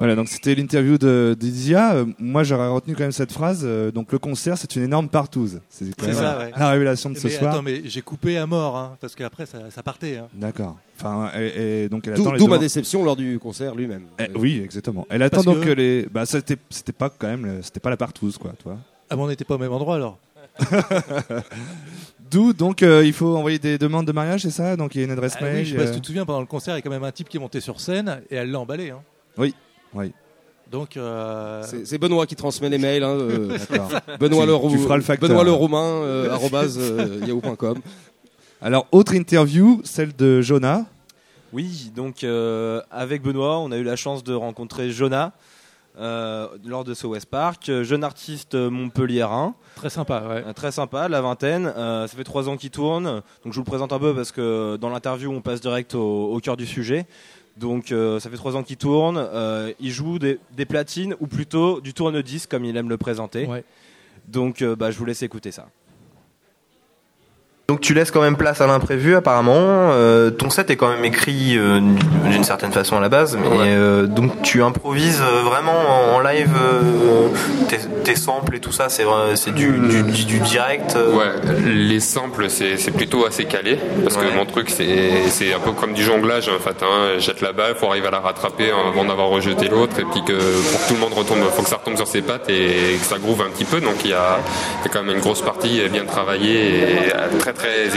Voilà, 0.00 0.16
donc 0.16 0.28
c'était 0.28 0.54
l'interview 0.54 0.98
de 0.98 1.36
d'Isia. 1.38 1.92
Euh, 1.94 2.06
moi, 2.18 2.42
j'aurais 2.42 2.68
retenu 2.68 2.94
quand 2.96 3.02
même 3.04 3.12
cette 3.12 3.30
phrase. 3.32 3.60
euh, 3.64 3.90
donc 3.92 4.10
le 4.12 4.18
concert, 4.18 4.56
c'est 4.58 4.74
une 4.74 4.82
énorme 4.82 5.08
partouze. 5.08 5.60
C'est 5.68 5.84
quand 5.84 5.92
C'est 6.00 6.06
même 6.08 6.16
ça, 6.16 6.38
ouais. 6.38 6.50
la 6.58 6.70
révélation 6.70 7.10
de 7.10 7.18
ce 7.18 7.26
Mais 7.28 7.32
soir. 7.34 7.52
Attends, 7.52 7.62
mais 7.62 7.82
j'ai 7.84 8.00
coupé 8.00 8.38
à 8.38 8.46
mort, 8.46 8.76
hein, 8.78 8.96
parce 9.00 9.14
qu'après, 9.14 9.44
ça, 9.46 9.58
ça 9.70 9.82
partait. 9.82 10.16
hein. 10.16 10.28
D'accord. 10.34 10.76
Enfin, 10.98 11.30
et, 11.38 11.84
et 11.84 11.88
donc 11.90 12.06
elle 12.08 12.14
D'où 12.14 12.22
attend 12.22 12.32
les 12.32 12.38
d'où 12.38 12.44
ma 12.46 12.48
demandes- 12.56 12.60
déception 12.62 13.04
lors 13.04 13.14
du 13.16 13.38
concert 13.38 13.74
lui-même. 13.74 14.04
Eh, 14.18 14.24
oui, 14.36 14.60
exactement. 14.64 15.06
Elle 15.10 15.22
attend 15.22 15.44
Parce 15.44 15.46
donc 15.46 15.60
que- 15.60 15.68
que 15.68 15.72
les. 15.74 16.06
Bah, 16.10 16.24
c'était 16.26 16.56
c'était 16.70 16.92
pas 16.92 17.10
quand 17.10 17.28
même, 17.28 17.44
le- 17.44 17.62
c'était 17.62 17.80
pas 17.80 17.90
la 17.90 17.96
partouze, 17.98 18.38
quoi, 18.38 18.52
toi. 18.58 18.78
Ah, 19.10 19.16
mais 19.16 19.22
on 19.22 19.28
n'était 19.28 19.44
pas 19.44 19.54
au 19.56 19.58
même 19.58 19.72
endroit 19.72 19.96
alors. 19.96 20.18
D'où 22.30 22.52
donc 22.52 22.82
euh, 22.82 23.04
il 23.04 23.12
faut 23.12 23.36
envoyer 23.36 23.58
des 23.58 23.76
demandes 23.76 24.06
de 24.06 24.12
mariage, 24.12 24.42
c'est 24.42 24.50
ça? 24.50 24.76
Donc 24.76 24.94
il 24.94 24.98
y 24.98 25.00
a 25.02 25.04
une 25.04 25.10
adresse 25.10 25.34
Ah 25.38 25.44
mail. 25.44 25.56
oui, 25.56 25.64
je 25.64 25.70
sais 25.72 25.76
pas 25.76 25.84
si 25.86 25.90
euh, 25.90 25.94
tu 25.94 26.00
te 26.00 26.06
souviens, 26.06 26.24
pendant 26.24 26.40
le 26.40 26.46
concert, 26.46 26.74
il 26.74 26.78
y 26.78 26.80
a 26.80 26.82
quand 26.82 26.90
même 26.90 27.04
un 27.04 27.12
type 27.12 27.28
qui 27.28 27.36
est 27.36 27.40
monté 27.40 27.60
sur 27.60 27.80
scène 27.80 28.22
et 28.30 28.36
elle 28.36 28.50
l'a 28.50 28.60
emballé. 28.60 28.90
hein. 28.90 29.00
Oui, 29.36 29.54
oui. 29.94 30.12
Donc, 30.70 30.96
euh, 30.96 31.64
C'est 31.84 31.98
Benoît 31.98 32.26
qui 32.26 32.36
transmet 32.36 32.68
les 32.68 32.78
mails. 32.78 33.02
Hein, 33.02 33.18
euh. 33.18 33.58
Benoît 34.20 34.46
le, 34.46 34.70
tu 34.70 34.78
feras 34.78 34.96
le 34.96 35.02
facteur. 35.02 35.28
Benoît 35.28 35.42
le 35.42 35.50
Romain, 35.52 35.84
euh, 35.84 36.30
arrobase, 36.30 36.78
yahoo.com. 37.26 37.78
Alors, 38.62 38.86
autre 38.92 39.14
interview, 39.14 39.80
celle 39.84 40.14
de 40.14 40.40
Jonah. 40.42 40.86
Oui, 41.52 41.90
donc 41.96 42.22
euh, 42.22 42.80
avec 42.92 43.22
Benoît, 43.22 43.58
on 43.58 43.72
a 43.72 43.76
eu 43.76 43.82
la 43.82 43.96
chance 43.96 44.22
de 44.22 44.32
rencontrer 44.34 44.90
Jonah 44.90 45.32
euh, 45.98 46.46
lors 46.64 46.84
de 46.84 46.94
ce 46.94 47.08
West 47.08 47.26
Park, 47.26 47.70
jeune 47.82 48.04
artiste 48.04 48.54
montpelliérain. 48.54 49.54
Très 49.74 49.90
sympa, 49.90 50.22
ouais. 50.28 50.54
Très 50.54 50.70
sympa, 50.70 51.08
la 51.08 51.20
vingtaine. 51.20 51.72
Euh, 51.76 52.06
ça 52.06 52.16
fait 52.16 52.22
trois 52.22 52.48
ans 52.48 52.56
qu'il 52.56 52.70
tourne. 52.70 53.04
Donc 53.04 53.52
je 53.52 53.54
vous 53.54 53.62
le 53.62 53.64
présente 53.64 53.92
un 53.92 53.98
peu 53.98 54.14
parce 54.14 54.30
que 54.30 54.76
dans 54.76 54.90
l'interview, 54.90 55.32
on 55.32 55.40
passe 55.40 55.60
direct 55.60 55.96
au, 55.96 56.32
au 56.32 56.38
cœur 56.38 56.56
du 56.56 56.66
sujet. 56.66 57.06
Donc 57.60 57.92
euh, 57.92 58.18
ça 58.20 58.30
fait 58.30 58.36
trois 58.36 58.56
ans 58.56 58.62
qu'il 58.62 58.78
tourne. 58.78 59.18
Euh, 59.18 59.72
il 59.80 59.90
joue 59.90 60.18
des, 60.18 60.38
des 60.56 60.64
platines 60.64 61.14
ou 61.20 61.26
plutôt 61.26 61.82
du 61.82 61.92
tourne-disque 61.92 62.50
comme 62.50 62.64
il 62.64 62.74
aime 62.76 62.88
le 62.88 62.96
présenter. 62.96 63.46
Ouais. 63.46 63.64
Donc 64.26 64.62
euh, 64.62 64.74
bah, 64.74 64.90
je 64.90 64.96
vous 64.98 65.04
laisse 65.04 65.22
écouter 65.22 65.52
ça. 65.52 65.68
Donc 67.70 67.80
tu 67.80 67.94
laisses 67.94 68.10
quand 68.10 68.20
même 68.20 68.34
place 68.36 68.60
à 68.60 68.66
l'imprévu 68.66 69.14
apparemment. 69.14 69.54
Euh, 69.92 70.30
ton 70.30 70.50
set 70.50 70.70
est 70.70 70.76
quand 70.76 70.88
même 70.88 71.04
écrit 71.04 71.56
euh, 71.56 71.78
d'une 72.28 72.42
certaine 72.42 72.72
façon 72.72 72.96
à 72.96 73.00
la 73.00 73.08
base, 73.08 73.36
mais 73.40 73.46
euh, 73.68 74.08
donc 74.08 74.42
tu 74.42 74.60
improvises 74.60 75.22
vraiment 75.44 75.70
en, 75.70 76.16
en 76.16 76.20
live 76.20 76.50
tes, 77.68 77.78
tes 78.02 78.16
samples 78.16 78.56
et 78.56 78.58
tout 78.58 78.72
ça, 78.72 78.88
c'est 78.88 79.04
c'est 79.36 79.54
du, 79.54 79.70
du, 79.70 80.02
du- 80.02 80.24
du 80.24 80.38
direct. 80.40 80.96
Ouais, 80.96 81.30
les 81.64 82.00
samples 82.00 82.50
c'est 82.50 82.90
plutôt 82.90 83.24
assez 83.24 83.44
calé 83.44 83.78
parce 84.02 84.16
que 84.16 84.34
mon 84.36 84.46
truc 84.46 84.68
c'est 84.68 85.54
un 85.54 85.60
peu 85.60 85.70
comme 85.70 85.92
du 85.92 86.02
jonglage 86.02 86.48
en 86.48 86.58
fait. 86.58 86.82
Hein. 86.82 87.18
Jette 87.20 87.40
la 87.40 87.52
balle, 87.52 87.76
faut 87.76 87.86
arriver 87.86 88.08
à 88.08 88.10
la 88.10 88.18
rattraper 88.18 88.72
avant 88.72 89.04
d'avoir 89.04 89.28
rejeté 89.28 89.68
l'autre 89.68 89.96
et 90.00 90.04
puis 90.10 90.24
que 90.24 90.32
pour 90.32 90.80
que 90.82 90.88
tout 90.88 90.94
le 90.94 91.00
monde 91.00 91.14
retombe, 91.14 91.38
faut 91.54 91.62
que 91.62 91.68
ça 91.68 91.76
retombe 91.76 91.94
sur 91.96 92.08
ses 92.08 92.22
pattes 92.22 92.50
et 92.50 92.96
que 92.98 93.04
ça 93.06 93.18
groove 93.18 93.42
un 93.42 93.50
petit 93.50 93.64
peu. 93.64 93.80
Donc 93.80 93.94
il 94.04 94.10
y 94.10 94.14
a, 94.14 94.38
y 94.84 94.88
a 94.88 94.90
quand 94.92 95.04
même 95.04 95.14
une 95.14 95.22
grosse 95.22 95.42
partie 95.42 95.80
bien 95.92 96.04
travaillée 96.04 96.70
et 96.80 96.96
euh, 97.14 97.38
très 97.38 97.52
très. 97.60 97.90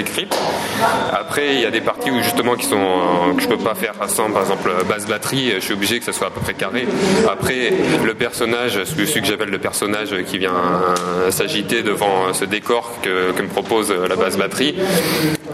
Après 1.11 1.55
il 1.55 1.61
y 1.61 1.65
a 1.65 1.71
des 1.71 1.81
parties 1.81 2.11
où 2.11 2.21
justement 2.21 2.55
qui 2.55 2.65
sont 2.65 2.77
euh, 2.77 3.33
que 3.35 3.41
je 3.41 3.47
peux 3.47 3.57
pas 3.57 3.75
faire 3.75 3.93
sans 4.07 4.29
par 4.31 4.41
exemple 4.41 4.71
basse 4.87 5.05
batterie, 5.07 5.53
je 5.55 5.59
suis 5.59 5.73
obligé 5.73 5.99
que 5.99 6.05
ça 6.05 6.13
soit 6.13 6.27
à 6.27 6.29
peu 6.29 6.41
près 6.41 6.53
carré. 6.53 6.85
Après 7.29 7.73
le 8.03 8.13
personnage, 8.13 8.83
celui 8.83 9.21
que 9.21 9.27
j'appelle 9.27 9.49
le 9.49 9.59
personnage 9.59 10.15
qui 10.25 10.37
vient 10.37 10.53
euh, 10.53 11.31
s'agiter 11.31 11.83
devant 11.83 12.33
ce 12.33 12.45
décor 12.45 12.99
que, 13.01 13.31
me 13.41 13.47
propose 13.47 13.91
la 13.91 14.15
basse 14.15 14.37
batterie. 14.37 14.75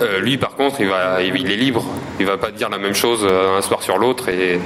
Euh, 0.02 0.20
lui, 0.20 0.38
par 0.38 0.52
contre, 0.52 0.80
il, 0.80 0.88
va, 0.88 1.22
il, 1.22 1.52
est 1.52 1.56
libre. 1.56 1.84
Il 2.20 2.26
va 2.26 2.38
pas 2.38 2.52
dire 2.52 2.70
la 2.70 2.78
même 2.78 2.94
chose 2.94 3.22
euh, 3.24 3.58
un 3.58 3.62
soir 3.62 3.82
sur 3.82 3.98
l'autre. 3.98 4.30
Et, 4.30 4.60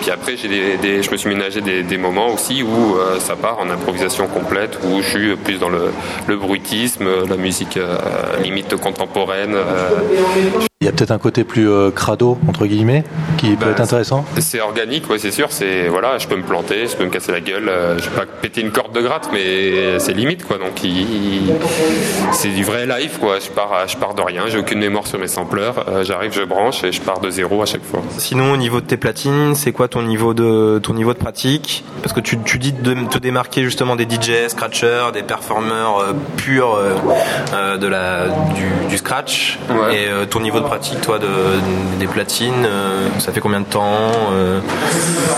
puis 0.00 0.10
après, 0.10 0.36
j'ai 0.36 0.48
des, 0.48 1.02
je 1.02 1.10
me 1.10 1.16
suis 1.16 1.28
ménagé 1.28 1.60
des, 1.60 1.98
moments 1.98 2.28
aussi 2.28 2.62
où 2.62 2.96
euh, 2.96 3.18
ça 3.20 3.36
part 3.36 3.60
en 3.60 3.70
improvisation 3.70 4.26
complète, 4.26 4.78
où 4.84 5.00
je 5.00 5.08
suis 5.08 5.36
plus 5.36 5.58
dans 5.58 5.68
le, 5.68 5.90
le 6.26 6.36
bruitisme, 6.36 7.06
la 7.28 7.36
musique 7.36 7.76
euh, 7.76 7.96
limite 8.42 8.73
contemporaine. 8.78 9.56
Il 10.84 10.88
y 10.88 10.90
a 10.90 10.92
peut-être 10.92 11.12
un 11.12 11.18
côté 11.18 11.44
plus 11.44 11.66
euh, 11.66 11.90
crado, 11.90 12.36
entre 12.46 12.66
guillemets, 12.66 13.04
qui 13.38 13.56
peut 13.56 13.64
Bah, 13.64 13.70
être 13.70 13.80
intéressant. 13.80 14.26
C'est 14.38 14.60
organique, 14.60 15.08
ouais, 15.08 15.18
c'est 15.18 15.30
sûr. 15.30 15.46
C'est 15.48 15.88
voilà, 15.88 16.18
je 16.18 16.28
peux 16.28 16.36
me 16.36 16.42
planter, 16.42 16.86
je 16.88 16.94
peux 16.94 17.04
me 17.06 17.08
casser 17.08 17.32
la 17.32 17.40
gueule. 17.40 17.70
euh, 17.70 17.96
je 17.96 18.02
vais 18.10 18.14
pas 18.16 18.26
péter 18.26 18.60
une 18.60 18.70
corde 18.70 18.92
de 18.94 19.00
gratte, 19.00 19.30
mais 19.32 19.98
c'est 19.98 20.12
limite 20.12 20.44
quoi. 20.46 20.58
Donc 20.58 20.84
il- 20.84 21.00
il- 21.46 21.54
c'est 22.32 22.48
du 22.50 22.64
vrai 22.64 22.84
live 22.84 23.12
quoi. 23.18 23.38
Je 23.38 23.48
pars, 23.48 23.88
je 23.88 23.96
pars 23.96 24.12
de 24.12 24.20
rien. 24.20 24.42
J'ai 24.48 24.58
aucune 24.58 24.78
mémoire 24.78 25.06
sur 25.06 25.18
mes 25.18 25.26
sampleurs. 25.26 25.86
euh, 25.88 26.04
J'arrive, 26.04 26.32
je 26.34 26.42
branche 26.42 26.84
et 26.84 26.92
je 26.92 27.00
pars 27.00 27.18
de 27.18 27.30
zéro 27.30 27.62
à 27.62 27.64
chaque 27.64 27.82
fois. 27.84 28.02
Sinon, 28.18 28.52
au 28.52 28.58
niveau 28.58 28.82
de 28.82 28.86
tes 28.86 28.98
platines, 28.98 29.54
c'est 29.54 29.72
quoi 29.72 29.88
ton 29.88 30.02
niveau 30.02 30.34
de 30.34 30.80
ton 30.82 30.92
niveau 30.92 31.14
de 31.14 31.18
pratique? 31.18 31.82
Parce 32.02 32.12
que 32.12 32.20
tu, 32.20 32.38
tu 32.44 32.58
dis 32.58 32.72
de 32.72 32.92
te 33.10 33.16
démarquer 33.16 33.62
justement 33.62 33.96
des 33.96 34.04
DJ, 34.04 34.48
scratchers, 34.48 35.12
des 35.14 35.22
performeurs 35.22 35.98
euh, 36.00 36.12
purs 36.36 36.78
de 37.80 37.86
la 37.86 38.26
du, 38.54 38.88
du 38.90 38.98
scratch. 38.98 39.58
Et 39.90 40.08
euh, 40.08 40.26
ton 40.26 40.40
niveau 40.40 40.58
de 40.60 40.64
pratique, 40.64 40.73
toi, 40.78 41.18
de, 41.18 41.28
des 41.98 42.06
platines, 42.06 42.64
euh, 42.66 43.08
ça 43.18 43.32
fait 43.32 43.40
combien 43.40 43.60
de 43.60 43.66
temps 43.66 44.10
euh 44.32 44.60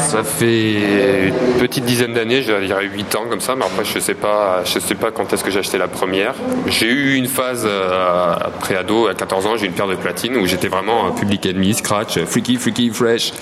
Ça 0.00 0.24
fait 0.24 1.28
une 1.28 1.58
petite 1.58 1.84
dizaine 1.84 2.12
d'années, 2.14 2.42
je 2.42 2.52
dirais 2.64 2.84
8 2.84 3.14
ans 3.16 3.24
comme 3.28 3.40
ça, 3.40 3.54
mais 3.56 3.64
après 3.64 3.84
je 3.84 3.98
sais 3.98 4.14
pas, 4.14 4.62
je 4.64 4.78
sais 4.78 4.94
pas 4.94 5.10
quand 5.10 5.32
est-ce 5.32 5.44
que 5.44 5.50
j'ai 5.50 5.58
acheté 5.58 5.78
la 5.78 5.88
première. 5.88 6.34
J'ai 6.66 6.86
eu 6.86 7.14
une 7.14 7.26
phase 7.26 7.64
euh, 7.66 8.34
après 8.34 8.76
ado, 8.76 9.08
à 9.08 9.14
14 9.14 9.46
ans, 9.46 9.56
j'ai 9.56 9.66
eu 9.66 9.68
une 9.68 9.74
paire 9.74 9.88
de 9.88 9.94
platines 9.94 10.36
où 10.36 10.46
j'étais 10.46 10.68
vraiment 10.68 11.10
public 11.12 11.44
enemy, 11.46 11.74
scratch, 11.74 12.18
freaky, 12.24 12.56
freaky, 12.56 12.90
fresh. 12.90 13.32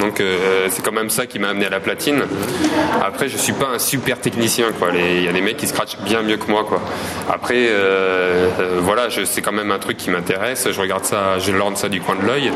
Donc 0.00 0.22
c'est 0.68 0.82
quand 0.82 0.92
même 0.92 1.10
ça 1.10 1.26
qui 1.26 1.38
m'a 1.38 1.48
amené 1.48 1.66
à 1.66 1.70
la 1.70 1.80
platine. 1.80 2.22
Après, 3.02 3.28
je 3.28 3.36
suis 3.36 3.52
pas 3.52 3.68
un 3.74 3.78
super 3.78 4.20
technicien, 4.20 4.66
Il 4.94 5.24
y 5.24 5.28
a 5.28 5.32
des 5.32 5.40
mecs 5.40 5.56
qui 5.56 5.66
scratchent 5.66 5.98
bien 6.04 6.22
mieux 6.22 6.36
que 6.36 6.50
moi. 6.50 6.66
Après, 7.30 7.68
voilà, 8.80 9.08
c'est 9.24 9.42
quand 9.42 9.52
même 9.52 9.70
un 9.70 9.78
truc 9.78 9.96
qui 9.96 10.10
m'intéresse. 10.10 10.68
Je 10.70 10.80
regarde 10.80 11.04
ça, 11.04 11.27
je 11.38 11.52
lorne 11.52 11.76
ça 11.76 11.88
du 11.88 12.00
coin 12.00 12.16
de 12.16 12.26
l'œil, 12.26 12.50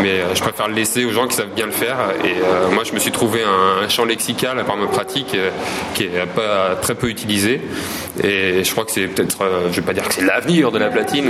mais 0.00 0.20
euh, 0.20 0.34
je 0.34 0.42
préfère 0.42 0.68
le 0.68 0.74
laisser 0.74 1.04
aux 1.04 1.12
gens 1.12 1.26
qui 1.26 1.36
savent 1.36 1.54
bien 1.54 1.66
le 1.66 1.72
faire. 1.72 1.96
Et 2.24 2.28
euh, 2.28 2.70
moi, 2.70 2.84
je 2.84 2.92
me 2.92 2.98
suis 2.98 3.12
trouvé 3.12 3.40
un, 3.42 3.88
champ 3.88 4.04
lexical 4.04 4.62
par 4.64 4.76
ma 4.76 4.86
pratique 4.86 5.34
euh, 5.34 5.50
qui 5.94 6.04
est 6.04 6.26
pas 6.34 6.76
très 6.76 6.94
peu 6.94 7.08
utilisé. 7.08 7.60
Et 8.22 8.64
je 8.64 8.70
crois 8.72 8.84
que 8.84 8.90
c'est 8.90 9.06
peut-être, 9.06 9.42
euh, 9.42 9.68
je 9.70 9.80
vais 9.80 9.86
pas 9.86 9.92
dire 9.92 10.06
que 10.08 10.14
c'est 10.14 10.24
l'avenir 10.24 10.72
de 10.72 10.78
la 10.78 10.88
platine, 10.88 11.26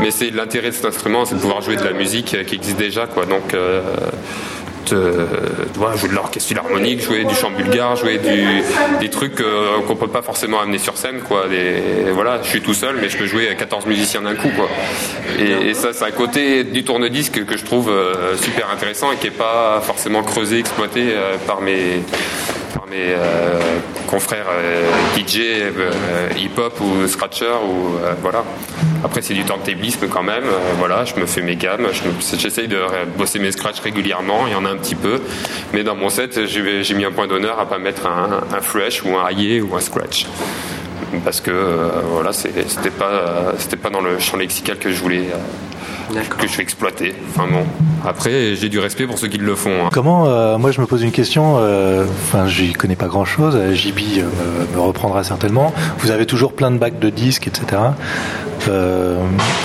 mais 0.00 0.10
c'est 0.10 0.30
l'intérêt 0.30 0.70
de 0.70 0.74
cet 0.74 0.84
instrument, 0.84 1.24
c'est 1.24 1.34
de 1.34 1.40
pouvoir 1.40 1.62
jouer 1.62 1.76
de 1.76 1.84
la 1.84 1.92
musique 1.92 2.34
euh, 2.34 2.44
qui 2.44 2.54
existe 2.54 2.78
déjà, 2.78 3.06
quoi. 3.06 3.26
Donc 3.26 3.54
euh, 4.92 5.26
jouer 5.96 6.08
de 6.08 6.14
l'orchestre 6.14 6.48
philharmonique, 6.48 7.02
jouer 7.02 7.24
du 7.24 7.34
chant 7.34 7.50
bulgare, 7.50 7.96
jouer 7.96 8.18
des 9.00 9.08
trucs 9.10 9.40
euh, 9.40 9.80
qu'on 9.86 9.96
peut 9.96 10.08
pas 10.08 10.22
forcément 10.22 10.60
amener 10.60 10.78
sur 10.78 10.96
scène, 10.96 11.20
quoi. 11.20 11.44
Voilà, 12.12 12.40
je 12.42 12.48
suis 12.48 12.60
tout 12.60 12.74
seul, 12.74 12.96
mais 13.00 13.08
je 13.08 13.16
peux 13.16 13.26
jouer 13.26 13.48
à 13.48 13.54
14 13.54 13.86
musiciens 13.86 14.22
d'un 14.22 14.34
coup, 14.34 14.50
quoi. 14.56 14.68
Et, 15.38 15.74
ça, 15.74 15.92
c'est 15.92 16.04
un 16.04 16.10
côté 16.10 16.64
du 16.64 16.84
tourne-disque 16.84 17.44
que 17.44 17.56
je 17.56 17.64
trouve 17.64 17.88
euh, 17.90 18.36
super 18.36 18.70
intéressant 18.70 19.12
et 19.12 19.16
qui 19.16 19.28
est 19.28 19.30
pas 19.30 19.80
forcément 19.82 20.22
creusé, 20.22 20.58
exploité 20.58 21.14
par 21.46 21.60
mes 21.60 22.02
par 22.74 22.86
mes 22.86 23.14
confrères 24.08 24.46
euh, 24.50 24.82
DJ, 25.16 25.38
euh, 25.60 25.90
hip-hop 26.36 26.80
ou 26.80 27.06
scratcher 27.06 27.44
ou 27.44 27.96
euh, 28.02 28.14
voilà. 28.22 28.42
Après 29.04 29.22
c'est 29.22 29.34
du 29.34 29.44
turntablisme 29.44 30.08
quand 30.08 30.22
même. 30.24 30.44
voilà, 30.78 31.04
je 31.04 31.14
me 31.20 31.26
fais 31.26 31.42
mes 31.42 31.54
gammes, 31.54 31.86
je 31.92 32.02
me- 32.08 32.38
j'essaye 32.40 32.66
de 32.66 32.78
bosser 33.16 33.38
mes 33.38 33.52
scratchs 33.52 33.80
régulièrement. 33.80 34.46
Il 34.46 34.52
y 34.52 34.56
en 34.56 34.64
a 34.64 34.70
un 34.70 34.76
petit 34.76 34.96
peu, 34.96 35.20
mais 35.72 35.84
dans 35.84 35.94
mon 35.94 36.08
set 36.08 36.46
j'ai 36.46 36.94
mis 36.94 37.04
un 37.04 37.12
point 37.12 37.28
d'honneur 37.28 37.60
à 37.60 37.68
pas 37.68 37.78
mettre 37.78 38.06
un, 38.06 38.60
fresh 38.60 39.04
ou 39.04 39.16
un 39.16 39.30
high 39.30 39.62
ou 39.62 39.76
un 39.76 39.80
scratch 39.80 40.26
parce 41.24 41.40
que 41.40 41.52
voilà 42.12 42.32
c'était 42.32 42.90
pas 42.90 43.54
pas 43.82 43.90
dans 43.90 44.00
le 44.00 44.18
champ 44.18 44.36
lexical 44.36 44.78
que 44.78 44.90
je 44.90 45.00
voulais 45.00 45.24
que 46.08 46.46
je 46.48 46.56
vais 46.56 46.62
exploiter. 46.62 47.14
Enfin 47.30 47.46
bon. 47.50 47.64
Après 48.08 48.54
j'ai 48.54 48.68
du 48.68 48.78
respect 48.78 49.06
pour 49.06 49.18
ceux 49.18 49.28
qui 49.28 49.38
le 49.38 49.54
font. 49.54 49.86
hein. 49.86 49.90
Comment, 49.92 50.26
euh, 50.28 50.58
moi 50.58 50.70
je 50.70 50.80
me 50.80 50.86
pose 50.86 51.02
une 51.02 51.10
question, 51.12 51.56
euh, 51.58 52.04
enfin 52.24 52.46
j'y 52.46 52.72
connais 52.72 52.96
pas 52.96 53.06
grand 53.06 53.24
chose, 53.24 53.58
JB 53.74 53.98
euh, 54.18 54.22
me, 54.70 54.76
me 54.76 54.80
reprendra 54.80 55.24
certainement. 55.24 55.72
Vous 55.98 56.10
avez 56.10 56.26
toujours 56.26 56.52
plein 56.52 56.70
de 56.70 56.78
bacs 56.78 56.98
de 56.98 57.10
disques, 57.10 57.46
etc. 57.48 57.82
Euh, 58.68 59.16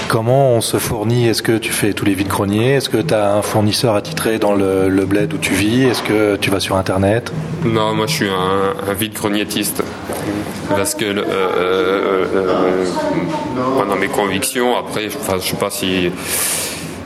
comment 0.07 0.51
on 0.51 0.61
se 0.61 0.77
fournit? 0.77 1.27
Est-ce 1.27 1.41
que 1.41 1.57
tu 1.57 1.71
fais 1.71 1.93
tous 1.93 2.05
les 2.05 2.13
vides 2.13 2.27
greniers 2.27 2.73
Est-ce 2.75 2.89
que 2.89 2.97
tu 2.97 3.13
as 3.13 3.33
un 3.33 3.41
fournisseur 3.41 3.95
attitré 3.95 4.37
dans 4.39 4.53
le, 4.53 4.87
le 4.89 5.05
bled 5.05 5.33
où 5.33 5.37
tu 5.37 5.53
vis? 5.53 5.83
Est-ce 5.83 6.03
que 6.03 6.35
tu 6.37 6.49
vas 6.51 6.59
sur 6.59 6.75
internet? 6.77 7.31
Non, 7.65 7.93
moi 7.93 8.05
je 8.07 8.13
suis 8.13 8.29
un, 8.29 8.89
un 8.89 8.93
vide 8.93 9.13
grognettiste. 9.13 9.83
Parce 10.69 10.95
que, 10.95 11.05
euh, 11.05 11.23
euh, 11.27 12.25
euh, 12.35 12.85
moi, 13.75 13.85
dans 13.85 13.95
mes 13.95 14.07
convictions, 14.07 14.75
après, 14.77 15.09
je- 15.09 15.17
sais 15.39 15.55
pas 15.55 15.69
si. 15.69 16.11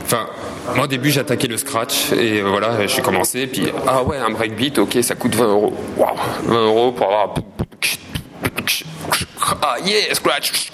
Enfin, 0.06 0.28
moi 0.76 0.86
au 0.86 0.88
début 0.88 1.10
j'ai 1.12 1.20
attaqué 1.22 1.48
le 1.48 1.58
scratch 1.58 2.12
et 2.14 2.42
voilà, 2.42 2.86
j'ai 2.88 3.02
commencé. 3.02 3.48
Puis, 3.48 3.68
ah 3.88 4.04
ouais, 4.04 4.18
un 4.18 4.30
breakbeat, 4.32 4.80
ok, 4.80 4.98
ça 5.02 5.16
coûte 5.16 5.36
20 5.36 5.48
euros. 5.48 5.74
Waouh, 5.98 6.16
20 6.46 6.66
euros 6.66 6.92
pour 6.92 7.08
avoir. 7.08 7.34
Ah 9.62 9.78
yeah, 9.86 10.14
scratch. 10.14 10.72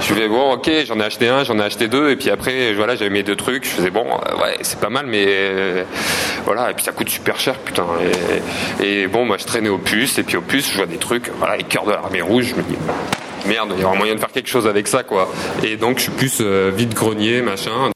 Je 0.00 0.14
fais 0.14 0.28
bon, 0.28 0.54
ok, 0.54 0.68
j'en 0.86 0.98
ai 0.98 1.04
acheté 1.04 1.28
un, 1.28 1.44
j'en 1.44 1.58
ai 1.58 1.62
acheté 1.62 1.86
deux, 1.86 2.10
et 2.10 2.16
puis 2.16 2.30
après, 2.30 2.72
voilà, 2.74 2.96
j'avais 2.96 3.10
mes 3.10 3.22
deux 3.22 3.36
trucs. 3.36 3.64
Je 3.64 3.70
faisais 3.70 3.90
bon, 3.90 4.06
euh, 4.06 4.42
ouais, 4.42 4.56
c'est 4.62 4.80
pas 4.80 4.90
mal, 4.90 5.06
mais 5.06 5.24
euh, 5.28 5.84
voilà, 6.44 6.70
et 6.70 6.74
puis 6.74 6.84
ça 6.84 6.92
coûte 6.92 7.08
super 7.08 7.38
cher, 7.38 7.54
putain. 7.58 7.86
Et, 8.80 9.02
et 9.02 9.06
bon, 9.06 9.24
moi, 9.24 9.36
je 9.38 9.44
traînais 9.44 9.68
au 9.68 9.78
puce, 9.78 10.18
et 10.18 10.24
puis 10.24 10.36
au 10.36 10.42
puce, 10.42 10.70
je 10.70 10.76
vois 10.76 10.86
des 10.86 10.98
trucs, 10.98 11.30
voilà, 11.38 11.56
les 11.56 11.64
cœurs 11.64 11.84
de 11.84 11.92
l'armée 11.92 12.22
rouge. 12.22 12.46
Je 12.50 12.54
me 12.56 12.62
dis 12.62 12.76
merde, 13.46 13.72
il 13.76 13.82
y 13.82 13.84
aura 13.84 13.94
moyen 13.94 14.14
de 14.14 14.20
faire 14.20 14.32
quelque 14.32 14.48
chose 14.48 14.66
avec 14.66 14.88
ça, 14.88 15.04
quoi. 15.04 15.30
Et 15.62 15.76
donc, 15.76 15.98
je 15.98 16.04
suis 16.04 16.12
plus 16.12 16.38
euh, 16.40 16.72
vide 16.74 16.94
grenier, 16.94 17.42
machin. 17.42 17.90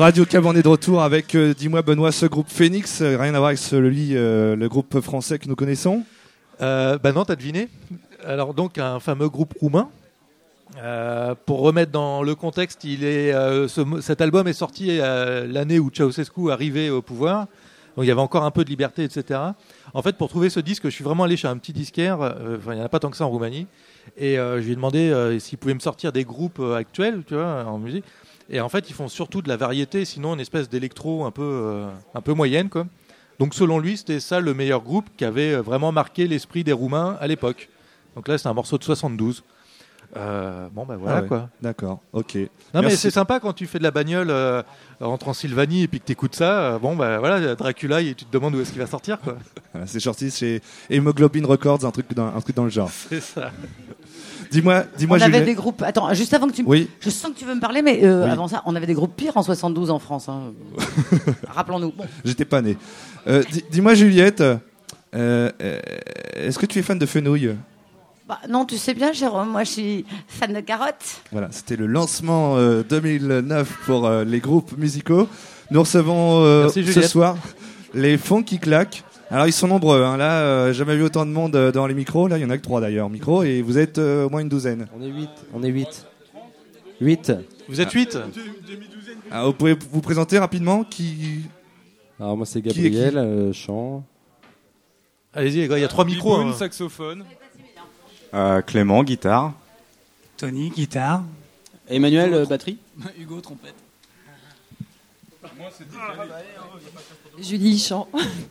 Radio 0.00 0.24
Cab, 0.24 0.46
on 0.46 0.54
est 0.56 0.62
de 0.62 0.68
retour 0.68 1.02
avec, 1.02 1.34
euh, 1.34 1.52
dis-moi 1.52 1.82
Benoît, 1.82 2.10
ce 2.10 2.24
groupe 2.24 2.48
Phoenix, 2.48 3.02
euh, 3.02 3.18
rien 3.18 3.34
à 3.34 3.38
voir 3.38 3.48
avec 3.48 3.60
euh, 3.70 4.56
le 4.56 4.68
groupe 4.70 4.98
français 5.00 5.38
que 5.38 5.46
nous 5.46 5.56
connaissons 5.56 6.04
Euh, 6.62 6.96
bah 6.96 7.12
non, 7.12 7.26
t'as 7.26 7.36
deviné. 7.36 7.68
Alors 8.24 8.54
donc 8.54 8.78
un 8.78 8.98
fameux 8.98 9.28
groupe 9.28 9.52
roumain. 9.60 9.90
Euh, 10.82 11.34
pour 11.44 11.60
remettre 11.60 11.92
dans 11.92 12.22
le 12.22 12.34
contexte, 12.34 12.84
il 12.84 13.04
est, 13.04 13.34
euh, 13.34 13.68
ce 13.68 13.82
cet 14.00 14.22
album 14.22 14.48
est 14.48 14.54
sorti 14.54 14.88
euh, 14.88 15.46
l'année 15.46 15.78
où 15.78 15.90
Ceausescu 15.92 16.50
arrivait 16.50 16.88
au 16.88 17.02
pouvoir. 17.02 17.40
Donc 17.94 18.06
il 18.06 18.08
y 18.08 18.10
avait 18.10 18.20
encore 18.22 18.44
un 18.44 18.50
peu 18.50 18.64
de 18.64 18.70
liberté, 18.70 19.04
etc. 19.04 19.38
En 19.92 20.00
fait, 20.00 20.16
pour 20.16 20.30
trouver 20.30 20.48
ce 20.48 20.60
disque, 20.60 20.84
je 20.84 20.90
suis 20.90 21.04
vraiment 21.04 21.24
allé 21.24 21.36
chez 21.36 21.48
un 21.48 21.58
petit 21.58 21.74
disquaire. 21.74 22.22
euh, 22.22 22.56
Enfin, 22.56 22.72
il 22.72 22.76
n'y 22.76 22.82
en 22.82 22.86
a 22.86 22.88
pas 22.88 23.00
tant 23.00 23.10
que 23.10 23.18
ça 23.18 23.26
en 23.26 23.30
Roumanie. 23.30 23.66
Et 24.16 24.38
euh, 24.38 24.60
je 24.62 24.64
lui 24.64 24.72
ai 24.72 24.76
demandé 24.76 25.10
euh, 25.10 25.38
s'il 25.38 25.58
pouvait 25.58 25.74
me 25.74 25.80
sortir 25.80 26.10
des 26.10 26.24
groupes 26.24 26.60
euh, 26.60 26.76
actuels, 26.76 27.22
tu 27.26 27.34
vois, 27.34 27.64
en 27.66 27.78
musique. 27.78 28.04
Et 28.50 28.60
en 28.60 28.68
fait, 28.68 28.90
ils 28.90 28.94
font 28.94 29.08
surtout 29.08 29.42
de 29.42 29.48
la 29.48 29.56
variété, 29.56 30.04
sinon 30.04 30.34
une 30.34 30.40
espèce 30.40 30.68
d'électro 30.68 31.24
un 31.24 31.30
peu, 31.30 31.42
euh, 31.42 31.88
un 32.14 32.20
peu 32.20 32.34
moyenne, 32.34 32.68
quoi. 32.68 32.86
Donc 33.38 33.54
selon 33.54 33.78
lui, 33.78 33.96
c'était 33.96 34.20
ça 34.20 34.40
le 34.40 34.52
meilleur 34.52 34.82
groupe 34.82 35.06
qui 35.16 35.24
avait 35.24 35.54
euh, 35.54 35.62
vraiment 35.62 35.92
marqué 35.92 36.26
l'esprit 36.26 36.62
des 36.64 36.72
Roumains 36.72 37.16
à 37.20 37.26
l'époque. 37.26 37.70
Donc 38.16 38.28
là, 38.28 38.36
c'est 38.36 38.48
un 38.48 38.54
morceau 38.54 38.76
de 38.76 38.84
72. 38.84 39.44
Euh, 40.16 40.68
bon, 40.72 40.84
ben 40.84 40.96
voilà 40.96 41.18
Ah 41.18 41.22
ouais, 41.22 41.28
quoi. 41.28 41.48
D'accord, 41.62 42.00
ok. 42.12 42.36
Non, 42.74 42.82
mais 42.82 42.90
c'est 42.90 43.10
sympa 43.10 43.38
quand 43.38 43.52
tu 43.52 43.66
fais 43.66 43.78
de 43.78 43.84
la 43.84 43.92
bagnole 43.92 44.30
euh, 44.30 44.62
en 45.00 45.16
Transylvanie 45.18 45.82
et 45.82 45.88
puis 45.88 46.00
que 46.00 46.06
tu 46.06 46.12
écoutes 46.12 46.34
ça. 46.34 46.60
euh, 46.60 46.78
bon, 46.78 46.96
ben 46.96 47.18
voilà, 47.18 47.54
Dracula, 47.54 48.00
et 48.00 48.14
tu 48.14 48.24
te 48.24 48.32
demandes 48.32 48.56
où 48.56 48.60
est-ce 48.60 48.72
qu'il 48.72 48.80
va 48.80 48.88
sortir, 48.88 49.20
quoi. 49.20 49.36
C'est 49.86 50.00
sorti 50.00 50.30
chez 50.30 50.60
Hemoglobin 50.90 51.46
Records, 51.46 51.84
un 51.84 51.92
truc 51.92 52.12
dans, 52.12 52.26
un 52.26 52.40
truc 52.40 52.56
dans 52.56 52.64
le 52.64 52.70
genre. 52.70 52.90
C'est 52.90 53.20
ça. 53.20 53.52
Dis-moi, 54.50 54.84
dis-moi, 54.98 55.18
on 55.20 55.22
avait 55.22 55.42
des 55.44 55.54
groupes. 55.54 55.82
Attends, 55.82 56.12
juste 56.14 56.34
avant 56.34 56.48
que 56.48 56.52
tu. 56.54 56.62
me- 56.62 56.68
Oui. 56.68 56.88
Je 57.00 57.10
sens 57.10 57.32
que 57.32 57.38
tu 57.38 57.44
veux 57.44 57.54
me 57.54 57.60
parler, 57.60 57.82
mais 57.82 58.00
euh, 58.04 58.24
Oui. 58.24 58.30
avant 58.30 58.48
ça, 58.48 58.62
on 58.66 58.74
avait 58.74 58.86
des 58.86 58.94
groupes 58.94 59.14
pires 59.16 59.36
en 59.36 59.42
72 59.42 59.90
en 59.90 59.98
France. 59.98 60.28
hein. 60.28 60.52
Rappelons-nous. 61.48 61.92
Bon. 61.92 62.04
J'étais 62.24 62.44
pas 62.44 62.60
né. 62.62 62.76
Euh, 63.26 63.42
di- 63.50 63.64
dis-moi, 63.70 63.94
Juliette, 63.94 64.40
euh, 64.40 64.56
euh, 65.14 65.50
est-ce 66.34 66.58
que 66.58 66.66
tu 66.66 66.78
es 66.78 66.82
fan 66.82 66.98
de 66.98 67.06
Fenouil? 67.06 67.54
Bah, 68.28 68.38
non, 68.48 68.64
tu 68.64 68.76
sais 68.78 68.94
bien, 68.94 69.12
Jérôme, 69.12 69.48
moi 69.50 69.64
je 69.64 69.70
suis 69.70 70.04
fan 70.28 70.52
de 70.52 70.60
carottes. 70.60 71.20
Voilà, 71.32 71.48
c'était 71.50 71.74
le 71.76 71.86
lancement 71.86 72.56
euh, 72.56 72.82
2009 72.88 73.68
pour 73.86 74.06
euh, 74.06 74.24
les 74.24 74.38
groupes 74.38 74.76
musicaux. 74.78 75.28
Nous 75.72 75.80
recevons 75.80 76.44
euh, 76.44 76.62
Merci, 76.62 76.84
ce 76.92 77.02
soir 77.02 77.36
les 77.92 78.16
fonds 78.18 78.42
qui 78.44 78.58
claquent. 78.60 79.02
Alors 79.30 79.46
ils 79.46 79.52
sont 79.52 79.68
nombreux. 79.68 80.02
Hein. 80.02 80.16
Là, 80.16 80.40
euh, 80.42 80.72
jamais 80.72 80.96
vu 80.96 81.04
autant 81.04 81.24
de 81.24 81.30
monde 81.30 81.54
euh, 81.54 81.70
dans 81.70 81.86
les 81.86 81.94
micros. 81.94 82.26
Là, 82.26 82.36
il 82.38 82.42
y 82.42 82.44
en 82.44 82.50
a 82.50 82.58
que 82.58 82.62
trois 82.62 82.80
d'ailleurs 82.80 83.08
micros, 83.08 83.44
et 83.44 83.62
vous 83.62 83.78
êtes 83.78 83.98
euh, 83.98 84.26
au 84.26 84.30
moins 84.30 84.40
une 84.40 84.48
douzaine. 84.48 84.88
On 84.98 85.02
est 85.02 85.08
8. 85.08 85.28
On 85.54 85.62
est 85.62 85.68
8. 85.68 86.06
8. 87.00 87.32
Vous 87.68 87.80
êtes 87.80 87.92
8 87.92 88.18
Ah, 89.30 89.44
vous 89.44 89.52
pouvez 89.52 89.76
vous 89.92 90.00
présenter 90.00 90.38
rapidement 90.38 90.84
qui 90.84 91.42
Alors 92.18 92.36
moi 92.36 92.44
c'est 92.44 92.60
Qui 92.60 92.68
est 92.68 92.72
qui 92.72 92.82
Gabriel, 92.82 93.16
euh, 93.16 93.52
chant. 93.52 94.04
Allez-y 95.32 95.60
les 95.60 95.68
gars, 95.68 95.78
il 95.78 95.82
y 95.82 95.84
a 95.84 95.88
trois 95.88 96.04
micros. 96.04 96.38
Biboun, 96.38 96.52
hein. 96.52 96.56
saxophone. 96.56 97.24
Euh, 98.34 98.60
Clément, 98.62 99.04
guitare. 99.04 99.52
Tony, 100.36 100.70
guitare. 100.70 101.22
Emmanuel, 101.88 102.34
euh, 102.34 102.46
batterie. 102.46 102.78
Hugo, 103.20 103.40
trompette. 103.40 103.74
Julie 107.38 107.78
chant. 107.78 108.08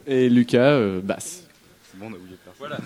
Et 0.07 0.29
Lucas, 0.29 0.57
euh, 0.59 1.01
basse. 1.01 1.43
C'est 1.91 1.99
bon, 1.99 2.07
on 2.09 2.13
a 2.13 2.17
oublié 2.17 2.37
personne. 2.43 2.57
Voilà. 2.59 2.77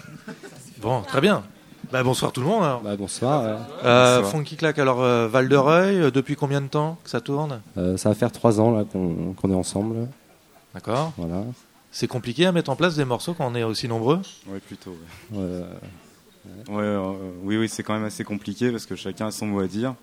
Bon, 0.81 1.01
très 1.01 1.21
bien. 1.21 1.43
Bah, 1.91 2.03
bonsoir 2.03 2.31
tout 2.31 2.41
le 2.41 2.47
monde. 2.47 2.63
alors. 2.63 2.81
Bah, 2.81 2.95
bonsoir. 2.95 3.41
Euh, 3.83 4.17
Bonsoir. 4.17 4.31
Funky 4.31 4.55
Clack, 4.55 4.79
alors 4.79 5.01
euh, 5.01 5.27
Val 5.27 5.47
de 5.49 5.55
Reuil, 5.55 5.97
euh, 6.01 6.11
depuis 6.11 6.35
combien 6.35 6.61
de 6.61 6.67
temps 6.67 6.97
que 7.03 7.09
ça 7.09 7.21
tourne? 7.21 7.61
Euh, 7.77 7.97
ça 7.97 8.09
va 8.09 8.15
faire 8.15 8.31
3 8.31 8.59
ans 8.59 8.71
là 8.71 8.83
qu'on 8.85 9.33
qu'on 9.33 9.51
est 9.51 9.55
ensemble. 9.55 10.07
D'accord. 10.73 11.13
Voilà. 11.17 11.43
C'est 11.91 12.07
compliqué 12.07 12.45
à 12.47 12.51
mettre 12.51 12.71
en 12.71 12.75
place 12.75 12.95
des 12.95 13.05
morceaux 13.05 13.33
quand 13.35 13.45
on 13.45 13.53
est 13.55 13.63
aussi 13.63 13.87
nombreux? 13.87 14.19
Ouais, 14.47 14.59
plutôt. 14.59 14.95
Ouais, 15.31 15.37
Ouais, 15.39 15.43
euh, 15.43 15.65
Ouais, 16.69 16.83
euh, 16.83 17.13
oui, 17.43 17.57
oui, 17.57 17.69
c'est 17.69 17.83
quand 17.83 17.93
même 17.93 18.03
assez 18.05 18.23
compliqué 18.23 18.71
parce 18.71 18.85
que 18.85 18.95
chacun 18.95 19.27
a 19.27 19.31
son 19.31 19.45
mot 19.45 19.59
à 19.59 19.67
dire. 19.67 19.93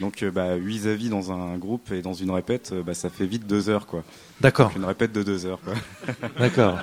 Donc, 0.00 0.22
euh, 0.22 0.30
bah, 0.30 0.54
8 0.54 0.86
avis 0.86 1.08
dans 1.08 1.32
un 1.32 1.56
groupe 1.58 1.90
et 1.92 2.02
dans 2.02 2.12
une 2.12 2.30
répète, 2.30 2.70
euh, 2.72 2.82
bah, 2.82 2.94
ça 2.94 3.10
fait 3.10 3.26
vite 3.26 3.46
2 3.46 3.68
heures, 3.68 3.86
quoi. 3.86 4.04
D'accord. 4.40 4.70
Une 4.76 4.84
répète 4.84 5.12
de 5.12 5.22
2 5.22 5.46
heures, 5.46 5.60
quoi. 5.64 5.74
D'accord. 6.38 6.78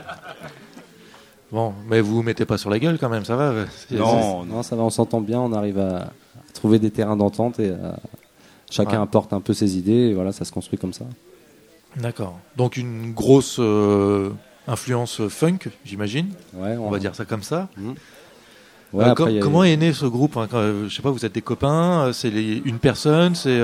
Bon, 1.51 1.73
mais 1.87 2.01
vous 2.01 2.15
vous 2.15 2.23
mettez 2.23 2.45
pas 2.45 2.57
sur 2.57 2.69
la 2.69 2.79
gueule 2.79 2.97
quand 2.99 3.07
même, 3.09 3.23
ça 3.23 3.35
va 3.35 3.65
c'est- 3.87 3.95
non, 3.95 4.63
ça 4.63 4.75
va, 4.75 4.81
on 4.83 4.89
s'entend 4.89 5.21
bien, 5.21 5.39
on 5.39 5.53
arrive 5.53 5.79
à, 5.79 6.11
trouver 6.53 6.79
des 6.79 6.89
terrains 6.91 7.15
d'entente 7.15 7.59
et 7.59 7.69
à- 7.71 7.97
chacun 8.69 8.97
Ouais. 8.97 9.03
apporte 9.03 9.31
un 9.31 9.41
peu 9.41 9.53
ses 9.53 9.77
idées 9.77 10.09
et 10.09 10.13
voilà, 10.13 10.31
ça 10.31 10.43
se 10.43 10.51
construit 10.51 10.79
comme 10.79 10.93
ça. 10.93 11.05
D'accord. 11.97 12.39
Donc 12.57 12.75
une 12.77 13.13
grosse 13.13 13.57
euh, 13.59 14.31
influence 14.67 15.27
funk, 15.27 15.59
j'imagine. 15.85 16.29
Ouais, 16.53 16.75
on 16.77 16.89
va 16.89 16.99
dire 16.99 17.13
ça 17.15 17.23
comme 17.25 17.43
ça. 17.43 17.69
Ouais, 18.95 19.03
Euh, 19.05 19.11
après, 19.11 19.23
com- 19.26 19.31
il 19.31 19.35
y 19.35 19.39
a- 19.39 19.41
comment 19.41 19.63
est 19.63 19.76
né 19.77 19.93
ce 19.93 20.05
groupe 20.05 20.38
hein, 20.38 20.47
quand, 20.49 20.57
euh, 20.57 20.88
Je 20.88 20.95
sais 20.95 21.01
pas, 21.01 21.11
vous 21.11 21.26
êtes 21.26 21.34
des 21.34 21.41
copains, 21.41 22.05
euh, 22.07 22.13
c'est 22.13 22.30
une 22.30 22.80
personne, 22.80 23.35
c'est. 23.35 23.61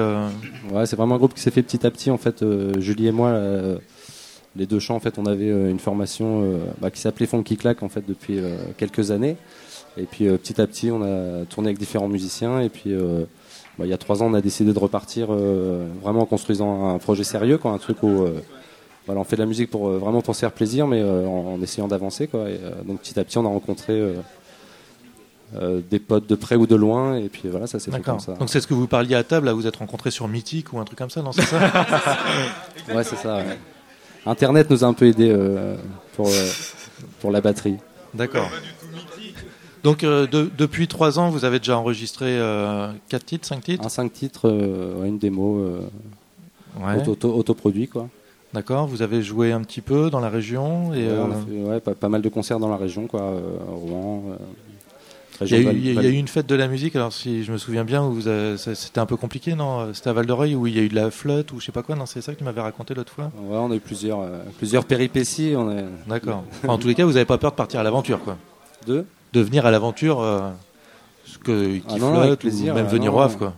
Ouais, 0.71 0.85
c'est 0.85 0.95
vraiment 0.95 1.15
un 1.15 1.17
groupe 1.17 1.33
qui 1.33 1.41
s'est 1.41 1.51
fait 1.51 1.63
petit 1.63 1.85
à 1.85 1.91
petit. 1.91 2.11
En 2.11 2.17
fait, 2.17 2.43
Julie 2.79 3.07
et 3.07 3.11
moi, 3.11 3.33
les 4.55 4.65
deux 4.65 4.79
chants, 4.79 4.95
en 4.95 4.99
fait, 4.99 5.17
on 5.17 5.25
avait 5.25 5.47
une 5.69 5.79
formation 5.79 6.43
bah, 6.81 6.91
qui 6.91 6.99
s'appelait 6.99 7.25
Funky 7.27 7.55
Clack 7.57 7.83
en 7.83 7.89
fait 7.89 8.03
depuis 8.07 8.39
quelques 8.77 9.11
années. 9.11 9.37
Et 9.97 10.03
puis 10.03 10.25
petit 10.25 10.59
à 10.61 10.67
petit, 10.67 10.89
on 10.91 11.01
a 11.03 11.45
tourné 11.45 11.69
avec 11.69 11.77
différents 11.79 12.07
musiciens. 12.09 12.59
Et 12.61 12.69
puis, 12.69 12.93
bah, 13.77 13.85
il 13.85 13.89
y 13.89 13.93
a 13.93 13.97
trois 13.97 14.21
ans, 14.21 14.27
on 14.27 14.33
a 14.33 14.41
décidé 14.41 14.73
de 14.73 14.79
repartir 14.79 15.27
euh, 15.31 15.87
vraiment 16.03 16.21
en 16.21 16.25
construisant 16.25 16.89
un 16.93 16.97
projet 16.97 17.23
sérieux, 17.23 17.57
quoi, 17.57 17.71
un 17.71 17.77
truc 17.77 18.03
où 18.03 18.23
euh, 18.23 18.41
voilà, 19.05 19.21
on 19.21 19.23
fait 19.23 19.35
de 19.37 19.41
la 19.41 19.47
musique 19.47 19.69
pour 19.71 19.87
euh, 19.87 19.97
vraiment 19.97 20.21
pour 20.21 20.35
se 20.35 20.41
faire 20.41 20.51
plaisir, 20.51 20.87
mais 20.87 21.01
en, 21.03 21.53
en 21.55 21.61
essayant 21.61 21.87
d'avancer, 21.87 22.27
quoi. 22.27 22.49
Et, 22.49 22.59
donc 22.85 22.99
petit 22.99 23.17
à 23.19 23.23
petit, 23.23 23.37
on 23.37 23.45
a 23.45 23.49
rencontré 23.49 23.93
euh, 25.55 25.81
des 25.89 25.99
potes 25.99 26.27
de 26.27 26.35
près 26.35 26.55
ou 26.55 26.65
de 26.67 26.75
loin, 26.75 27.15
et 27.17 27.29
puis 27.29 27.49
voilà, 27.49 27.67
ça 27.67 27.79
s'est 27.79 27.91
fait 27.91 27.97
comme 28.01 28.17
D'accord. 28.17 28.21
ça. 28.21 28.33
Donc 28.33 28.49
c'est 28.49 28.61
ce 28.61 28.67
que 28.67 28.73
vous 28.73 28.87
parliez 28.87 29.15
à 29.15 29.23
table, 29.23 29.45
là, 29.47 29.53
vous 29.53 29.67
êtes 29.67 29.75
rencontrés 29.77 30.11
sur 30.11 30.27
Mythique 30.27 30.71
ou 30.73 30.79
un 30.79 30.85
truc 30.85 30.97
comme 30.97 31.09
ça, 31.09 31.21
non 31.21 31.31
C'est 31.31 31.41
ça 31.43 31.59
Ouais, 32.95 33.03
c'est 33.03 33.15
ça. 33.17 33.37
ouais. 33.37 33.57
Internet 34.25 34.69
nous 34.69 34.83
a 34.83 34.87
un 34.87 34.93
peu 34.93 35.05
aidé 35.07 35.29
euh, 35.29 35.75
pour, 36.15 36.27
euh, 36.27 36.49
pour 37.19 37.31
la 37.31 37.41
batterie. 37.41 37.77
D'accord. 38.13 38.49
Donc 39.83 40.03
euh, 40.03 40.27
de- 40.27 40.49
depuis 40.57 40.87
trois 40.87 41.17
ans, 41.17 41.29
vous 41.29 41.43
avez 41.43 41.57
déjà 41.59 41.77
enregistré 41.77 42.37
4 43.09 43.25
titres, 43.25 43.47
5 43.47 43.63
titres 43.63 43.85
Un 43.85 43.89
5 43.89 44.13
titres, 44.13 44.47
euh, 44.47 45.01
ouais, 45.01 45.07
une 45.07 45.17
démo 45.17 45.57
euh, 45.59 45.79
Ouais. 46.79 46.97
auto- 47.01 47.11
auto- 47.11 47.33
autoproduit. 47.35 47.87
quoi. 47.87 48.07
D'accord, 48.53 48.85
vous 48.87 49.01
avez 49.01 49.21
joué 49.23 49.51
un 49.51 49.61
petit 49.61 49.81
peu 49.81 50.09
dans 50.09 50.19
la 50.19 50.29
région 50.29 50.93
et 50.93 51.07
Ouais, 51.07 51.13
on 51.19 51.31
a 51.31 51.35
euh, 51.35 51.41
fait, 51.65 51.69
ouais, 51.71 51.79
pas, 51.79 51.95
pas 51.95 52.09
mal 52.09 52.21
de 52.21 52.29
concerts 52.29 52.59
dans 52.59 52.69
la 52.69 52.77
région, 52.77 53.07
quoi, 53.07 53.21
euh, 53.21 53.41
Rouen. 53.67 54.23
euh, 54.29 54.35
il 55.39 55.47
y, 55.47 55.55
a 55.55 55.59
eu, 55.59 55.63
Val- 55.63 55.75
il 55.77 55.83
y 55.85 55.87
a- 55.87 55.91
il 55.91 55.93
y 55.93 55.95
Val- 55.95 56.05
a 56.05 56.09
eu 56.09 56.13
une 56.17 56.27
fête 56.27 56.45
de 56.47 56.55
la 56.55 56.67
musique, 56.67 56.95
alors 56.95 57.13
si 57.13 57.43
je 57.43 57.51
me 57.51 57.57
souviens 57.57 57.83
bien, 57.83 58.03
où 58.03 58.11
vous 58.13 58.27
avez- 58.27 58.57
ça- 58.57 58.75
c'était 58.75 58.99
un 58.99 59.05
peu 59.05 59.15
compliqué, 59.17 59.55
non 59.55 59.93
C'était 59.93 60.09
à 60.09 60.13
Val 60.13 60.25
d'Oreuil 60.25 60.53
où 60.55 60.67
il 60.67 60.75
y 60.75 60.79
a 60.79 60.83
eu 60.83 60.89
de 60.89 60.95
la 60.95 61.09
flotte 61.09 61.51
ou 61.53 61.59
je 61.59 61.65
sais 61.65 61.71
pas 61.71 61.81
quoi, 61.83 61.95
non 61.95 62.05
C'est 62.05 62.21
ça 62.21 62.33
que 62.33 62.37
tu 62.37 62.43
m'avais 62.43 62.61
raconté 62.61 62.93
l'autre 62.93 63.11
fois? 63.13 63.31
Ouais, 63.37 63.57
on 63.57 63.71
a 63.71 63.75
eu 63.75 63.79
plusieurs, 63.79 64.19
euh, 64.21 64.39
plusieurs 64.57 64.85
péripéties. 64.85 65.53
On 65.57 65.71
est... 65.75 65.85
D'accord. 66.07 66.43
Enfin, 66.63 66.73
en 66.73 66.77
tous 66.77 66.87
les 66.87 66.95
cas, 66.95 67.05
vous 67.05 67.13
n'avez 67.13 67.25
pas 67.25 67.37
peur 67.37 67.51
de 67.51 67.55
partir 67.55 67.79
à 67.79 67.83
l'aventure, 67.83 68.19
quoi 68.23 68.37
De? 68.87 69.05
De 69.33 69.41
venir 69.41 69.65
à 69.65 69.71
l'aventure, 69.71 70.19
euh, 70.21 70.49
ce 71.25 71.37
que, 71.37 71.77
qui 71.77 71.83
Ah 71.89 71.95
non, 71.97 72.13
avec 72.13 72.25
flotte, 72.27 72.39
plaisir, 72.39 72.73
ou 72.73 72.75
même 72.75 72.85
euh, 72.85 72.89
venir 72.89 73.11
non, 73.13 73.17
au 73.17 73.21
Havre, 73.21 73.37
quoi. 73.37 73.53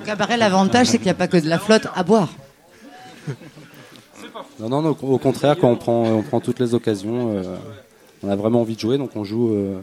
Au 0.00 0.04
cabaret, 0.04 0.36
l'avantage, 0.36 0.88
c'est 0.88 0.98
qu'il 0.98 1.06
n'y 1.06 1.10
a 1.10 1.14
pas 1.14 1.28
que 1.28 1.36
de 1.36 1.48
la 1.48 1.58
flotte 1.58 1.86
à 1.94 2.02
boire. 2.02 2.28
Non, 4.60 4.68
non, 4.68 4.82
non, 4.82 4.96
au 5.02 5.18
contraire, 5.18 5.56
quand 5.58 5.70
on 5.70 5.76
prend, 5.76 6.02
on 6.04 6.22
prend 6.22 6.40
toutes 6.40 6.58
les 6.60 6.74
occasions, 6.74 7.36
euh, 7.36 7.42
on 8.22 8.30
a 8.30 8.36
vraiment 8.36 8.60
envie 8.62 8.74
de 8.74 8.80
jouer, 8.80 8.96
donc 8.98 9.10
on 9.14 9.24
joue 9.24 9.50
euh, 9.52 9.80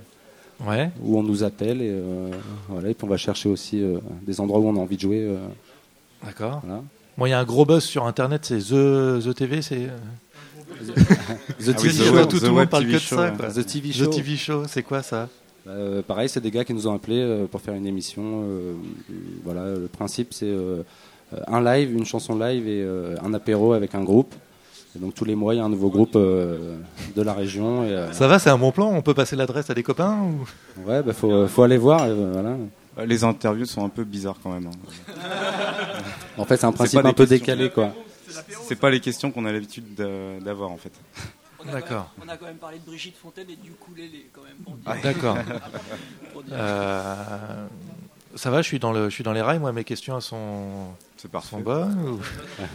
Ouais. 0.66 0.92
où 1.02 1.18
on 1.20 1.24
nous 1.24 1.44
appelle 1.44 1.82
et, 1.82 1.90
euh, 1.92 2.30
voilà, 2.70 2.90
et 2.90 2.94
puis 2.94 3.06
on 3.06 3.10
va 3.10 3.18
chercher 3.18 3.50
aussi 3.50 3.82
euh, 3.82 3.98
des 4.26 4.40
endroits 4.40 4.60
où 4.60 4.68
on 4.68 4.76
a 4.76 4.80
envie 4.80 4.96
de 4.96 5.02
jouer. 5.02 5.22
euh, 5.22 5.38
D'accord. 6.24 6.62
voilà. 6.64 6.82
Bon, 7.18 7.26
il 7.26 7.30
y 7.30 7.34
a 7.34 7.40
un 7.40 7.44
gros 7.44 7.66
buzz 7.66 7.84
sur 7.84 8.06
Internet, 8.06 8.42
c'est 8.46 8.60
The, 8.60 9.20
The 9.24 9.36
TV, 9.36 9.62
c'est. 9.62 9.90
The 11.60 11.76
TV 11.76 11.90
Tout- 11.90 11.90
Show. 11.90 12.26
tout, 12.26 12.40
The 12.40 12.44
le 12.44 12.48
monde 12.50 12.58
Web 12.60 12.70
parle 12.70 12.84
TV 12.84 12.94
que 12.94 12.98
de 12.98 13.02
Show, 13.04 13.16
ça. 13.18 13.32
quoi. 13.32 13.48
The 13.50 13.66
TV 13.66 13.92
Show. 13.92 14.06
The 14.08 14.10
TV 14.16 14.36
Show, 14.38 14.64
c'est 14.68 14.84
quoi 14.84 15.02
ça? 15.04 15.30
Euh, 15.68 16.02
pareil, 16.02 16.28
c'est 16.30 16.42
des 16.42 16.52
gars 16.52 16.66
qui 16.66 16.74
nous 16.74 16.88
ont 16.88 16.94
appelés 16.94 17.22
euh, 17.22 17.46
pour 17.46 17.62
faire 17.62 17.74
une 17.74 17.86
émission. 17.88 18.22
euh, 18.44 18.74
voilà, 19.44 19.74
le 19.76 19.88
principe 19.88 20.34
c'est 20.34 20.46
euh, 20.48 20.84
un 21.48 21.62
live, 21.64 21.94
une 21.96 22.06
chanson 22.06 22.38
live 22.38 22.68
et 22.68 22.82
euh, 22.82 23.16
un 23.24 23.34
apéro 23.34 23.74
avec 23.74 23.96
un 23.96 24.04
groupe. 24.04 24.34
Et 24.96 25.00
donc 25.00 25.14
tous 25.16 25.26
les 25.26 25.36
mois, 25.36 25.54
il 25.54 25.58
y 25.58 25.60
a 25.60 25.64
un 25.66 25.70
nouveau 25.70 25.90
groupe 25.90 26.16
euh, 26.16 26.78
de 27.16 27.22
la 27.22 27.34
région. 27.34 27.84
Et, 27.86 27.90
euh, 27.92 28.12
Ça 28.14 28.28
va, 28.28 28.40
c'est 28.40 28.50
un 28.50 28.58
bon 28.58 28.72
plan 28.72 28.88
On 28.92 29.02
peut 29.02 29.14
passer 29.14 29.36
l'adresse 29.36 29.70
à 29.70 29.74
des 29.74 29.84
copains 29.84 30.18
ou... 30.20 30.46
Ouais, 30.90 31.02
bah, 31.04 31.14
faut, 31.14 31.48
faut 31.48 31.64
aller 31.64 31.78
voir. 31.78 32.08
voilà. 32.08 32.56
Les 33.06 33.24
interviews 33.24 33.66
sont 33.66 33.84
un 33.86 33.90
peu 33.90 34.04
bizarres 34.04 34.38
quand 34.44 34.52
même. 34.52 34.68
hein. 34.68 35.14
En 36.38 36.46
fait, 36.46 36.58
c'est 36.58 36.66
un 36.66 36.72
principe 36.72 37.00
un 37.00 37.14
peu 37.14 37.26
questions- 37.26 37.38
décalé, 37.56 37.70
quoi. 37.70 37.94
C'est 38.68 38.76
pas 38.76 38.90
les 38.90 39.00
questions 39.00 39.30
qu'on 39.32 39.46
a 39.46 39.52
l'habitude 39.52 39.94
d'a- 39.96 40.40
d'avoir 40.44 40.72
en 40.72 40.78
fait. 40.78 40.92
D'accord. 41.72 42.12
On 42.24 42.28
a 42.28 42.36
quand 42.36 42.46
même 42.48 42.56
parlé 42.58 42.78
de 42.80 42.84
Brigitte 42.86 43.16
Fontaine 43.18 43.46
et 43.50 43.56
du 43.56 43.70
ukulélé 43.72 44.28
quand 44.34 44.42
même. 44.42 44.78
Ah, 44.86 44.96
D'accord. 45.02 45.38
Euh, 46.52 47.68
ça 48.36 48.50
va, 48.52 48.62
je 48.62 48.68
suis 48.68 48.80
dans 48.80 48.92
le, 48.92 49.10
je 49.10 49.14
suis 49.16 49.24
dans 49.24 49.34
les 49.34 49.42
rails. 49.42 49.60
Moi, 49.60 49.72
mes 49.72 49.84
questions 49.84 50.16
elles 50.16 50.22
sont, 50.22 50.68
C'est 51.18 51.30
parfait. 51.32 51.50
sont 51.50 51.60
bonnes. 51.62 51.98
ou- 52.08 52.20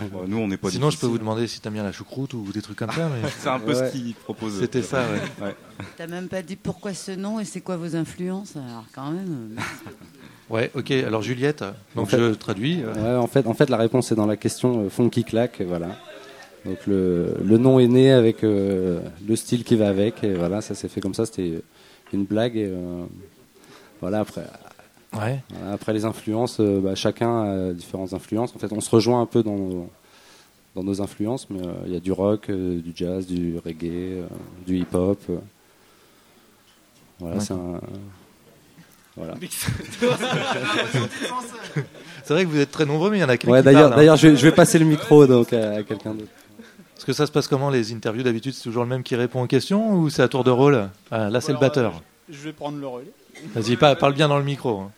Bon, 0.13 0.25
nous, 0.27 0.39
on 0.39 0.49
n'est 0.49 0.57
pas 0.57 0.71
Sinon, 0.71 0.91
je 0.91 0.99
peux 0.99 1.07
vous 1.07 1.19
demander 1.19 1.47
si 1.47 1.61
t'aimes 1.61 1.73
bien 1.75 1.83
la 1.85 1.93
choucroute 1.93 2.35
ou 2.35 2.51
des 2.53 2.63
trucs 2.63 2.79
comme 2.79 2.91
ça. 2.93 3.09
Mais... 3.09 3.29
C'est 3.39 3.49
un 3.49 3.59
peu 3.61 3.75
ce 3.75 3.91
qu'il 3.93 4.15
propose. 4.15 4.59
C'était 4.59 4.83
ça, 4.83 5.03
ouais. 5.03 5.21
Ouais. 5.47 5.57
T'as 5.97 6.07
même 6.07 6.29
pas 6.29 6.43
dit 6.43 6.57
pourquoi 6.57 6.95
ce 6.95 7.13
nom 7.13 7.39
et 7.41 7.45
c'est 7.45 7.61
quoi 7.61 7.77
vos 7.77 7.95
influences 7.97 8.57
Alors 8.57 8.85
quand 8.95 9.11
même. 9.11 9.57
Ouais, 10.51 10.71
ok. 10.75 10.91
Alors 10.93 11.23
Juliette, 11.23 11.61
donc 11.95 12.05
En 12.05 12.07
fait- 12.07 12.19
je 12.19 12.33
traduis. 12.35 12.83
euh, 12.83 12.95
Ouais, 12.95 13.17
en 13.23 13.27
fait, 13.27 13.47
en 13.47 13.55
fait, 13.55 13.69
la 13.69 13.77
réponse 13.77 14.11
est 14.13 14.15
dans 14.17 14.27
la 14.27 14.37
question 14.37 14.85
euh, 14.85 14.89
Funky 14.89 15.23
Clack, 15.25 15.61
et 15.61 15.65
voilà. 15.65 15.89
Donc 16.65 16.79
le, 16.87 17.35
le 17.45 17.59
nom 17.59 17.79
est 17.79 17.87
né 17.87 18.11
avec 18.13 18.43
euh, 18.45 19.01
le 19.27 19.37
style 19.37 19.63
qui 19.65 19.77
va 19.77 19.89
avec, 19.89 20.25
et 20.25 20.35
voilà, 20.35 20.61
ça 20.61 20.75
s'est 20.75 20.89
fait 20.89 21.01
comme 21.01 21.15
ça. 21.15 21.27
C'était 21.27 21.63
une 22.13 22.25
blague, 22.25 22.57
et 22.57 22.67
euh, 22.67 23.05
voilà. 24.01 24.21
Après, 24.21 24.43
Ouais. 25.17 25.41
après 25.73 25.93
les 25.95 26.05
influences, 26.05 26.59
euh, 26.61 26.81
bah, 26.81 26.95
chacun 26.95 27.43
a 27.43 27.73
différentes 27.73 28.13
influences. 28.13 28.55
En 28.55 28.59
fait, 28.59 28.73
on 28.73 28.81
se 28.81 28.91
rejoint 28.91 29.21
un 29.23 29.27
peu 29.27 29.43
dans 29.43 29.57
nos, 29.57 29.91
dans 30.77 30.83
nos 30.83 31.01
influences, 31.01 31.49
mais 31.51 31.67
euh, 31.67 31.73
il 31.87 31.93
y 31.93 31.97
a 31.97 32.01
du 32.01 32.13
rock, 32.13 32.51
euh, 32.51 32.81
du 32.81 32.93
jazz, 32.95 33.27
du 33.27 33.57
reggae, 33.65 33.85
euh, 34.21 34.27
du 34.67 34.79
hip-hop. 34.79 35.19
euh. 35.31 35.39
voilà, 37.21 37.41
c'est 37.41 37.55
un. 37.55 37.81
Voilà. 39.17 39.35
C'est 42.25 42.35
vrai 42.35 42.45
que 42.45 42.51
vous 42.51 42.59
êtes 42.61 42.71
très 42.71 42.85
nombreux, 42.87 43.11
mais 43.11 43.19
il 43.19 43.21
y 43.21 43.25
en 43.25 43.29
a 43.29 43.37
quelqu'un 43.37 43.53
Ouais, 43.53 43.63
d'ailleurs, 43.63 43.93
hein. 43.93 43.97
d'ailleurs, 43.97 44.17
je, 44.17 44.29
vais- 44.29 44.37
je 44.37 44.43
vais 44.47 44.53
passer 44.53 44.79
le 44.79 44.85
micro 44.85 45.27
donc 45.27 45.53
à, 45.53 45.77
à 45.77 45.83
quelqu'un 45.83 46.13
d'autre. 46.15 46.31
Parce 46.95 47.05
que 47.05 47.13
ça 47.13 47.27
se 47.27 47.33
passe 47.33 47.49
comment 47.49 47.71
les 47.71 47.93
interviews? 47.93 48.23
D'habitude 48.23 48.53
C'est 48.55 48.63
toujours 48.65 48.83
le 48.83 48.89
même 48.89 49.03
qui 49.03 49.17
répond 49.17 49.43
aux 49.43 49.47
questions 49.47 49.95
ou 49.95 50.11
c'est 50.11 50.23
à 50.23 50.29
tour 50.29 50.45
de 50.45 50.51
rôle? 50.51 50.89
Ah, 51.11 51.31
Là, 51.31 51.41
c'est 51.41 51.53
le 51.53 51.59
batteur. 51.59 52.03
Je 52.29 52.37
vais 52.39 52.53
prendre 52.53 52.79
le 52.79 52.87
relais. 52.87 53.11
Vas-y, 53.55 53.77
pa- 53.77 53.95
parle 53.97 54.15
bien 54.15 54.29
dans 54.29 54.39
le 54.39 54.45
micro. 54.45 54.81
hein. 54.81 54.91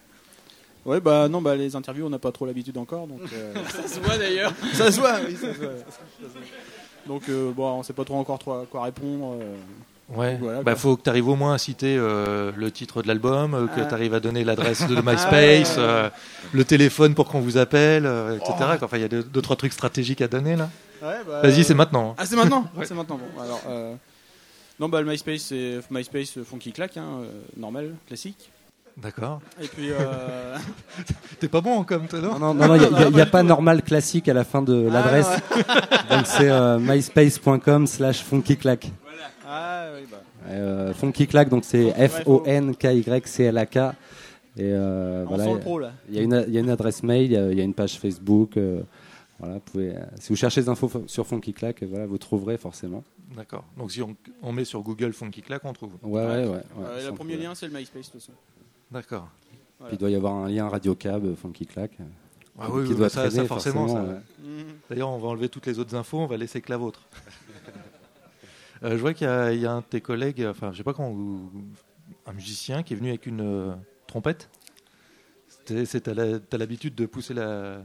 Ouais, 0.87 1.01
bah 1.01 1.29
non, 1.29 1.43
bah 1.43 1.57
les 1.57 1.77
interviews, 1.77 2.07
on 2.07 2.11
n'a 2.11 2.19
pas 2.19 2.33
trop 2.33 2.47
l'habitude 2.47 2.79
encore, 2.79 3.07
donc. 3.07 3.21
euh, 3.35 3.55
ça 3.69 3.87
se 3.87 4.01
voit 4.01 4.17
d'ailleurs. 4.17 4.53
ça 4.73 4.91
se 4.91 4.99
voit, 5.01 5.17
oui, 5.27 5.35
ça 5.37 5.53
se 5.53 5.59
voit. 5.59 5.69
Ça 5.91 6.27
se 6.27 6.33
voit. 6.33 6.41
Donc 7.07 7.23
euh, 7.29 7.51
bon, 7.53 7.69
on 7.79 7.83
sait 7.83 7.93
pas 7.93 8.05
trop 8.05 8.17
encore 8.17 8.39
trop 8.39 8.63
quoi 8.71 8.83
répondre. 8.85 9.37
euh, 9.41 9.55
Ouais, 10.13 10.37
voilà, 10.41 10.63
bah 10.65 10.75
faut 10.75 10.97
que 10.97 11.03
tu 11.05 11.09
arrives 11.09 11.29
au 11.29 11.37
moins 11.37 11.55
à 11.55 11.59
citer 11.59 11.97
euh, 11.97 12.51
le 12.57 12.73
titre 12.73 13.01
de 13.01 13.07
l'album, 13.07 13.55
euh, 13.55 13.67
que 13.69 13.81
Ah. 13.81 13.85
tu 13.87 13.95
arrives 13.95 14.13
à 14.15 14.19
donner 14.19 14.43
l'adresse 14.43 14.85
de 14.89 14.97
Ah 14.99 15.03
MySpace, 15.03 15.77
ouais. 15.77 15.83
euh, 15.83 16.11
le 16.53 16.65
téléphone 16.65 17.15
pour 17.15 17.29
qu'on 17.29 17.39
vous 17.41 17.59
appelle, 17.59 18.07
euh, 18.07 18.37
etc. 18.37 18.53
Oh. 18.59 18.85
Enfin, 18.85 18.97
il 18.97 19.03
y 19.03 19.05
a 19.05 19.09
deux, 19.09 19.23
deux, 19.23 19.41
trois 19.41 19.55
trucs 19.55 19.73
stratégiques 19.73 20.21
à 20.21 20.27
donner 20.27 20.57
là. 20.57 20.69
Ouais, 21.01 21.15
bah, 21.27 21.43
Vas-y, 21.43 21.61
euh, 21.61 21.63
c'est 21.63 21.75
maintenant. 21.75 22.17
Ah, 22.19 22.27
c'est 22.27 22.35
maintenant 22.35 22.67
Ouais. 22.77 22.85
C'est 22.87 22.95
maintenant, 22.95 23.19
bon. 23.19 23.41
Alors, 23.41 23.63
euh, 23.69 23.95
non, 24.81 24.89
bah, 24.89 25.01
le 25.01 25.09
MySpace, 25.09 25.43
c'est 25.43 25.79
MySpace 25.93 26.39
Funky 26.45 26.73
Clack, 26.73 26.97
hein, 26.97 27.21
euh, 27.23 27.31
normal, 27.57 27.95
classique. 28.09 28.51
D'accord. 28.97 29.41
Et 29.63 29.67
puis. 29.69 29.91
euh, 29.91 30.57
T'es 31.41 31.49
pas 31.49 31.61
bon 31.61 31.79
en 31.79 31.85
com, 31.85 32.07
toi, 32.09 32.21
non 32.21 32.39
Non, 32.39 32.55
non, 32.55 32.67
non, 32.69 32.75
il 33.09 33.15
n'y 33.15 33.21
a, 33.21 33.27
pas 33.27 33.43
normal 33.43 33.83
classique 33.83 34.29
à 34.29 34.35
la 34.35 34.45
fin 34.45 34.63
de 34.63 34.87
Ah, 34.91 34.93
l'adresse. 34.93 35.29
ouais. 35.29 35.63
Donc 36.17 36.27
c'est 36.27 36.51
euh, 36.51 36.79
myspace.com 36.79 37.87
slash 37.87 38.23
funkyclack. 38.23 38.91
Ah 39.47 39.87
oui, 39.95 40.07
bah. 40.11 40.19
Euh, 40.49 40.93
funkyclack, 40.95 41.49
donc 41.49 41.65
c'est 41.65 41.91
F-O-N-K-Y-C-L-A-K. 42.09 43.77
Et 44.57 44.63
euh, 44.63 45.25
On 45.25 45.29
voilà, 45.29 45.45
sent 45.45 45.53
le 45.55 45.61
pro, 45.61 45.79
là. 45.79 45.93
Il 46.09 46.15
y, 46.17 46.19
a 46.19 46.23
une- 46.23 46.45
il 46.49 46.55
y 46.55 46.57
a 46.57 46.61
une 46.61 46.71
adresse 46.71 47.03
mail, 47.03 47.25
il 47.27 47.33
y 47.33 47.37
a, 47.37 47.51
il 47.53 47.59
y 47.59 47.61
a 47.61 47.65
une 47.65 47.75
page 47.75 47.99
Facebook. 47.99 48.57
euh, 48.57 48.83
voilà, 49.39 49.55
vous 49.55 49.61
pouvez, 49.61 49.97
euh, 49.97 50.01
si 50.21 50.29
vous 50.31 50.37
cherchez 50.37 50.61
des 50.61 50.69
infos 50.69 50.91
sur 51.07 51.27
Funky 51.27 51.53
Clack, 51.53 51.83
voilà, 51.85 52.07
vous 52.07 52.19
trouverez 52.19 52.59
forcément. 52.59 53.03
D'accord. 53.37 53.65
Donc 53.79 53.91
si 53.93 54.03
on, 54.03 54.15
on 54.43 54.53
met 54.53 54.65
sur 54.65 54.83
Google 54.83 55.13
Funky 55.13 55.41
Clack, 55.43 55.65
on 55.65 55.73
trouve. 55.73 55.93
Ouais, 56.03 56.21
ouais, 56.23 56.27
ouais. 56.29 56.47
ouais, 56.49 56.61
Euh, 56.85 57.01
sans 57.05 57.09
le 57.11 57.15
premier 57.15 57.37
lien, 57.37 57.55
c'est 57.55 57.67
le 57.69 57.73
MySpace, 57.73 58.07
de 58.09 58.13
toute 58.13 58.21
façon. 58.21 58.33
D'accord. 58.91 59.29
Puis 59.79 59.89
il 59.93 59.99
doit 59.99 60.11
y 60.11 60.15
avoir 60.15 60.35
un 60.35 60.49
lien 60.49 60.69
Radio 60.69 60.95
Cab, 60.95 61.25
euh, 61.25 61.35
Funky 61.37 61.67
Clack. 61.67 61.93
euh, 62.01 62.05
Ah 62.59 62.67
qui 62.67 62.73
oui, 62.73 62.87
oui, 62.89 62.95
doit 62.97 63.09
ça, 63.09 63.21
traîner, 63.29 63.37
ça, 63.43 63.45
forcément. 63.47 63.89
ça. 63.89 64.03
ouais. 64.03 64.17
D'ailleurs, 64.91 65.11
on 65.11 65.19
va 65.19 65.29
enlever 65.29 65.49
toutes 65.49 65.67
les 65.67 65.79
autres 65.79 65.95
infos, 65.95 66.19
on 66.19 66.27
va 66.27 66.37
laisser 66.37 66.61
que 66.61 66.71
la 66.71 66.77
vôtre. 66.77 67.03
Euh, 68.83 68.93
je 68.93 68.97
vois 68.97 69.13
qu'il 69.13 69.27
y, 69.27 69.31
a- 69.31 69.53
il 69.53 69.61
y 69.61 69.67
a 69.67 69.73
un 69.73 69.81
de 69.81 69.85
tes 69.85 70.01
collègues, 70.01 70.43
enfin, 70.49 70.73
je 70.73 70.79
sais 70.79 70.83
pas 70.83 70.95
comment, 70.95 71.11
vous- 71.11 71.53
un 72.25 72.33
musicien 72.33 72.83
qui 72.83 72.95
est 72.95 72.97
venu 72.97 73.11
avec 73.11 73.27
une 73.27 73.43
euh, 73.43 73.75
trompette. 74.07 74.49
T'as 75.67 76.57
l'habitude 76.57 76.95
de 76.95 77.05
pousser 77.05 77.35
la, 77.35 77.83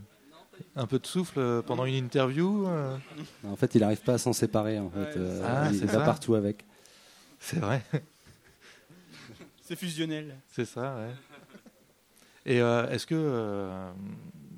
un 0.77 0.85
peu 0.87 0.97
de 0.97 1.05
souffle 1.05 1.37
euh, 1.39 1.61
pendant 1.61 1.83
une 1.83 1.95
interview 1.95 2.65
euh? 2.67 2.95
En 3.45 3.57
fait, 3.57 3.75
il 3.75 3.81
n'arrive 3.81 4.03
pas 4.03 4.13
à 4.13 4.17
s'en 4.17 4.31
séparer. 4.31 4.79
En 4.79 4.89
fait. 4.89 5.17
Euh, 5.17 5.41
Ah, 5.45 5.67
il 5.69 5.79
c'est 5.79 5.85
va 5.85 5.91
ça. 5.99 5.99
partout 6.05 6.33
avec. 6.35 6.63
C'est 7.41 7.59
vrai. 7.59 7.83
C'est 9.65 9.75
fusionnel. 9.75 10.39
C'est 10.47 10.65
ça, 10.65 10.95
ouais. 10.95 11.13
Et 12.45 12.61
euh, 12.61 12.87
est-ce 12.89 13.05
que 13.07 13.15
euh, 13.17 13.91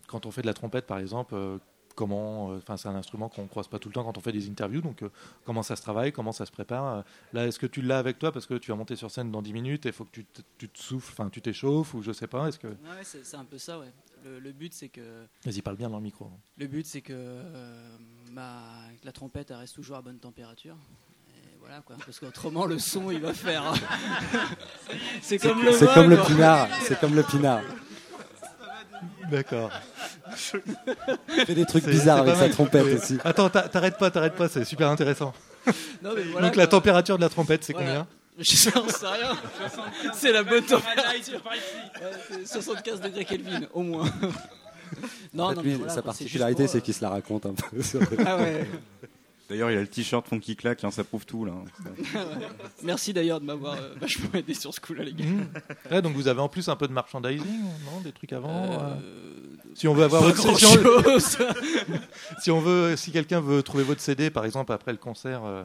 quand 0.07 0.25
on 0.25 0.31
fait 0.31 0.41
de 0.41 0.47
la 0.47 0.53
trompette, 0.53 0.85
par 0.85 0.99
exemple, 0.99 1.33
euh, 1.35 1.57
comment, 1.95 2.51
euh, 2.51 2.57
enfin, 2.57 2.75
c'est 2.75 2.89
un 2.89 2.95
instrument 2.95 3.29
qu'on 3.29 3.47
croise 3.47 3.69
pas 3.69 3.79
tout 3.79 3.87
le 3.87 3.93
temps 3.93 4.03
quand 4.03 4.17
on 4.17 4.21
fait 4.21 4.33
des 4.33 4.49
interviews, 4.49 4.81
donc 4.81 5.01
euh, 5.03 5.09
comment 5.45 5.63
ça 5.63 5.77
se 5.77 5.81
travaille, 5.81 6.11
comment 6.11 6.33
ça 6.33 6.45
se 6.45 6.51
prépare 6.51 7.05
Là, 7.31 7.47
est-ce 7.47 7.57
que 7.57 7.65
tu 7.65 7.81
l'as 7.81 7.97
avec 7.99 8.19
toi 8.19 8.33
parce 8.33 8.45
que 8.45 8.55
tu 8.55 8.71
vas 8.71 8.77
monter 8.77 8.97
sur 8.97 9.09
scène 9.09 9.31
dans 9.31 9.41
10 9.41 9.53
minutes 9.53 9.85
et 9.85 9.89
il 9.89 9.93
faut 9.93 10.03
que 10.03 10.11
tu 10.11 10.25
te, 10.25 10.41
tu 10.57 10.67
te 10.67 10.77
souffles, 10.79 11.13
enfin, 11.13 11.29
tu 11.29 11.41
t'échauffes 11.41 11.93
ou 11.93 12.01
je 12.03 12.11
sais 12.11 12.27
pas. 12.27 12.49
Est-ce 12.49 12.59
que 12.59 12.67
Ouais, 12.67 13.03
c'est 13.03 13.25
c'est 13.25 13.37
un 13.37 13.45
peu 13.45 13.57
ça, 13.57 13.79
ouais. 13.79 13.91
Le, 14.25 14.39
le 14.39 14.51
but, 14.51 14.73
c'est 14.73 14.89
que. 14.89 15.25
Vas-y, 15.45 15.61
parle 15.61 15.77
bien 15.77 15.89
dans 15.89 15.97
le 15.97 16.03
micro. 16.03 16.29
Le 16.57 16.67
but, 16.67 16.85
c'est 16.85 17.01
que 17.01 17.13
euh, 17.13 17.97
la 18.35 19.11
trompette 19.13 19.51
elle 19.51 19.57
reste 19.57 19.75
toujours 19.75 19.95
à 19.95 20.01
bonne 20.01 20.19
température. 20.19 20.75
Voilà, 21.67 21.81
quoi. 21.85 21.95
Parce 22.05 22.19
qu'autrement, 22.19 22.65
le 22.65 22.79
son, 22.79 23.11
il 23.11 23.19
va 23.19 23.33
faire. 23.33 23.73
c'est 25.21 25.37
comme 25.37 25.63
le 25.63 25.71
C'est 25.73 25.85
vin, 25.85 25.93
comme 25.93 26.09
le 26.09 26.17
quoi. 26.17 26.25
pinard. 26.25 26.67
C'est 26.83 26.99
comme 26.99 27.15
le 27.15 27.23
pinard. 27.23 27.61
D'accord. 29.29 29.71
Il 31.35 31.45
fait 31.45 31.55
des 31.55 31.65
trucs 31.65 31.85
bizarres 31.85 32.19
avec 32.19 32.35
sa 32.35 32.49
trompette 32.49 32.85
aussi. 32.85 33.17
Attends, 33.23 33.49
t'a- 33.49 33.67
t'arrêtes 33.67 33.97
pas, 33.97 34.09
t'arrêtes 34.09 34.35
pas, 34.35 34.47
c'est 34.47 34.63
super 34.63 34.89
intéressant. 34.89 35.33
Non, 36.01 36.11
mais 36.15 36.23
voilà, 36.23 36.47
donc 36.47 36.55
la 36.55 36.67
température 36.67 37.17
de 37.17 37.21
la 37.23 37.29
trompette, 37.29 37.63
c'est 37.63 37.73
Voilà. 37.73 37.87
combien 37.89 38.07
Je 38.39 38.55
sais 38.55 38.69
rien. 38.69 39.35
C'est 40.13 40.31
la 40.31 40.43
bonne 40.43 40.63
température. 40.63 41.41
Ouais, 41.45 42.11
c'est 42.29 42.47
75 42.47 43.01
degrés 43.01 43.25
Kelvin, 43.25 43.61
au 43.73 43.81
moins. 43.81 44.05
Non, 45.33 45.45
En 45.45 45.49
fait, 45.49 45.55
non, 45.55 45.61
lui, 45.63 45.71
mais 45.71 45.75
voilà, 45.77 45.93
sa 45.93 46.01
particularité, 46.01 46.67
c'est 46.67 46.77
euh, 46.77 46.81
qu'il 46.81 46.93
se 46.93 47.01
la 47.01 47.09
raconte 47.09 47.45
un 47.47 47.53
peu. 47.53 47.81
sur- 47.83 47.99
Ah 48.25 48.37
ouais. 48.37 48.65
D'ailleurs, 49.49 49.71
il 49.71 49.77
a 49.77 49.81
le 49.81 49.87
t-shirt 49.87 50.27
Funky 50.27 50.55
Clack, 50.57 50.83
hein, 50.83 50.91
ça 50.91 51.03
prouve 51.05 51.25
tout 51.25 51.45
là. 51.45 51.53
Merci 52.83 53.13
d'ailleurs 53.13 53.39
de 53.39 53.45
m'avoir 53.45 53.75
euh, 53.75 53.93
vachement 53.99 54.29
aidé 54.33 54.53
sur 54.53 54.73
ce 54.73 54.79
coup-là, 54.79 55.03
les 55.03 55.13
gars. 55.13 55.25
Mmh. 55.25 55.47
Ouais, 55.91 56.01
donc 56.01 56.13
vous 56.15 56.27
avez 56.27 56.41
en 56.41 56.49
plus 56.49 56.67
un 56.69 56.75
peu 56.75 56.87
de 56.87 56.93
merchandising, 56.93 57.61
non 57.85 58.01
Des 58.03 58.11
trucs 58.11 58.33
avant 58.33 58.49
Euh, 58.73 58.77
euh, 59.01 59.55
Si 59.73 59.87
on 59.87 59.93
veut 59.93 60.03
avoir 60.03 60.21
pas 60.21 60.27
votre 60.29 60.57
si 60.57 60.65
on- 60.65 60.75
grand-chose. 60.75 61.37
si 62.41 62.51
on 62.51 62.59
veut, 62.59 62.95
si 62.97 63.11
quelqu'un 63.11 63.39
veut 63.39 63.63
trouver 63.63 63.83
votre 63.83 64.01
CD, 64.01 64.29
par 64.29 64.45
exemple 64.45 64.71
après 64.73 64.91
le 64.91 64.97
concert, 64.97 65.43
euh, 65.45 65.63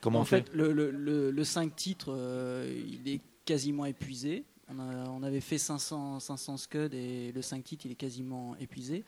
comment 0.00 0.20
en 0.20 0.22
on 0.22 0.24
fait, 0.24 0.48
fait, 0.48 0.56
le, 0.56 0.72
le, 0.72 0.90
le, 0.90 1.30
le 1.30 1.44
5 1.44 1.76
titres, 1.76 2.12
euh, 2.16 2.74
il 2.86 3.12
est 3.12 3.20
quasiment 3.44 3.84
épuisé. 3.84 4.44
On, 4.68 4.78
a- 4.80 5.10
on 5.10 5.22
avait 5.22 5.40
fait 5.42 5.58
500, 5.58 6.20
500 6.20 6.56
scuds 6.56 6.88
et 6.94 7.32
le 7.32 7.42
5 7.42 7.62
titres, 7.62 7.84
il 7.84 7.92
est 7.92 7.96
quasiment 7.96 8.56
épuisé. 8.58 9.04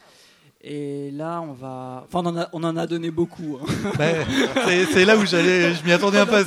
Et 0.68 1.12
là, 1.12 1.40
on 1.42 1.52
va. 1.52 2.04
Enfin, 2.08 2.22
on 2.24 2.26
en 2.26 2.36
a, 2.38 2.48
on 2.52 2.64
en 2.64 2.76
a 2.76 2.86
donné 2.88 3.12
beaucoup. 3.12 3.58
hein. 3.62 4.00
C'est- 4.92 5.04
là 5.04 5.16
où 5.16 5.24
j'allais, 5.24 5.72
je 5.74 5.84
m'y 5.84 5.92
attendais 5.92 6.18
un 6.18 6.26
peu. 6.26 6.38
hein. 6.38 6.44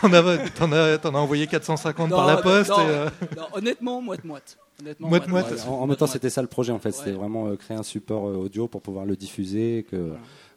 T'en 0.00 0.72
as, 0.72 0.98
as, 1.04 1.08
envoyé 1.20 1.46
450 1.46 2.08
par 2.10 2.26
la 2.26 2.38
poste. 2.38 2.70
non, 2.70 2.78
et, 2.78 2.86
euh, 2.88 3.08
non, 3.36 3.42
honnêtement, 3.52 4.00
moite-moite. 4.00 4.56
Honnêtement, 4.80 5.08
Moite-moite. 5.08 5.50
Ouais, 5.52 5.68
en, 5.68 5.72
en 5.82 5.86
même 5.86 5.96
temps, 5.96 6.06
c'était 6.06 6.30
ça 6.30 6.40
le 6.40 6.48
projet 6.48 6.72
en 6.72 6.78
fait. 6.78 6.92
C'était 6.92 7.12
vraiment 7.12 7.48
euh, 7.48 7.56
créer 7.56 7.76
un 7.76 7.82
support 7.82 8.28
euh, 8.28 8.36
audio 8.36 8.66
pour 8.66 8.80
pouvoir 8.80 9.04
le 9.04 9.14
diffuser, 9.14 9.78
et 9.78 9.82
que 9.82 10.12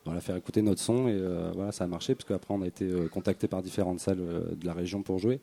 voilà, 0.05 0.21
faire 0.21 0.37
écouter 0.37 0.61
notre 0.61 0.79
son 0.81 1.09
et 1.09 1.11
euh, 1.11 1.51
voilà, 1.53 1.73
ça 1.73 1.83
a 1.83 1.87
marché 1.87 2.15
parce 2.15 2.23
qu'après 2.25 2.53
on 2.53 2.61
a 2.61 2.67
été 2.67 2.85
euh, 2.85 3.09
contacté 3.09 3.49
par 3.49 3.61
différentes 3.61 3.99
salles 3.99 4.21
euh, 4.21 4.55
de 4.55 4.65
la 4.65 4.71
région 4.71 5.01
pour 5.01 5.19
jouer. 5.19 5.41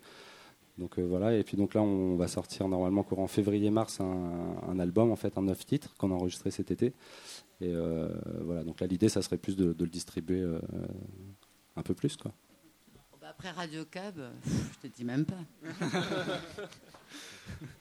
Donc 0.79 0.99
euh, 0.99 1.03
voilà, 1.03 1.33
et 1.35 1.45
puis 1.45 1.57
donc 1.57 1.75
là 1.75 1.83
on 1.83 2.17
va 2.17 2.27
sortir 2.27 2.67
normalement 2.69 3.05
courant 3.05 3.29
février-mars 3.29 4.01
un, 4.01 4.57
un 4.69 4.79
album 4.81 5.13
en 5.13 5.17
fait, 5.17 5.39
un 5.39 5.43
neuf 5.43 5.65
titres 5.65 5.95
qu'on 5.97 6.11
a 6.11 6.15
enregistré 6.15 6.51
cet 6.51 6.71
été. 6.71 6.87
Et 7.61 7.73
euh, 7.73 8.09
voilà, 8.43 8.65
donc 8.65 8.81
là 8.81 8.87
l'idée 8.89 9.09
ça 9.09 9.23
serait 9.23 9.39
plus 9.39 9.57
de, 9.57 9.73
de 9.73 9.85
le 9.85 9.91
distribuer 9.91 10.41
euh, 10.41 10.59
un 11.77 11.83
peu 11.83 11.95
plus 11.95 12.17
quoi. 12.17 12.33
Bah, 13.21 13.29
après 13.31 13.51
Radio 13.51 13.85
Cab, 13.85 14.17
je 14.45 14.89
te 14.89 14.93
dis 14.95 15.05
même 15.05 15.25
pas. 15.25 15.39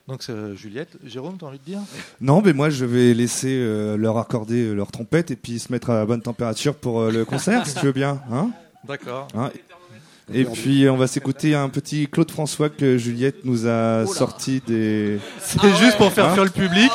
Donc 0.08 0.22
c'est, 0.22 0.54
Juliette, 0.54 0.96
Jérôme, 1.04 1.36
t'as 1.38 1.46
envie 1.46 1.58
de 1.58 1.64
dire? 1.64 1.80
Non, 2.20 2.42
mais 2.42 2.52
moi 2.52 2.70
je 2.70 2.84
vais 2.84 3.14
laisser 3.14 3.58
euh, 3.58 3.96
leur 3.96 4.18
accorder 4.18 4.74
leur 4.74 4.90
trompette 4.90 5.30
et 5.30 5.36
puis 5.36 5.58
se 5.58 5.72
mettre 5.72 5.90
à 5.90 6.04
bonne 6.04 6.22
température 6.22 6.74
pour 6.74 7.00
euh, 7.00 7.10
le 7.10 7.24
concert, 7.24 7.66
si 7.66 7.74
tu 7.74 7.86
veux 7.86 7.92
bien. 7.92 8.22
Hein? 8.30 8.50
D'accord. 8.84 9.28
Hein? 9.34 9.50
Et 10.32 10.44
puis 10.44 10.88
on 10.88 10.96
va 10.96 11.06
s'écouter 11.06 11.54
un 11.54 11.68
petit 11.68 12.08
Claude 12.08 12.30
François 12.30 12.68
que 12.70 12.96
Juliette 12.96 13.44
nous 13.44 13.66
a 13.66 14.06
sorti 14.06 14.62
des. 14.66 15.18
C'est 15.40 15.60
juste 15.76 15.96
pour 15.98 16.10
faire 16.12 16.26
Hein 16.30 16.32
fuir 16.34 16.44
le 16.44 16.50
public. 16.50 16.90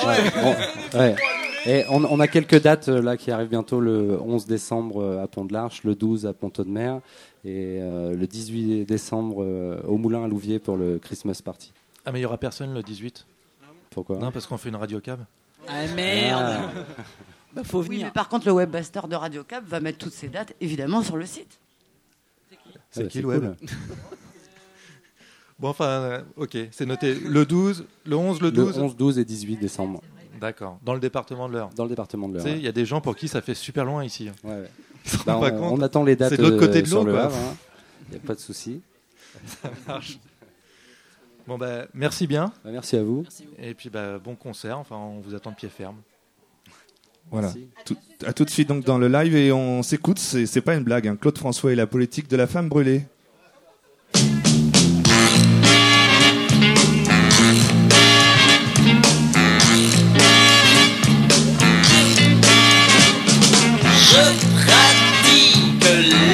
On- 0.94 0.98
ouais. 1.00 1.16
Et 1.66 1.84
on, 1.90 2.04
on 2.06 2.20
a 2.22 2.28
quelques 2.28 2.62
dates 2.62 2.88
euh, 2.88 3.02
là 3.02 3.18
qui 3.18 3.32
arrivent 3.32 3.50
bientôt 3.50 3.82
le 3.82 4.18
11 4.22 4.46
décembre 4.48 5.02
euh, 5.04 5.22
à 5.24 5.28
Pont 5.28 5.44
de 5.44 5.52
l'Arche, 5.52 5.84
le 5.84 5.94
12 5.94 6.26
à 6.26 6.32
Ponto 6.34 6.64
de 6.64 6.70
Mer 6.70 7.02
et 7.44 7.80
euh, 7.82 8.16
le 8.16 8.26
18 8.28 8.86
décembre 8.86 9.44
euh, 9.44 9.78
au 9.86 9.98
Moulin 9.98 10.24
à 10.24 10.28
Louviers 10.30 10.58
pour 10.60 10.78
le 10.78 11.00
Christmas 11.00 11.42
Party. 11.44 11.74
Ah 12.06 12.12
mais 12.14 12.20
il 12.20 12.22
y 12.22 12.26
aura 12.26 12.38
personne 12.38 12.74
le 12.74 12.82
18. 12.82 13.26
Pourquoi? 13.90 14.18
Non, 14.20 14.32
parce 14.32 14.48
qu'on 14.48 14.58
fait 14.58 14.70
une 14.70 14.78
radio 14.78 15.02
cab. 15.02 15.20
Ah 15.68 15.86
merde 15.96 16.60
Bah, 17.54 17.62
faut 17.66 17.80
Oui, 17.82 17.88
venir. 17.88 18.06
mais 18.08 18.12
par 18.12 18.30
contre, 18.30 18.46
le 18.48 18.54
webmaster 18.54 19.08
de 19.10 19.16
Radio 19.16 19.44
Cab 19.44 19.66
va 19.68 19.80
mettre 19.82 19.98
toutes 19.98 20.14
ces 20.14 20.30
dates 20.30 20.54
évidemment 20.62 21.04
sur 21.04 21.18
le 21.18 21.26
site. 21.26 21.60
C'est 22.92 23.02
Ah 23.02 23.04
bah, 23.04 23.10
qui 23.10 23.22
le 23.22 23.28
web 23.28 23.42
cool. 23.42 23.56
Bon, 25.60 25.68
enfin, 25.70 25.86
euh, 25.86 26.22
ok, 26.38 26.58
c'est 26.72 26.86
noté. 26.86 27.16
Le 27.16 27.46
12, 27.46 27.84
le 28.06 28.16
11, 28.16 28.42
le 28.42 28.50
12 28.52 28.78
Le 28.78 28.84
11, 28.84 28.96
12 28.96 29.20
et 29.20 29.26
18 29.26 29.58
décembre. 29.58 30.02
D'accord. 30.40 30.80
Dans 30.86 30.94
le 30.94 31.02
département 31.02 31.50
de 31.50 31.54
l'Eure. 31.54 31.70
Dans 31.76 31.84
le 31.84 31.90
département 31.90 32.30
de 32.30 32.34
Tu 32.34 32.38
l'Eure. 32.38 32.46
sais, 32.46 32.52
ouais. 32.54 32.58
il 32.60 32.64
y 32.64 32.68
a 32.70 32.72
des 32.72 32.86
gens 32.86 33.02
pour 33.02 33.14
qui 33.18 33.28
ça 33.28 33.42
fait 33.42 33.54
super 33.56 33.84
loin 33.84 34.06
ici. 34.06 34.30
Ouais, 34.46 34.52
ouais. 34.52 34.70
Ils 35.06 35.12
se 35.12 35.18
Bah, 35.26 35.34
rendent 35.34 35.50
pas 35.50 35.56
on, 35.56 35.60
compte. 35.60 35.80
on 35.80 35.82
attend 35.82 36.04
les 36.06 36.16
dates 36.16 36.30
C'est 36.30 36.38
de 36.38 36.44
l'autre 36.44 36.60
côté 36.60 36.78
euh, 36.78 36.82
de 36.82 36.88
sur 36.88 37.00
l'eau, 37.00 37.08
le 37.08 37.12
quoi. 37.12 37.24
Havre. 37.24 37.38
Il 38.08 38.12
n'y 38.12 38.24
a 38.24 38.26
pas 38.26 38.36
de 38.36 38.40
souci. 38.40 38.82
Ça 39.46 39.70
marche. 39.86 40.18
Bon, 41.46 41.58
bah, 41.58 41.88
merci 41.94 42.26
bien. 42.26 42.54
Bah, 42.64 42.70
merci 42.72 42.96
à 42.96 43.04
vous. 43.04 43.26
Et 43.62 43.74
puis, 43.74 43.90
bah, 43.90 44.18
bon 44.18 44.36
concert. 44.36 44.80
Enfin, 44.80 44.96
on 44.96 45.20
vous 45.20 45.36
attend 45.36 45.52
de 45.52 45.56
pied 45.58 45.68
ferme. 45.70 45.98
Voilà. 47.32 47.54
Tout, 47.86 47.96
à 48.26 48.34
tout 48.34 48.44
de 48.46 48.50
suite 48.50 48.68
donc 48.70 48.84
dans 48.86 48.98
le 48.98 49.08
live 49.08 49.36
et 49.36 49.52
on 49.52 49.84
s'écoute. 49.84 50.20
C'est 50.20 50.46
c'est 50.46 50.62
pas 50.62 50.76
une 50.76 50.84
blague. 50.84 51.08
hein. 51.08 51.18
Claude 51.20 51.38
François 51.38 51.72
et 51.72 51.76
la 51.76 51.88
politique 51.88 52.30
de 52.30 52.38
la 52.38 52.48
femme 52.48 52.70
brûlée. 52.70 53.04
Je 64.12 64.24
pratique 64.64 65.86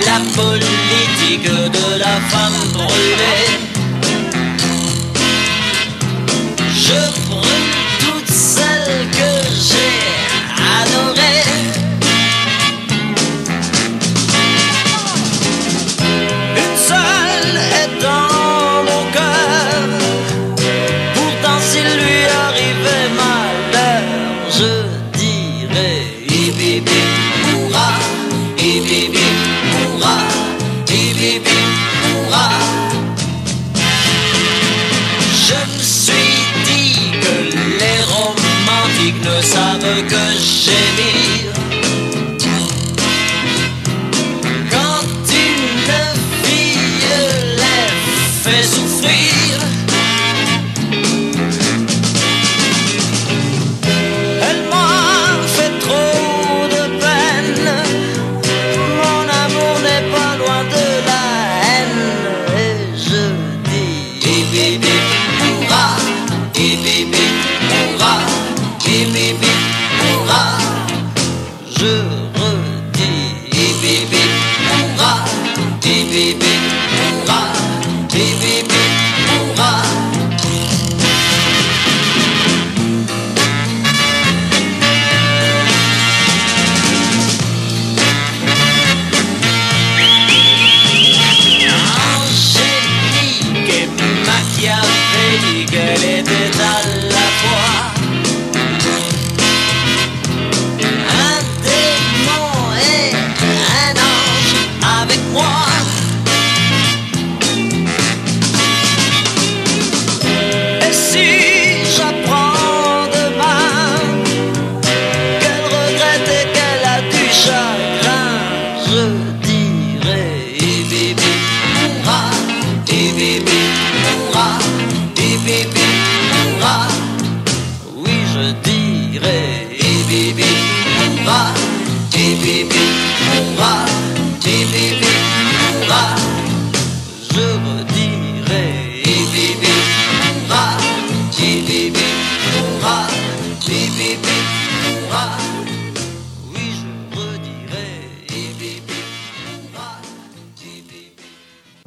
la 0.06 0.20
politique 0.36 1.50
de 1.50 2.00
la 2.00 2.16
femme 2.32 2.72
brûlée. 2.74 3.65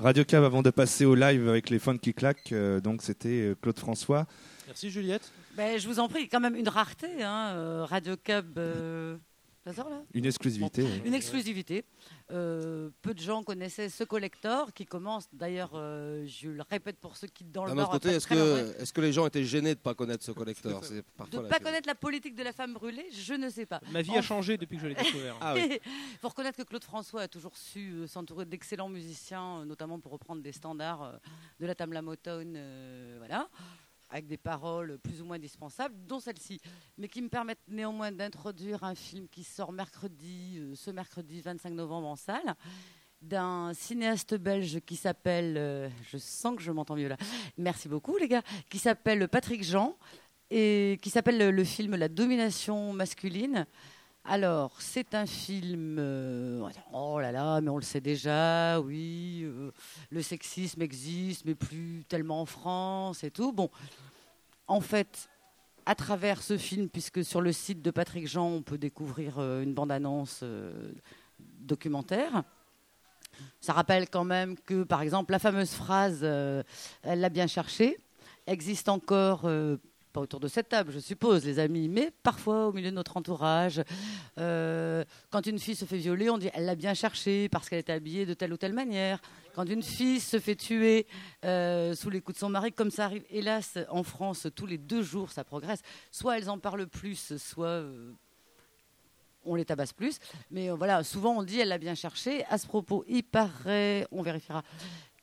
Radio 0.08 0.24
Cab 0.24 0.42
avant 0.42 0.62
de 0.62 0.70
passer 0.70 1.04
au 1.04 1.14
live 1.14 1.46
avec 1.50 1.68
les 1.68 1.78
phones 1.78 1.98
qui 1.98 2.14
claquent, 2.14 2.52
euh, 2.52 2.80
donc 2.80 3.02
c'était 3.02 3.28
euh, 3.28 3.54
Claude 3.60 3.78
François. 3.78 4.26
Merci 4.66 4.88
Juliette. 4.88 5.30
Ben, 5.54 5.78
je 5.78 5.86
vous 5.86 5.98
en 6.00 6.08
prie, 6.08 6.30
quand 6.30 6.40
même 6.40 6.56
une 6.56 6.70
rareté, 6.70 7.22
hein, 7.22 7.48
euh, 7.52 7.84
Radio 7.84 8.14
euh, 8.56 9.18
là 9.66 9.72
Une 10.14 10.24
exclusivité. 10.24 10.82
ouais. 10.82 11.02
Une 11.04 11.12
exclusivité. 11.12 11.84
Euh, 12.30 12.90
peu 13.00 13.14
de 13.14 13.20
gens 13.20 13.42
connaissaient 13.42 13.88
ce 13.88 14.04
collector 14.04 14.74
qui 14.74 14.84
commence, 14.84 15.28
d'ailleurs, 15.32 15.70
euh, 15.74 16.26
je 16.26 16.50
le 16.50 16.62
répète 16.68 16.98
pour 16.98 17.16
ceux 17.16 17.26
qui 17.26 17.44
dans 17.44 17.64
le 17.64 17.70
D'un 17.70 17.76
Nord. 17.76 17.84
autre 17.84 17.92
côté, 17.92 18.08
après 18.08 18.16
est-ce 18.16 18.26
que, 18.26 18.82
est-ce 18.82 18.92
que 18.92 19.00
les 19.00 19.12
gens 19.12 19.26
étaient 19.26 19.44
gênés 19.44 19.74
de 19.74 19.78
ne 19.78 19.82
pas 19.82 19.94
connaître 19.94 20.22
ce 20.22 20.32
collecteur 20.32 20.84
C'est 20.84 20.96
de 20.96 21.38
ne 21.38 21.48
pas 21.48 21.58
connaître 21.58 21.86
la 21.86 21.94
politique 21.94 22.34
de 22.34 22.42
la 22.42 22.52
femme 22.52 22.74
brûlée, 22.74 23.06
je 23.12 23.32
ne 23.32 23.48
sais 23.48 23.64
pas. 23.64 23.80
Ma 23.90 24.02
vie 24.02 24.16
a 24.16 24.20
changé 24.22 24.58
depuis 24.58 24.76
que 24.76 24.82
je 24.82 24.88
l'ai 24.88 24.94
découvert. 24.94 25.36
Ah 25.40 25.54
oui. 25.54 25.80
Il 25.86 26.18
faut 26.20 26.28
reconnaître 26.28 26.58
que 26.58 26.64
Claude 26.64 26.84
François 26.84 27.22
a 27.22 27.28
toujours 27.28 27.56
su 27.56 27.92
euh, 27.92 28.06
s'entourer 28.06 28.44
d'excellents 28.44 28.90
musiciens, 28.90 29.64
notamment 29.64 29.98
pour 29.98 30.12
reprendre 30.12 30.42
des 30.42 30.52
standards 30.52 31.02
euh, 31.02 31.12
de 31.60 31.66
la 31.66 31.74
Tamla 31.74 32.02
Motown, 32.02 32.54
euh, 32.56 33.14
voilà, 33.18 33.48
avec 34.10 34.26
des 34.26 34.36
paroles 34.36 34.98
plus 34.98 35.20
ou 35.20 35.24
moins 35.24 35.36
indispensables, 35.36 35.94
dont 36.06 36.20
celle-ci, 36.20 36.60
mais 36.96 37.08
qui 37.08 37.22
me 37.22 37.28
permettent 37.28 37.66
néanmoins 37.68 38.12
d'introduire 38.12 38.84
un 38.84 38.94
film 38.94 39.28
qui 39.28 39.44
sort 39.44 39.72
mercredi, 39.72 40.58
euh, 40.58 40.74
ce 40.74 40.90
mercredi 40.90 41.40
25 41.40 41.70
novembre 41.70 42.08
en 42.08 42.16
salle 42.16 42.54
d'un 43.20 43.72
cinéaste 43.74 44.34
belge 44.34 44.80
qui 44.86 44.94
s'appelle, 44.94 45.56
euh, 45.56 45.88
je 46.10 46.18
sens 46.18 46.56
que 46.56 46.62
je 46.62 46.70
m'entends 46.70 46.94
mieux 46.94 47.08
là, 47.08 47.16
merci 47.56 47.88
beaucoup 47.88 48.16
les 48.16 48.28
gars, 48.28 48.42
qui 48.70 48.78
s'appelle 48.78 49.28
Patrick 49.28 49.64
Jean 49.64 49.96
et 50.50 50.98
qui 51.02 51.10
s'appelle 51.10 51.38
le, 51.38 51.50
le 51.50 51.64
film 51.64 51.96
La 51.96 52.08
domination 52.08 52.92
masculine. 52.92 53.66
Alors, 54.24 54.72
c'est 54.78 55.14
un 55.14 55.26
film. 55.26 55.96
euh, 55.98 56.68
oh 56.92 57.18
là 57.18 57.32
là, 57.32 57.60
mais 57.60 57.70
on 57.70 57.76
le 57.76 57.82
sait 57.82 58.00
déjà, 58.00 58.78
oui. 58.80 59.42
euh, 59.44 59.70
le 60.10 60.22
sexisme 60.22 60.82
existe, 60.82 61.44
mais 61.46 61.54
plus 61.54 62.04
tellement 62.08 62.42
en 62.42 62.46
France 62.46 63.24
et 63.24 63.30
tout. 63.30 63.52
Bon, 63.52 63.70
en 64.66 64.80
fait, 64.80 65.30
à 65.86 65.94
travers 65.94 66.42
ce 66.42 66.58
film, 66.58 66.88
puisque 66.90 67.24
sur 67.24 67.40
le 67.40 67.52
site 67.52 67.80
de 67.80 67.90
Patrick 67.90 68.28
Jean, 68.28 68.48
on 68.48 68.62
peut 68.62 68.76
découvrir 68.76 69.38
euh, 69.38 69.62
une 69.62 69.72
bande-annonce 69.72 70.44
documentaire. 71.60 72.42
Ça 73.60 73.72
rappelle 73.72 74.10
quand 74.10 74.24
même 74.24 74.58
que, 74.58 74.82
par 74.82 75.00
exemple, 75.00 75.32
la 75.32 75.38
fameuse 75.38 75.70
phrase 75.70 76.22
Elle 76.22 77.20
l'a 77.20 77.28
bien 77.28 77.46
cherché 77.46 77.98
existe 78.46 78.88
encore, 78.88 79.42
pas 80.08 80.20
autour 80.20 80.40
de 80.40 80.48
cette 80.48 80.68
table, 80.68 80.92
je 80.92 80.98
suppose, 80.98 81.44
les 81.44 81.58
amis, 81.58 81.88
mais 81.88 82.10
parfois 82.22 82.68
au 82.68 82.72
milieu 82.72 82.90
de 82.90 82.96
notre 82.96 83.16
entourage. 83.16 83.82
Euh, 84.38 85.04
quand 85.30 85.46
une 85.46 85.58
fille 85.58 85.76
se 85.76 85.84
fait 85.84 85.96
violer, 85.96 86.30
on 86.30 86.38
dit 86.38 86.50
Elle 86.54 86.64
l'a 86.64 86.74
bien 86.74 86.94
cherché 86.94 87.48
parce 87.48 87.68
qu'elle 87.68 87.78
était 87.78 87.92
habillée 87.92 88.26
de 88.26 88.34
telle 88.34 88.52
ou 88.52 88.56
telle 88.56 88.72
manière. 88.72 89.20
Quand 89.54 89.64
une 89.64 89.82
fille 89.82 90.20
se 90.20 90.38
fait 90.38 90.56
tuer 90.56 91.06
euh, 91.44 91.94
sous 91.94 92.10
les 92.10 92.20
coups 92.20 92.36
de 92.36 92.40
son 92.40 92.48
mari, 92.48 92.72
comme 92.72 92.90
ça 92.90 93.04
arrive, 93.06 93.24
hélas, 93.30 93.78
en 93.90 94.02
France, 94.02 94.46
tous 94.54 94.66
les 94.66 94.78
deux 94.78 95.02
jours, 95.02 95.30
ça 95.30 95.44
progresse. 95.44 95.80
Soit 96.10 96.38
elles 96.38 96.50
en 96.50 96.58
parlent 96.58 96.86
plus, 96.86 97.36
soit. 97.36 97.66
euh, 97.66 98.12
on 99.44 99.54
les 99.54 99.64
tabasse 99.64 99.92
plus. 99.92 100.18
Mais 100.50 100.68
voilà, 100.70 101.02
souvent 101.04 101.36
on 101.38 101.42
dit 101.42 101.60
elle 101.60 101.68
l'a 101.68 101.78
bien 101.78 101.94
cherché. 101.94 102.44
À 102.46 102.58
ce 102.58 102.66
propos, 102.66 103.04
il 103.08 103.22
paraît, 103.22 104.06
on 104.12 104.22
vérifiera, 104.22 104.62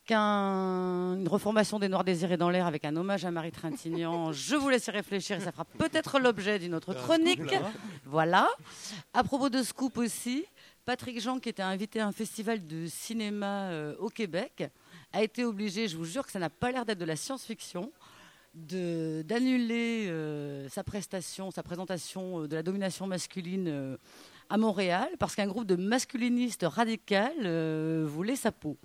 qu'une 0.06 1.28
reformation 1.28 1.78
des 1.78 1.88
Noirs 1.88 2.04
désirés 2.04 2.36
dans 2.36 2.48
l'air 2.48 2.66
avec 2.66 2.84
un 2.84 2.96
hommage 2.96 3.24
à 3.24 3.30
Marie 3.30 3.52
Trintignant, 3.52 4.32
je 4.32 4.56
vous 4.56 4.68
laisse 4.68 4.86
y 4.86 4.90
réfléchir 4.90 5.36
et 5.36 5.40
ça 5.40 5.52
fera 5.52 5.64
peut-être 5.64 6.18
l'objet 6.18 6.58
d'une 6.58 6.74
autre 6.74 6.94
chronique. 6.94 7.40
Voilà. 8.04 8.48
À 9.12 9.24
propos 9.24 9.50
de 9.50 9.62
Scoop 9.62 9.98
aussi, 9.98 10.46
Patrick 10.84 11.20
Jean, 11.20 11.38
qui 11.38 11.48
était 11.48 11.62
invité 11.62 12.00
à 12.00 12.06
un 12.06 12.12
festival 12.12 12.66
de 12.66 12.86
cinéma 12.86 13.70
euh, 13.70 13.96
au 13.98 14.08
Québec, 14.08 14.64
a 15.12 15.22
été 15.22 15.44
obligé, 15.44 15.88
je 15.88 15.96
vous 15.96 16.04
jure 16.04 16.24
que 16.24 16.32
ça 16.32 16.38
n'a 16.38 16.50
pas 16.50 16.70
l'air 16.70 16.84
d'être 16.84 16.98
de 16.98 17.04
la 17.04 17.16
science-fiction, 17.16 17.92
d'annuler 18.54 20.06
euh, 20.08 20.68
sa 20.68 20.82
prestation, 20.82 21.50
sa 21.50 21.62
présentation 21.62 22.42
euh, 22.42 22.48
de 22.48 22.56
la 22.56 22.62
domination 22.62 23.06
masculine 23.06 23.68
euh, 23.68 23.96
à 24.48 24.56
Montréal 24.56 25.08
parce 25.18 25.34
qu'un 25.34 25.46
groupe 25.46 25.66
de 25.66 25.76
masculinistes 25.76 26.64
radicaux 26.66 27.14
euh, 27.44 28.04
voulait 28.08 28.36
sa 28.36 28.52
peau. 28.52 28.78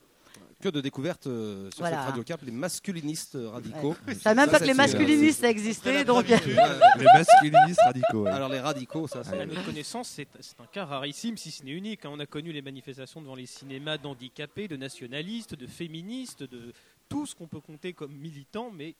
Que 0.61 0.69
de 0.69 0.79
découvertes 0.81 1.27
euh, 1.27 1.69
sur 1.71 1.79
Voilà. 1.81 1.97
cette 1.97 2.05
radio 2.07 2.23
cap, 2.23 2.41
les 2.43 2.51
masculinistes 2.51 3.38
radicaux. 3.51 3.95
Je 4.07 4.13
savais 4.13 4.35
même 4.35 4.49
pas 4.49 4.59
que 4.59 4.65
les 4.65 4.73
masculinistes 4.73 5.43
existaient, 5.43 6.03
donc. 6.03 6.27
Les 6.97 7.05
masculinistes 7.13 7.81
radicaux. 7.83 8.23
ouais. 8.23 8.29
Alors 8.31 8.49
les 8.49 8.59
radicaux, 8.59 9.07
ça 9.07 9.23
c'est. 9.23 9.39
À 9.39 9.45
notre 9.45 9.65
connaissance, 9.65 10.09
c'est 10.09 10.27
c'est 10.39 10.59
un 10.59 10.65
cas 10.71 10.85
rarissime, 10.85 11.35
si 11.38 11.51
ce 11.51 11.63
n'est 11.63 11.71
unique. 11.71 12.05
hein. 12.05 12.09
On 12.13 12.19
a 12.19 12.25
connu 12.25 12.51
les 12.51 12.61
manifestations 12.61 13.21
devant 13.21 13.35
les 13.35 13.45
cinémas 13.47 13.97
d'handicapés, 13.97 14.67
de 14.67 14.75
nationalistes, 14.77 15.55
de 15.55 15.67
féministes, 15.67 16.43
de 16.43 16.73
tout 17.09 17.25
ce 17.25 17.33
qu'on 17.35 17.47
peut 17.47 17.59
compter 17.59 17.93
comme 17.93 18.11
militants, 18.13 18.71
mais 18.73 18.95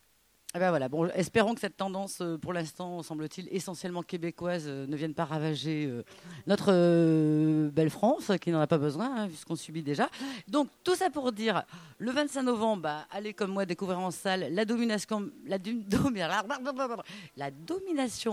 Eh 0.54 0.60
ben 0.60 0.70
voilà, 0.70 0.90
bon, 0.90 1.08
espérons 1.16 1.54
que 1.54 1.62
cette 1.62 1.78
tendance, 1.78 2.20
euh, 2.20 2.38
pour 2.38 2.52
l'instant, 2.52 3.02
semble-t-il, 3.04 3.48
essentiellement 3.52 4.04
québécoise, 4.04 4.66
euh, 4.68 4.86
ne 4.86 4.98
vienne 4.98 5.14
pas 5.14 5.24
ravager 5.24 5.86
euh, 5.86 6.04
notre 6.46 7.70
belle 7.70 7.90
France, 7.90 8.34
qui 8.42 8.52
n'en 8.52 8.60
a 8.60 8.68
pas 8.68 8.78
besoin, 8.78 9.16
hein, 9.16 9.28
vu 9.28 9.36
ce 9.36 9.46
qu'on 9.46 9.56
subit 9.56 9.82
déjà. 9.82 10.10
Donc, 10.50 10.68
tout 10.84 10.96
ça 10.96 11.10
pour 11.10 11.32
dire, 11.32 11.64
le 12.00 12.12
25 12.12 12.44
novembre, 12.44 12.82
bah, 12.82 13.08
allez 13.12 13.34
comme 13.34 13.52
moi 13.52 13.66
découvrir 13.66 14.00
en 14.00 14.12
salle 14.12 14.48
la 14.52 14.66
domination, 14.66 15.22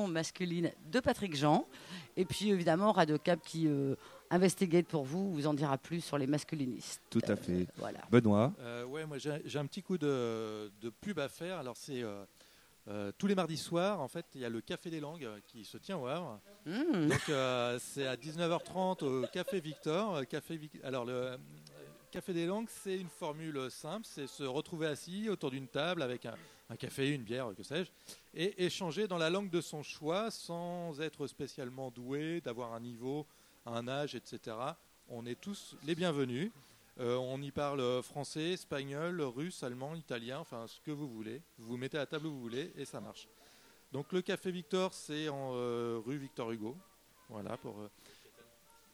masculine 0.08 0.72
de 0.90 0.98
Patrick 0.98 1.36
Jean. 1.36 1.66
Et 2.16 2.24
puis, 2.24 2.50
évidemment, 2.50 2.90
Radio 2.90 3.16
Cap 3.18 3.38
qui 3.44 3.68
investigate 4.30 4.86
pour 4.86 5.04
vous, 5.04 5.32
vous 5.32 5.46
en 5.46 5.54
dira 5.54 5.78
plus 5.78 6.00
sur 6.00 6.18
les 6.18 6.26
masculinistes. 6.26 7.00
Tout 7.10 7.22
à 7.28 7.36
fait. 7.36 7.66
voilà. 7.76 8.00
Benoît. 8.10 8.52
Euh, 8.60 8.84
ouais, 8.84 9.06
moi 9.06 9.16
j'ai 9.18 9.58
un 9.58 9.66
petit 9.66 9.82
coup 9.82 9.98
de, 9.98 10.70
de 10.80 10.90
pub 10.90 11.18
à 11.18 11.28
faire. 11.28 11.58
Alors 11.58 11.76
c'est 11.76 12.02
euh, 12.02 12.24
Euh, 12.90 13.12
tous 13.18 13.26
les 13.26 13.34
mardis 13.34 13.58
soirs, 13.58 14.00
en 14.00 14.08
fait, 14.08 14.24
il 14.34 14.40
y 14.40 14.46
a 14.46 14.48
le 14.48 14.62
Café 14.62 14.88
des 14.88 14.98
Langues 15.00 15.28
qui 15.46 15.62
se 15.66 15.76
tient 15.76 15.98
au 15.98 16.06
Havre. 16.06 16.40
Mmh. 16.64 17.08
Donc, 17.08 17.28
euh, 17.28 17.78
c'est 17.78 18.06
à 18.06 18.16
19h30 18.16 19.04
au 19.04 19.26
Café 19.26 19.60
Victor. 19.60 20.14
Euh, 20.16 20.24
Café 20.24 20.56
Vic- 20.56 20.80
Alors, 20.82 21.04
le 21.04 21.12
euh, 21.12 21.36
Café 22.10 22.32
des 22.32 22.46
Langues, 22.46 22.68
c'est 22.70 22.96
une 22.96 23.10
formule 23.10 23.70
simple 23.70 24.06
c'est 24.08 24.26
se 24.26 24.42
retrouver 24.42 24.86
assis 24.86 25.28
autour 25.28 25.50
d'une 25.50 25.66
table 25.68 26.00
avec 26.00 26.24
un, 26.24 26.34
un 26.70 26.76
café, 26.76 27.10
une 27.10 27.24
bière, 27.24 27.50
que 27.54 27.62
sais-je, 27.62 27.90
et 28.32 28.64
échanger 28.64 29.06
dans 29.06 29.18
la 29.18 29.28
langue 29.28 29.50
de 29.50 29.60
son 29.60 29.82
choix 29.82 30.30
sans 30.30 30.98
être 31.02 31.26
spécialement 31.26 31.90
doué, 31.90 32.40
d'avoir 32.40 32.72
un 32.72 32.80
niveau, 32.80 33.26
un 33.74 33.88
âge, 33.88 34.14
etc. 34.14 34.56
On 35.08 35.26
est 35.26 35.40
tous 35.40 35.76
les 35.84 35.94
bienvenus. 35.94 36.50
Euh, 37.00 37.16
on 37.16 37.40
y 37.40 37.50
parle 37.50 38.02
français, 38.02 38.52
espagnol, 38.52 39.20
russe, 39.22 39.62
allemand, 39.62 39.94
italien, 39.94 40.38
enfin 40.40 40.66
ce 40.66 40.80
que 40.80 40.90
vous 40.90 41.08
voulez. 41.08 41.42
Vous 41.58 41.68
vous 41.68 41.76
mettez 41.76 41.96
à 41.96 42.00
la 42.00 42.06
table 42.06 42.26
où 42.26 42.32
vous 42.32 42.40
voulez 42.40 42.72
et 42.76 42.84
ça 42.84 43.00
marche. 43.00 43.28
Donc 43.92 44.12
le 44.12 44.20
Café 44.20 44.50
Victor, 44.50 44.92
c'est 44.92 45.28
en 45.28 45.52
euh, 45.54 46.00
rue 46.04 46.18
Victor 46.18 46.50
Hugo. 46.50 46.76
Voilà, 47.28 47.56
pour, 47.56 47.78
euh, 47.78 47.90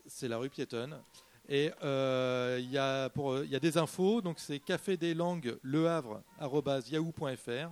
c'est 0.07 0.29
la 0.29 0.39
rue 0.39 0.51
piétonne. 0.51 1.01
Et 1.49 1.71
il 1.83 2.71
y, 2.71 2.79
a 2.79 3.11
pour, 3.11 3.33
euh, 3.33 3.45
il 3.45 3.51
y 3.51 3.57
a 3.57 3.61
des 3.61 3.77
infos, 3.77 4.23
donc 4.23 4.39
c'est 4.39 4.59
café 4.59 4.97
des 4.97 5.13
langues 5.13 5.59
le 5.63 5.89
Havre 5.89 6.23
arobase 6.39 6.91
yahoo.fr. 6.91 7.71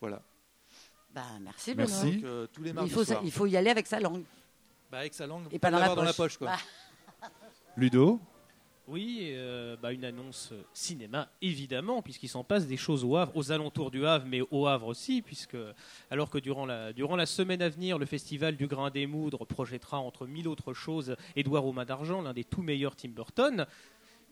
Voilà. 0.00 0.22
Bah, 1.12 1.22
merci, 1.40 1.74
Merci. 1.74 1.94
Benoît. 1.94 2.14
Donc, 2.14 2.24
euh, 2.24 2.46
tous 2.52 2.62
les 2.62 2.72
faut, 2.88 3.04
il 3.22 3.32
faut 3.32 3.46
y 3.46 3.56
aller 3.56 3.70
avec 3.70 3.86
sa 3.86 4.00
langue. 4.00 4.24
Bah, 4.92 4.98
avec 4.98 5.14
sa 5.14 5.26
langue, 5.26 5.44
Et 5.50 5.58
pas 5.58 5.68
pas 5.68 5.70
dans 5.70 5.78
la 5.78 5.86
l'avoir 5.88 6.14
poche. 6.14 6.36
quoi. 6.36 6.52
Ludo 7.78 8.20
Oui, 8.86 9.30
euh, 9.32 9.74
bah, 9.80 9.90
une 9.90 10.04
annonce 10.04 10.50
euh, 10.52 10.62
cinéma, 10.74 11.30
évidemment, 11.40 12.02
puisqu'il 12.02 12.28
s'en 12.28 12.44
passe 12.44 12.66
des 12.66 12.76
choses 12.76 13.02
au 13.02 13.16
Havre, 13.16 13.34
aux 13.34 13.52
alentours 13.52 13.90
du 13.90 14.04
Havre, 14.04 14.26
mais 14.28 14.42
au 14.50 14.66
Havre 14.66 14.88
aussi, 14.88 15.22
puisque 15.22 15.56
alors 16.10 16.28
que 16.28 16.36
durant 16.36 16.66
la, 16.66 16.92
durant 16.92 17.16
la 17.16 17.24
semaine 17.24 17.62
à 17.62 17.70
venir, 17.70 17.96
le 17.96 18.04
festival 18.04 18.54
du 18.54 18.66
Grain 18.66 18.90
des 18.90 19.06
Moudres 19.06 19.46
projettera 19.46 19.98
entre 19.98 20.26
mille 20.26 20.46
autres 20.46 20.74
choses 20.74 21.16
Édouard 21.36 21.64
aux 21.64 21.72
mains 21.72 21.86
d'argent, 21.86 22.20
l'un 22.20 22.34
des 22.34 22.44
tout 22.44 22.60
meilleurs 22.60 22.94
Tim 22.94 23.08
Burton. 23.08 23.66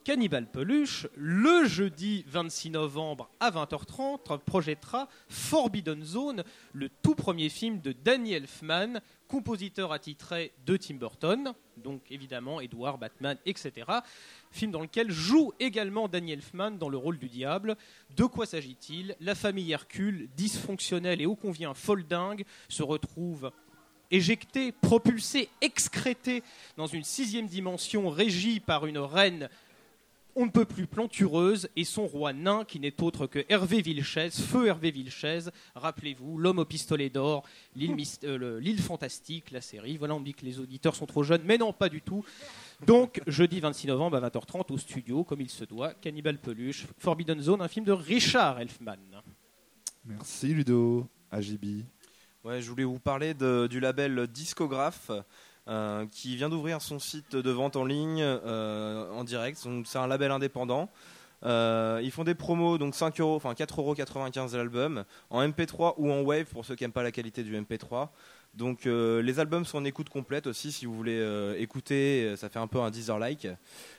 Cannibal 0.04 0.46
Peluche, 0.50 1.06
le 1.14 1.66
jeudi 1.66 2.24
26 2.26 2.70
novembre 2.70 3.30
à 3.38 3.50
20h30, 3.50 4.38
projettera 4.40 5.08
Forbidden 5.28 6.02
Zone, 6.04 6.42
le 6.72 6.88
tout 7.02 7.14
premier 7.14 7.50
film 7.50 7.80
de 7.80 7.92
Danny 7.92 8.32
Elfman, 8.32 9.00
compositeur 9.30 9.92
attitré 9.92 10.52
de 10.66 10.76
Tim 10.76 10.96
Burton, 10.96 11.54
donc 11.76 12.02
évidemment 12.10 12.60
Edward, 12.60 12.98
Batman, 12.98 13.38
etc. 13.46 13.86
Film 14.50 14.72
dans 14.72 14.80
lequel 14.80 15.10
joue 15.10 15.52
également 15.60 16.08
Danny 16.08 16.32
Elfman 16.32 16.72
dans 16.72 16.88
le 16.88 16.96
rôle 16.96 17.16
du 17.16 17.28
diable. 17.28 17.76
De 18.16 18.24
quoi 18.24 18.44
s'agit-il? 18.44 19.14
La 19.20 19.36
famille 19.36 19.70
Hercule, 19.70 20.28
dysfonctionnelle 20.36 21.20
et 21.20 21.26
ô 21.26 21.36
combien 21.36 21.74
folle 21.74 22.04
dingue, 22.06 22.44
se 22.68 22.82
retrouve 22.82 23.52
éjectée, 24.10 24.72
propulsée, 24.72 25.48
excrétée 25.60 26.42
dans 26.76 26.88
une 26.88 27.04
sixième 27.04 27.46
dimension 27.46 28.10
régie 28.10 28.58
par 28.58 28.86
une 28.86 28.98
reine 28.98 29.48
on 30.40 30.46
ne 30.46 30.50
peut 30.50 30.64
plus 30.64 30.86
plantureuse 30.86 31.68
et 31.76 31.84
son 31.84 32.06
roi 32.06 32.32
nain 32.32 32.64
qui 32.64 32.80
n'est 32.80 33.02
autre 33.02 33.26
que 33.26 33.44
Hervé 33.48 33.82
Vilches, 33.82 34.30
feu 34.30 34.66
Hervé 34.68 34.90
Vilches, 34.90 35.48
rappelez-vous, 35.74 36.38
l'homme 36.38 36.58
au 36.60 36.64
pistolet 36.64 37.10
d'or, 37.10 37.44
l'île 37.76 37.94
euh, 38.24 38.38
le- 38.38 38.58
l'île 38.58 38.80
fantastique, 38.80 39.50
la 39.50 39.60
série. 39.60 39.96
Voilà, 39.96 40.14
on 40.14 40.20
me 40.20 40.24
dit 40.24 40.34
que 40.34 40.44
les 40.44 40.58
auditeurs 40.58 40.94
sont 40.96 41.06
trop 41.06 41.22
jeunes, 41.22 41.42
mais 41.44 41.58
non, 41.58 41.72
pas 41.72 41.88
du 41.88 42.00
tout. 42.00 42.24
Donc, 42.86 43.20
jeudi 43.26 43.60
26 43.60 43.88
novembre 43.88 44.16
à 44.16 44.28
20h30 44.28 44.72
au 44.72 44.78
studio, 44.78 45.22
comme 45.24 45.40
il 45.42 45.50
se 45.50 45.64
doit, 45.64 45.92
Cannibal 45.94 46.38
Peluche, 46.38 46.86
Forbidden 46.98 47.40
Zone, 47.40 47.60
un 47.60 47.68
film 47.68 47.84
de 47.84 47.92
Richard 47.92 48.58
Elfman. 48.60 48.96
Merci 50.04 50.48
Ludo. 50.54 51.06
AJB. 51.30 51.84
Ouais, 52.42 52.62
je 52.62 52.68
voulais 52.70 52.84
vous 52.84 52.98
parler 52.98 53.34
de- 53.34 53.66
du 53.70 53.78
label 53.80 54.26
Discographe. 54.26 55.10
Euh, 55.70 56.04
qui 56.10 56.34
vient 56.34 56.48
d'ouvrir 56.48 56.82
son 56.82 56.98
site 56.98 57.36
de 57.36 57.50
vente 57.52 57.76
en 57.76 57.84
ligne 57.84 58.22
euh, 58.22 59.08
en 59.12 59.22
direct. 59.22 59.56
C'est 59.84 59.98
un 59.98 60.08
label 60.08 60.32
indépendant. 60.32 60.90
Euh, 61.44 62.00
ils 62.02 62.10
font 62.10 62.24
des 62.24 62.34
promos, 62.34 62.76
donc 62.76 62.96
5 62.96 63.20
euros, 63.20 63.36
enfin 63.36 63.52
4,95 63.52 64.40
euros 64.40 64.56
l'album, 64.56 65.04
en 65.30 65.46
MP3 65.46 65.94
ou 65.98 66.10
en 66.10 66.22
Wave 66.22 66.46
pour 66.46 66.64
ceux 66.64 66.74
qui 66.74 66.82
n'aiment 66.82 66.90
pas 66.90 67.04
la 67.04 67.12
qualité 67.12 67.44
du 67.44 67.56
MP3. 67.56 68.08
Donc 68.52 68.86
les 68.86 69.38
albums 69.38 69.64
sont 69.64 69.78
en 69.78 69.84
écoute 69.84 70.08
complète 70.08 70.48
aussi 70.48 70.72
si 70.72 70.86
vous 70.86 70.94
voulez 70.94 71.54
écouter, 71.58 72.34
ça 72.36 72.48
fait 72.48 72.58
un 72.58 72.66
peu 72.66 72.80
un 72.80 72.90
Deezer-like. 72.90 73.46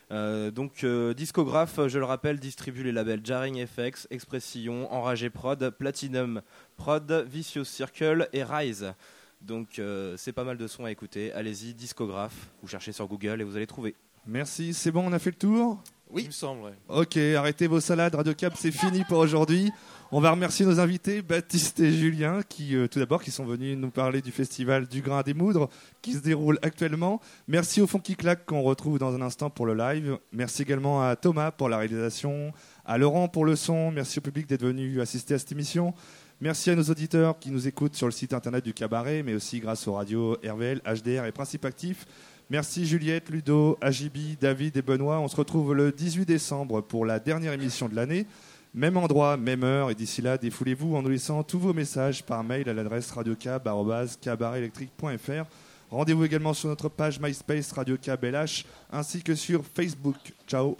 Donc 0.10 0.86
Discographe, 1.16 1.80
je 1.88 2.00
le 2.00 2.06
rappelle, 2.06 2.38
distribue 2.38 2.84
les 2.84 2.92
labels 2.92 3.22
Jarring 3.24 3.66
FX, 3.66 4.08
Expression, 4.12 4.92
Enragé 4.92 5.30
Prod, 5.30 5.70
Platinum 5.70 6.42
Prod, 6.76 7.26
Vicious 7.30 7.64
Circle 7.64 8.28
et 8.34 8.44
Rise. 8.44 8.94
Donc 9.42 9.80
euh, 9.80 10.16
c'est 10.18 10.34
pas 10.34 10.44
mal 10.44 10.58
de 10.58 10.68
sons 10.68 10.86
à 10.86 10.92
écouter. 10.92 11.32
Allez-y, 11.34 11.74
Discographe, 11.74 12.50
vous 12.62 12.68
cherchez 12.68 12.92
sur 12.92 13.08
Google 13.08 13.42
et 13.42 13.44
vous 13.44 13.56
allez 13.56 13.68
trouver. 13.68 13.96
Merci, 14.28 14.74
c'est 14.74 14.92
bon, 14.92 15.04
on 15.08 15.14
a 15.14 15.20
fait 15.20 15.32
le 15.32 15.36
tour 15.38 15.82
Oui, 16.12 16.22
il 16.24 16.28
me 16.28 16.32
semble. 16.32 16.62
ouais. 16.64 16.74
Ok, 16.90 17.18
arrêtez 17.18 17.66
vos 17.66 17.80
salades, 17.80 18.14
Radio 18.14 18.36
Cap, 18.36 18.54
c'est 18.56 18.72
fini 18.72 19.04
pour 19.04 19.18
aujourd'hui. 19.18 19.72
On 20.12 20.20
va 20.20 20.30
remercier 20.32 20.66
nos 20.66 20.80
invités, 20.80 21.22
Baptiste 21.24 21.80
et 21.80 21.92
Julien, 21.92 22.42
qui 22.48 22.76
euh, 22.76 22.88
tout 22.88 23.00
d'abord 23.00 23.24
qui 23.24 23.32
sont 23.32 23.46
venus 23.46 23.78
nous 23.78 23.90
parler 23.90 24.22
du 24.22 24.32
festival 24.32 24.86
du 24.88 25.02
Grain 25.02 25.24
des 25.24 25.34
Moudres, 25.34 25.70
qui 26.02 26.14
se 26.14 26.20
déroule 26.20 26.60
actuellement. 26.62 27.20
Merci 27.48 27.82
au 27.82 27.88
Fond 27.88 27.98
qui 28.00 28.16
claque 28.16 28.46
qu'on 28.46 28.62
retrouve 28.62 29.00
dans 29.00 29.16
un 29.16 29.22
instant 29.22 29.50
pour 29.50 29.66
le 29.66 29.74
live. 29.74 30.20
Merci 30.34 30.62
également 30.64 31.02
à 31.02 31.16
Thomas 31.16 31.50
pour 31.52 31.70
la 31.70 31.78
réalisation, 31.78 32.52
à 32.86 32.98
Laurent 33.00 33.28
pour 33.30 33.46
le 33.46 33.56
son. 33.56 33.90
Merci 33.90 34.20
au 34.20 34.22
public 34.22 34.48
d'être 34.48 34.66
venu 34.66 35.00
assister 35.02 35.34
à 35.34 35.40
cette 35.40 35.54
émission. 35.54 35.94
Merci 36.42 36.72
à 36.72 36.76
nos 36.76 36.84
auditeurs 36.84 37.38
qui 37.38 37.52
nous 37.52 37.68
écoutent 37.68 37.96
sur 37.96 38.08
le 38.08 38.12
site 38.12 38.34
internet 38.34 38.66
du 38.66 38.74
cabaret, 38.74 39.22
mais 39.22 39.36
aussi 39.36 39.60
grâce 39.60 39.88
aux 39.88 39.94
radios 39.94 40.40
RVL, 40.44 40.82
HDR 40.84 41.26
et 41.26 41.32
Principe 41.32 41.66
Actif. 41.66 42.08
Merci 42.50 42.88
Juliette, 42.88 43.30
Ludo, 43.30 43.78
Ajibi, 43.80 44.40
David 44.42 44.76
et 44.76 44.82
Benoît. 44.82 45.20
On 45.20 45.28
se 45.28 45.36
retrouve 45.36 45.76
le 45.76 45.92
18 45.92 46.26
décembre 46.26 46.82
pour 46.82 47.06
la 47.06 47.20
dernière 47.20 47.54
émission 47.54 47.88
de 47.88 47.96
l'année. 47.96 48.26
Même 48.74 48.98
endroit, 48.98 49.38
même 49.38 49.64
heure. 49.64 49.92
Et 49.92 49.96
d'ici 49.96 50.24
là, 50.24 50.40
défoulez-vous 50.40 50.96
en 50.96 51.04
nous 51.04 51.10
laissant 51.10 51.44
tous 51.44 51.60
vos 51.60 51.74
messages 51.74 52.24
par 52.24 52.44
mail 52.44 52.68
à 52.68 52.74
l'adresse 52.74 53.12
radiocab.cabaretelectrique.fr. 53.12 55.46
Rendez-vous 55.92 56.26
également 56.26 56.56
sur 56.56 56.70
notre 56.70 56.90
page 56.90 57.20
MySpace 57.20 57.72
Radio 57.72 57.98
Cab 57.98 58.24
LH 58.24 58.66
ainsi 58.92 59.22
que 59.22 59.36
sur 59.36 59.64
Facebook. 59.64 60.16
Ciao. 60.48 60.76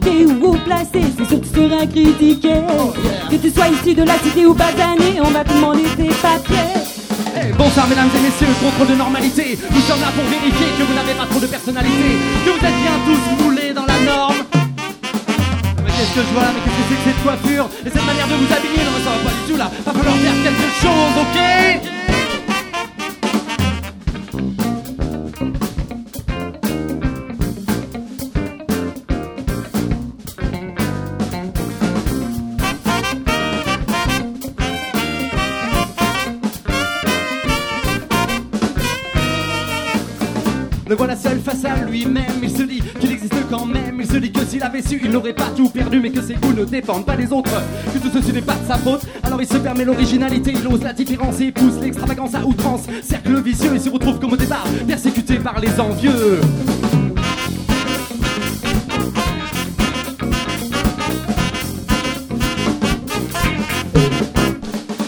Friqué 0.00 0.26
ou 0.26 0.46
haut 0.46 0.56
placé, 0.64 1.02
c'est 1.16 1.40
que 1.40 1.46
tu 1.46 1.48
seras 1.48 1.86
critiqué. 1.86 2.54
Que 3.30 3.36
tu 3.36 3.50
sois 3.50 3.68
issu 3.68 3.94
de 3.94 4.02
la 4.04 4.18
cité 4.18 4.46
ou 4.46 4.54
badané, 4.54 5.20
on 5.22 5.30
va 5.30 5.44
te 5.44 5.52
demander 5.52 5.84
tes 5.96 6.08
papiers. 6.08 7.54
Bonsoir 7.56 7.86
mesdames 7.88 8.10
et 8.14 8.20
messieurs, 8.20 8.54
contrôle 8.60 8.88
de 8.88 8.94
normalité. 8.94 9.58
Nous 9.70 9.80
sommes 9.82 10.00
là 10.00 10.08
pour 10.14 10.24
vérifier 10.24 10.66
que 10.78 10.82
vous 10.82 10.94
n'avez 10.94 11.14
pas 11.14 11.26
trop 11.26 11.40
de 11.40 11.46
personnalité, 11.46 12.18
que 12.44 12.50
vous 12.50 12.64
êtes 12.66 12.78
bien 12.82 12.96
tous 13.06 13.44
moulés 13.44 13.72
dans 13.72 13.86
la 13.86 13.98
norme. 14.00 14.36
Mais 15.84 15.90
qu'est-ce 15.90 16.14
que 16.14 16.22
je 16.26 16.32
vois 16.34 16.42
là 16.42 16.50
Mais 16.54 16.60
qu'est-ce 16.62 16.78
que 16.78 16.84
c'est 16.88 16.98
que 16.98 17.06
cette 17.10 17.22
coiffure 17.22 17.68
Et 17.86 17.90
cette 17.90 18.06
manière 18.06 18.28
de 18.28 18.34
vous 18.34 18.52
habiller? 18.52 18.82
Non 18.84 18.92
mais 18.96 19.04
ça 19.04 19.10
va 19.10 19.22
pas 19.22 19.34
du 19.34 19.52
tout 19.52 19.58
là 19.58 19.70
Va 19.86 19.92
falloir 19.92 20.16
faire 20.16 20.38
quelque 20.42 20.68
chose, 20.82 21.14
ok? 21.22 21.97
S'il 44.48 44.62
avait 44.62 44.82
su, 44.82 45.00
il 45.04 45.10
n'aurait 45.10 45.34
pas 45.34 45.50
tout 45.54 45.68
perdu, 45.68 46.00
mais 46.00 46.10
que 46.10 46.22
ses 46.22 46.34
goûts 46.34 46.54
ne 46.54 46.64
dépendent 46.64 47.04
pas 47.04 47.16
des 47.16 47.30
autres, 47.32 47.50
que 47.92 47.98
tout 47.98 48.10
ceci 48.12 48.32
n'est 48.32 48.40
pas 48.40 48.54
de 48.54 48.66
sa 48.66 48.78
faute, 48.78 49.02
alors 49.22 49.40
il 49.42 49.46
se 49.46 49.58
permet 49.58 49.84
l'originalité, 49.84 50.54
il 50.56 50.66
ose 50.66 50.82
la 50.82 50.92
différence 50.92 51.40
et 51.40 51.52
pousse 51.52 51.74
l'extravagance 51.82 52.34
à 52.34 52.44
outrance, 52.44 52.82
cercle 53.02 53.40
vicieux 53.42 53.74
et 53.74 53.78
se 53.78 53.90
retrouve 53.90 54.18
comme 54.18 54.32
au 54.32 54.36
départ, 54.36 54.64
persécuté 54.86 55.36
par 55.36 55.60
les 55.60 55.78
envieux. 55.78 56.40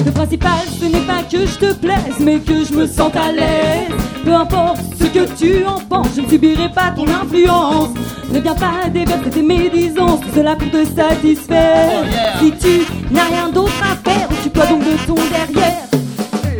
Le 0.04 0.10
principal, 0.12 0.60
ce 0.78 0.84
n'est 0.84 1.06
pas 1.06 1.22
que 1.22 1.46
je 1.46 1.58
te 1.58 1.72
plaise, 1.74 2.20
mais 2.20 2.40
que 2.40 2.64
je 2.64 2.74
me 2.74 2.86
sente 2.86 3.16
à 3.16 3.32
l'aise. 3.32 3.88
Peu 4.22 4.34
importe 4.34 4.80
ce 4.98 5.06
que 5.06 5.26
tu 5.34 5.64
en 5.64 5.80
penses, 5.80 6.08
je 6.14 6.20
ne 6.20 6.28
subirai 6.28 6.70
pas 6.70 6.92
ton 6.94 7.06
influence. 7.08 7.88
Ne 8.32 8.38
viens 8.40 8.54
pas 8.54 8.88
déverser 8.92 9.30
tes 9.30 9.42
médisances, 9.42 10.20
tout 10.20 10.28
cela 10.34 10.54
pour 10.56 10.70
te 10.70 10.84
satisfaire. 10.84 12.04
Si 12.40 12.52
tu 12.52 12.86
n'as 13.14 13.24
rien 13.24 13.48
d'autre 13.52 13.72
à 13.82 13.96
faire, 14.08 14.28
occupe-toi 14.30 14.66
donc 14.66 14.80
de 14.84 14.96
ton 15.06 15.14
derrière. 15.14 15.82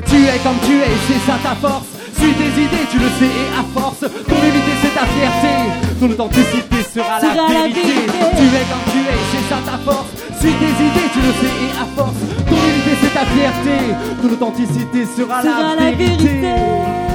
Tu 0.07 0.17
es 0.17 0.39
comme 0.43 0.59
tu 0.67 0.77
es, 0.79 0.91
c'est 1.07 1.31
ça 1.31 1.39
ta 1.43 1.55
force. 1.55 1.87
Suis 2.19 2.33
tes 2.35 2.61
idées, 2.61 2.87
tu 2.91 2.99
le 2.99 3.07
sais, 3.19 3.25
et 3.25 3.49
à 3.59 3.63
force, 3.81 4.01
ton 4.01 4.37
humilité 4.37 4.73
c'est 4.83 4.95
ta 4.95 5.07
fierté. 5.07 5.55
Ton 6.01 6.11
authenticité 6.11 6.77
sera, 6.93 7.15
la, 7.17 7.21
Sera 7.21 7.49
la 7.49 7.63
vérité. 7.69 7.81
vérité. 7.81 8.19
Tu 8.37 8.45
es 8.45 8.67
comme 8.69 8.87
tu 8.93 8.99
es, 8.99 9.19
c'est 9.31 9.49
ça 9.49 9.59
ta 9.65 9.79
force. 9.79 10.09
Suis 10.41 10.53
tes 10.53 10.75
idées, 10.85 11.09
tu 11.15 11.21
le 11.21 11.33
sais, 11.41 11.55
et 11.65 11.73
à 11.81 11.87
force, 11.97 12.21
ton 12.49 12.57
humilité 12.57 12.93
c'est 13.01 13.15
ta 13.15 13.25
fierté. 13.27 13.95
Ton 14.21 14.29
authenticité 14.35 15.07
sera, 15.17 15.41
Sera 15.43 15.75
la 15.77 15.85
la 15.85 15.91
vérité. 15.93 16.25
vérité. 16.25 17.10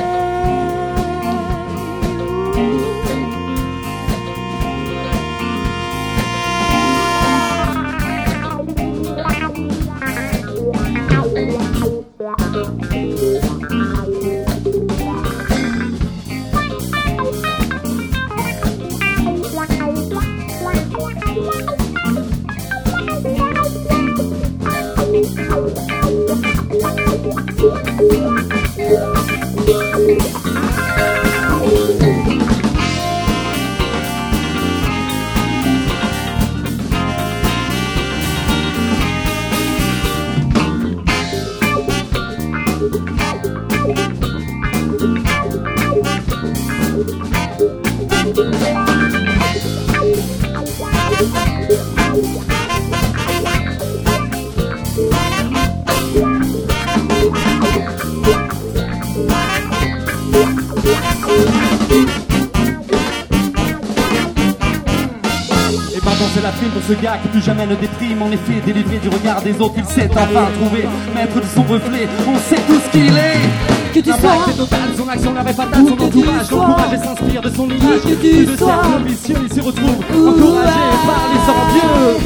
Jamais 67.46 67.66
ne 67.68 67.76
déprime 67.76 68.22
En 68.22 68.32
effet, 68.32 68.60
délivré 68.66 68.98
du 68.98 69.10
regard 69.10 69.42
des 69.42 69.60
autres, 69.62 69.76
il 69.78 69.86
s'est 69.86 70.10
enfin 70.12 70.48
trouvé 70.60 70.86
Maître 71.14 71.40
de 71.40 71.46
son 71.54 71.62
reflet, 71.64 72.08
on 72.28 72.38
sait 72.40 72.62
tout 72.68 72.80
ce 72.86 72.90
qu'il 72.92 73.08
est 73.16 73.94
Que 73.94 74.00
tu 74.00 74.10
sois- 74.12 74.50
est 74.50 74.58
total, 74.58 74.80
son 74.98 75.08
action 75.08 75.34
l'arrêt 75.34 75.54
fatale, 75.54 75.84
son 75.88 75.94
entourage 75.94 76.52
l'encourage 76.52 76.94
et 76.94 76.98
s'inspire 76.98 77.42
de 77.42 77.50
son 77.50 77.66
image 77.66 78.02
que 78.04 78.16
tu 78.22 78.46
de 78.46 78.58
sois. 78.58 78.82
vicieux, 79.06 79.36
il 79.44 79.54
s'y 79.54 79.62
retrouve 79.62 79.90
encouragé 80.12 80.90
par 81.06 81.24
les 81.32 81.44
envieux 81.56 82.18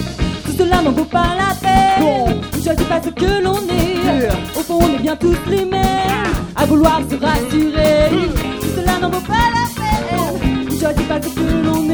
Tout 0.46 0.54
cela 0.58 0.82
n'en 0.82 0.92
vaut 0.92 1.06
pas 1.06 1.28
la 1.38 1.54
peine. 1.56 2.38
Ne 2.58 2.62
choisis 2.64 2.86
pas 2.88 3.02
ce 3.04 3.10
que 3.10 3.44
l'on 3.44 3.56
est. 3.58 4.30
Au 4.58 4.62
fond, 4.62 4.80
on 4.82 4.96
est 4.96 5.02
bien 5.02 5.16
tous 5.16 5.36
les 5.50 5.66
mêmes. 5.66 6.34
À 6.56 6.66
vouloir 6.66 7.02
se 7.10 7.16
rassurer. 7.16 8.10
Tout 8.10 8.68
cela 8.76 9.00
n'en 9.00 9.10
vaut 9.10 9.22
pas 9.22 9.48
la 9.58 9.66
peine. 9.80 10.66
Ne 10.66 10.80
choisis 10.80 11.04
pas 11.08 11.22
ce 11.22 11.30
que 11.30 11.66
l'on 11.66 11.84
est. 11.86 11.89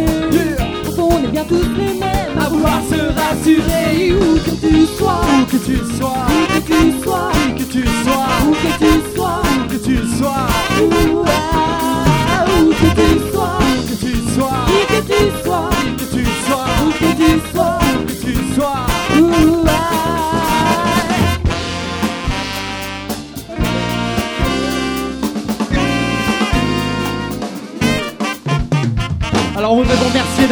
tous 1.47 1.69
les 1.77 1.93
mêmes. 1.99 2.37
À 2.39 2.49
vouloir 2.49 2.81
se 2.89 2.95
rassurer 2.95 4.13
Où 4.13 4.35
que 4.39 4.67
tu 4.67 4.85
sois. 4.97 5.21
Où 5.21 5.45
que 5.45 5.57
tu 5.57 5.77
sois 5.97 6.25
Où 6.27 6.53
que 6.53 6.65
tu 6.65 7.03
sois. 7.03 7.31
Où 7.31 7.53
que 7.57 7.63
tu 7.63 7.83
sois 8.03 8.27
Où 8.45 8.51
que 8.51 8.77
tu 8.77 9.15
sois. 9.15 9.41
Où 9.57 9.67
que 9.67 9.77
tu 9.77 9.97
sois 10.17 11.14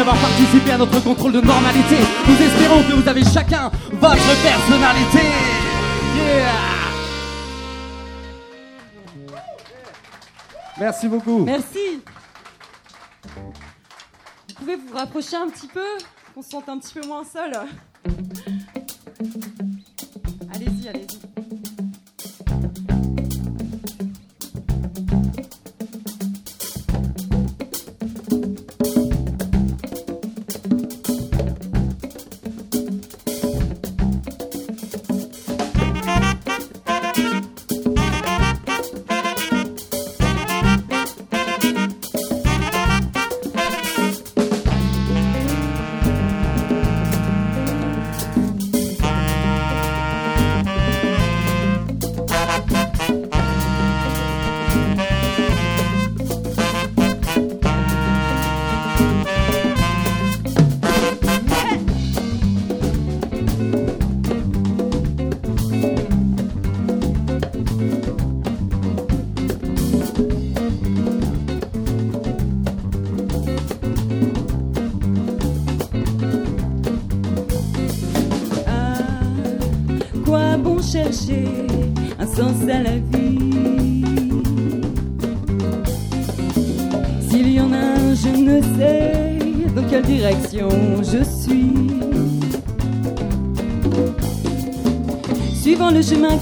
d'avoir 0.03 0.21
participé 0.21 0.71
à 0.71 0.77
notre 0.77 1.01
contrôle 1.01 1.31
de 1.31 1.39
normalité. 1.39 1.95
Nous 2.27 2.35
espérons 2.35 2.83
que 2.83 2.93
vous 2.93 3.07
avez 3.07 3.23
chacun 3.23 3.71
votre 3.93 4.43
personnalité. 4.43 5.19
Merci 10.77 11.07
beaucoup. 11.07 11.45
Merci. 11.45 12.01
Vous 14.49 14.53
pouvez 14.55 14.75
vous 14.75 14.93
rapprocher 14.93 15.37
un 15.37 15.47
petit 15.47 15.67
peu, 15.67 15.85
qu'on 16.35 16.41
se 16.41 16.49
sente 16.49 16.67
un 16.67 16.79
petit 16.79 16.95
peu 16.95 17.07
moins 17.07 17.23
seul. 17.23 17.53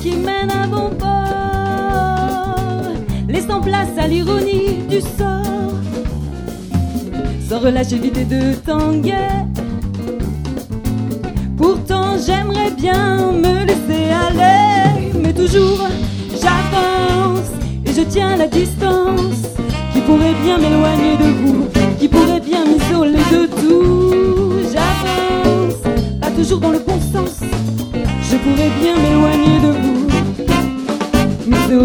Qui 0.01 0.15
mène 0.15 0.49
à 0.51 0.65
bon 0.65 0.89
port, 0.97 1.07
laissant 3.29 3.61
place 3.61 3.89
à 3.97 4.07
l'ironie 4.07 4.79
du 4.89 4.99
sort, 4.99 5.77
sans 7.47 7.59
relâcher 7.59 7.95
éviter 7.97 8.25
de 8.25 8.53
tanguer. 8.55 9.29
Pourtant 11.55 12.15
j'aimerais 12.25 12.71
bien 12.71 13.31
me 13.31 13.63
laisser 13.65 14.09
aller, 14.27 15.11
mais 15.21 15.33
toujours 15.33 15.87
j'avance 16.31 17.51
et 17.85 17.93
je 17.93 18.01
tiens 18.01 18.37
la 18.37 18.47
distance 18.47 19.43
qui 19.93 20.01
pourrait 20.01 20.33
bien 20.43 20.57
m'éloigner 20.57 21.15
de 21.17 21.29
vous, 21.41 21.67
qui 21.99 22.07
pourrait 22.07 22.39
bien 22.39 22.65
m'isoler 22.65 23.23
de 23.31 23.45
tout. 23.45 24.53
J'avance, 24.73 25.75
pas 26.19 26.31
toujours 26.31 26.59
dans 26.59 26.71
le 26.71 26.79
bon 26.79 26.99
sens, 27.13 27.41
je 28.31 28.37
pourrais 28.37 28.71
bien 28.81 28.95
m'éloigner 28.95 29.59
de 29.59 29.67
vous, 29.67 29.80
Je 31.71 31.77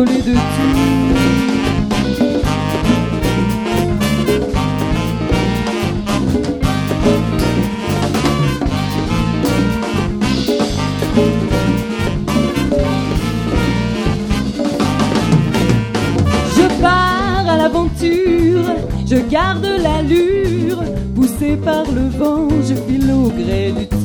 pars 16.83 17.49
à 17.49 17.57
l'aventure, 17.57 18.65
je 19.07 19.17
garde 19.31 19.65
l'allure, 19.65 20.83
poussé 21.15 21.57
par 21.65 21.85
le 21.85 22.09
vent, 22.19 22.49
je 22.69 22.75
file 22.75 23.09
au 23.13 23.29
gré 23.29 23.73
du 23.79 23.87
temps. 23.87 23.97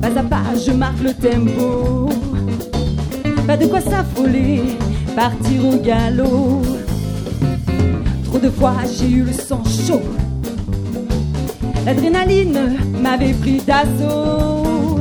Pas 0.00 0.18
à 0.18 0.22
pas, 0.22 0.54
je 0.66 0.72
marque 0.72 1.02
le 1.02 1.12
tempo, 1.12 1.75
de 3.56 3.66
quoi 3.66 3.80
s'affoler, 3.80 4.62
partir 5.14 5.66
au 5.66 5.76
galop. 5.76 6.62
Trop 8.24 8.38
de 8.38 8.50
fois, 8.50 8.74
j'ai 8.98 9.08
eu 9.08 9.22
le 9.22 9.32
sang 9.32 9.62
chaud, 9.64 10.02
l'adrénaline 11.84 12.76
m'avait 13.00 13.32
pris 13.32 13.60
d'assaut. 13.66 15.00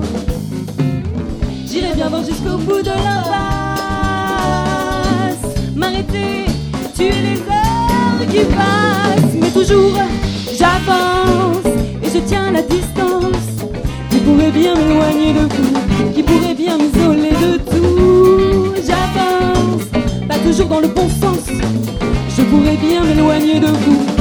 J'irai 1.68 1.94
bien 1.94 2.08
voir 2.08 2.24
jusqu'au 2.24 2.58
bout 2.58 2.82
de 2.82 2.88
l'impasse 2.88 3.36
M'arrêter, 5.76 6.46
tuer 6.96 7.12
les 7.12 7.40
heures 7.52 8.26
qui 8.32 8.46
passent. 8.46 9.36
Mais 9.42 9.50
toujours 9.50 10.00
j'avance 10.58 11.66
et 12.02 12.10
je 12.14 12.20
tiens 12.26 12.52
la 12.52 12.62
distance. 12.62 13.66
Qui 14.10 14.20
pourrait 14.20 14.52
bien 14.52 14.74
m'éloigner 14.76 15.34
de 15.34 15.42
vous 15.42 16.14
Qui 16.14 16.24
pourrait 16.24 16.56
bien 16.56 16.78
m'isoler 16.78 17.25
toujours 20.56 20.70
dans 20.70 20.80
le 20.80 20.88
bon 20.88 21.10
sens. 21.10 21.40
Je 22.30 22.42
pourrais 22.44 22.78
bien 22.78 23.04
m'éloigner 23.04 23.60
de 23.60 23.68
vous 23.68 24.15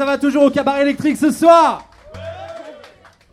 ça 0.00 0.06
va 0.06 0.16
toujours 0.16 0.44
au 0.44 0.50
cabaret 0.50 0.80
électrique 0.80 1.18
ce 1.18 1.30
soir 1.30 1.84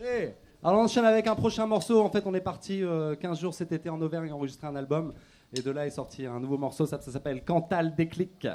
Eh, 0.04 0.34
Alors 0.62 0.82
on 0.82 0.84
enchaîne 0.84 1.06
avec 1.06 1.26
un 1.26 1.34
prochain 1.34 1.66
morceau. 1.66 2.02
En 2.02 2.10
fait, 2.10 2.24
on 2.26 2.34
est 2.34 2.42
parti 2.42 2.84
euh, 2.84 3.16
15 3.16 3.40
jours 3.40 3.54
cet 3.54 3.72
été 3.72 3.90
en 3.90 4.02
Auvergne 4.02 4.34
enregistrer 4.34 4.68
un 4.68 4.76
album. 4.76 5.14
Et 5.56 5.62
de 5.62 5.72
là 5.72 5.88
est 5.88 5.92
sorti 5.92 6.26
un 6.26 6.42
nouveau 6.42 6.58
morceau, 6.58 6.86
ça, 6.86 7.00
ça 7.00 7.10
s'appelle 7.10 7.46
Cantal 7.46 7.96
Déclic. 7.96 8.46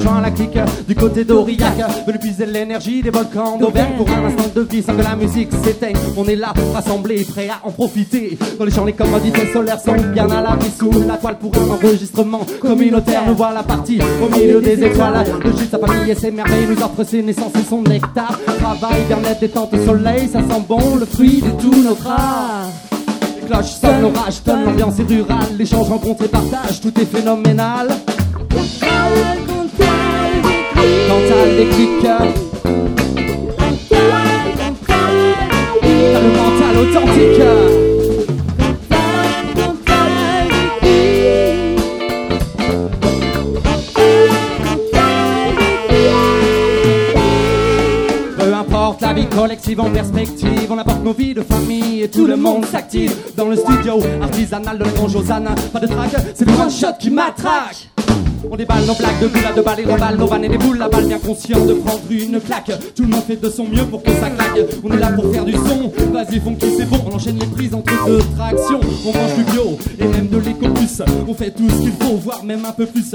Rejoint 0.00 0.20
la 0.20 0.30
clique 0.30 0.58
du 0.88 0.94
côté 0.94 1.24
d'Aurillac. 1.24 1.74
Venu 2.06 2.18
puiser 2.18 2.46
l'énergie 2.46 3.02
des 3.02 3.10
volcans 3.10 3.58
d'Auvergne 3.58 3.92
pour 3.96 4.08
un 4.10 4.24
instant 4.24 4.50
de 4.54 4.62
vie 4.62 4.82
sans 4.82 4.94
que 4.94 5.02
la 5.02 5.16
musique 5.16 5.50
s'éteigne. 5.62 5.96
On 6.16 6.24
est 6.24 6.36
là, 6.36 6.52
rassemblés, 6.74 7.24
prêts 7.24 7.48
à 7.48 7.66
en 7.66 7.70
profiter. 7.70 8.38
Dans 8.58 8.64
les 8.64 8.70
champs, 8.70 8.84
les 8.84 8.94
commodités 8.94 9.52
solaires 9.52 9.80
sont 9.80 9.96
bien 10.12 10.28
à 10.30 10.40
l'abri 10.40 10.70
sous 10.76 10.90
la 11.06 11.16
toile 11.16 11.38
pour 11.38 11.52
un 11.56 11.70
enregistrement 11.74 12.40
communautaire. 12.60 13.22
Nous 13.26 13.34
voilà 13.34 13.62
partis 13.62 13.98
au 14.22 14.34
milieu 14.34 14.60
des 14.60 14.82
étoiles. 14.82 15.24
Le 15.44 15.50
juste 15.52 15.70
sa 15.70 15.78
famille 15.78 16.10
et 16.10 16.14
ses 16.14 16.30
merveilles 16.30 16.66
nous 16.66 16.82
offre 16.82 17.04
ses 17.04 17.22
naissances 17.22 17.54
et 17.56 17.68
son 17.68 17.82
nectar. 17.82 18.38
Travail, 18.58 19.02
bien-être, 19.06 19.40
détente, 19.40 19.74
soleil, 19.84 20.28
ça 20.28 20.40
sent 20.40 20.64
bon, 20.66 20.96
le 20.96 21.04
fruit 21.04 21.42
de 21.42 21.50
tout 21.60 21.82
notre 21.82 22.08
art. 22.08 22.68
Les 23.40 23.46
cloches 23.46 23.72
sonnent, 23.80 24.02
l'orage 24.02 24.42
tonne, 24.44 24.64
l'ambiance 24.64 24.98
est 24.98 25.08
rurale, 25.08 25.56
l'échange, 25.58 25.88
rencontre 25.88 26.24
et 26.24 26.28
partage, 26.28 26.80
tout 26.80 26.98
est 26.98 27.04
phénoménal. 27.04 27.88
Clics. 31.72 32.02
T'as 36.12 36.20
mental 36.20 36.74
authentique. 36.78 37.42
La 49.00 49.14
vie 49.14 49.26
collective 49.26 49.80
en 49.80 49.90
perspective. 49.90 50.70
On 50.70 50.78
apporte 50.78 51.02
nos 51.02 51.12
vies 51.12 51.34
de 51.34 51.42
famille 51.42 52.02
et 52.02 52.08
tout 52.08 52.26
le 52.26 52.36
monde 52.36 52.64
s'active. 52.64 53.12
Dans 53.36 53.48
le 53.48 53.56
studio 53.56 53.98
artisanal 54.22 54.78
de 54.78 54.84
Grand 54.84 55.08
Josana, 55.08 55.50
pas 55.72 55.80
de 55.80 55.88
track, 55.88 56.10
c'est 56.32 56.44
le 56.44 56.52
one 56.52 56.70
shot 56.70 56.92
qui 56.98 57.10
matraque. 57.10 57.89
On 58.48 58.56
déballe 58.56 58.84
nos 58.86 58.94
blagues 58.94 59.20
de 59.20 59.26
boule 59.26 59.46
à 59.46 59.52
deux 59.52 59.62
balles 59.62 59.80
et 59.80 59.84
remballe 59.84 60.16
nos 60.16 60.26
vannes 60.26 60.44
et 60.44 60.58
boules 60.58 60.78
la 60.78 60.88
balle 60.88 61.06
bien 61.06 61.18
conscient 61.18 61.64
de 61.64 61.74
prendre 61.74 62.00
une 62.10 62.40
claque. 62.40 62.72
Tout 62.94 63.02
le 63.02 63.08
monde 63.08 63.22
fait 63.26 63.36
de 63.36 63.50
son 63.50 63.64
mieux 63.64 63.84
pour 63.84 64.02
que 64.02 64.10
ça 64.12 64.30
claque. 64.30 64.66
On 64.82 64.90
est 64.92 64.98
là 64.98 65.12
pour 65.12 65.32
faire 65.32 65.44
du 65.44 65.52
son. 65.52 65.92
Vas-y, 66.12 66.40
funky, 66.40 66.66
c'est 66.78 66.88
bon. 66.88 66.98
On 67.06 67.14
enchaîne 67.14 67.38
les 67.38 67.46
prises 67.46 67.74
entre 67.74 68.06
deux 68.06 68.20
tractions. 68.36 68.80
On 69.06 69.12
mange 69.12 69.34
du 69.36 69.44
bio 69.44 69.78
et 69.98 70.04
même 70.04 70.28
de 70.28 70.38
l'éco-plus. 70.38 71.02
On 71.28 71.34
fait 71.34 71.50
tout 71.50 71.68
ce 71.68 71.82
qu'il 71.82 71.92
faut, 71.92 72.16
voire 72.16 72.44
même 72.44 72.64
un 72.64 72.72
peu 72.72 72.86
plus. 72.86 73.14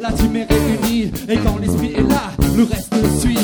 La 0.00 0.12
team 0.12 0.36
est 0.36 0.46
réunie 0.48 1.12
et 1.28 1.36
quand 1.38 1.58
l'esprit 1.60 1.92
est 1.94 2.08
là, 2.08 2.30
le 2.56 2.64
reste 2.64 2.94
suit. 3.20 3.38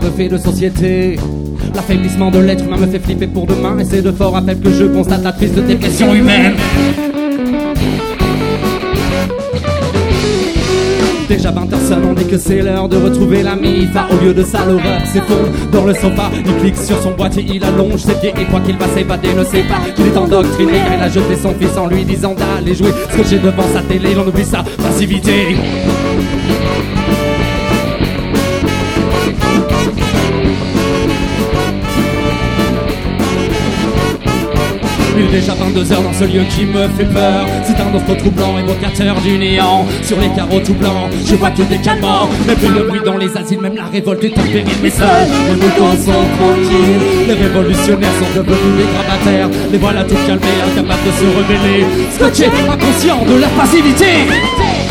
Débanaliser 0.00 0.06
un 0.06 0.08
grave 0.08 0.16
fait 0.16 0.28
de 0.28 0.38
société. 0.38 1.16
L'affaiblissement 1.74 2.30
de 2.30 2.38
l'être 2.38 2.64
humain 2.64 2.78
me 2.78 2.86
fait 2.86 2.98
flipper 2.98 3.26
pour 3.26 3.46
demain 3.46 3.78
et 3.78 3.84
c'est 3.84 4.02
de 4.02 4.10
fort 4.10 4.36
à 4.36 4.42
faible 4.42 4.62
que 4.62 4.72
je 4.72 4.84
constate 4.84 5.22
la 5.22 5.32
triste 5.32 5.58
dépression 5.58 6.14
humaine. 6.14 6.54
Déjà 11.28 11.52
20 11.52 11.66
personnes 11.68 12.04
ont 12.06 12.12
dit 12.12 12.26
que 12.26 12.36
c'est 12.36 12.60
l'heure 12.60 12.88
de 12.88 12.96
retrouver 12.96 13.44
l'ami 13.44 13.86
Phare 13.92 14.08
au 14.10 14.24
lieu 14.24 14.34
de 14.34 14.42
ça 14.42 14.64
l'horreur 14.66 15.00
s'effondre 15.06 15.48
dans 15.70 15.84
le 15.84 15.94
sofa 15.94 16.28
Il 16.34 16.56
clique 16.56 16.76
sur 16.76 17.00
son 17.00 17.12
boîtier, 17.12 17.46
il 17.54 17.62
allonge 17.62 18.00
ses 18.00 18.14
pieds 18.14 18.34
Et 18.36 18.44
quoi 18.46 18.58
qu'il 18.58 18.76
va 18.76 18.88
s'évader 18.88 19.32
ne 19.34 19.44
sait 19.44 19.62
pas 19.62 19.78
qu'il 19.94 20.06
est 20.06 20.16
endoctriné 20.16 20.72
il 20.92 21.00
a 21.00 21.08
jeté 21.08 21.36
son 21.40 21.54
fils 21.54 21.76
en 21.78 21.86
lui 21.86 22.04
disant 22.04 22.34
d'aller 22.34 22.74
jouer 22.74 22.90
Scotché 23.12 23.38
devant 23.38 23.62
sa 23.72 23.80
télé, 23.82 24.12
l'on 24.12 24.26
oublie 24.26 24.44
sa 24.44 24.64
passivité 24.64 25.54
déjà 35.30 35.54
22 35.54 35.92
heures 35.92 36.02
dans 36.02 36.12
ce 36.12 36.24
lieu 36.24 36.42
qui 36.50 36.66
me 36.66 36.88
fait 36.88 37.04
peur. 37.04 37.46
C'est 37.64 37.80
un 37.80 37.94
offre 37.94 38.14
troublant, 38.16 38.58
évocateur 38.58 39.20
du 39.20 39.38
néant 39.38 39.86
Sur 40.02 40.18
les 40.18 40.28
carreaux 40.30 40.60
tout 40.60 40.74
blancs, 40.74 41.10
je 41.24 41.34
vois 41.36 41.50
que 41.50 41.62
des 41.62 41.78
calmants. 41.78 42.28
Mais 42.46 42.54
plus 42.54 42.68
de 42.68 42.82
bruit 42.82 43.00
dans 43.04 43.16
les 43.16 43.36
asiles, 43.36 43.60
même 43.60 43.76
la 43.76 43.84
révolte 43.84 44.24
est 44.24 44.38
en 44.38 44.42
péril. 44.42 44.64
Mais 44.82 44.90
seuls, 44.90 45.28
les 45.48 45.54
moutons 45.54 45.96
sont 45.96 46.24
tranquilles. 46.38 47.26
Les 47.28 47.34
révolutionnaires 47.34 48.14
sont 48.18 48.40
devenus 48.40 48.76
des 48.78 48.92
gravataires. 48.92 49.48
Les 49.70 49.78
voilà 49.78 50.04
tout 50.04 50.16
calmés, 50.26 50.46
incapables 50.66 51.04
de 51.06 51.12
se 51.12 51.26
rebeller. 51.36 51.84
Scotchés, 52.14 52.50
inconscients 52.68 53.24
de 53.24 53.40
leur 53.40 53.50
passivité 53.50 54.89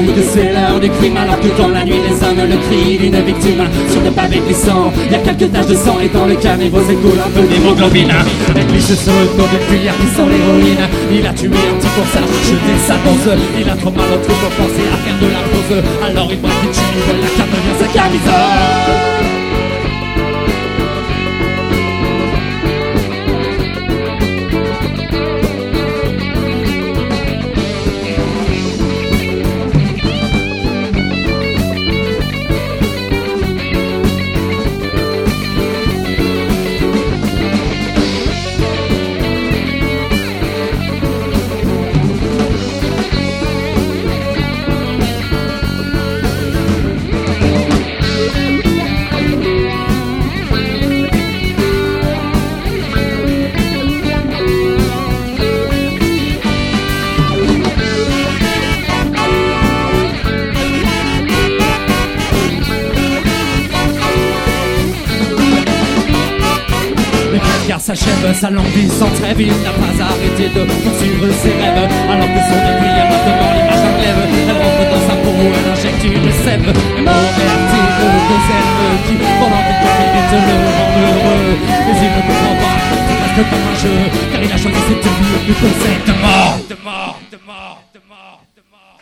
les 0.00 0.06
dit 0.06 0.12
que 0.14 0.22
c'est 0.22 0.52
l'heure 0.52 0.80
du 0.80 0.90
Alors 1.16 1.40
que 1.40 1.50
dans 1.60 1.68
la 1.68 1.84
nuit 1.84 2.00
résonne 2.00 2.42
le 2.48 2.56
cri 2.66 2.98
d'une 2.98 3.20
victime. 3.22 3.64
Sur 3.90 4.00
des 4.02 4.10
pavés 4.10 4.40
glissants, 4.46 4.92
y 5.10 5.14
a 5.14 5.18
quelques 5.18 5.50
taches 5.52 5.66
de 5.66 5.74
sang. 5.74 5.98
Et 6.02 6.08
dans 6.08 6.26
le 6.26 6.36
caniveau 6.36 6.80
s'écoule 6.80 7.18
un 7.18 7.30
peu 7.30 7.46
d'hémoglobine. 7.46 8.12
Puis 8.70 8.82
ce 8.82 8.94
sont 8.94 9.18
le 9.20 9.28
corps 9.36 9.50
de 9.52 9.58
cuillère 9.68 9.94
qui 9.96 10.08
l'héroïne. 10.26 10.84
Il 11.12 11.26
a 11.26 11.32
tué 11.32 11.48
un 11.48 11.76
petit 11.78 11.88
ça, 12.12 12.20
jeté 12.20 12.74
sa 12.86 12.94
dose 12.94 13.38
Il 13.58 13.68
a 13.68 13.74
trop 13.74 13.90
mal 13.90 14.06
au 14.06 14.24
trou 14.24 14.34
pour 14.40 14.50
penser 14.50 14.84
à 14.92 14.96
faire 15.02 15.18
de 15.20 15.26
la 15.26 15.42
pause 15.50 15.84
Alors 16.08 16.28
il 16.30 16.40
braque 16.40 16.54
une 16.64 16.72
chine, 16.72 17.20
la 17.20 17.28
carte 17.36 17.50
devient 17.50 17.78
sa 17.80 17.86
camisole 17.86 19.37
s'achève, 67.88 68.34
sa 68.34 68.50
l'envie 68.50 68.90
sans 68.90 69.08
trêve, 69.18 69.40
n'a 69.64 69.72
pas 69.80 69.96
arrêté 70.04 70.44
de 70.50 70.62
poursuivre 70.64 71.26
ses 71.40 71.54
rêves. 71.56 71.88
Alors 72.12 72.28
que 72.34 72.40
son 72.48 72.58
aiguille 72.68 73.00
a 73.00 73.06
maintenant 73.08 73.52
l'image 73.56 73.80
d'un 73.84 73.94
glaive, 73.96 74.22
elle 74.48 74.58
rentre 74.60 74.84
dans 74.92 75.04
sa 75.08 75.16
peau, 75.22 75.32
elle 75.56 75.68
injecte 75.72 76.04
une 76.04 76.32
sève. 76.44 76.68
Et 76.98 77.02
mon 77.08 77.20
vertige 77.38 77.96
de 78.28 78.36
sève 78.48 78.72
qui, 79.06 79.14
pendant 79.40 79.62
quelques 79.68 79.92
minutes, 80.04 80.36
le 80.48 80.56
rend 80.76 80.92
heureux. 81.00 81.48
Mais 81.86 81.96
il 82.04 82.10
ne 82.12 82.20
comprend 82.28 82.56
pas, 82.62 82.76
il 83.08 83.16
reste 83.24 83.40
comme 83.48 83.66
un 83.72 83.76
jeu, 83.82 83.98
car 84.32 84.40
il 84.42 84.52
a 84.52 84.58
choisi 84.58 84.80
cette 84.88 85.08
vie 85.18 85.38
plus 85.44 85.56
que 85.60 85.68
cette 85.82 86.12
mort. 86.20 86.56
De 86.68 86.76
mort, 86.84 87.16
de 87.32 87.38
mort, 87.46 87.80
de 87.94 88.00
mort, 88.06 88.42
de 88.54 88.62
mort. 88.70 89.00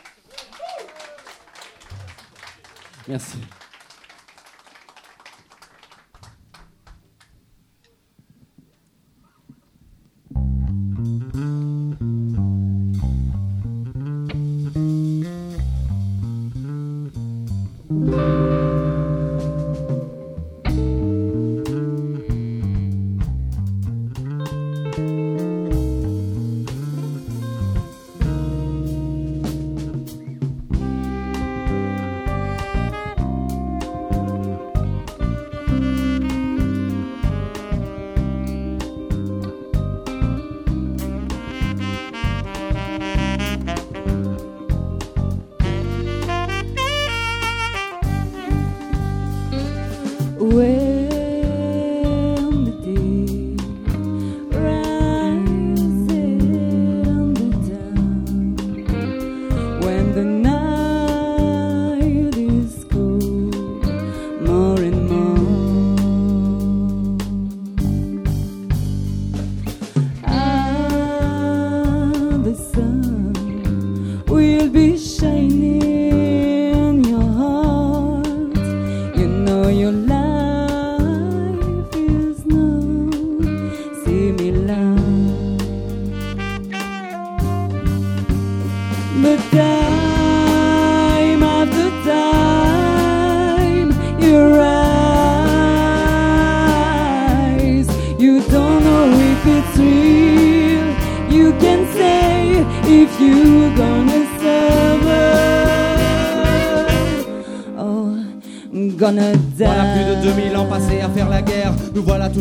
Merci. 3.09 3.39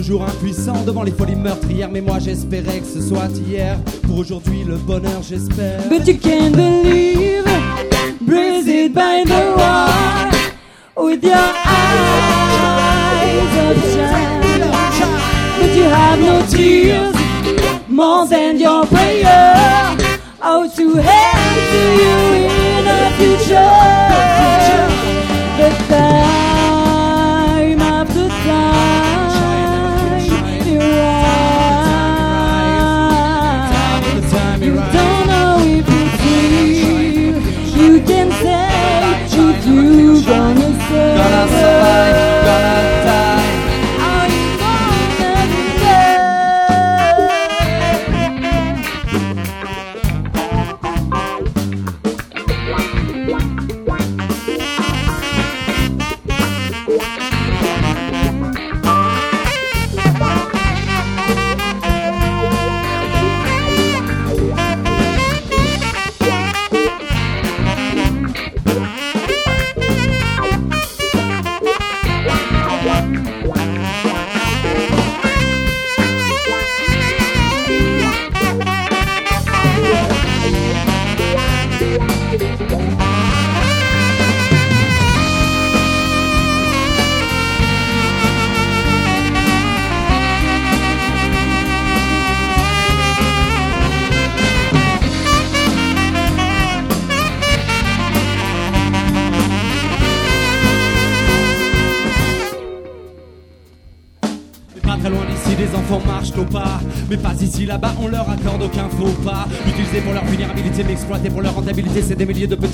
Toujours 0.06 0.24
impuissants 0.24 0.84
devant 0.86 1.02
les 1.02 1.12
folies 1.12 1.36
meurtrières. 1.36 1.90
Mais 1.90 2.02
moi 2.02 2.20
j'espérais 2.20 2.80
que 2.80 2.86
ce 2.86 3.02
soit 3.02 3.30
hier. 3.48 3.78
Pour 4.04 4.20
aujourd'hui, 4.20 4.64
le 4.64 4.76
bonheur, 4.76 5.24
j'espère. 5.24 5.82
But 5.90 6.08
you 6.08 6.18
can't 6.18 6.56
believe, 6.56 7.44
by 8.94 9.24
the 9.26 9.56
wall, 9.58 10.32
with 10.96 11.24
your 11.24 11.65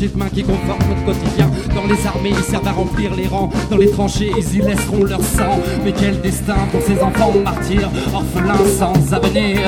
des 0.01 0.07
milliers 0.07 0.09
de 0.09 0.11
petites 0.11 0.15
mains 0.15 0.29
qui 0.29 0.43
confortent 0.43 0.87
notre 0.89 1.05
quotidien. 1.05 1.51
Dans 1.75 1.85
les 1.85 2.07
armées, 2.07 2.33
ils 2.37 2.43
servent 2.43 2.67
à 2.67 2.71
remplir 2.71 3.13
les 3.15 3.27
rangs. 3.27 3.51
Dans 3.69 3.77
les 3.77 3.91
tranchées, 3.91 4.31
ils 4.37 4.55
y 4.55 4.61
laisseront 4.61 5.03
leur 5.03 5.21
sang. 5.21 5.59
Mais 5.83 5.93
quel 5.93 6.19
destin 6.21 6.55
pour 6.71 6.81
ces 6.81 6.99
enfants 7.01 7.33
martyrs, 7.43 7.91
orphelins 8.13 8.65
sans 8.77 9.13
avenir. 9.13 9.59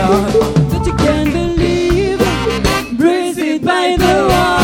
But 0.71 0.85
you 0.85 0.93
can't 0.95 1.31
believe, 1.31 2.19
brazen 2.93 3.59
by 3.59 3.95
the 3.97 4.27
wall, 4.29 4.59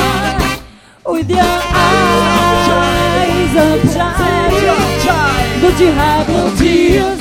with 1.14 1.30
your 1.30 1.40
eyes 1.40 3.56
of 3.56 3.94
child. 3.94 4.18
But 5.62 5.78
you 5.80 5.92
have 5.92 6.28
no 6.30 6.50
tears, 6.58 7.20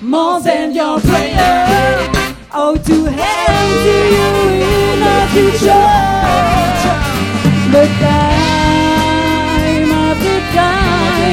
more 0.00 0.40
than 0.40 0.72
your 0.74 1.00
prayer. 1.00 1.98
Oh, 2.56 2.76
to 2.76 3.04
help 3.04 3.82
to 3.84 3.92
you 4.14 4.30
in 4.62 5.00
the 5.00 5.26
future. 5.32 6.13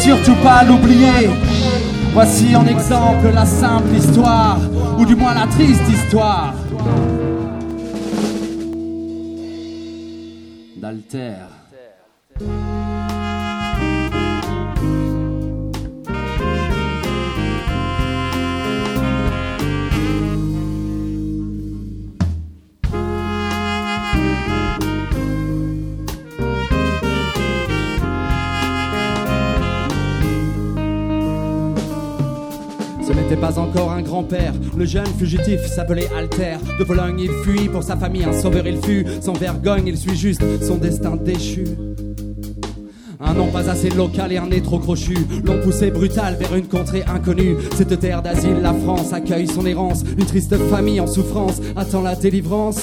surtout 0.00 0.36
pas 0.36 0.62
l'oublier. 0.64 1.28
Voici 2.12 2.56
en 2.56 2.66
exemple 2.66 3.30
la 3.34 3.44
simple 3.44 3.94
histoire, 3.94 4.58
ou 4.98 5.04
du 5.04 5.14
moins 5.14 5.34
la 5.34 5.46
triste 5.46 5.88
histoire. 5.88 6.54
D'Alter. 10.76 11.57
Le 34.76 34.84
jeune 34.84 35.06
fugitif 35.18 35.64
s'appelait 35.66 36.08
Alter. 36.16 36.56
De 36.78 36.84
Pologne, 36.84 37.20
il 37.20 37.30
fuit 37.44 37.68
pour 37.68 37.82
sa 37.82 37.96
famille. 37.96 38.24
Un 38.24 38.32
sauveur, 38.32 38.66
il 38.66 38.78
fut. 38.78 39.06
Sans 39.20 39.32
vergogne, 39.32 39.86
il 39.86 39.96
suit 39.96 40.16
juste 40.16 40.42
son 40.62 40.76
destin 40.76 41.16
déchu. 41.16 41.64
Un 43.20 43.34
nom 43.34 43.48
pas 43.48 43.68
assez 43.68 43.90
local 43.90 44.32
et 44.32 44.36
un 44.36 44.46
nez 44.46 44.60
trop 44.60 44.78
crochu 44.78 45.16
l'ont 45.44 45.60
poussé 45.60 45.90
brutal 45.90 46.36
vers 46.36 46.54
une 46.54 46.68
contrée 46.68 47.02
inconnue. 47.02 47.56
Cette 47.74 47.98
terre 47.98 48.22
d'asile, 48.22 48.60
la 48.62 48.72
France 48.72 49.12
accueille 49.12 49.48
son 49.48 49.66
errance. 49.66 50.04
Une 50.16 50.24
triste 50.24 50.56
famille 50.70 51.00
en 51.00 51.06
souffrance 51.06 51.60
attend 51.74 52.02
la 52.02 52.14
délivrance. 52.14 52.80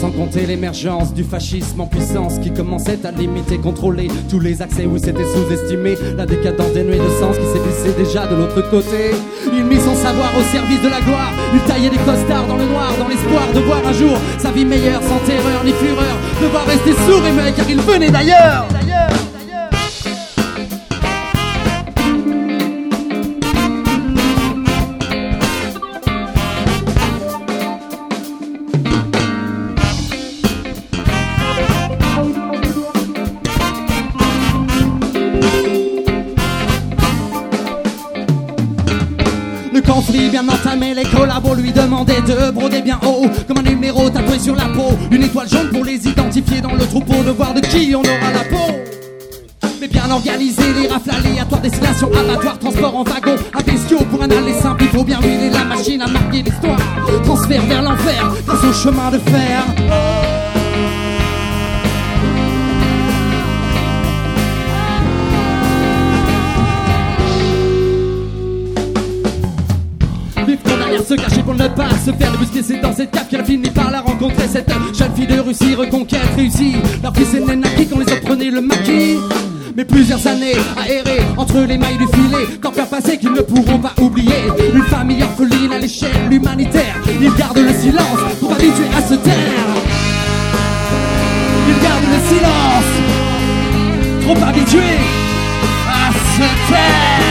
Sans 0.00 0.10
compter 0.10 0.46
l'émergence 0.46 1.12
du 1.12 1.24
fascisme 1.24 1.82
en 1.82 1.86
puissance 1.86 2.38
qui 2.38 2.50
commençait 2.50 3.04
à 3.04 3.10
limiter, 3.10 3.58
contrôler 3.58 4.08
tous 4.30 4.40
les 4.40 4.62
accès 4.62 4.86
où 4.86 4.96
c'était 4.96 5.24
sous-estimé. 5.24 5.94
La 6.16 6.24
décadence 6.24 6.72
dénuée 6.72 6.96
de 6.96 7.10
sens 7.20 7.36
qui 7.36 7.44
s'ébissait 7.44 7.98
déjà 7.98 8.26
de 8.26 8.34
l'autre 8.34 8.62
côté. 8.70 9.10
Il 9.52 9.64
mit 9.64 9.78
son 9.78 9.94
savoir 9.94 10.30
au 10.38 10.42
service 10.56 10.80
de 10.82 10.88
la 10.88 11.00
gloire. 11.00 11.32
Il 11.52 11.60
taillait 11.70 11.90
des 11.90 11.98
costards 11.98 12.46
dans 12.46 12.56
le 12.56 12.64
noir, 12.64 12.94
dans 12.98 13.08
l'espoir 13.08 13.42
de 13.54 13.60
voir 13.60 13.86
un 13.86 13.92
jour 13.92 14.16
sa 14.38 14.50
vie 14.50 14.64
meilleure, 14.64 15.02
sans 15.02 15.18
terreur 15.26 15.62
ni 15.64 15.72
fureur. 15.72 16.16
Devoir 16.40 16.64
rester 16.64 16.92
sourd 16.92 17.26
et 17.26 17.32
muet 17.32 17.52
car 17.54 17.68
il 17.68 17.80
venait 17.80 18.10
d'ailleurs. 18.10 18.79
Entamé, 40.80 40.94
les 40.94 41.04
collabos 41.04 41.54
lui 41.54 41.72
demandaient 41.72 42.22
de 42.22 42.50
broder 42.50 42.82
bien 42.82 42.98
haut, 43.04 43.26
comme 43.46 43.58
un 43.58 43.68
numéro 43.70 44.08
tatoué 44.10 44.38
sur 44.38 44.54
la 44.54 44.66
peau. 44.66 44.96
Une 45.10 45.22
étoile 45.22 45.48
jaune 45.48 45.68
pour 45.70 45.84
les 45.84 46.06
identifier 46.06 46.60
dans 46.60 46.72
le 46.72 46.86
troupeau, 46.86 47.22
de 47.22 47.30
voir 47.30 47.54
de 47.54 47.60
qui 47.60 47.94
on 47.94 48.00
aura 48.00 48.32
la 48.32 48.44
peau. 48.44 48.74
Mais 49.80 49.88
bien 49.88 50.10
organisé, 50.10 50.62
les 50.80 50.88
rafles 50.88 51.10
aléatoires, 51.10 51.60
destination, 51.60 52.10
abattoir, 52.12 52.58
transport 52.58 52.96
en 52.96 53.04
wagon, 53.04 53.36
à 53.54 53.62
pour 54.10 54.22
un 54.22 54.30
aller 54.30 54.54
simple, 54.54 54.84
il 54.84 54.88
faut 54.88 55.04
bien 55.04 55.20
huiler 55.20 55.50
la 55.50 55.64
machine 55.64 56.00
à 56.00 56.06
marquer 56.06 56.42
l'histoire. 56.42 56.78
Transfert 57.24 57.62
vers 57.62 57.82
l'enfer, 57.82 58.32
grâce 58.46 58.64
au 58.64 58.72
chemin 58.72 59.10
de 59.10 59.18
fer. 59.18 60.29
Se 72.00 72.12
faire 72.12 72.32
débusquer 72.32 72.62
C'est 72.62 72.80
dans 72.80 72.94
cette 72.94 73.10
cave 73.10 73.26
qu'elle 73.28 73.40
a 73.40 73.44
fini 73.44 73.68
par 73.70 73.90
la 73.90 74.00
rencontrer 74.00 74.48
Cette 74.48 74.70
jeune 74.96 75.14
fille 75.14 75.26
de 75.26 75.40
Russie 75.40 75.74
reconquête 75.74 76.20
réussie. 76.36 76.76
Leur 77.02 77.14
fils 77.14 77.34
est 77.34 77.40
né 77.40 77.56
naquit 77.56 77.86
quand 77.86 77.98
les 77.98 78.06
autres 78.06 78.22
prenaient 78.22 78.50
le 78.50 78.60
maquis. 78.60 79.18
Mais 79.76 79.84
plusieurs 79.84 80.26
années 80.26 80.56
errer 80.88 81.20
entre 81.36 81.60
les 81.60 81.78
mailles 81.78 81.98
du 81.98 82.06
filet 82.06 82.58
Tant 82.60 82.70
qu'un 82.70 82.86
passé 82.86 83.18
qu'ils 83.18 83.32
ne 83.32 83.42
pourront 83.42 83.78
pas 83.78 83.92
oublier. 84.00 84.48
Une 84.74 84.82
famille 84.84 85.22
orpheline 85.22 85.72
à 85.72 85.78
l'échelle 85.78 86.30
humanitaire 86.30 86.96
Ils 87.20 87.34
gardent 87.34 87.58
le 87.58 87.72
silence 87.72 88.20
pour 88.40 88.52
habituer 88.52 88.88
à 88.96 89.02
se 89.02 89.14
taire. 89.14 89.66
Ils 91.68 91.82
gardent 91.82 92.10
le 92.12 92.20
silence 92.34 92.90
Trop 94.22 94.44
habitués 94.44 94.98
à 95.86 96.12
se 96.12 96.72
taire 96.72 97.29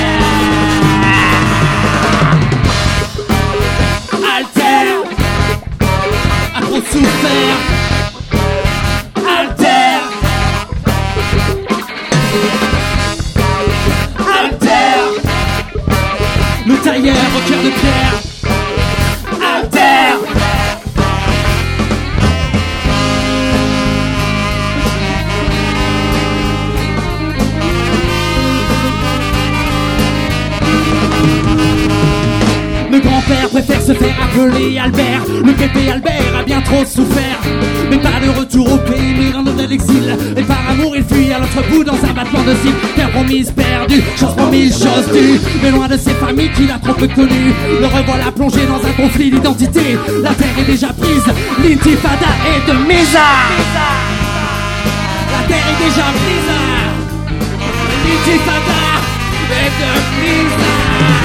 se 33.89 33.93
faire 33.95 34.15
appeler 34.23 34.77
Albert. 34.77 35.23
Le 35.43 35.51
bébé 35.51 35.89
Albert 35.91 36.37
a 36.39 36.43
bien 36.43 36.61
trop 36.61 36.85
souffert. 36.85 37.39
Mais 37.89 37.97
pas 37.97 38.19
de 38.23 38.29
retour 38.39 38.71
au 38.71 38.77
pays, 38.77 39.15
mirando 39.17 39.51
de 39.51 39.63
l'exil. 39.63 40.15
Et 40.37 40.43
par 40.43 40.61
amour, 40.69 40.95
il 40.95 41.03
fuit 41.03 41.33
à 41.33 41.39
l'autre 41.39 41.67
bout 41.71 41.83
dans 41.83 41.95
un 41.95 42.13
battement 42.13 42.43
de 42.43 42.53
cils. 42.61 42.75
Terre 42.95 43.09
promise 43.09 43.49
perdue, 43.51 44.03
chance 44.19 44.35
promise, 44.35 44.73
chose 44.73 45.07
due. 45.11 45.39
Mais 45.63 45.71
loin 45.71 45.87
de 45.87 45.97
ses 45.97 46.13
familles 46.13 46.51
qu'il 46.51 46.69
a 46.69 46.77
trop 46.77 46.93
peu 46.93 47.07
connues. 47.07 47.53
Le 47.81 47.87
revoilà 47.87 48.31
plongé 48.31 48.61
dans 48.67 48.85
un 48.87 48.91
conflit 48.91 49.31
d'identité. 49.31 49.97
La 50.21 50.35
terre 50.35 50.59
est 50.59 50.71
déjà 50.71 50.93
prise, 50.93 51.25
l'intifada 51.63 52.31
est 52.45 52.71
de 52.71 52.77
mise. 52.87 53.17
La 55.33 55.41
terre 55.47 55.65
est 55.71 55.83
déjà 55.83 56.05
prise. 56.21 56.51
L'intifada 58.05 58.81
est 59.49 59.73
de 59.81 59.91
mise. 60.21 61.18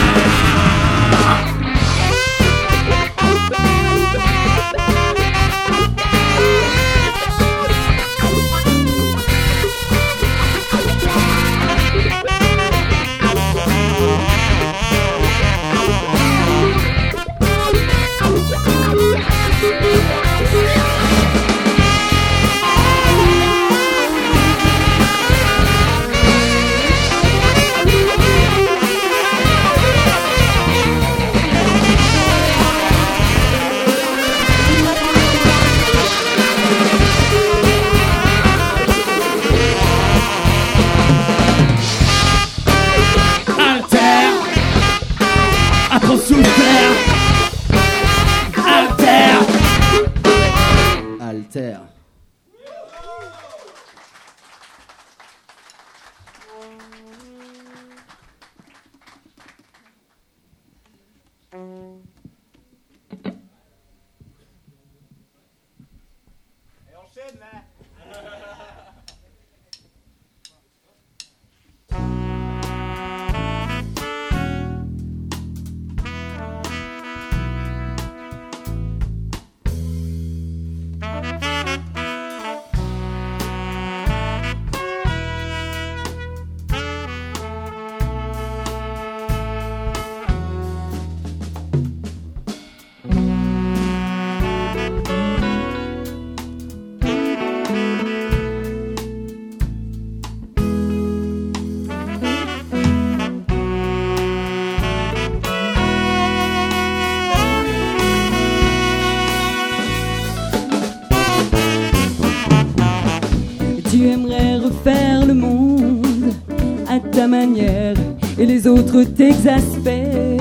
T'exaspèrent. 119.16 120.40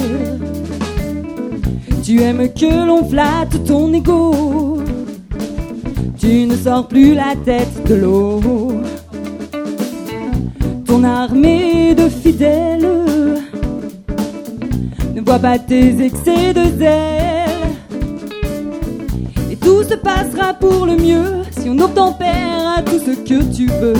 Tu 2.03 2.21
aimes 2.21 2.49
que 2.53 2.85
l'on 2.85 3.07
flatte 3.07 3.63
ton 3.65 3.93
ego. 3.93 4.81
Tu 6.19 6.45
ne 6.45 6.55
sors 6.55 6.87
plus 6.87 7.13
la 7.15 7.33
tête 7.45 7.87
de 7.87 7.95
l'eau. 7.95 8.41
Ton 10.85 11.03
armée 11.03 11.95
de 11.95 12.09
fidèles 12.09 13.05
ne 15.15 15.21
voit 15.21 15.39
pas 15.39 15.59
tes 15.59 16.03
excès 16.03 16.53
de 16.53 16.77
zèle. 16.77 17.23
Et 19.51 19.55
tout 19.55 19.83
se 19.83 19.95
passera 19.95 20.53
pour 20.53 20.85
le 20.85 20.97
mieux 20.97 21.43
si 21.51 21.69
on 21.69 21.79
obtempère 21.79 22.75
à 22.77 22.81
tout 22.81 22.99
ce 22.99 23.11
que 23.11 23.43
tu 23.55 23.67
veux. 23.67 23.93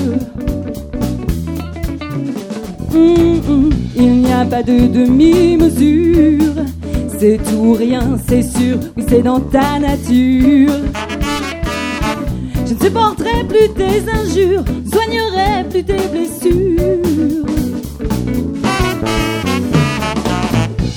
Hum, 2.94 3.42
hum, 3.50 3.70
il 3.96 4.22
n'y 4.22 4.32
a 4.32 4.46
pas 4.46 4.64
de 4.64 4.88
demi-mesure. 4.88 6.54
C'est 7.20 7.40
tout 7.44 7.56
ou 7.58 7.74
rien, 7.74 8.18
c'est 8.28 8.42
sûr. 8.44 8.78
Oui, 8.98 9.04
c'est 9.08 9.22
dans 9.22 9.40
ta 9.40 9.80
nature. 9.80 10.72
Je 12.66 12.74
ne 12.74 12.80
supporterai 12.80 13.44
plus 13.48 13.70
tes 13.76 14.02
injures, 14.10 14.64
soignerai 14.92 15.64
plus 15.70 15.84
tes 15.84 16.08
blessures. 16.12 17.46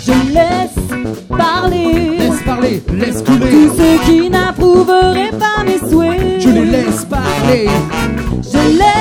Je 0.07 0.13
laisse 0.33 1.29
parler, 1.29 2.19
Laisse 2.19 2.43
parler, 2.45 2.83
laisse 2.95 3.23
couler. 3.23 3.51
tous 3.51 3.73
ceux 3.77 3.99
qui 4.13 4.31
n'approuveraient 4.31 5.33
pas 5.39 5.63
mes 5.65 5.79
souhaits. 5.91 6.41
Je 6.41 6.49
les 6.49 6.65
laisse 6.67 7.05
parler. 7.05 7.67
Je 8.43 8.79
laisse 8.79 8.96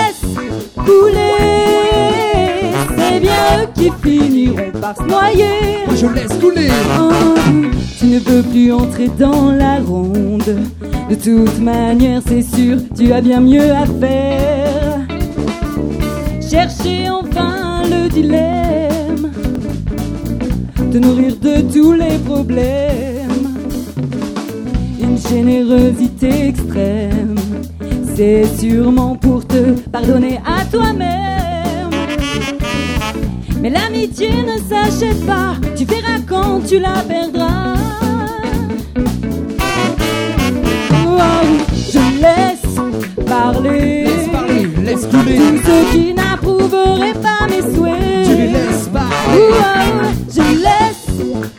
finiront 4.04 4.72
par 4.82 4.96
se 4.96 5.04
noyer. 5.04 5.86
Moi 5.86 5.96
je 5.96 6.08
laisse 6.08 6.34
couler. 6.40 6.70
Oh, 7.00 7.12
tu 8.00 8.06
ne 8.06 8.20
veux 8.20 8.44
plus 8.44 8.72
entrer 8.72 9.10
dans 9.18 9.52
la 9.52 9.80
ronde. 9.80 10.56
De 11.10 11.16
toute 11.16 11.60
manière, 11.60 12.22
c'est 12.28 12.42
sûr, 12.42 12.78
tu 12.98 13.12
as 13.14 13.22
bien 13.22 13.40
mieux 13.42 13.72
à 13.72 13.86
faire. 13.86 15.00
Chercher 16.42 17.10
enfin 17.10 17.84
le 17.84 18.10
dilemme. 18.10 19.32
Te 20.92 20.98
nourrir 20.98 21.36
de 21.38 21.62
tous 21.74 21.94
les 21.94 22.18
problèmes. 22.26 23.56
Une 25.02 25.18
générosité 25.18 26.48
extrême. 26.48 27.36
C'est 28.16 28.46
sûrement 28.58 29.16
pour 29.16 29.46
te 29.46 29.72
pardonner 29.92 30.40
à 30.46 30.64
toi-même. 30.66 31.15
Mais 33.66 33.72
l'amitié 33.72 34.30
ne 34.44 34.58
s'achète 34.60 35.26
pas, 35.26 35.56
tu 35.76 35.86
verras 35.86 36.20
quand 36.30 36.62
tu 36.68 36.78
la 36.78 37.02
perdras. 37.02 37.74
Oh, 41.04 41.20
je 41.74 42.22
laisse 42.22 43.26
parler, 43.26 44.04
Laisse 44.04 44.28
parler, 44.28 44.68
laisse 44.84 45.08
couler. 45.08 45.38
tous 45.38 45.58
ceux 45.66 45.84
qui 45.98 46.14
n'approuveraient 46.14 47.14
pas 47.14 47.48
mes 47.50 47.64
souhaits. 47.76 48.28
Je 48.28 48.34
les 48.34 48.48
laisse 48.50 48.88
parler. 48.94 49.16
Oh, 49.34 49.64
je 50.30 50.42
laisse 50.62 51.08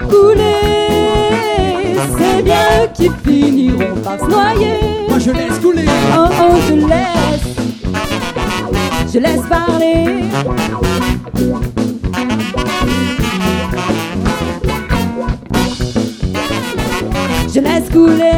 couler, 0.09 1.97
c'est 2.17 2.43
bien 2.45 2.85
eux 2.85 2.89
qui 2.95 3.11
finiront 3.29 3.97
par 4.05 4.21
se 4.21 4.27
noyer. 4.27 4.79
Moi 5.09 5.19
je 5.19 5.33
laisse 5.33 5.59
couler. 5.61 5.87
Oh 6.17 6.29
oh, 6.41 6.55
je 6.69 6.75
laisse, 6.87 7.47
je 9.13 9.19
laisse 9.19 9.43
parler. 9.49 10.23
Je 18.07 18.36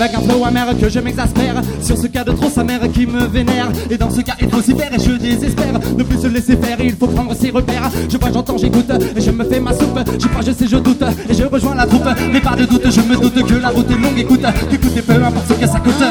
avec 0.00 0.14
un 0.14 0.20
flow 0.20 0.44
amer 0.44 0.66
que 0.80 0.88
je 0.88 1.00
m'exaspère 1.00 1.62
Sur 1.80 1.96
ce 1.96 2.06
cas 2.06 2.24
de 2.24 2.32
trop 2.32 2.50
sa 2.50 2.64
mère 2.64 2.80
qui 2.92 3.06
me 3.06 3.24
vénère 3.26 3.68
Et 3.90 3.96
dans 3.96 4.10
ce 4.10 4.20
cas 4.20 4.34
s'y 4.62 4.74
faire 4.74 4.92
et 4.92 4.98
je 4.98 5.12
désespère 5.12 5.72
Ne 5.96 6.02
plus 6.02 6.20
se 6.20 6.26
laisser 6.26 6.56
faire, 6.56 6.78
il 6.80 6.94
faut 6.94 7.06
prendre 7.06 7.34
ses 7.34 7.50
repères 7.50 7.90
Je 8.08 8.16
vois, 8.16 8.30
j'entends, 8.32 8.58
j'écoute 8.58 8.90
et 9.16 9.20
je 9.20 9.30
me 9.30 9.44
fais 9.44 9.60
ma 9.60 9.72
soupe 9.72 9.98
Je 10.20 10.26
crois, 10.28 10.42
je 10.42 10.52
sais, 10.52 10.66
je 10.66 10.76
doute 10.76 11.02
et 11.28 11.34
je 11.34 11.44
rejoins 11.44 11.74
la 11.74 11.86
troupe 11.86 12.08
Mais 12.32 12.40
pas 12.40 12.56
de 12.56 12.64
doute, 12.64 12.90
je 12.90 13.00
me 13.00 13.16
doute 13.16 13.46
que 13.46 13.54
la 13.54 13.68
route 13.68 13.90
est 13.90 13.94
longue 13.94 14.18
Écoute, 14.18 14.44
écoutez 14.72 15.02
peu 15.02 15.12
importe 15.12 15.48
ce 15.48 15.54
que 15.54 15.66
ça 15.66 15.80
coûte 15.80 16.04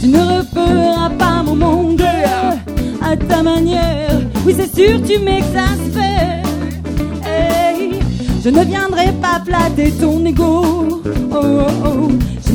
Tu 0.00 0.08
ne 0.08 0.18
referas 0.18 1.10
pas 1.10 1.42
mon 1.42 1.56
monde 1.56 2.02
à 3.10 3.16
ta 3.16 3.42
manière. 3.42 4.20
Oui, 4.44 4.54
c'est 4.56 4.74
sûr, 4.74 5.00
tu 5.02 5.18
m'exaspères. 5.18 6.42
Hey, 7.24 8.00
je 8.44 8.50
ne 8.50 8.64
viendrai 8.64 9.12
pas 9.20 9.40
flatter 9.44 9.92
ton 9.92 10.24
ego. 10.24 11.02
Oh, 11.30 11.34
oh, 11.34 11.66
oh. 11.84 12.07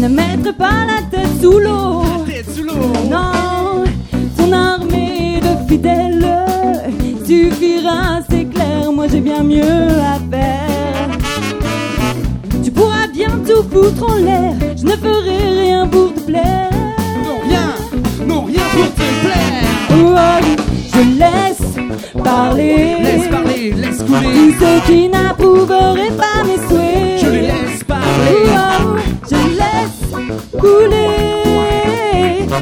Ne 0.03 0.09
mettrai 0.09 0.51
pas 0.51 0.85
la 0.85 1.01
tête 1.09 1.29
sous 1.41 1.59
l'eau. 1.59 2.03
Non, 3.09 3.85
ton 4.35 4.51
armée 4.51 5.39
de 5.39 5.65
fidèles 5.69 6.27
suffira, 7.25 8.19
c'est 8.29 8.43
clair. 8.43 8.91
Moi, 8.91 9.05
j'ai 9.09 9.21
bien 9.21 9.43
mieux 9.43 9.61
à 9.63 10.19
faire. 10.29 11.07
Tu 12.61 12.69
pourras 12.69 13.07
bien 13.13 13.29
tout 13.47 13.63
foutre 13.71 14.11
en 14.11 14.15
l'air. 14.15 14.53
Je 14.75 14.83
ne 14.83 14.91
ferai 14.91 15.61
rien 15.61 15.87
pour 15.87 16.13
te 16.13 16.19
plaire. 16.19 16.69
Non, 17.23 17.37
rien, 17.47 17.69
non, 18.27 18.41
rien 18.43 18.63
pour 18.73 18.93
te 18.93 19.07
plaire 19.23 19.63
Oh, 19.91 20.17
je 20.93 21.01
laisse 21.17 22.21
parler. 22.21 22.97
Laisse 23.01 23.27
parler, 23.29 23.71
laisse 23.71 23.97
Tous 23.99 24.03
couler 24.03 24.53
ceux 24.59 24.79
qui 24.85 25.07
n'approuveraient 25.07 26.17
pas 26.17 26.32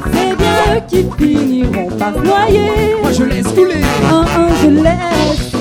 C'est 0.05 0.35
bien 0.35 0.75
eux 0.75 0.81
qui 0.87 1.05
finiront 1.17 1.89
par 1.97 2.11
noyer. 2.11 2.95
Moi 3.01 3.11
je 3.11 3.23
laisse 3.23 3.47
couler 3.47 3.81
Oh, 4.11 4.23
oh, 4.25 4.53
je 4.61 4.69
laisse. 4.69 5.51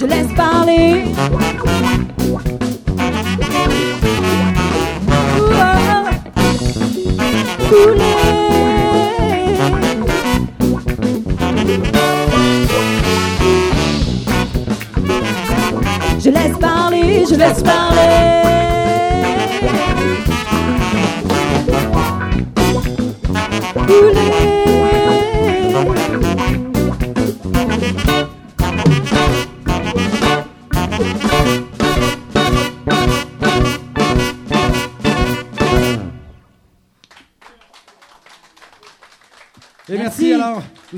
Je 0.00 0.06
laisse 0.06 0.32
parler. 0.34 1.04
Couler. 7.68 8.00
Je 16.22 16.30
laisse 16.30 16.58
parler, 16.58 17.24
je 17.30 17.34
laisse 17.34 17.62
parler. 17.62 18.29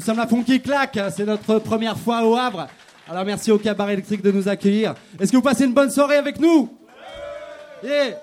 Sommes 0.03 0.17
la 0.17 0.27
Funky 0.27 0.61
Claque. 0.61 0.99
C'est 1.15 1.25
notre 1.25 1.59
première 1.59 1.99
fois 1.99 2.27
au 2.27 2.37
Havre. 2.37 2.69
Alors 3.09 3.25
merci 3.25 3.51
au 3.51 3.59
cabaret 3.59 3.95
électrique 3.95 4.23
de 4.23 4.31
nous 4.31 4.49
accueillir. 4.49 4.95
Est-ce 5.19 5.31
que 5.31 5.37
vous 5.37 5.43
passez 5.43 5.65
une 5.65 5.75
bonne 5.75 5.91
soirée 5.91 6.17
avec 6.17 6.39
nous? 6.39 6.77
Yeah. 7.83 8.21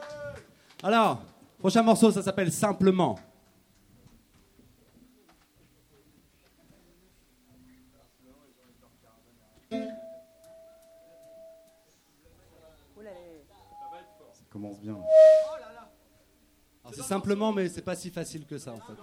Alors, 0.82 1.22
prochain 1.60 1.84
morceau, 1.84 2.12
ça 2.12 2.22
s'appelle 2.22 2.52
Simplement. 2.52 3.20
Ça 9.70 9.78
commence 14.50 14.80
bien. 14.80 14.98
C'est 16.92 17.04
simplement, 17.04 17.52
mais 17.52 17.70
c'est 17.70 17.84
pas 17.84 17.96
si 17.96 18.10
facile 18.10 18.46
que 18.46 18.58
ça 18.58 18.72
en 18.72 18.78
fait. 18.78 18.94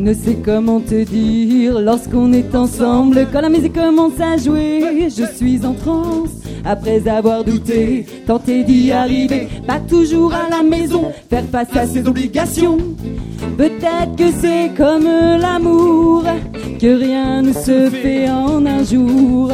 Ne 0.00 0.14
sais 0.14 0.38
comment 0.42 0.80
te 0.80 1.04
dire 1.04 1.78
lorsqu'on 1.80 2.32
est 2.32 2.54
ensemble, 2.54 3.26
quand 3.32 3.42
la 3.42 3.50
musique 3.50 3.74
commence 3.74 4.18
à 4.18 4.36
jouer, 4.36 5.08
je 5.10 5.24
suis 5.36 5.64
en 5.64 5.74
transe. 5.74 6.30
Après 6.64 7.06
avoir 7.08 7.44
douté, 7.44 8.06
tenté 8.26 8.64
d'y 8.64 8.92
arriver, 8.92 9.48
pas 9.66 9.78
toujours 9.78 10.34
à 10.34 10.48
la 10.48 10.62
maison, 10.62 11.12
faire 11.28 11.44
face 11.50 11.74
à 11.76 11.86
ses 11.86 12.06
obligations. 12.06 12.78
Peut-être 13.56 14.16
que 14.16 14.30
c'est 14.40 14.70
comme 14.76 15.04
l'amour, 15.04 16.24
que 16.80 16.94
rien 16.98 17.42
ne 17.42 17.52
se 17.52 17.90
fait 17.90 18.28
en 18.30 18.64
un 18.64 18.82
jour. 18.82 19.52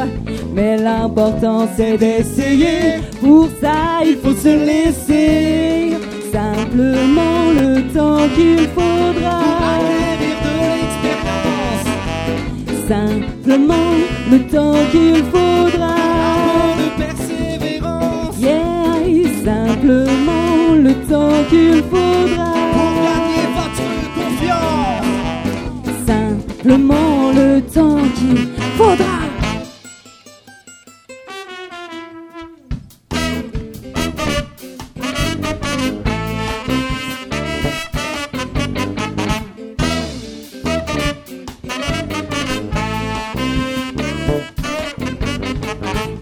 Mais 0.54 0.76
l'important 0.76 1.66
c'est 1.76 1.98
d'essayer, 1.98 3.00
pour 3.20 3.48
ça 3.60 4.04
il 4.04 4.16
faut 4.16 4.34
se 4.34 4.54
laisser 4.70 5.96
simplement 6.32 7.50
le 7.60 7.82
temps 7.92 8.28
qu'il 8.36 8.68
faudra. 8.76 9.40
Simplement 12.88 13.92
le 14.30 14.38
temps 14.46 14.78
qu'il 14.92 15.24
faudra. 15.34 15.96
de 16.78 16.88
persévérance. 17.02 18.38
Yeah, 18.38 18.54
simplement 19.44 20.74
le 20.76 20.92
temps 21.08 21.42
qu'il 21.50 21.82
faudra. 21.90 22.55
Simplement 26.66 27.30
le 27.32 27.60
temps 27.62 27.98
qu'il 28.16 28.48
faudra. 28.76 29.04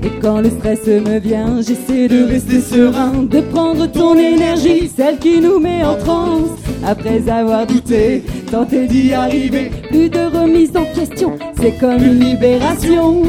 Et 0.03 0.11
quand 0.21 0.43
le 0.43 0.51
stress 0.51 0.87
me 0.87 1.19
vient, 1.21 1.63
j'essaie 1.63 2.07
de 2.07 2.23
rester 2.25 2.61
serein, 2.61 3.23
de 3.23 3.41
prendre 3.41 3.91
ton 3.91 4.19
énergie, 4.19 4.91
celle 4.95 5.17
qui 5.17 5.41
nous 5.41 5.59
met 5.59 5.83
en 5.83 5.97
transe. 5.97 6.51
Après 6.87 7.27
avoir 7.31 7.67
douté, 7.67 8.23
tenté 8.55 8.87
d'y 8.87 9.13
arriver, 9.13 9.69
plus 9.91 10.09
de 10.09 10.27
remise 10.39 10.71
en 10.77 10.85
question, 10.85 11.37
c'est 11.61 11.77
comme 11.81 12.01
une 12.01 12.21
libération. 12.21 13.23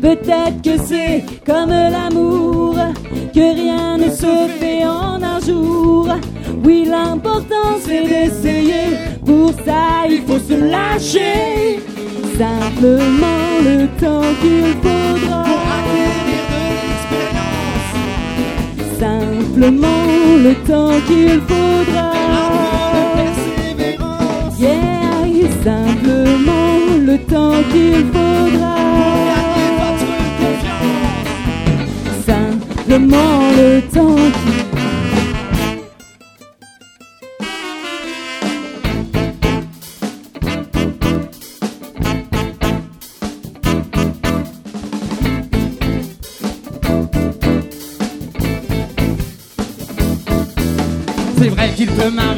Peut-être 0.00 0.62
que 0.64 0.82
c'est 0.82 1.24
comme 1.44 1.68
l'amour, 1.68 2.76
que 3.34 3.54
rien 3.54 3.98
ne 3.98 4.08
se 4.08 4.48
fait 4.58 4.82
en 4.86 5.22
un 5.22 5.40
jour. 5.46 6.08
Oui, 6.64 6.86
l'important 6.88 7.68
c'est 7.84 8.04
d'essayer, 8.12 8.96
pour 9.26 9.50
ça 9.66 10.08
il 10.08 10.22
faut 10.22 10.38
se 10.38 10.54
lâcher. 10.54 11.78
Simplement 12.38 13.50
le 13.68 13.86
temps 14.00 14.32
qu'il 14.40 14.72
faudra. 14.82 15.44
Simplement 18.98 20.08
le 20.46 20.54
temps 20.66 20.98
qu'il 21.06 21.40
faudra. 21.42 22.61
Le 27.12 27.18
temps 27.18 27.62
qu'il 27.70 28.06
faudra. 28.12 28.76
Simplement 32.24 33.40
le 33.56 33.80
temps 33.92 34.16
qu'il 34.16 34.61
C'est 34.61 34.61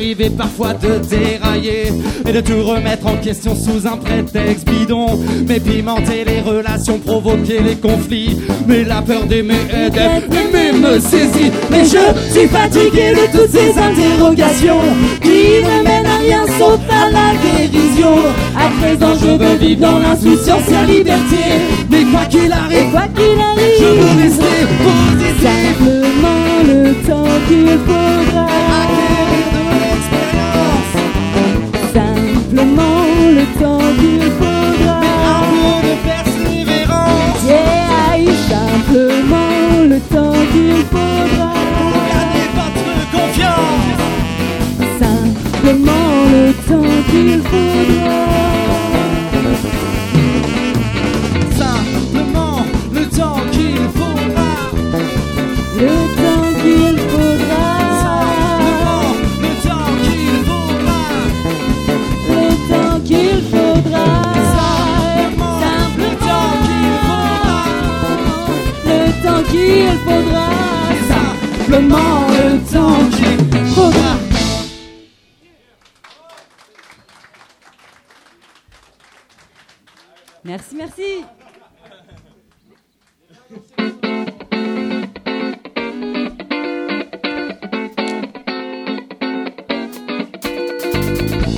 peut 0.05 0.24
m'arriver 0.24 0.31
parfois 0.31 0.74
de 0.74 0.99
dérailler 0.99 1.92
et 2.28 2.33
de 2.33 2.41
tout 2.41 2.62
remettre 2.62 3.07
en 3.07 3.16
question 3.16 3.55
sous 3.55 3.86
un 3.86 3.97
prétexte 3.97 4.68
bidon. 4.68 5.18
Mais 5.47 5.60
pimenter 5.60 6.24
les 6.24 6.41
relations, 6.41 6.99
provoquer 6.99 7.60
les 7.60 7.76
conflits. 7.76 8.36
Mais 8.66 8.84
la 8.84 9.00
peur 9.00 9.24
d'aimer 9.24 9.55
et 9.73 9.86
aimé 9.86 10.73
me 10.73 10.99
saisit. 10.99 11.52
Mais 11.70 11.84
je 11.84 12.33
suis 12.33 12.49
fatigué 12.49 13.15
de 13.15 13.39
toutes 13.39 13.50
ces 13.50 13.78
interrogations 13.78 14.81
qui 15.23 15.62
ne 15.62 15.83
mènent 15.83 16.07
à 16.07 16.18
rien 16.18 16.44
sauf 16.58 16.81
à 16.91 17.10
la 17.10 17.33
dérision. 17.42 18.16
À 18.57 18.68
présent, 18.81 19.15
je 19.20 19.36
veux 19.36 19.57
vivre 19.57 19.81
dans 19.81 19.99
l'insouciance 19.99 20.68
et 20.68 20.73
la 20.73 20.84
liberté. 20.84 21.44
Mais 21.91 22.05
quoi 22.05 22.24
qu'il 22.26 22.52
arrive, 22.52 22.91
quoi 22.91 23.07
qu'il 23.15 23.41
arrive, 23.41 23.78
je 23.78 23.84
veux 23.84 24.23
rester 24.23 24.66
positif. 24.84 25.24
Simplement 25.44 26.62
le 26.66 26.94
temps 27.07 27.24
qu'il 27.49 27.78
faudra. 27.86 28.63
Simplement 32.64 33.04
le 33.36 33.44
temps 33.60 33.78
qu'il 34.00 34.22
faudra. 34.40 35.00
Yeah, 37.46 38.24
simplement 38.48 39.82
le 39.86 40.00
temps 40.00 40.40
qu'il 40.50 40.82
faudra. 40.90 41.52
Simplement 44.98 46.14
le 46.32 46.52
temps 46.66 46.94
qu'il 47.10 47.42
faudra. 47.42 48.33
Simplement 71.74 72.28
le 72.28 72.72
temps 72.72 72.98
qu'il 73.10 73.64
faudra. 73.74 74.16
Merci, 80.44 80.76
merci. 80.76 81.02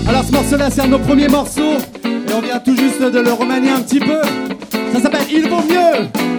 Alors 0.08 0.24
ce 0.24 0.32
morceau-là, 0.32 0.70
c'est 0.70 0.80
un 0.80 0.86
de 0.86 0.92
nos 0.92 0.98
premiers 0.98 1.28
morceaux. 1.28 1.60
Et 2.06 2.32
on 2.32 2.40
vient 2.40 2.58
tout 2.60 2.74
juste 2.74 3.02
de 3.02 3.20
le 3.20 3.32
remanier 3.34 3.68
un 3.68 3.82
petit 3.82 4.00
peu. 4.00 4.22
Ça 4.94 5.00
s'appelle 5.02 5.26
Il 5.30 5.46
vaut 5.46 5.62
mieux. 5.62 6.35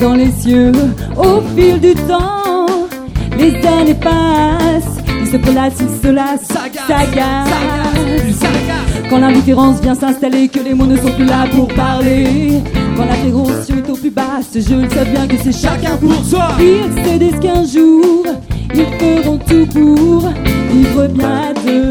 Dans 0.00 0.14
les 0.14 0.30
cieux, 0.30 0.72
au 1.16 1.40
fil 1.54 1.78
du 1.80 1.94
temps, 1.94 2.66
les 3.38 3.54
années 3.66 3.94
passent, 3.94 4.98
il 5.20 5.26
se 5.26 5.36
place, 5.36 5.74
il 5.80 6.02
se 6.02 6.12
lasse, 6.12 6.48
s'agace. 6.86 7.48
Quand 9.08 9.18
l'indifférence 9.18 9.80
vient 9.80 9.94
s'installer, 9.94 10.48
que 10.48 10.60
les 10.60 10.72
mots 10.74 10.86
ne 10.86 10.96
sont 10.96 11.12
plus 11.12 11.24
là 11.24 11.44
pour 11.52 11.68
parler. 11.68 12.60
Quand 12.96 13.04
la 13.04 13.14
fréquentation 13.14 13.76
est 13.76 13.90
au 13.90 13.94
plus 13.94 14.10
basse, 14.10 14.50
je 14.54 14.74
le 14.74 14.88
sais 14.88 15.04
bien 15.04 15.26
que 15.26 15.36
c'est 15.42 15.52
chacun 15.52 15.96
pour 15.96 16.24
soi. 16.24 16.48
Ils 16.58 17.02
se 17.04 17.18
disent 17.18 17.40
qu'un 17.40 17.64
jour, 17.64 18.24
ils 18.74 18.86
feront 18.98 19.38
tout 19.38 19.66
pour 19.66 20.28
vivre 20.72 21.06
bien 21.08 21.28
à 21.28 21.52
deux, 21.66 21.88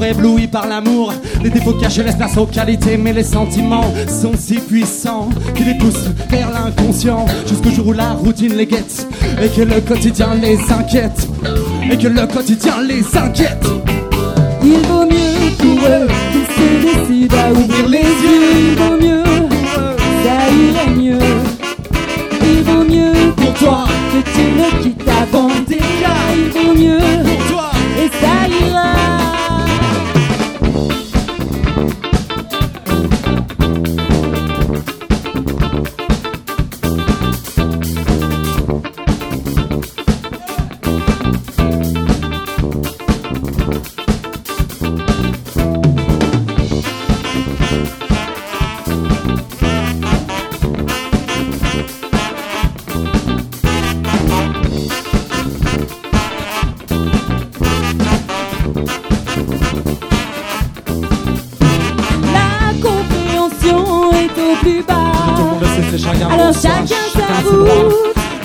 Jour 0.00 0.06
ébloui 0.06 0.46
par 0.46 0.66
l'amour. 0.66 1.12
Les 1.42 1.50
défauts 1.50 1.74
cachés 1.74 2.02
laissent 2.02 2.16
place 2.16 2.36
aux 2.38 2.46
qualités, 2.46 2.96
mais 2.96 3.12
les 3.12 3.22
sentiments 3.22 3.92
sont 4.08 4.32
si 4.34 4.54
puissants 4.54 5.28
qu'ils 5.54 5.66
les 5.66 5.74
poussent 5.74 6.08
vers 6.30 6.50
l'inconscient. 6.50 7.26
Jusqu'au 7.46 7.70
jour 7.70 7.88
où 7.88 7.92
la 7.92 8.12
routine 8.12 8.54
les 8.56 8.66
guette 8.66 9.06
et 9.42 9.48
que 9.48 9.60
le 9.60 9.80
quotidien 9.82 10.34
les 10.40 10.58
inquiète. 10.72 11.28
Et 11.90 11.98
que 11.98 12.08
le 12.08 12.26
quotidien 12.26 12.80
les 12.80 13.04
inquiète. 13.14 13.66
Il 14.62 14.78
vaut 14.88 15.04
mieux 15.04 15.50
pour 15.58 15.86
eux 15.86 16.08
qu'ils 16.32 16.46
se 16.56 17.06
décident 17.06 17.36
à 17.36 17.50
ouvrir 17.52 17.88
les 17.88 17.98
yeux. 17.98 18.70
Il 18.70 18.76
vaut 18.78 18.96
mieux, 18.96 19.24
ça 20.24 20.48
irait 20.50 20.96
mieux. 20.96 21.18
Il 22.42 22.62
vaut 22.62 22.84
mieux 22.84 23.32
pour 23.36 23.52
toi 23.54 23.84
que 24.12 24.30
tu 24.30 24.44
le 24.56 24.82
quittes 24.82 25.08
avant 25.08 25.48
dégât. 25.68 25.82
Il 26.36 26.50
vaut 26.52 26.74
mieux 26.74 27.29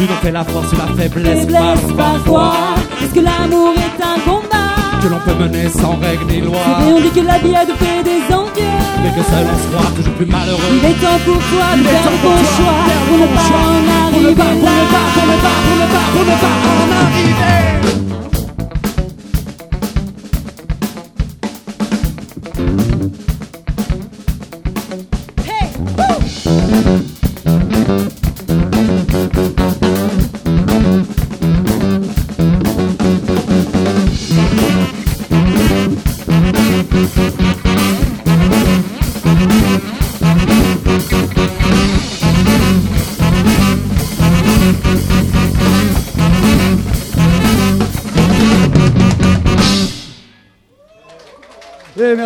L'une 0.05 0.13
en 0.13 0.21
fait 0.21 0.31
la 0.31 0.43
force 0.43 0.71
ou 0.71 0.75
la 0.75 0.85
faiblesse, 0.95 1.39
Faiblesse 1.39 1.91
parfois. 1.97 2.53
Est-ce 3.01 3.11
que 3.11 3.21
l'amour 3.21 3.73
est 3.73 4.03
un 4.03 4.19
combat? 4.21 4.75
Que 5.01 5.07
l'on 5.07 5.17
peut 5.17 5.33
mener 5.43 5.67
sans 5.69 5.97
règles 5.97 6.25
ni 6.29 6.41
loi. 6.41 6.59
Vrai, 6.79 6.93
on 6.93 7.01
dit 7.01 7.09
que 7.09 7.25
la 7.25 7.39
vie 7.39 7.55
a 7.55 7.65
de 7.65 7.73
fait 7.73 8.03
des 8.03 8.21
envieux. 8.31 8.77
Mais 9.01 9.09
que 9.09 9.23
seul 9.25 9.47
on 9.51 9.57
se 9.57 9.67
croit 9.73 9.91
toujours 9.95 10.13
plus 10.13 10.27
malheureux. 10.27 10.61
Il 10.77 10.85
est 10.85 10.93
temps 11.01 11.19
pour 11.25 11.41
toi 11.49 11.73
de 11.75 11.83
faire 11.89 12.11
bon 12.21 12.37
choix 12.53 12.85
pour 13.07 13.17
ne 13.17 13.25
bon 13.25 13.33
pas 13.33 13.49
en 13.65 13.85
arriver 14.05 14.35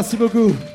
merci 0.09 0.17
beaucoup. 0.17 0.68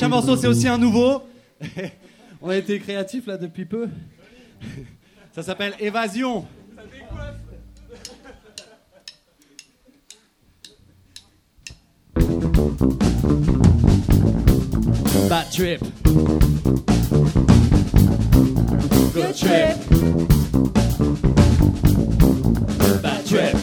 Prochain 0.00 0.08
morceau, 0.08 0.34
c'est 0.34 0.46
aussi 0.46 0.66
un 0.66 0.78
nouveau. 0.78 1.22
On 2.40 2.48
a 2.48 2.56
été 2.56 2.78
créatifs 2.78 3.26
là 3.26 3.36
depuis 3.36 3.66
peu. 3.66 3.86
Ça 5.34 5.42
s'appelle 5.42 5.74
Évasion. 5.78 6.46
Bad 15.28 15.50
trip. 15.50 15.80
Good 19.12 19.34
trip. 19.34 19.76
Bad 23.02 23.24
trip. 23.26 23.59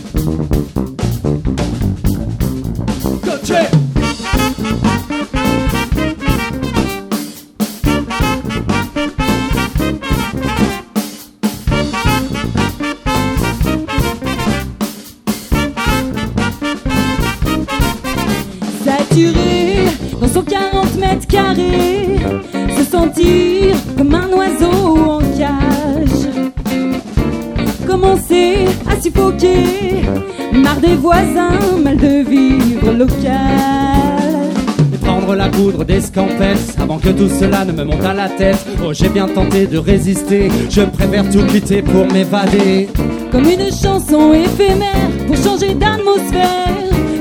Et 34.94 34.98
prendre 34.98 35.36
la 35.36 35.50
poudre 35.50 35.84
d'escampette 35.84 36.76
avant 36.80 36.98
que 36.98 37.10
tout 37.10 37.30
cela 37.30 37.66
ne 37.66 37.72
me 37.72 37.84
monte 37.84 38.03
à 38.03 38.14
la 38.14 38.30
tête. 38.30 38.66
Oh, 38.84 38.94
j'ai 38.94 39.10
bien 39.10 39.27
tenté 39.27 39.68
de 39.68 39.77
résister, 39.77 40.50
je 40.69 40.82
préfère 40.82 41.30
tout 41.30 41.45
quitter 41.45 41.82
pour 41.82 42.06
m'évader. 42.11 42.88
Comme 43.32 43.45
une 43.45 43.72
chanson 43.72 44.34
éphémère 44.34 45.10
pour 45.27 45.36
changer 45.38 45.74
d'atmosphère, 45.74 46.68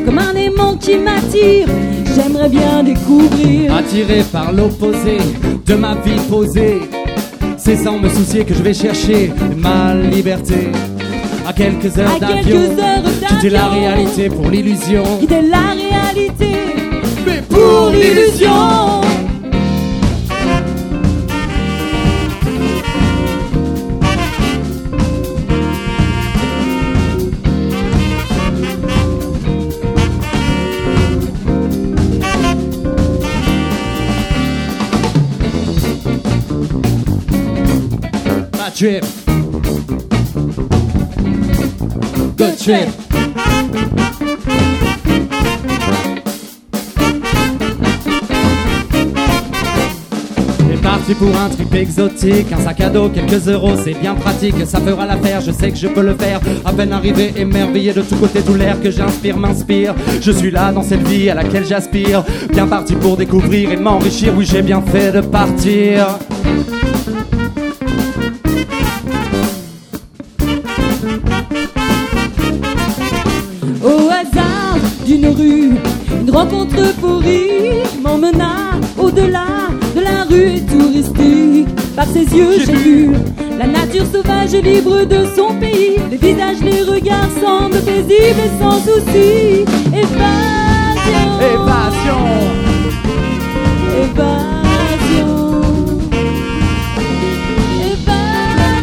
comme 0.05 0.19
un 0.19 0.35
aimant 0.35 0.77
qui 0.77 0.97
m'attire, 0.97 1.69
j'aimerais 2.15 2.49
bien 2.49 2.83
découvrir. 2.83 3.75
Attiré 3.75 4.23
par 4.33 4.53
l'opposé 4.53 5.19
de 5.67 5.75
ma 5.75 5.95
vie 5.95 6.21
posée, 6.31 6.81
c'est 7.57 7.77
sans 7.77 7.99
me 7.99 8.09
soucier 8.09 8.45
que 8.45 8.55
je 8.55 8.63
vais 8.63 8.75
chercher 8.75 9.33
ma 9.57 9.95
liberté. 9.95 10.71
À 11.47 11.53
quelques 11.53 11.97
heures 11.97 12.19
d'avion, 12.19 12.77
quitter 13.29 13.51
la 13.51 13.69
réalité 13.69 14.29
pour 14.29 14.51
l'illusion. 14.51 15.05
Quitter 15.21 15.43
la 15.43 15.75
réalité, 15.75 16.57
mais 17.25 17.43
pour 17.49 17.91
l'illusion. 17.91 19.03
Trip. 38.75 39.26
C'est 42.67 42.89
parti 50.83 51.15
pour 51.15 51.29
un 51.37 51.49
trip 51.49 51.73
exotique, 51.75 52.51
un 52.51 52.59
sac 52.59 52.81
à 52.81 52.89
dos, 52.89 53.09
quelques 53.09 53.47
euros, 53.47 53.75
c'est 53.85 53.95
bien 53.95 54.17
pratique, 54.17 54.57
ça 54.67 54.81
fera 54.81 55.07
l'affaire, 55.07 55.41
je 55.41 55.53
sais 55.53 55.71
que 55.71 55.77
je 55.77 55.87
peux 55.87 56.03
le 56.03 56.17
faire. 56.17 56.41
À 56.65 56.73
peine 56.73 56.93
arrivé, 56.93 57.33
émerveillé 57.37 57.93
de 57.93 58.03
tous 58.03 58.17
côtés, 58.17 58.43
tout 58.43 58.55
l'air 58.55 58.83
que 58.83 58.91
j'inspire 58.91 59.37
m'inspire. 59.37 59.95
Je 60.21 60.33
suis 60.33 60.51
là 60.51 60.73
dans 60.73 60.83
cette 60.83 61.07
vie 61.07 61.31
à 61.31 61.37
laquelle 61.37 61.65
j'aspire, 61.65 62.25
bien 62.51 62.67
parti 62.67 62.97
pour 62.97 63.17
découvrir 63.17 63.71
et 63.71 63.77
m'enrichir, 63.77 64.35
oui 64.37 64.45
j'ai 64.45 64.63
bien 64.63 64.83
fait 64.83 65.13
de 65.13 65.21
partir. 65.21 66.19
Yeux, 82.37 82.59
j'ai 82.67 82.73
vu 82.75 83.11
la 83.59 83.67
nature 83.67 84.05
sauvage 84.13 84.55
et 84.55 84.63
libre 84.63 85.05
de 85.05 85.27
son 85.35 85.55
pays. 85.59 85.97
Les 86.11 86.17
visages, 86.17 86.61
les 86.63 86.83
regards 86.83 87.31
semblent 87.41 87.81
paisibles 87.81 88.43
et 88.47 88.53
sans 88.61 88.79
souci. 88.81 89.65
Évasion. 89.93 91.25
Évasion. 91.53 92.23
Évasion. 94.03 95.33
Évasion. 97.89 98.77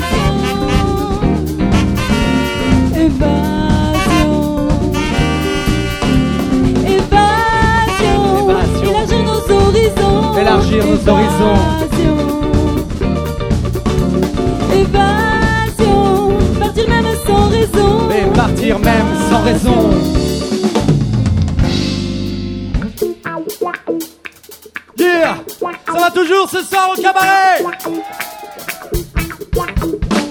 Évasion. 6.96 8.22
Élargir 8.90 9.22
nos 9.24 9.44
horizons. 9.56 10.38
Élargir 10.40 10.82
nos 10.86 11.10
horizons. 11.10 11.93
Ça 25.86 26.00
va 26.00 26.12
toujours 26.12 26.50
ce 26.50 26.64
soir 26.64 26.90
au 26.92 27.02
cabaret. 27.02 27.64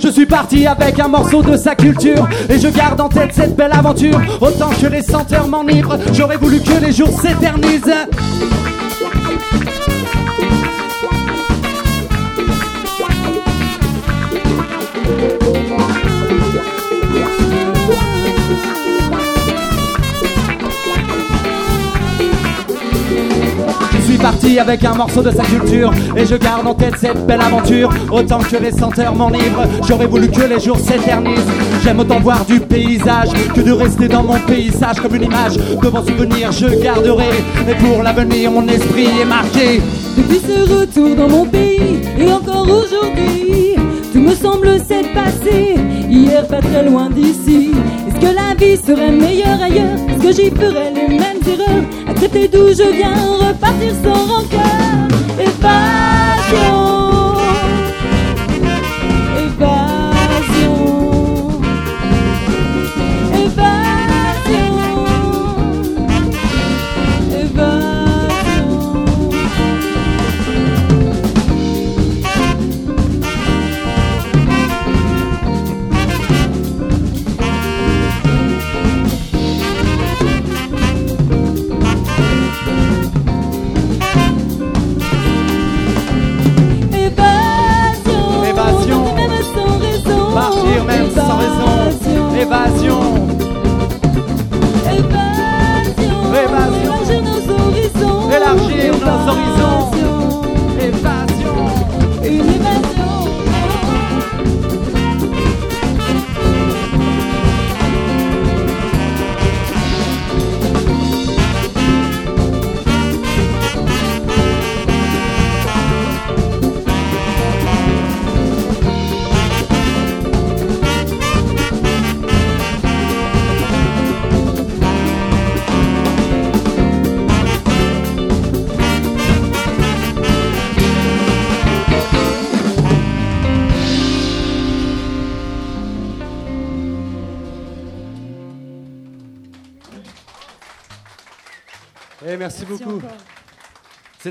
Je 0.03 0.09
suis 0.09 0.27
parti 0.27 0.67
avec 0.67 0.99
un 0.99 1.09
morceau 1.09 1.43
de 1.43 1.57
sa 1.57 1.77
culture 1.77 2.29
Et 2.49 2.59
je 2.59 2.69
garde 2.69 3.01
en 3.01 3.09
tête 3.09 3.33
cette 3.33 3.55
belle 3.55 3.73
aventure. 3.73 4.21
Autant 4.41 4.71
que 4.71 4.87
les 4.87 5.03
senteurs 5.03 5.47
m'enivrent 5.47 5.97
J'aurais 6.13 6.37
voulu 6.37 6.61
que 6.61 6.85
les 6.85 6.93
jours 6.93 7.21
s'éternisent 7.21 7.95
avec 24.59 24.85
un 24.85 24.95
morceau 24.95 25.23
de 25.23 25.31
sa 25.31 25.45
culture. 25.45 25.93
Et 26.17 26.27
je 26.27 26.35
garde 26.37 26.67
en 26.67 26.75
tête 26.75 26.95
cette 26.99 27.27
belle 27.27 27.41
aventure. 27.41 27.91
Autant 28.11 28.39
que 28.39 28.57
les 28.57 28.73
senteurs 28.73 29.15
m'enivrent 29.15 29.67
J'aurais 29.87 30.07
voulu 30.07 30.29
que 30.29 30.43
les 30.43 30.61
jours 30.61 30.79
s'éternisent. 30.79 31.39
J'aime 31.83 32.01
autant 32.01 32.21
voir 32.21 32.45
du 32.45 32.61
paysage 32.61 33.31
Que 33.55 33.61
de 33.61 33.73
rester 33.73 34.09
dans 34.09 34.23
mon 34.23 34.39
paysage 34.41 35.01
Comme 35.01 35.17
une 35.17 35.25
image 35.25 35.57
de 35.57 35.89
mon 35.89 36.05
souvenir. 36.05 36.53
Je 36.53 36.67
garderai 36.83 37.31
Et 37.69 37.75
pour 37.75 38.03
l'avenir 38.03 38.51
mon 38.51 38.67
esprit 38.69 39.09
est 39.21 39.25
marqué. 39.25 39.81
Depuis 40.17 40.41
ce 40.47 40.81
retour 40.81 41.17
dans 41.17 41.29
mon 41.29 41.47
pays 41.47 42.01
et 42.19 42.31
encore 42.31 42.69
aujourd'hui, 42.69 43.75
tout 44.13 44.21
me 44.21 44.35
semble 44.35 44.79
s'être 44.79 45.13
passé. 45.15 45.77
Hier 46.11 46.47
pas 46.47 46.61
très 46.61 46.85
loin 46.85 47.09
d'ici. 47.09 47.71
Que 48.23 48.29
la 48.29 48.55
vie 48.55 48.77
serait 48.77 49.11
meilleure 49.11 49.61
ailleurs 49.61 49.99
Est-ce 50.09 50.23
que 50.23 50.33
j'y 50.33 50.51
ferais 50.51 50.93
les 50.93 51.09
mêmes 51.09 51.43
erreurs? 51.45 51.85
Accepter 52.07 52.47
d'où 52.47 52.69
je 52.69 52.89
viens, 52.97 53.17
repartir 53.17 53.93
sans 54.05 54.27
rancœur. 54.33 55.09
Évasion. 55.41 56.63
Évasion. 56.63 56.92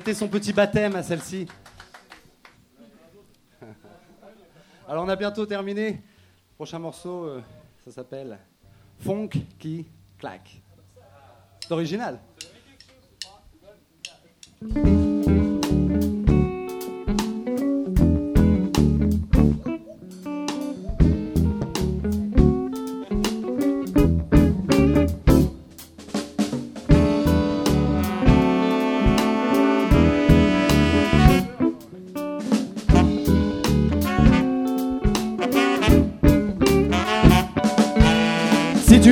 C'était 0.02 0.16
son 0.16 0.28
petit 0.28 0.52
baptême 0.52 0.96
à 0.96 1.04
celle-ci. 1.04 1.46
Alors 4.90 5.04
on 5.06 5.10
a 5.10 5.16
bientôt 5.16 5.46
terminé. 5.46 6.02
Prochain 6.56 6.80
morceau, 6.80 7.26
euh, 7.26 7.44
ça 7.86 7.92
s'appelle 7.92 8.40
Funk 8.98 9.30
qui 9.60 9.86
claque. 10.18 10.60
C'est 11.60 11.72
original. 11.72 12.20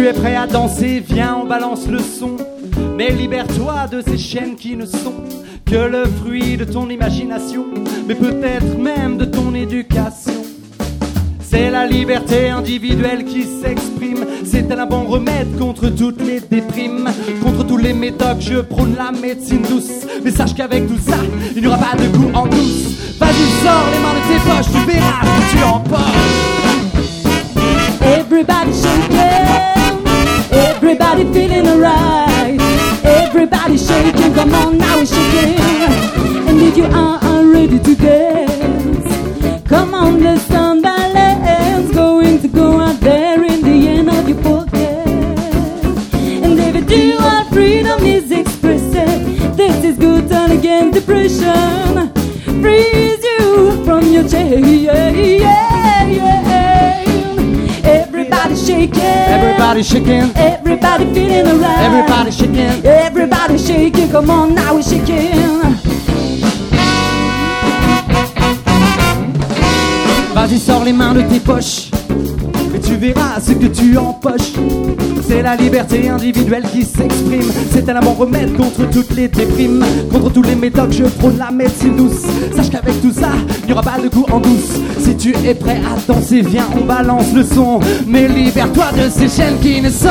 Es 0.10 0.14
prêt 0.14 0.36
à 0.36 0.48
danser, 0.48 1.04
viens, 1.08 1.38
on 1.42 1.46
balance 1.46 1.88
le 1.88 2.00
son. 2.00 2.38
Mais 2.98 3.10
libère-toi 3.10 3.88
de 3.92 4.02
ces 4.02 4.18
chaînes 4.18 4.56
qui 4.56 4.76
ne 4.76 4.86
sont 4.86 5.24
que 5.66 5.76
le 5.76 6.06
fruit 6.06 6.58
de 6.58 6.64
ton 6.64 6.90
imagination, 6.90 7.66
mais 8.08 8.16
peut-être 8.16 8.78
même 8.78 9.18
de 9.18 9.26
ton 9.26 9.54
éducation. 9.54 10.34
C'est 11.42 11.70
la 11.70 11.86
liberté 11.86 12.50
individuelle 12.50 13.24
qui 13.26 13.44
s'exprime. 13.44 14.26
C'est 14.44 14.72
un 14.72 14.86
bon 14.86 15.04
remède 15.06 15.58
contre 15.60 15.90
toutes 15.90 16.26
les 16.26 16.40
déprimes, 16.40 17.10
contre 17.44 17.66
tous 17.66 17.78
les 17.78 17.94
médocs. 17.94 18.42
Je 18.42 18.62
prône 18.62 18.96
la 18.98 19.12
médecine 19.12 19.62
douce. 19.62 20.08
Mais 20.24 20.32
sache 20.32 20.56
qu'avec 20.56 20.88
tout 20.88 21.00
ça, 21.00 21.18
il 21.56 21.62
n'y 21.62 21.68
aura 21.68 21.78
pas 21.78 21.96
de 21.96 22.08
goût 22.08 22.32
en 22.34 22.48
douce. 22.48 23.18
Vas-y, 23.20 23.64
sors 23.64 23.86
les 23.92 24.00
mains 24.00 24.16
de 24.16 24.24
tes 24.28 24.40
poches, 24.50 24.72
tu 24.72 24.92
verras 24.92 25.22
que 25.22 25.58
tu 25.58 25.64
emportes. 25.64 26.60
Everybody 28.02 28.74
shaking, 28.74 29.79
everybody 30.52 31.24
feeling 31.34 31.68
alright. 31.68 32.60
Everybody 33.04 33.78
shaking, 33.78 34.34
come 34.34 34.54
on 34.54 34.78
now 34.78 34.98
we're 34.98 35.06
shaking. 35.06 35.60
And 36.48 36.62
if 36.62 36.78
you 36.78 36.86
are, 36.86 37.20
ready 37.46 37.80
to 37.80 37.96
dance, 37.96 39.68
come 39.68 39.94
on, 39.94 40.22
let's 40.22 40.48
balance. 40.48 41.94
Going 41.94 42.42
to 42.42 42.48
go 42.48 42.80
out 42.80 43.00
there 43.02 43.44
in 43.44 43.62
the 43.62 43.88
end 43.88 44.10
of 44.10 44.28
your 44.28 44.42
pocket. 44.42 45.08
And 46.44 46.60
if 46.60 46.76
you 46.76 46.82
do 46.86 47.18
our 47.20 47.46
freedom 47.46 48.04
is 48.04 48.32
expressed, 48.32 48.94
this 49.58 49.84
is 49.84 49.98
good 49.98 50.30
time 50.30 50.52
against 50.52 51.00
depression. 51.00 52.12
Freeze 52.62 53.24
you 53.24 53.84
from 53.86 54.04
your 54.12 54.28
chair. 54.28 54.60
Yeah, 54.60 55.10
yeah. 55.10 55.69
Shaking. 58.70 59.04
Everybody 59.04 59.84
shaking. 59.84 60.32
Everybody 60.36 61.06
feeling 61.14 61.48
alright. 61.48 61.80
Everybody 61.88 62.32
shaking. 62.32 62.86
Everybody 62.86 63.58
shaking. 63.58 64.10
Come 64.12 64.30
on 64.30 64.56
now, 64.56 64.76
we're 64.76 64.84
shaking. 64.84 65.60
Vas-y, 70.34 70.58
sors 70.60 70.84
les 70.84 70.94
mains 70.94 71.14
de 71.14 71.24
tes 71.24 71.40
poches. 71.40 71.89
Tu 73.00 73.06
verras 73.06 73.40
ce 73.40 73.54
que 73.54 73.68
tu 73.68 73.98
empoches. 73.98 74.52
C'est 75.26 75.42
la 75.42 75.56
liberté 75.56 76.10
individuelle 76.10 76.64
qui 76.70 76.84
s'exprime. 76.84 77.50
C'est 77.72 77.88
un 77.88 78.00
bon 78.02 78.12
remède 78.12 78.58
contre 78.58 78.90
toutes 78.90 79.16
les 79.16 79.30
déprimes. 79.30 79.86
Contre 80.12 80.34
tous 80.34 80.42
les 80.42 80.56
médocs, 80.56 80.92
je 80.92 81.06
prône 81.06 81.38
la 81.38 81.50
médecine 81.50 81.96
douce. 81.96 82.26
Sache 82.54 82.70
qu'avec 82.70 83.02
tout 83.02 83.14
ça, 83.14 83.30
il 83.62 83.68
n'y 83.68 83.72
aura 83.72 83.84
pas 83.84 84.00
de 84.00 84.10
goût 84.10 84.26
en 84.30 84.42
douce. 84.42 84.82
Si 85.00 85.16
tu 85.16 85.34
es 85.46 85.56
prêt 85.56 85.80
à 85.80 86.12
danser, 86.12 86.42
viens, 86.42 86.68
on 86.76 86.84
balance 86.84 87.34
le 87.34 87.44
son. 87.44 87.80
Mais 88.06 88.28
libère-toi 88.28 88.88
de 88.92 89.10
ces 89.10 89.30
chaînes 89.30 89.60
qui 89.62 89.82
ne 89.82 89.90
sont. 89.90 90.10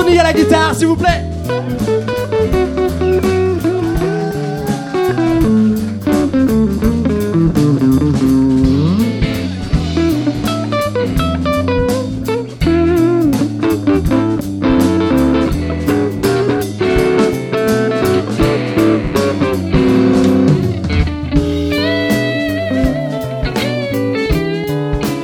Tony 0.00 0.18
à 0.18 0.22
la 0.22 0.32
guitare, 0.32 0.74
s'il 0.74 0.86
vous 0.86 0.96
plaît. 0.96 1.24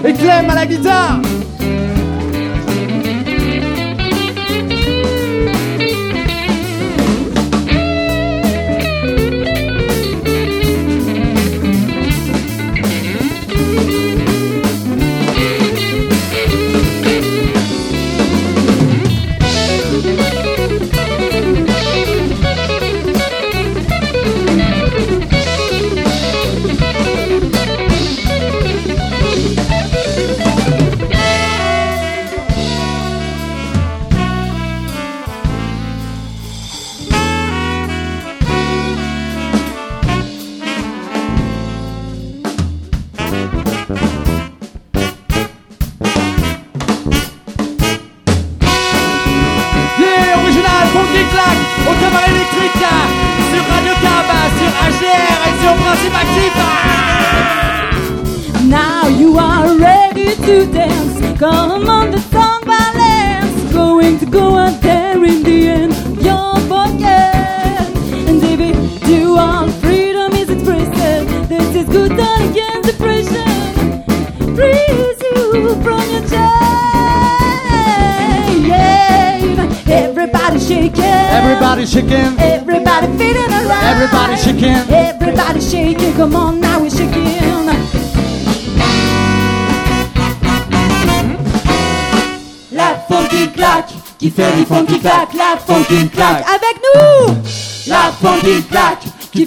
Et 0.05 0.12
Clem 0.12 0.50
à 0.50 0.55
la 0.55 0.66
guitare. 0.66 1.25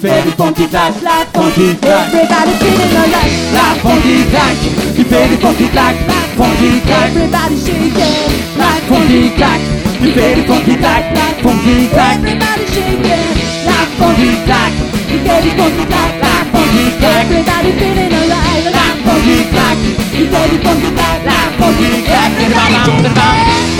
qui 0.00 0.06
fait 0.06 0.22
du 0.22 0.30
funky 0.36 0.66
claque. 0.68 0.94
La 1.02 1.26
funky 1.32 1.76
claque. 1.76 2.08
Everybody 2.12 2.52
feeling 2.60 2.96
alright. 2.96 3.32
La 3.52 3.66
funky 3.80 4.24
claque 4.30 4.62
qui 4.96 5.04
fait 5.04 5.28
du 5.28 5.36
funky 5.36 5.68
claque. 5.68 5.96
La 6.08 6.14
funky 6.36 6.80
claque. 6.86 7.10
Everybody 7.10 7.56
shaking. 7.64 7.92
La 8.58 8.70
funky 8.88 9.30
claque 9.36 9.66
qui 10.00 10.10
fait 10.12 10.34
du 10.34 10.42
funky 10.42 10.76
claque. 10.76 11.14
La 11.14 11.26
funky 11.42 11.88
claque. 11.88 12.18
Everybody 12.18 12.64
shaking. 12.74 13.28
La 13.66 13.78
funky 13.98 14.30
claque 14.44 14.78
qui 15.08 15.16
fait 15.18 15.42
du 15.42 15.50
funky 15.58 15.84
claque. 15.86 16.16
La 16.20 16.34
funky 16.52 16.84
claque. 16.98 17.26
Everybody 17.30 17.70
feeling 17.78 18.14
alright. 18.20 18.64
La 18.76 18.86
funky 19.04 19.36
claque 19.52 19.82
qui 20.12 20.22
fait 20.30 20.48
du 20.50 20.58
funky 20.64 20.90
claque. 20.96 21.22
La 21.24 21.40
funky 21.58 21.90
claque. 22.04 22.36
La 22.50 23.79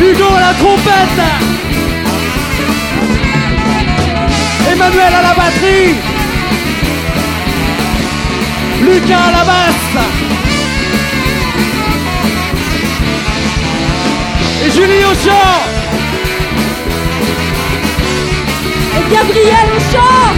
Hugo 0.00 0.24
à 0.36 0.40
la 0.40 0.54
trompette. 0.54 1.22
Emmanuel 4.70 5.14
à 5.14 5.22
la 5.22 5.34
batterie. 5.34 5.94
Lucas 8.82 9.18
à 9.18 9.30
la 9.30 9.44
basse. 9.44 9.96
Et 14.64 14.70
Julie 14.70 15.04
au 15.04 15.14
chant. 15.14 15.60
Et 18.96 19.14
Gabriel 19.14 19.68
au 19.76 19.80
chant. 19.92 20.34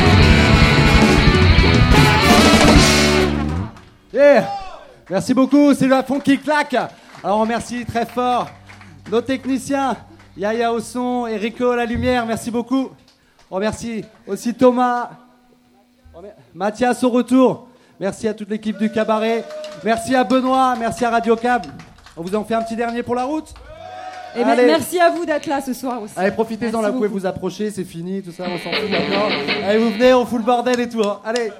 Yeah. 4.12 4.48
Merci 5.10 5.34
beaucoup, 5.34 5.74
c'est 5.74 5.88
la 5.88 6.02
fond 6.02 6.20
qui 6.20 6.38
claque. 6.38 6.74
Alors 6.74 7.38
on 7.38 7.40
remercie 7.40 7.84
très 7.84 8.06
fort 8.06 8.48
nos 9.10 9.20
techniciens, 9.20 9.96
Yaya 10.36 10.72
au 10.72 10.80
son 10.80 11.26
et 11.26 11.36
Rico 11.36 11.70
à 11.70 11.76
la 11.76 11.84
lumière, 11.84 12.26
merci 12.26 12.50
beaucoup. 12.50 12.90
On 13.50 13.56
remercie 13.56 14.04
aussi 14.26 14.54
Thomas, 14.54 15.10
Mathias 16.54 17.02
au 17.04 17.10
retour. 17.10 17.68
Merci 18.00 18.28
à 18.28 18.34
toute 18.34 18.50
l'équipe 18.50 18.78
du 18.78 18.90
cabaret. 18.90 19.44
Merci 19.84 20.14
à 20.14 20.22
Benoît, 20.24 20.74
merci 20.78 21.04
à 21.04 21.10
Radio 21.10 21.34
Cab. 21.36 21.66
On 22.16 22.22
vous 22.22 22.34
en 22.34 22.44
fait 22.44 22.54
un 22.54 22.62
petit 22.62 22.76
dernier 22.76 23.02
pour 23.02 23.14
la 23.14 23.24
route 23.24 23.52
Et 24.36 24.44
me- 24.44 24.50
Allez. 24.50 24.66
merci 24.66 25.00
à 25.00 25.10
vous 25.10 25.24
d'être 25.24 25.46
là 25.46 25.60
ce 25.60 25.72
soir 25.72 26.02
aussi. 26.02 26.14
Allez, 26.16 26.30
profitez-en, 26.32 26.80
là, 26.80 26.90
vous 26.90 26.96
pouvez 26.96 27.08
vous 27.08 27.26
approcher, 27.26 27.70
c'est 27.70 27.84
fini, 27.84 28.22
tout 28.22 28.30
ça, 28.32 28.44
on 28.46 28.58
s'en 28.58 28.70
fout 28.72 28.90
maintenant. 28.90 29.28
Allez, 29.66 29.78
vous 29.78 29.90
venez, 29.90 30.12
on 30.14 30.26
fout 30.26 30.38
le 30.38 30.44
bordel 30.44 30.78
et 30.80 30.88
tout. 30.88 31.02
hein. 31.02 31.20
Allez. 31.24 31.50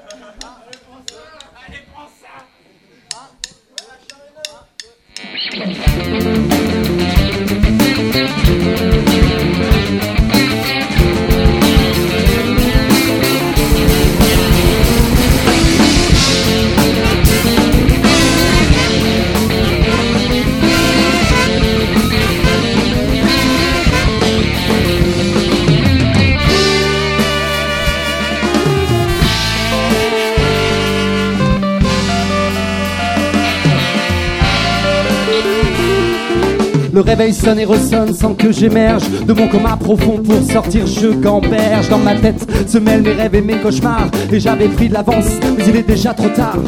Le 36.99 37.03
réveil 37.03 37.33
sonne 37.33 37.61
et 37.61 37.65
ressonne 37.65 38.13
sans 38.13 38.35
que 38.35 38.51
j'émerge 38.51 39.09
de 39.09 39.33
mon 39.33 39.47
coma 39.47 39.77
profond 39.77 40.19
pour 40.19 40.43
sortir. 40.43 40.85
Je 40.85 41.07
gamberge 41.07 41.89
dans 41.89 41.99
ma 41.99 42.17
tête, 42.17 42.45
se 42.67 42.77
mêlent 42.79 43.03
mes 43.03 43.13
rêves 43.13 43.37
et 43.37 43.41
mes 43.41 43.57
cauchemars. 43.59 44.09
Et 44.33 44.41
j'avais 44.41 44.67
pris 44.67 44.89
de 44.89 44.95
l'avance, 44.95 45.29
mais 45.57 45.65
il 45.69 45.77
est 45.77 45.87
déjà 45.87 46.13
trop 46.13 46.29
tard. 46.31 46.59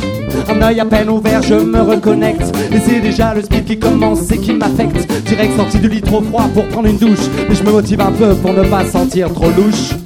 Un 0.49 0.63
œil 0.63 0.79
à 0.79 0.85
peine 0.85 1.11
ouvert, 1.11 1.43
je 1.43 1.55
me 1.55 1.81
reconnecte. 1.81 2.57
Et 2.73 2.79
c'est 2.79 3.01
déjà 3.01 3.35
le 3.35 3.43
speed 3.43 3.65
qui 3.65 3.81
commence 3.81 4.31
et 4.31 4.39
qui 4.39 4.53
m'affecte. 4.53 5.13
Direct 5.27 5.57
sorti 5.57 5.79
du 5.81 5.89
lit 5.89 6.01
trop 6.01 6.23
froid 6.23 6.49
pour 6.55 6.65
prendre 6.69 6.87
une 6.87 6.99
douche. 6.99 7.27
Mais 7.49 7.57
je 7.57 7.65
me 7.65 7.73
motive 7.73 8.01
un 8.01 8.13
peu 8.13 8.33
pour 8.37 8.53
ne 8.53 8.63
pas 8.63 8.85
sentir 8.85 9.33
trop 9.33 9.51
louche. 9.51 9.97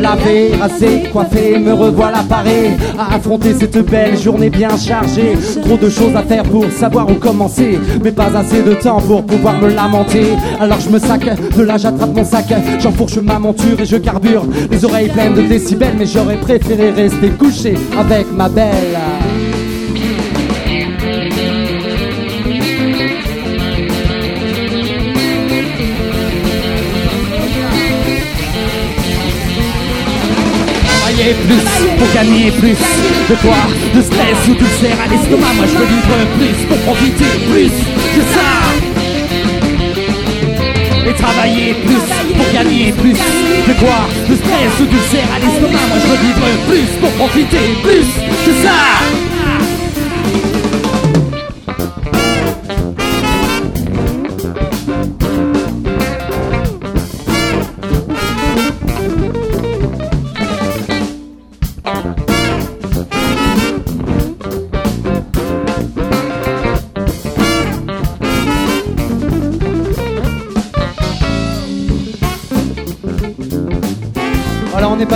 Lavé, 0.00 0.52
rasé, 0.60 1.04
coiffé, 1.12 1.58
me 1.58 1.72
revoilà 1.72 2.22
paré 2.28 2.72
à 2.98 3.14
affronter 3.14 3.54
cette 3.54 3.78
belle 3.88 4.18
journée 4.18 4.50
bien 4.50 4.76
chargée. 4.76 5.34
Trop 5.62 5.76
de 5.76 5.88
choses 5.88 6.16
à 6.16 6.22
faire 6.22 6.42
pour 6.42 6.70
savoir 6.70 7.08
où 7.08 7.14
commencer, 7.14 7.78
mais 8.02 8.12
pas 8.12 8.36
assez 8.36 8.62
de 8.62 8.74
temps 8.74 9.00
pour 9.00 9.24
pouvoir 9.24 9.53
me 9.60 9.74
lamenter. 9.74 10.26
Alors 10.60 10.80
je 10.80 10.88
me 10.90 10.98
sac, 10.98 11.22
de 11.56 11.62
là 11.62 11.76
j'attrape 11.76 12.14
mon 12.14 12.24
sac, 12.24 12.46
j'enfourche 12.80 13.18
ma 13.18 13.38
monture 13.38 13.80
et 13.80 13.86
je 13.86 13.96
carbure. 13.96 14.44
Les 14.70 14.84
oreilles 14.84 15.08
pleines 15.08 15.34
de 15.34 15.42
décibels, 15.42 15.94
mais 15.98 16.06
j'aurais 16.06 16.36
préféré 16.36 16.90
rester 16.90 17.30
couché 17.30 17.74
avec 17.98 18.30
ma 18.32 18.48
belle. 18.48 18.98
Plus 31.24 31.96
pour 31.96 32.12
gagner 32.12 32.50
plus 32.50 32.70
de 32.70 33.34
quoi 33.40 33.56
De 33.94 34.02
stress 34.02 34.48
ou 34.48 34.54
d'ulcère 34.54 34.98
à 35.00 35.08
l'estomac 35.08 35.54
Moi 35.56 35.64
je 35.66 35.78
veux 35.78 35.86
vivre 35.86 36.26
plus 36.36 36.66
pour 36.66 36.76
profiter 36.78 37.24
plus 37.50 37.70
que 37.70 38.20
ça 38.34 38.63
Et 41.06 41.12
travailler 41.14 41.74
plus 41.74 42.34
pour 42.34 42.52
gagner 42.52 42.92
plus. 42.92 43.12
De 43.12 43.74
quoi 43.78 44.08
De 44.28 44.34
stress 44.36 44.80
ou 44.80 44.86
d'ulcère 44.86 45.28
à 45.34 45.38
l'estomac. 45.38 45.86
Moi 45.88 45.98
je 46.00 46.06
veux 46.06 46.20
vivre 46.26 46.46
plus 46.68 46.88
pour 47.00 47.10
profiter 47.12 47.76
plus. 47.82 48.06
Que 48.44 48.52
ça 48.62 49.33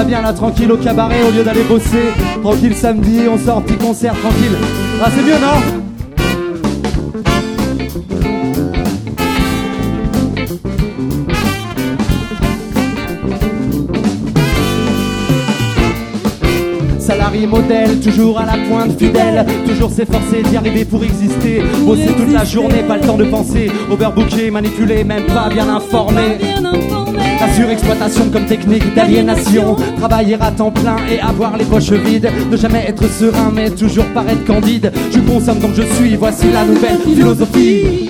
bien 0.08 0.22
là, 0.22 0.32
tranquille 0.32 0.72
au 0.72 0.76
cabaret 0.78 1.22
au 1.22 1.30
lieu 1.30 1.44
d'aller 1.44 1.64
bosser. 1.64 2.12
Tranquille 2.42 2.74
samedi, 2.74 3.20
on 3.30 3.36
sort, 3.36 3.62
petit 3.62 3.76
concert, 3.76 4.14
tranquille. 4.14 4.56
Ah, 5.02 5.10
c'est 5.14 5.22
mieux, 5.22 5.38
non 5.38 5.84
Salarié 16.98 17.46
modèle, 17.46 18.00
toujours 18.00 18.38
à 18.38 18.46
la 18.46 18.52
pointe 18.66 18.98
fidèle, 18.98 19.44
toujours 19.66 19.90
s'efforcer 19.90 20.42
d'y 20.42 20.56
arriver 20.56 20.84
pour 20.86 21.04
exister. 21.04 21.62
Bosser 21.84 22.14
toute 22.16 22.32
la 22.32 22.44
journée, 22.44 22.82
pas 22.86 22.96
le 22.96 23.02
temps 23.02 23.16
de 23.18 23.24
penser. 23.24 23.70
Overbooké, 23.90 24.50
manipulé, 24.50 25.04
même 25.04 25.26
pas 25.26 25.48
bien 25.50 25.68
informé. 25.68 26.38
La 27.40 27.52
surexploitation 27.52 28.30
comme 28.30 28.46
technique 28.46 28.94
d'aliénation. 28.94 29.76
Travailler 29.96 30.36
à 30.40 30.50
temps 30.50 30.72
plein 30.72 30.96
et 31.08 31.20
avoir 31.20 31.56
les 31.56 31.64
poches 31.64 31.92
vides. 31.92 32.30
Ne 32.50 32.56
jamais 32.56 32.84
être 32.88 33.08
serein, 33.08 33.52
mais 33.54 33.70
toujours 33.70 34.06
paraître 34.06 34.44
candide. 34.44 34.92
Je 35.12 35.20
consomme 35.20 35.58
donc 35.58 35.74
je 35.74 35.82
suis, 35.82 36.16
voici 36.16 36.50
la 36.52 36.64
nouvelle 36.64 36.98
philosophie. 36.98 38.07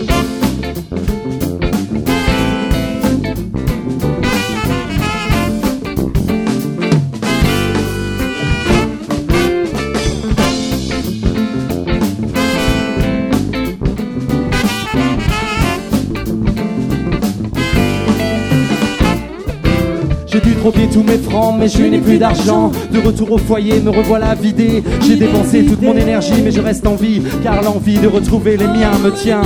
Mais 21.52 21.68
je 21.68 21.82
n'ai 21.82 21.98
plus 21.98 22.18
d'argent. 22.18 22.70
De 22.92 22.98
retour 22.98 23.32
au 23.32 23.38
foyer, 23.38 23.80
me 23.80 23.90
revoilà 23.90 24.34
vidé. 24.34 24.82
J'ai 25.02 25.16
dépensé 25.16 25.64
toute 25.64 25.82
mon 25.82 25.96
énergie, 25.96 26.42
mais 26.42 26.50
je 26.50 26.60
reste 26.60 26.86
en 26.86 26.94
vie, 26.94 27.22
car 27.42 27.62
l'envie 27.62 27.98
de 27.98 28.08
retrouver 28.08 28.56
les 28.56 28.66
miens 28.66 28.98
me 29.02 29.10
tient. 29.10 29.42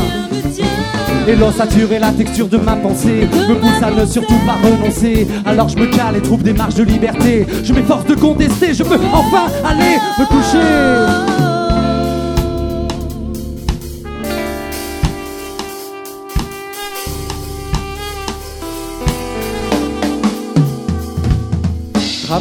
Et 1.29 1.37
l'ossature 1.37 1.93
et 1.93 2.01
la 2.01 2.11
texture 2.11 2.49
de 2.49 2.57
ma 2.57 2.75
pensée 2.75 3.29
me 3.49 3.55
poussent 3.55 3.83
à 3.83 3.91
ne 3.93 4.05
surtout 4.05 4.39
pas 4.45 4.57
renoncer. 4.63 5.29
Alors 5.45 5.69
je 5.69 5.77
me 5.77 5.87
cale 5.87 6.17
et 6.17 6.21
trouve 6.21 6.43
des 6.43 6.53
marges 6.53 6.75
de 6.75 6.83
liberté. 6.83 7.47
Je 7.63 7.73
m'efforce 7.73 8.07
de 8.07 8.15
contester, 8.15 8.75
je 8.75 8.83
peux 8.83 8.99
enfin 9.13 9.47
aller 9.65 9.99
me 10.19 10.27
coucher. 10.27 11.42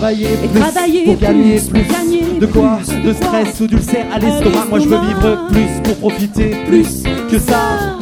Travailler 0.01 0.29
Et 0.43 0.47
plus 0.47 0.59
travailler 0.59 1.03
pour 1.03 1.17
gagner 1.17 1.59
plus, 1.59 1.83
gagner 1.83 2.39
de 2.39 2.45
quoi. 2.47 2.79
De 3.05 3.13
stress 3.13 3.59
ou 3.59 3.67
d'ulcère 3.67 4.07
à 4.11 4.17
l'estomac. 4.17 4.65
Moi 4.67 4.79
je 4.79 4.87
veux 4.87 4.99
vivre 4.99 5.47
plus 5.51 5.81
pour 5.83 5.95
profiter 5.97 6.55
plus 6.65 7.03
que 7.29 7.37
ça. 7.37 7.99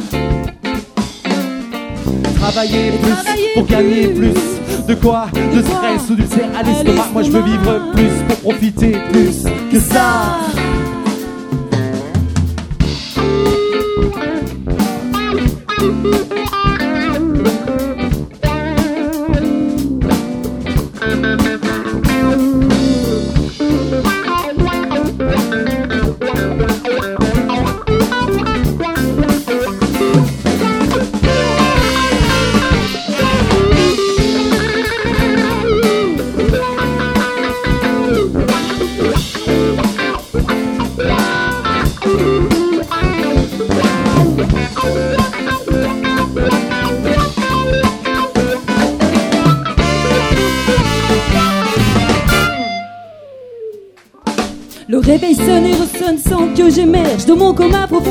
Travailler 2.36 2.92
plus 2.92 3.52
pour 3.52 3.66
gagner 3.66 4.08
plus. 4.14 4.32
De 4.88 4.94
quoi 4.94 5.26
De 5.34 5.60
stress 5.60 6.08
ou 6.10 6.14
d'ulcère 6.14 6.48
à 6.58 6.62
l'estomac. 6.62 7.08
Moi 7.12 7.22
je 7.22 7.30
veux 7.30 7.42
vivre 7.42 7.92
plus 7.92 8.24
pour 8.28 8.50
profiter 8.50 8.96
plus 9.12 9.44
que 9.70 9.78
ça. 9.78 10.38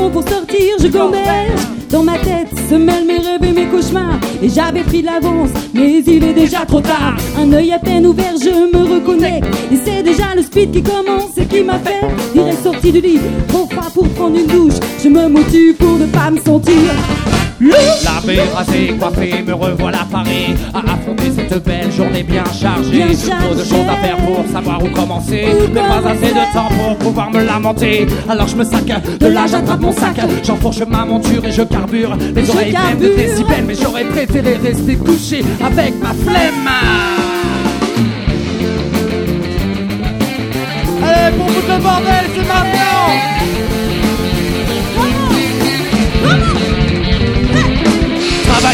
Pour 0.08 0.26
sortir, 0.26 0.76
je 0.80 0.88
converge 0.88 1.60
Dans 1.90 2.02
ma 2.02 2.16
tête 2.18 2.48
se 2.68 2.74
mêlent 2.74 3.06
mes 3.06 3.18
rêves 3.18 3.44
et 3.44 3.52
mes 3.52 3.66
cauchemars. 3.66 4.18
Et 4.42 4.48
j'avais 4.48 4.82
pris 4.82 5.02
de 5.02 5.06
l'avance, 5.06 5.50
mais 5.74 6.02
il 6.06 6.24
est 6.24 6.32
déjà 6.32 6.64
trop 6.64 6.80
tard. 6.80 7.16
Un 7.38 7.52
œil 7.52 7.72
à 7.72 7.78
peine 7.78 8.06
ouvert, 8.06 8.34
je 8.40 8.48
me 8.48 8.94
reconnais. 8.94 9.40
Et 9.70 9.76
c'est 9.84 10.02
déjà 10.02 10.34
le 10.34 10.42
speed 10.42 10.70
qui 10.72 10.82
commence 10.82 11.36
et 11.36 11.44
qui 11.44 11.62
m'a 11.62 11.78
fait 11.78 12.00
Direct 12.32 12.62
sorti 12.62 12.92
du 12.92 13.00
lit, 13.00 13.20
trop 13.48 13.66
froid 13.68 13.90
pour 13.92 14.08
prendre 14.10 14.38
une 14.38 14.46
douche 14.46 14.78
Je 15.02 15.08
me 15.08 15.28
motive 15.28 15.74
pour 15.74 15.98
ne 15.98 16.06
pas 16.06 16.30
me 16.30 16.40
sentir 16.40 16.74
Lavé, 18.04 18.40
rasé, 18.54 18.94
coiffé, 18.98 19.42
me 19.42 19.54
revoilà 19.54 20.06
paré 20.10 20.54
à 20.74 20.78
affronter 20.92 21.30
cette 21.36 21.64
belle 21.64 21.90
journée 21.92 22.22
bien 22.22 22.44
chargée. 22.44 22.90
Bien 22.90 23.06
Trop 23.06 23.54
de 23.54 23.64
choses 23.64 23.88
à 23.88 23.96
faire 23.96 24.16
pour 24.16 24.44
savoir 24.52 24.82
où 24.82 24.88
commencer, 24.88 25.46
Où 25.52 25.72
mais 25.72 25.80
pas 25.80 26.08
assez 26.08 26.32
de 26.32 26.52
temps 26.52 26.68
pour 26.68 26.96
pouvoir 26.96 27.30
me 27.30 27.44
lamenter. 27.44 28.06
Alors 28.28 28.48
je 28.48 28.56
me 28.56 28.64
sac, 28.64 28.84
de 29.18 29.26
là 29.26 29.46
j'attrape 29.46 29.80
mon 29.80 29.92
sac, 29.92 30.16
j'enfourche 30.42 30.82
ma 30.88 31.04
monture 31.04 31.44
et 31.44 31.52
je 31.52 31.62
carbure. 31.62 32.16
Les 32.34 32.44
Je 32.44 32.50
oreilles 32.50 32.72
pleines 32.72 32.98
de 32.98 33.14
décibels, 33.14 33.64
mais 33.66 33.74
j'aurais 33.74 34.04
préféré 34.04 34.56
rester 34.56 34.96
couché 34.96 35.44
avec 35.64 35.94
ma 36.02 36.12
flemme. 36.14 36.68
Allez, 41.02 41.36
pour 41.36 41.46
vous 41.46 41.62
le 41.68 41.82
bordel, 41.82 42.19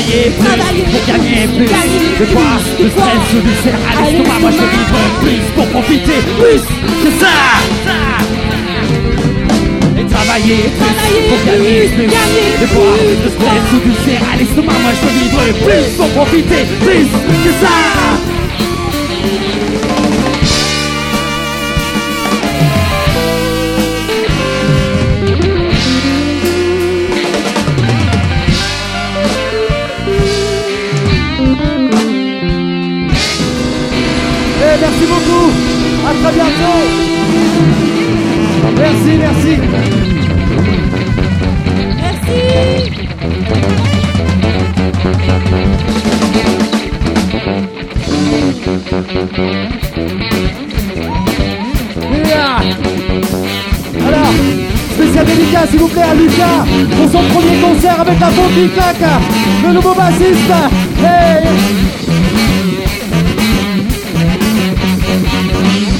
Travailler 0.07 0.31
plus 0.31 0.85
pour 0.87 1.05
gagner 1.05 1.49
plus 1.49 1.67
De 1.67 2.25
quoi 2.33 2.51
De 2.79 2.89
stress 2.89 3.43
du 3.43 3.55
cerf 3.65 3.81
à 3.91 4.03
l'estomac 4.03 4.39
Moi 4.41 4.51
je 4.53 4.57
vivre 4.57 5.01
plus 5.21 5.45
pour 5.57 5.67
profiter. 5.67 6.19
Plus 6.39 6.63
que 7.03 7.11
ça. 7.19 7.35
Et 9.99 10.05
travailler 10.05 10.71
plus 10.79 10.95
pour 11.29 11.41
gagner 11.45 11.89
plus 11.89 12.07
De 12.07 12.67
quoi 12.73 12.93
De 13.25 13.29
stress 13.31 13.67
du 13.85 13.93
cerf 14.05 14.23
à 14.33 14.37
l'estomac 14.37 14.79
Moi 14.81 14.93
je 14.95 15.09
vivre 15.19 15.43
plus 15.65 15.97
pour 15.97 16.09
profiter. 16.11 16.63
Plus 16.85 17.09
que 17.45 17.53
ça 17.61 18.06
merci 34.97 35.13
beaucoup. 35.13 35.51
À 36.07 36.13
très 36.23 36.33
bientôt. 36.33 36.79
Merci, 38.79 39.19
merci. 39.19 39.53
Yeah. 52.25 52.61
Alors, 54.07 54.33
spécial 54.95 55.27
dédicace 55.27 55.71
s'il 55.71 55.81
vous 55.81 55.89
plaît 55.89 56.03
à 56.03 56.15
Lucas 56.15 56.65
pour 56.97 57.11
son 57.11 57.23
premier 57.35 57.61
concert 57.61 58.01
avec 58.01 58.21
la 58.21 58.31
bombe 58.31 58.53
qui 58.55 58.69
claque, 58.71 58.97
le 59.67 59.73
nouveau 59.73 59.95
bassiste. 59.95 60.53
Hey. 61.03 62.06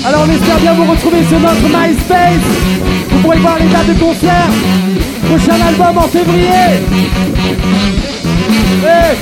Alors 0.07 0.25
on 0.25 0.31
espère 0.31 0.61
bien 0.61 0.73
vous 0.75 0.85
retrouver 0.85 1.25
sur 1.25 1.41
notre 1.41 1.63
MySpace. 1.63 2.39
Vous 3.11 3.19
pourrez 3.23 3.39
voir 3.39 3.59
les 3.59 3.67
dates 3.67 3.89
de 3.89 3.95
concert. 3.95 4.47
Prochain 5.29 5.61
album 5.67 5.99
en 5.99 6.07
février. 6.07 6.47
Et 8.85 9.17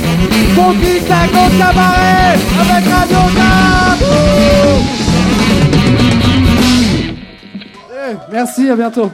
bon 0.55 0.73
kick 0.73 1.03
au 1.09 1.57
cabaret 1.57 2.37
avec 2.61 2.85
Radio 2.93 3.17
Cap. 3.35 3.99
Merci, 8.31 8.69
à 8.69 8.75
bientôt. 8.75 9.11